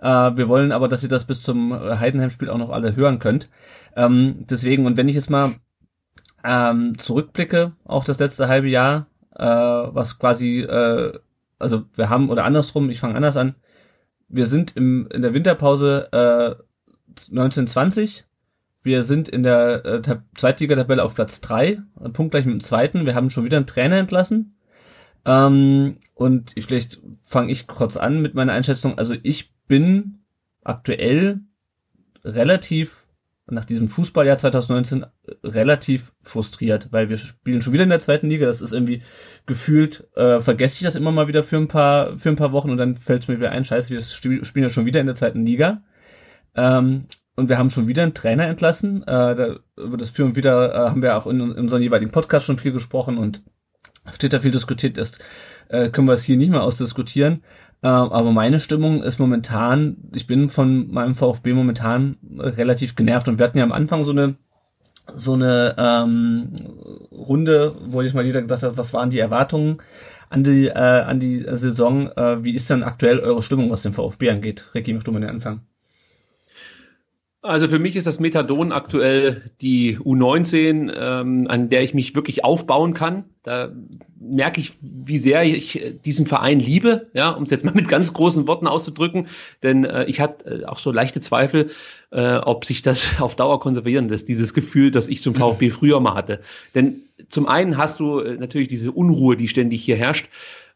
Äh, 0.00 0.06
wir 0.36 0.48
wollen 0.48 0.72
aber, 0.72 0.88
dass 0.88 1.02
ihr 1.02 1.08
das 1.08 1.26
bis 1.26 1.42
zum 1.42 1.72
Heidenheim-Spiel 1.72 2.50
auch 2.50 2.58
noch 2.58 2.70
alle 2.70 2.96
hören 2.96 3.18
könnt. 3.18 3.48
Ähm, 3.94 4.46
deswegen 4.50 4.86
und 4.86 4.96
wenn 4.96 5.08
ich 5.08 5.14
jetzt 5.14 5.30
mal 5.30 5.52
ähm, 6.44 6.96
zurückblicke 6.98 7.72
auf 7.84 8.04
das 8.04 8.18
letzte 8.18 8.48
halbe 8.48 8.68
Jahr, 8.68 9.06
äh, 9.34 9.44
was 9.44 10.18
quasi 10.18 10.60
äh, 10.60 11.12
also 11.58 11.84
wir 11.94 12.08
haben 12.08 12.30
oder 12.30 12.44
andersrum, 12.44 12.90
ich 12.90 13.00
fange 13.00 13.14
anders 13.14 13.36
an 13.36 13.56
wir 14.28 14.46
sind 14.46 14.76
im, 14.76 15.08
in 15.12 15.22
der 15.22 15.34
Winterpause 15.34 16.08
äh, 16.12 16.62
1920. 17.30 18.24
Wir 18.86 19.02
sind 19.02 19.28
in 19.28 19.42
der 19.42 19.84
äh, 19.84 20.00
Zweitligatabelle 20.36 21.02
auf 21.02 21.16
Platz 21.16 21.40
drei, 21.40 21.78
punktgleich 22.12 22.44
mit 22.44 22.54
dem 22.54 22.60
zweiten. 22.60 23.04
Wir 23.04 23.16
haben 23.16 23.30
schon 23.30 23.44
wieder 23.44 23.56
einen 23.56 23.66
Trainer 23.66 23.96
entlassen. 23.96 24.56
Ähm, 25.24 25.96
und 26.14 26.52
ich, 26.54 26.66
vielleicht 26.66 27.00
fange 27.24 27.50
ich 27.50 27.66
kurz 27.66 27.96
an 27.96 28.22
mit 28.22 28.34
meiner 28.34 28.52
Einschätzung. 28.52 28.96
Also 28.96 29.16
ich 29.24 29.52
bin 29.66 30.20
aktuell 30.62 31.40
relativ 32.24 33.08
nach 33.50 33.64
diesem 33.64 33.88
Fußballjahr 33.88 34.38
2019 34.38 35.02
äh, 35.02 35.06
relativ 35.42 36.12
frustriert, 36.20 36.92
weil 36.92 37.08
wir 37.08 37.16
spielen 37.16 37.62
schon 37.62 37.72
wieder 37.72 37.82
in 37.82 37.90
der 37.90 37.98
zweiten 37.98 38.28
Liga. 38.28 38.46
Das 38.46 38.60
ist 38.60 38.72
irgendwie 38.72 39.02
gefühlt, 39.46 40.06
äh, 40.14 40.40
vergesse 40.40 40.76
ich 40.76 40.82
das 40.82 40.94
immer 40.94 41.10
mal 41.10 41.26
wieder 41.26 41.42
für 41.42 41.56
ein 41.56 41.66
paar, 41.66 42.16
für 42.18 42.28
ein 42.28 42.36
paar 42.36 42.52
Wochen 42.52 42.70
und 42.70 42.76
dann 42.76 42.94
fällt 42.94 43.22
es 43.22 43.28
mir 43.28 43.38
wieder 43.38 43.50
ein, 43.50 43.64
scheiße, 43.64 43.90
wir 43.90 44.00
spielen 44.00 44.62
ja 44.62 44.70
schon 44.70 44.86
wieder 44.86 45.00
in 45.00 45.06
der 45.06 45.16
zweiten 45.16 45.44
Liga. 45.44 45.82
Ähm, 46.54 47.08
und 47.36 47.48
wir 47.48 47.58
haben 47.58 47.70
schon 47.70 47.86
wieder 47.86 48.02
einen 48.02 48.14
Trainer 48.14 48.46
entlassen. 48.46 49.02
Äh, 49.02 49.34
da, 49.34 49.56
über 49.76 49.96
das 49.96 50.10
Führen 50.10 50.36
wieder 50.36 50.74
äh, 50.74 50.90
haben 50.90 51.02
wir 51.02 51.16
auch 51.16 51.26
in, 51.26 51.40
in 51.40 51.52
unserem 51.52 51.82
jeweiligen 51.82 52.10
Podcast 52.10 52.46
schon 52.46 52.58
viel 52.58 52.72
gesprochen 52.72 53.18
und 53.18 53.42
auf 54.06 54.18
Twitter 54.18 54.40
viel 54.40 54.50
diskutiert 54.50 54.98
ist, 54.98 55.18
äh, 55.68 55.90
können 55.90 56.06
wir 56.06 56.14
es 56.14 56.24
hier 56.24 56.36
nicht 56.36 56.50
mehr 56.50 56.62
ausdiskutieren. 56.62 57.42
Äh, 57.82 57.88
aber 57.88 58.32
meine 58.32 58.60
Stimmung 58.60 59.02
ist 59.02 59.18
momentan, 59.18 59.96
ich 60.14 60.26
bin 60.26 60.48
von 60.48 60.90
meinem 60.90 61.14
VfB 61.14 61.52
momentan 61.52 62.16
relativ 62.38 62.94
genervt 62.94 63.28
und 63.28 63.38
wir 63.38 63.46
hatten 63.46 63.58
ja 63.58 63.64
am 63.64 63.72
Anfang 63.72 64.04
so 64.04 64.12
eine 64.12 64.36
so 65.14 65.34
eine 65.34 65.76
ähm, 65.78 66.52
Runde, 67.12 67.76
wo 67.86 68.02
ich 68.02 68.12
mal 68.12 68.24
jeder 68.24 68.42
gesagt 68.42 68.64
hat, 68.64 68.76
was 68.76 68.92
waren 68.92 69.10
die 69.10 69.20
Erwartungen 69.20 69.78
an 70.30 70.42
die 70.42 70.66
äh, 70.66 70.72
an 70.72 71.20
die 71.20 71.46
Saison? 71.52 72.10
Äh, 72.16 72.42
wie 72.42 72.54
ist 72.54 72.70
dann 72.70 72.82
aktuell 72.82 73.20
eure 73.20 73.40
Stimmung, 73.40 73.70
was 73.70 73.82
den 73.82 73.92
VfB 73.92 74.30
angeht? 74.30 74.68
Ricky, 74.74 74.92
möchtest 74.92 75.06
du 75.06 75.12
mal 75.12 75.20
den 75.20 75.30
Anfang? 75.30 75.60
Also 77.46 77.68
für 77.68 77.78
mich 77.78 77.96
ist 77.96 78.06
das 78.06 78.20
Methadon 78.20 78.72
aktuell 78.72 79.50
die 79.60 79.98
U19, 79.98 80.92
ähm, 80.94 81.46
an 81.48 81.68
der 81.68 81.82
ich 81.82 81.94
mich 81.94 82.14
wirklich 82.14 82.44
aufbauen 82.44 82.92
kann. 82.92 83.24
Da 83.42 83.70
merke 84.18 84.60
ich, 84.60 84.72
wie 84.80 85.18
sehr 85.18 85.44
ich 85.44 85.94
diesen 86.04 86.26
Verein 86.26 86.58
liebe, 86.58 87.06
ja, 87.14 87.30
um 87.30 87.44
es 87.44 87.50
jetzt 87.50 87.64
mal 87.64 87.74
mit 87.74 87.88
ganz 87.88 88.12
großen 88.12 88.48
Worten 88.48 88.66
auszudrücken. 88.66 89.28
Denn 89.62 89.84
äh, 89.84 90.04
ich 90.06 90.20
hatte 90.20 90.62
äh, 90.62 90.64
auch 90.64 90.78
so 90.78 90.90
leichte 90.90 91.20
Zweifel, 91.20 91.70
äh, 92.10 92.36
ob 92.38 92.64
sich 92.64 92.82
das 92.82 93.08
auf 93.20 93.36
Dauer 93.36 93.60
konservieren 93.60 94.08
lässt, 94.08 94.28
dieses 94.28 94.52
Gefühl, 94.52 94.90
das 94.90 95.08
ich 95.08 95.22
zum 95.22 95.34
mhm. 95.34 95.38
VfB 95.38 95.70
früher 95.70 96.00
mal 96.00 96.14
hatte. 96.14 96.40
Denn 96.74 97.02
zum 97.28 97.46
einen 97.46 97.76
hast 97.76 98.00
du 98.00 98.20
äh, 98.20 98.36
natürlich 98.36 98.68
diese 98.68 98.92
Unruhe, 98.92 99.36
die 99.36 99.48
ständig 99.48 99.82
hier 99.82 99.96
herrscht. 99.96 100.28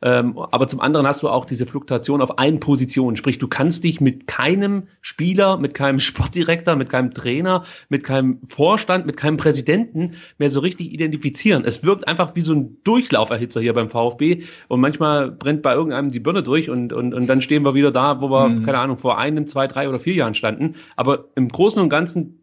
Ähm, 0.03 0.39
aber 0.39 0.67
zum 0.67 0.81
anderen 0.81 1.07
hast 1.07 1.23
du 1.23 1.29
auch 1.29 1.45
diese 1.45 1.67
Fluktuation 1.67 2.23
auf 2.23 2.39
einen 2.39 2.59
Position. 2.59 3.17
Sprich, 3.17 3.39
du 3.39 3.49
kannst 3.49 3.85
dich 3.85 4.01
mit 4.01 4.27
keinem 4.27 4.85
Spieler, 5.03 5.59
mit 5.59 5.75
keinem 5.75 6.01
Sportdirektor, 6.01 6.77
mit 6.77 6.89
keinem 6.89 7.13
Trainer, 7.13 7.65
mit 7.89 8.05
keinem 8.05 8.41
Vorstand, 8.47 9.07
mit 9.07 9.17
keinem 9.17 9.37
Präsidenten 9.37 10.13
mehr 10.39 10.51
so 10.51 10.61
richtig 10.61 10.93
identifizieren. 10.93 11.65
Es 11.65 11.85
wirkt 11.85 12.09
einfach 12.09 12.35
wie 12.35 12.41
so 12.41 12.55
ein 12.55 12.79
Durchlauferhitzer 12.85 13.61
hier 13.61 13.75
beim 13.75 13.91
VfB 13.91 14.45
und 14.69 14.81
manchmal 14.81 15.31
brennt 15.31 15.63
bei 15.63 15.75
irgendeinem 15.75 16.11
die 16.11 16.21
Birne 16.21 16.43
durch 16.43 16.71
und, 16.71 16.93
und, 16.93 17.13
und 17.13 17.27
dann 17.27 17.43
stehen 17.43 17.65
wir 17.65 17.75
wieder 17.75 17.91
da, 17.91 18.21
wo 18.21 18.31
wir, 18.31 18.49
mhm. 18.49 18.63
keine 18.65 18.79
Ahnung, 18.79 18.97
vor 18.97 19.19
einem, 19.19 19.49
zwei, 19.49 19.67
drei 19.67 19.89
oder 19.89 20.01
vier 20.01 20.15
Jahren 20.15 20.35
standen. 20.35 20.77
Aber 20.97 21.29
im 21.35 21.49
Großen 21.49 21.81
und 21.81 21.91
Ganzen 21.91 22.41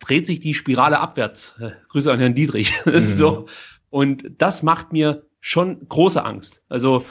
dreht 0.00 0.26
sich 0.26 0.40
die 0.40 0.54
Spirale 0.54 0.98
abwärts. 0.98 1.54
Äh, 1.60 1.70
Grüße 1.90 2.12
an 2.12 2.18
Herrn 2.18 2.34
Dietrich. 2.34 2.72
Mhm. 2.86 3.02
so. 3.04 3.46
Und 3.90 4.24
das 4.38 4.62
macht 4.62 4.92
mir 4.92 5.22
schon 5.42 5.86
große 5.88 6.24
Angst. 6.24 6.62
Also 6.70 7.04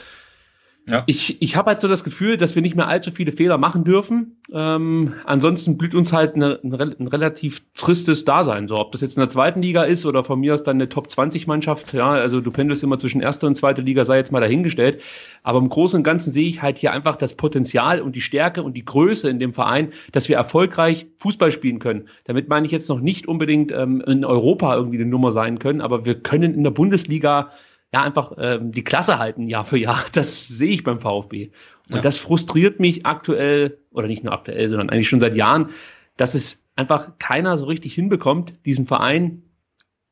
ja. 0.88 1.04
ich, 1.06 1.40
ich 1.40 1.54
habe 1.54 1.70
halt 1.70 1.80
so 1.80 1.86
das 1.86 2.02
Gefühl, 2.02 2.36
dass 2.36 2.56
wir 2.56 2.62
nicht 2.62 2.74
mehr 2.74 2.88
allzu 2.88 3.12
viele 3.12 3.30
Fehler 3.30 3.56
machen 3.56 3.84
dürfen. 3.84 4.38
Ähm, 4.52 5.14
ansonsten 5.26 5.78
blüht 5.78 5.94
uns 5.94 6.12
halt 6.12 6.34
eine, 6.34 6.58
ein, 6.64 7.06
relativ 7.06 7.62
tristes 7.74 8.24
Dasein. 8.24 8.66
So, 8.66 8.78
ob 8.78 8.90
das 8.90 9.00
jetzt 9.00 9.16
in 9.16 9.20
der 9.20 9.28
zweiten 9.28 9.62
Liga 9.62 9.84
ist 9.84 10.04
oder 10.04 10.24
von 10.24 10.40
mir 10.40 10.54
aus 10.54 10.64
dann 10.64 10.78
eine 10.78 10.88
Top-20-Mannschaft. 10.88 11.92
Ja, 11.92 12.10
also 12.10 12.40
du 12.40 12.50
pendelst 12.50 12.82
immer 12.82 12.98
zwischen 12.98 13.20
erster 13.20 13.46
und 13.46 13.56
zweiter 13.56 13.82
Liga, 13.82 14.04
sei 14.04 14.16
jetzt 14.16 14.32
mal 14.32 14.40
dahingestellt. 14.40 15.00
Aber 15.44 15.60
im 15.60 15.68
Großen 15.68 15.98
und 15.98 16.02
Ganzen 16.02 16.32
sehe 16.32 16.48
ich 16.48 16.62
halt 16.62 16.78
hier 16.78 16.92
einfach 16.92 17.14
das 17.14 17.34
Potenzial 17.34 18.00
und 18.00 18.16
die 18.16 18.20
Stärke 18.20 18.64
und 18.64 18.76
die 18.76 18.84
Größe 18.84 19.30
in 19.30 19.38
dem 19.38 19.54
Verein, 19.54 19.92
dass 20.10 20.28
wir 20.28 20.36
erfolgreich 20.36 21.06
Fußball 21.18 21.52
spielen 21.52 21.78
können. 21.78 22.08
Damit 22.24 22.48
meine 22.48 22.66
ich 22.66 22.72
jetzt 22.72 22.88
noch 22.88 23.00
nicht 23.00 23.28
unbedingt 23.28 23.70
ähm, 23.70 24.02
in 24.04 24.24
Europa 24.24 24.74
irgendwie 24.74 24.98
eine 24.98 25.06
Nummer 25.06 25.30
sein 25.30 25.60
können, 25.60 25.80
aber 25.80 26.04
wir 26.04 26.16
können 26.16 26.54
in 26.54 26.64
der 26.64 26.72
Bundesliga 26.72 27.50
ja 27.92 28.02
einfach 28.02 28.32
ähm, 28.38 28.72
die 28.72 28.84
Klasse 28.84 29.18
halten 29.18 29.48
Jahr 29.48 29.64
für 29.64 29.78
Jahr. 29.78 30.02
Das 30.12 30.48
sehe 30.48 30.72
ich 30.72 30.84
beim 30.84 31.00
VfB. 31.00 31.50
Und 31.88 31.96
ja. 31.96 32.00
das 32.02 32.18
frustriert 32.18 32.80
mich 32.80 33.06
aktuell, 33.06 33.78
oder 33.90 34.06
nicht 34.06 34.24
nur 34.24 34.32
aktuell, 34.32 34.68
sondern 34.68 34.90
eigentlich 34.90 35.08
schon 35.08 35.20
seit 35.20 35.36
Jahren, 35.36 35.70
dass 36.16 36.34
es 36.34 36.64
einfach 36.76 37.18
keiner 37.18 37.58
so 37.58 37.66
richtig 37.66 37.94
hinbekommt, 37.94 38.54
diesen 38.64 38.86
Verein 38.86 39.42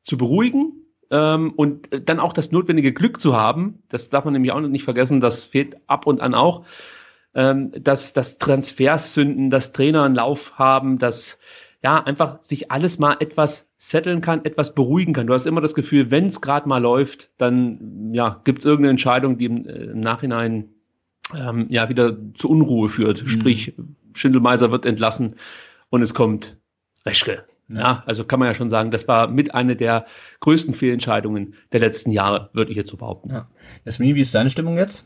zu 0.03 0.17
beruhigen 0.17 0.73
ähm, 1.09 1.53
und 1.55 1.89
dann 2.07 2.19
auch 2.19 2.33
das 2.33 2.51
notwendige 2.51 2.93
Glück 2.93 3.19
zu 3.19 3.35
haben. 3.35 3.83
Das 3.89 4.09
darf 4.09 4.25
man 4.25 4.33
nämlich 4.33 4.51
auch 4.51 4.61
nicht 4.61 4.83
vergessen, 4.83 5.19
das 5.19 5.45
fehlt 5.45 5.77
ab 5.87 6.05
und 6.05 6.21
an 6.21 6.35
auch. 6.35 6.65
Ähm, 7.33 7.71
dass 7.81 8.11
das 8.11 8.39
Transfers 8.39 9.13
zünden, 9.13 9.49
dass 9.49 9.71
Trainer 9.71 10.03
einen 10.03 10.15
Lauf 10.15 10.59
haben, 10.59 10.97
dass 10.97 11.39
ja, 11.83 12.03
einfach 12.03 12.43
sich 12.43 12.71
alles 12.71 12.99
mal 12.99 13.17
etwas 13.19 13.67
setteln 13.77 14.21
kann, 14.21 14.45
etwas 14.45 14.75
beruhigen 14.75 15.13
kann. 15.13 15.27
Du 15.27 15.33
hast 15.33 15.47
immer 15.47 15.61
das 15.61 15.73
Gefühl, 15.73 16.11
wenn 16.11 16.27
es 16.27 16.41
gerade 16.41 16.69
mal 16.69 16.77
läuft, 16.77 17.31
dann 17.37 18.13
ja, 18.13 18.39
gibt 18.43 18.59
es 18.59 18.65
irgendeine 18.65 18.91
Entscheidung, 18.91 19.37
die 19.37 19.45
im, 19.45 19.65
äh, 19.65 19.85
im 19.85 19.99
Nachhinein 19.99 20.69
ähm, 21.35 21.65
ja 21.69 21.89
wieder 21.89 22.15
zu 22.35 22.49
Unruhe 22.49 22.89
führt. 22.89 23.23
Mhm. 23.23 23.27
Sprich, 23.27 23.73
Schindelmeiser 24.13 24.71
wird 24.71 24.85
entlassen 24.85 25.35
und 25.89 26.01
es 26.01 26.13
kommt 26.13 26.57
Reschke. 27.05 27.45
Ja. 27.69 27.79
ja. 27.79 28.03
also 28.05 28.25
kann 28.25 28.39
man 28.39 28.49
ja 28.49 28.53
schon 28.53 28.69
sagen, 28.69 28.91
das 28.91 29.07
war 29.07 29.27
mit 29.27 29.55
einer 29.55 29.73
der 29.73 30.05
größten 30.41 30.75
Fehlentscheidungen 30.75 31.55
der 31.71 31.79
letzten 31.79 32.11
Jahre, 32.11 32.51
würde 32.53 32.71
ich 32.71 32.77
jetzt 32.77 32.91
so 32.91 32.97
behaupten. 32.97 33.31
Ja. 33.31 33.47
Jasmin, 33.85 34.15
wie 34.15 34.21
ist 34.21 34.35
deine 34.35 34.51
Stimmung 34.51 34.77
jetzt? 34.77 35.05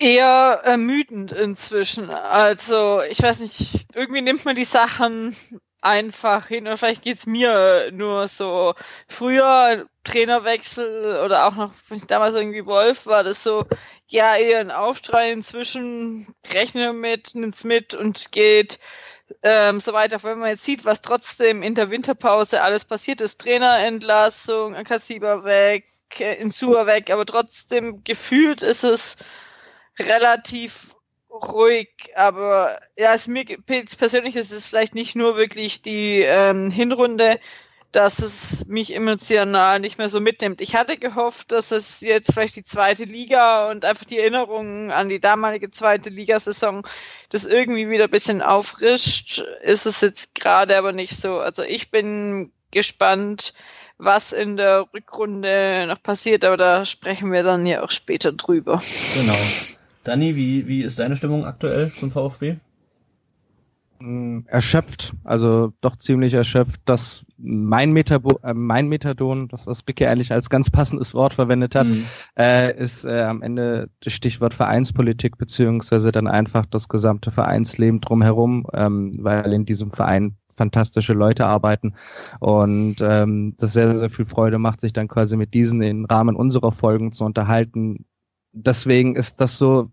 Eher 0.00 0.62
ermüdend 0.64 1.32
inzwischen. 1.32 2.10
Also, 2.10 3.02
ich 3.02 3.22
weiß 3.22 3.40
nicht, 3.40 3.86
irgendwie 3.94 4.22
nimmt 4.22 4.44
man 4.44 4.56
die 4.56 4.64
Sachen 4.64 5.36
einfach 5.82 6.48
hin. 6.48 6.66
Oder 6.66 6.76
vielleicht 6.78 7.02
geht 7.02 7.18
es 7.18 7.26
mir 7.26 7.90
nur 7.92 8.26
so. 8.28 8.74
Früher 9.08 9.86
Trainerwechsel 10.04 11.20
oder 11.24 11.46
auch 11.46 11.56
noch, 11.56 11.72
wenn 11.88 11.98
ich 11.98 12.06
damals 12.06 12.34
irgendwie 12.34 12.66
Wolf 12.66 13.06
war, 13.06 13.22
das 13.24 13.42
so, 13.42 13.64
ja, 14.06 14.36
eher 14.36 14.60
ein 14.60 14.70
Aufstrei. 14.70 15.32
Inzwischen 15.32 16.34
rechne 16.52 16.92
mit, 16.92 17.34
nimmt's 17.34 17.64
mit 17.64 17.94
und 17.94 18.32
geht 18.32 18.78
ähm, 19.42 19.80
so 19.80 19.92
weiter. 19.92 20.22
Wenn 20.22 20.38
man 20.38 20.50
jetzt 20.50 20.64
sieht, 20.64 20.84
was 20.84 21.02
trotzdem 21.02 21.62
in 21.62 21.74
der 21.74 21.90
Winterpause 21.90 22.62
alles 22.62 22.84
passiert 22.84 23.20
ist, 23.20 23.40
Trainerentlassung, 23.40 24.74
Akasiba 24.74 25.44
weg, 25.44 25.84
Insua 26.18 26.86
weg, 26.86 27.10
aber 27.10 27.26
trotzdem 27.26 28.02
gefühlt 28.04 28.62
ist 28.62 28.82
es 28.84 29.16
relativ 29.98 30.94
ruhig, 31.30 31.88
aber 32.16 32.80
ja, 32.98 33.14
es 33.14 33.28
mir 33.28 33.44
persönlich 33.44 34.36
ist 34.36 34.50
es 34.50 34.66
vielleicht 34.66 34.94
nicht 34.94 35.14
nur 35.14 35.36
wirklich 35.36 35.82
die 35.82 36.22
ähm, 36.22 36.70
Hinrunde, 36.70 37.38
dass 37.92 38.20
es 38.20 38.66
mich 38.66 38.94
emotional 38.94 39.80
nicht 39.80 39.98
mehr 39.98 40.08
so 40.08 40.20
mitnimmt. 40.20 40.60
Ich 40.60 40.76
hatte 40.76 40.96
gehofft, 40.96 41.50
dass 41.50 41.72
es 41.72 42.00
jetzt 42.00 42.32
vielleicht 42.32 42.56
die 42.56 42.62
zweite 42.62 43.04
Liga 43.04 43.68
und 43.70 43.84
einfach 43.84 44.04
die 44.04 44.18
Erinnerungen 44.18 44.90
an 44.92 45.08
die 45.08 45.20
damalige 45.20 45.70
zweite 45.70 46.10
Ligasaison 46.10 46.82
das 47.30 47.46
irgendwie 47.46 47.88
wieder 47.88 48.04
ein 48.04 48.10
bisschen 48.10 48.42
auffrischt. 48.42 49.42
Ist 49.62 49.86
es 49.86 50.00
jetzt 50.00 50.34
gerade 50.36 50.76
aber 50.76 50.92
nicht 50.92 51.16
so. 51.16 51.38
Also 51.38 51.62
ich 51.62 51.90
bin 51.90 52.52
gespannt, 52.70 53.54
was 53.98 54.32
in 54.32 54.56
der 54.56 54.86
Rückrunde 54.94 55.86
noch 55.88 56.02
passiert, 56.02 56.44
aber 56.44 56.56
da 56.56 56.84
sprechen 56.84 57.32
wir 57.32 57.42
dann 57.42 57.66
ja 57.66 57.82
auch 57.82 57.90
später 57.90 58.32
drüber. 58.32 58.80
Genau. 59.14 59.36
Dani, 60.10 60.34
wie, 60.34 60.66
wie 60.66 60.82
ist 60.82 60.98
deine 60.98 61.14
Stimmung 61.14 61.44
aktuell 61.44 61.88
zum 61.88 62.10
VfB? 62.10 62.56
Mm, 64.00 64.40
erschöpft, 64.46 65.14
also 65.22 65.72
doch 65.82 65.94
ziemlich 65.94 66.34
erschöpft, 66.34 66.80
dass 66.84 67.24
mein, 67.36 67.92
Metabo 67.92 68.40
äh, 68.42 68.52
mein 68.52 68.88
Methadon, 68.88 69.46
das 69.46 69.68
was 69.68 69.84
Ricky 69.86 70.06
eigentlich 70.06 70.32
als 70.32 70.50
ganz 70.50 70.68
passendes 70.68 71.14
Wort 71.14 71.34
verwendet 71.34 71.76
hat, 71.76 71.86
mhm. 71.86 72.06
äh, 72.36 72.76
ist 72.76 73.04
äh, 73.04 73.22
am 73.22 73.40
Ende 73.42 73.88
das 74.02 74.12
Stichwort 74.12 74.52
Vereinspolitik 74.52 75.38
beziehungsweise 75.38 76.10
dann 76.10 76.26
einfach 76.26 76.66
das 76.66 76.88
gesamte 76.88 77.30
Vereinsleben 77.30 78.00
drumherum, 78.00 78.66
ähm, 78.72 79.12
weil 79.16 79.52
in 79.52 79.64
diesem 79.64 79.92
Verein 79.92 80.38
fantastische 80.56 81.12
Leute 81.12 81.46
arbeiten 81.46 81.94
und 82.40 82.96
ähm, 83.00 83.54
das 83.58 83.74
sehr, 83.74 83.96
sehr 83.96 84.10
viel 84.10 84.24
Freude 84.24 84.58
macht, 84.58 84.80
sich 84.80 84.92
dann 84.92 85.06
quasi 85.06 85.36
mit 85.36 85.54
diesen 85.54 85.80
im 85.82 86.04
Rahmen 86.04 86.34
unserer 86.34 86.72
Folgen 86.72 87.12
zu 87.12 87.24
unterhalten. 87.24 88.06
Deswegen 88.52 89.16
ist 89.16 89.40
das 89.40 89.58
so 89.58 89.90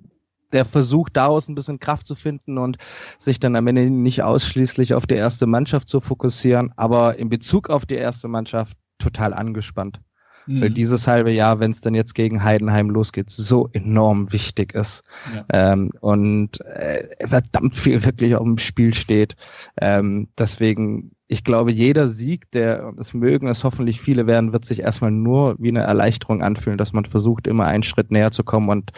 der 0.53 0.65
Versuch, 0.65 1.09
daraus 1.09 1.47
ein 1.47 1.55
bisschen 1.55 1.79
Kraft 1.79 2.07
zu 2.07 2.15
finden 2.15 2.57
und 2.57 2.77
sich 3.19 3.39
dann 3.39 3.55
am 3.55 3.67
Ende 3.67 3.89
nicht 3.89 4.23
ausschließlich 4.23 4.93
auf 4.93 5.05
die 5.05 5.15
erste 5.15 5.45
Mannschaft 5.45 5.89
zu 5.89 5.99
fokussieren, 5.99 6.71
aber 6.77 7.17
in 7.17 7.29
Bezug 7.29 7.69
auf 7.69 7.85
die 7.85 7.95
erste 7.95 8.27
Mannschaft 8.27 8.77
total 8.97 9.33
angespannt. 9.33 9.99
Mhm. 10.47 10.61
Weil 10.61 10.69
dieses 10.69 11.07
halbe 11.07 11.31
Jahr, 11.31 11.59
wenn 11.59 11.71
es 11.71 11.81
dann 11.81 11.93
jetzt 11.93 12.15
gegen 12.15 12.43
Heidenheim 12.43 12.89
losgeht, 12.89 13.29
so 13.29 13.69
enorm 13.73 14.31
wichtig 14.31 14.73
ist. 14.73 15.03
Ja. 15.35 15.45
Ähm, 15.73 15.91
und 15.99 16.61
äh, 16.61 17.03
verdammt 17.27 17.75
viel 17.75 18.03
wirklich 18.05 18.35
auf 18.35 18.43
dem 18.43 18.57
Spiel 18.57 18.93
steht. 18.93 19.35
Ähm, 19.79 20.29
deswegen, 20.37 21.11
ich 21.27 21.43
glaube, 21.43 21.71
jeder 21.71 22.07
Sieg, 22.09 22.49
der, 22.51 22.93
es 22.97 23.13
mögen 23.13 23.47
es 23.47 23.63
hoffentlich 23.63 24.01
viele 24.01 24.27
werden, 24.27 24.53
wird 24.53 24.65
sich 24.65 24.81
erstmal 24.81 25.11
nur 25.11 25.55
wie 25.59 25.69
eine 25.69 25.81
Erleichterung 25.81 26.41
anfühlen, 26.41 26.77
dass 26.77 26.93
man 26.93 27.05
versucht, 27.05 27.47
immer 27.47 27.65
einen 27.65 27.83
Schritt 27.83 28.11
näher 28.11 28.31
zu 28.31 28.43
kommen 28.43 28.69
und 28.69 28.91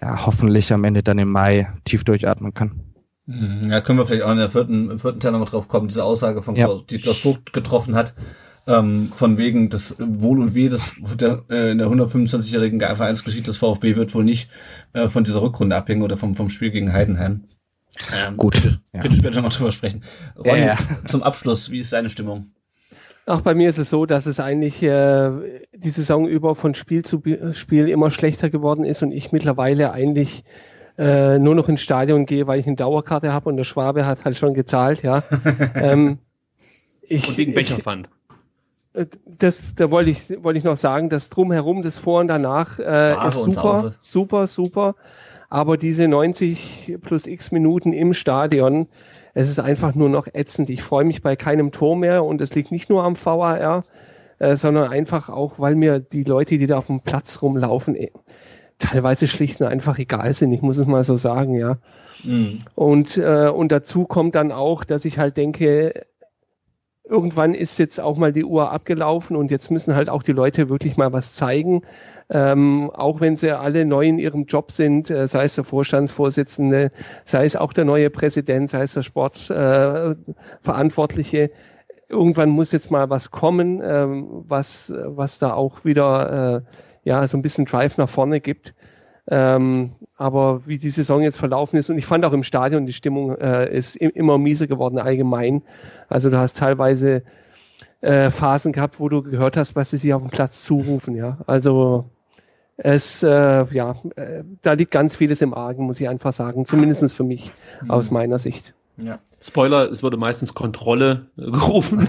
ja, 0.00 0.26
hoffentlich 0.26 0.72
am 0.72 0.84
Ende 0.84 1.02
dann 1.02 1.18
im 1.18 1.30
Mai 1.30 1.68
tief 1.84 2.04
durchatmen 2.04 2.54
kann. 2.54 2.80
Mhm. 3.26 3.70
Ja, 3.70 3.82
können 3.82 3.98
wir 3.98 4.06
vielleicht 4.06 4.22
auch 4.22 4.32
in 4.32 4.38
der 4.38 4.50
vierten, 4.50 4.90
im 4.90 4.98
vierten 4.98 5.20
Teil 5.20 5.32
nochmal 5.32 5.48
drauf 5.48 5.68
kommen, 5.68 5.88
diese 5.88 6.04
Aussage 6.04 6.42
von 6.42 6.56
ja. 6.56 6.64
Klaus, 6.64 6.86
die 6.86 6.98
Klaus 6.98 7.18
Vogt 7.20 7.52
getroffen 7.52 7.94
hat, 7.94 8.14
ähm, 8.66 9.10
von 9.14 9.36
wegen 9.36 9.68
das 9.68 9.96
Wohl 9.98 10.40
und 10.40 10.54
Weh 10.54 10.70
des, 10.70 10.94
der, 11.20 11.44
äh, 11.50 11.72
in 11.72 11.78
der 11.78 11.88
125-jährigen 11.88 12.80
Vereinsgeschichte 12.80 13.50
des 13.50 13.58
VfB 13.58 13.96
wird 13.96 14.14
wohl 14.14 14.24
nicht 14.24 14.48
äh, 14.94 15.08
von 15.08 15.24
dieser 15.24 15.42
Rückrunde 15.42 15.76
abhängen 15.76 16.02
oder 16.02 16.16
vom, 16.16 16.34
vom 16.34 16.48
Spiel 16.48 16.70
gegen 16.70 16.94
Heidenheim. 16.94 17.44
Ähm, 18.14 18.36
Gut. 18.36 18.54
Bitte, 18.54 18.80
ja. 18.92 19.02
bitte 19.02 19.16
später 19.16 19.36
nochmal 19.36 19.50
drüber 19.50 19.72
sprechen. 19.72 20.04
Ron, 20.36 20.58
ja, 20.58 20.76
zum 21.06 21.22
Abschluss, 21.22 21.70
wie 21.70 21.80
ist 21.80 21.92
deine 21.92 22.10
Stimmung? 22.10 22.52
Auch 23.26 23.42
bei 23.42 23.54
mir 23.54 23.68
ist 23.68 23.78
es 23.78 23.90
so, 23.90 24.06
dass 24.06 24.24
es 24.26 24.40
eigentlich 24.40 24.82
äh, 24.82 25.30
die 25.74 25.90
Saison 25.90 26.26
über 26.26 26.54
von 26.54 26.74
Spiel 26.74 27.04
zu 27.04 27.22
Spiel 27.52 27.88
immer 27.88 28.10
schlechter 28.10 28.48
geworden 28.48 28.84
ist 28.84 29.02
und 29.02 29.12
ich 29.12 29.32
mittlerweile 29.32 29.92
eigentlich 29.92 30.44
äh, 30.96 31.38
nur 31.38 31.54
noch 31.54 31.68
ins 31.68 31.82
Stadion 31.82 32.24
gehe, 32.24 32.46
weil 32.46 32.58
ich 32.58 32.66
eine 32.66 32.76
Dauerkarte 32.76 33.32
habe 33.32 33.50
und 33.50 33.56
der 33.56 33.64
Schwabe 33.64 34.06
hat 34.06 34.24
halt 34.24 34.36
schon 34.36 34.54
gezahlt, 34.54 35.02
ja. 35.02 35.22
ähm, 35.74 36.18
ich, 37.02 37.28
und 37.28 37.36
wegen 37.36 37.54
Becherpfand. 37.54 38.08
Äh, 38.94 39.06
das, 39.26 39.62
da 39.76 39.90
wollte 39.90 40.10
ich, 40.10 40.42
wollte 40.42 40.58
ich 40.58 40.64
noch 40.64 40.76
sagen, 40.76 41.08
das 41.08 41.28
drumherum, 41.28 41.82
das 41.82 41.98
Vor 41.98 42.20
und 42.20 42.28
danach 42.28 42.78
äh, 42.78 43.28
ist 43.28 43.42
super, 43.42 43.94
super, 43.98 44.46
super. 44.46 44.94
Aber 45.50 45.76
diese 45.78 46.08
90 46.08 46.98
plus 47.00 47.26
x 47.26 47.52
Minuten 47.52 47.92
im 47.92 48.12
Stadion, 48.12 48.86
es 49.34 49.48
ist 49.48 49.58
einfach 49.58 49.94
nur 49.94 50.08
noch 50.08 50.26
ätzend. 50.32 50.68
Ich 50.68 50.82
freue 50.82 51.04
mich 51.04 51.22
bei 51.22 51.36
keinem 51.36 51.72
Tor 51.72 51.96
mehr 51.96 52.24
und 52.24 52.40
es 52.40 52.54
liegt 52.54 52.70
nicht 52.70 52.90
nur 52.90 53.02
am 53.02 53.16
VAR, 53.16 53.84
äh, 54.38 54.56
sondern 54.56 54.90
einfach 54.90 55.30
auch, 55.30 55.58
weil 55.58 55.74
mir 55.74 56.00
die 56.00 56.24
Leute, 56.24 56.58
die 56.58 56.66
da 56.66 56.76
auf 56.78 56.86
dem 56.86 57.00
Platz 57.00 57.40
rumlaufen, 57.40 57.96
eh, 57.96 58.10
teilweise 58.78 59.26
schlicht 59.26 59.60
und 59.60 59.66
einfach 59.66 59.98
egal 59.98 60.34
sind. 60.34 60.52
Ich 60.52 60.62
muss 60.62 60.78
es 60.78 60.86
mal 60.86 61.02
so 61.02 61.16
sagen, 61.16 61.54
ja. 61.54 61.78
Mhm. 62.24 62.60
Und, 62.74 63.16
äh, 63.16 63.48
und 63.48 63.72
dazu 63.72 64.04
kommt 64.04 64.34
dann 64.34 64.52
auch, 64.52 64.84
dass 64.84 65.04
ich 65.04 65.18
halt 65.18 65.36
denke, 65.36 66.06
irgendwann 67.08 67.54
ist 67.54 67.78
jetzt 67.78 68.00
auch 68.00 68.16
mal 68.16 68.32
die 68.32 68.44
Uhr 68.44 68.70
abgelaufen 68.70 69.36
und 69.36 69.50
jetzt 69.50 69.70
müssen 69.70 69.94
halt 69.94 70.10
auch 70.10 70.22
die 70.22 70.32
Leute 70.32 70.68
wirklich 70.68 70.96
mal 70.96 71.12
was 71.12 71.32
zeigen. 71.32 71.82
Ähm, 72.30 72.90
auch 72.90 73.20
wenn 73.20 73.38
sie 73.38 73.58
alle 73.58 73.86
neu 73.86 74.06
in 74.06 74.18
ihrem 74.18 74.44
Job 74.44 74.70
sind, 74.70 75.10
äh, 75.10 75.26
sei 75.26 75.44
es 75.44 75.54
der 75.54 75.64
Vorstandsvorsitzende, 75.64 76.92
sei 77.24 77.44
es 77.44 77.56
auch 77.56 77.72
der 77.72 77.86
neue 77.86 78.10
Präsident, 78.10 78.68
sei 78.68 78.82
es 78.82 78.92
der 78.94 79.02
Sportverantwortliche. 79.02 81.44
Äh, 81.44 81.50
irgendwann 82.10 82.50
muss 82.50 82.72
jetzt 82.72 82.90
mal 82.90 83.08
was 83.08 83.30
kommen, 83.30 83.80
ähm, 83.82 84.44
was, 84.46 84.92
was 85.04 85.38
da 85.38 85.54
auch 85.54 85.84
wieder 85.84 86.56
äh, 86.56 86.60
ja 87.04 87.26
so 87.26 87.38
ein 87.38 87.42
bisschen 87.42 87.64
Drive 87.64 87.96
nach 87.96 88.08
vorne 88.08 88.40
gibt. 88.40 88.74
Ähm, 89.30 89.90
aber 90.16 90.66
wie 90.66 90.78
die 90.78 90.90
Saison 90.90 91.20
jetzt 91.20 91.38
verlaufen 91.38 91.76
ist, 91.76 91.90
und 91.90 91.98
ich 91.98 92.06
fand 92.06 92.24
auch 92.24 92.32
im 92.32 92.42
Stadion, 92.42 92.86
die 92.86 92.92
Stimmung 92.92 93.36
äh, 93.36 93.70
ist 93.74 93.96
immer 93.96 94.38
mieser 94.38 94.66
geworden 94.66 94.98
allgemein. 94.98 95.62
Also 96.08 96.30
du 96.30 96.38
hast 96.38 96.56
teilweise 96.56 97.22
äh, 98.00 98.30
Phasen 98.30 98.72
gehabt, 98.72 99.00
wo 99.00 99.08
du 99.08 99.22
gehört 99.22 99.56
hast, 99.56 99.76
was 99.76 99.90
sie 99.90 99.98
sich 99.98 100.14
auf 100.14 100.22
dem 100.22 100.30
Platz 100.30 100.64
zurufen. 100.64 101.14
Ja, 101.14 101.38
also 101.46 102.06
es, 102.78 103.22
äh, 103.22 103.66
ja, 103.74 103.96
äh, 104.16 104.44
da 104.62 104.72
liegt 104.72 104.92
ganz 104.92 105.16
vieles 105.16 105.42
im 105.42 105.52
Argen, 105.52 105.84
muss 105.84 106.00
ich 106.00 106.08
einfach 106.08 106.32
sagen. 106.32 106.64
Zumindest 106.64 107.12
für 107.12 107.24
mich 107.24 107.52
mhm. 107.82 107.90
aus 107.90 108.10
meiner 108.10 108.38
Sicht. 108.38 108.72
Ja. 108.96 109.18
Spoiler, 109.40 109.90
es 109.90 110.02
wurde 110.02 110.16
meistens 110.16 110.54
Kontrolle 110.54 111.26
gerufen. 111.36 112.08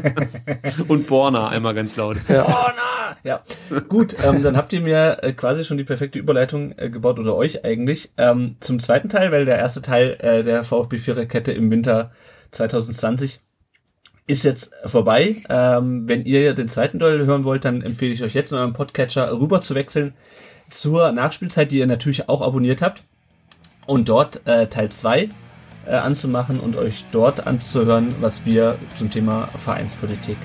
Und 0.88 1.06
Borna 1.06 1.48
einmal 1.48 1.74
ganz 1.74 1.96
laut. 1.96 2.16
Ja. 2.28 2.42
Borna! 2.42 2.89
Ja. 3.24 3.42
Gut, 3.88 4.16
ähm, 4.22 4.42
dann 4.42 4.56
habt 4.56 4.72
ihr 4.72 4.80
mir 4.80 5.18
äh, 5.22 5.32
quasi 5.32 5.64
schon 5.64 5.76
die 5.76 5.84
perfekte 5.84 6.18
Überleitung 6.18 6.74
äh, 6.76 6.90
gebaut 6.90 7.18
oder 7.18 7.36
euch 7.36 7.64
eigentlich 7.64 8.10
ähm, 8.16 8.56
zum 8.60 8.80
zweiten 8.80 9.08
Teil, 9.08 9.32
weil 9.32 9.44
der 9.44 9.58
erste 9.58 9.82
Teil 9.82 10.16
äh, 10.20 10.42
der 10.42 10.64
VfB 10.64 10.98
Viererkette 10.98 11.52
im 11.52 11.70
Winter 11.70 12.12
2020 12.52 13.40
ist 14.26 14.44
jetzt 14.44 14.72
vorbei. 14.84 15.36
Ähm, 15.48 16.08
wenn 16.08 16.24
ihr 16.24 16.54
den 16.54 16.68
zweiten 16.68 16.98
Teil 16.98 17.26
hören 17.26 17.44
wollt, 17.44 17.64
dann 17.64 17.82
empfehle 17.82 18.12
ich 18.12 18.22
euch 18.22 18.34
jetzt 18.34 18.52
in 18.52 18.58
eurem 18.58 18.72
Podcatcher 18.72 19.32
rüber 19.32 19.60
zu 19.60 19.74
wechseln 19.74 20.14
zur 20.70 21.12
Nachspielzeit, 21.12 21.72
die 21.72 21.78
ihr 21.78 21.86
natürlich 21.86 22.28
auch 22.28 22.42
abonniert 22.42 22.80
habt 22.80 23.02
und 23.86 24.08
dort 24.08 24.46
äh, 24.46 24.68
Teil 24.68 24.90
2 24.90 25.28
äh, 25.86 25.90
anzumachen 25.90 26.60
und 26.60 26.76
euch 26.76 27.04
dort 27.10 27.46
anzuhören, 27.46 28.14
was 28.20 28.46
wir 28.46 28.78
zum 28.94 29.10
Thema 29.10 29.48
Vereinspolitik 29.56 30.36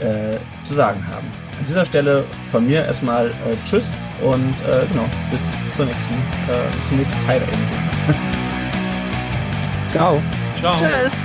äh, 0.00 0.36
zu 0.64 0.74
sagen 0.74 1.06
haben. 1.08 1.41
An 1.62 1.68
dieser 1.68 1.86
Stelle 1.86 2.24
von 2.50 2.66
mir 2.66 2.84
erstmal 2.84 3.28
äh, 3.28 3.32
Tschüss 3.64 3.96
und 4.20 4.52
äh, 4.62 4.84
genau, 4.90 5.04
bis 5.30 5.52
zur 5.76 5.86
nächsten, 5.86 6.14
äh, 6.14 6.68
bis 6.72 6.88
zum 6.88 6.98
nächsten 6.98 7.24
Teil 7.24 7.40
Ciao. 9.92 10.20
Ciao. 10.58 10.74
Tschüss. 10.74 11.22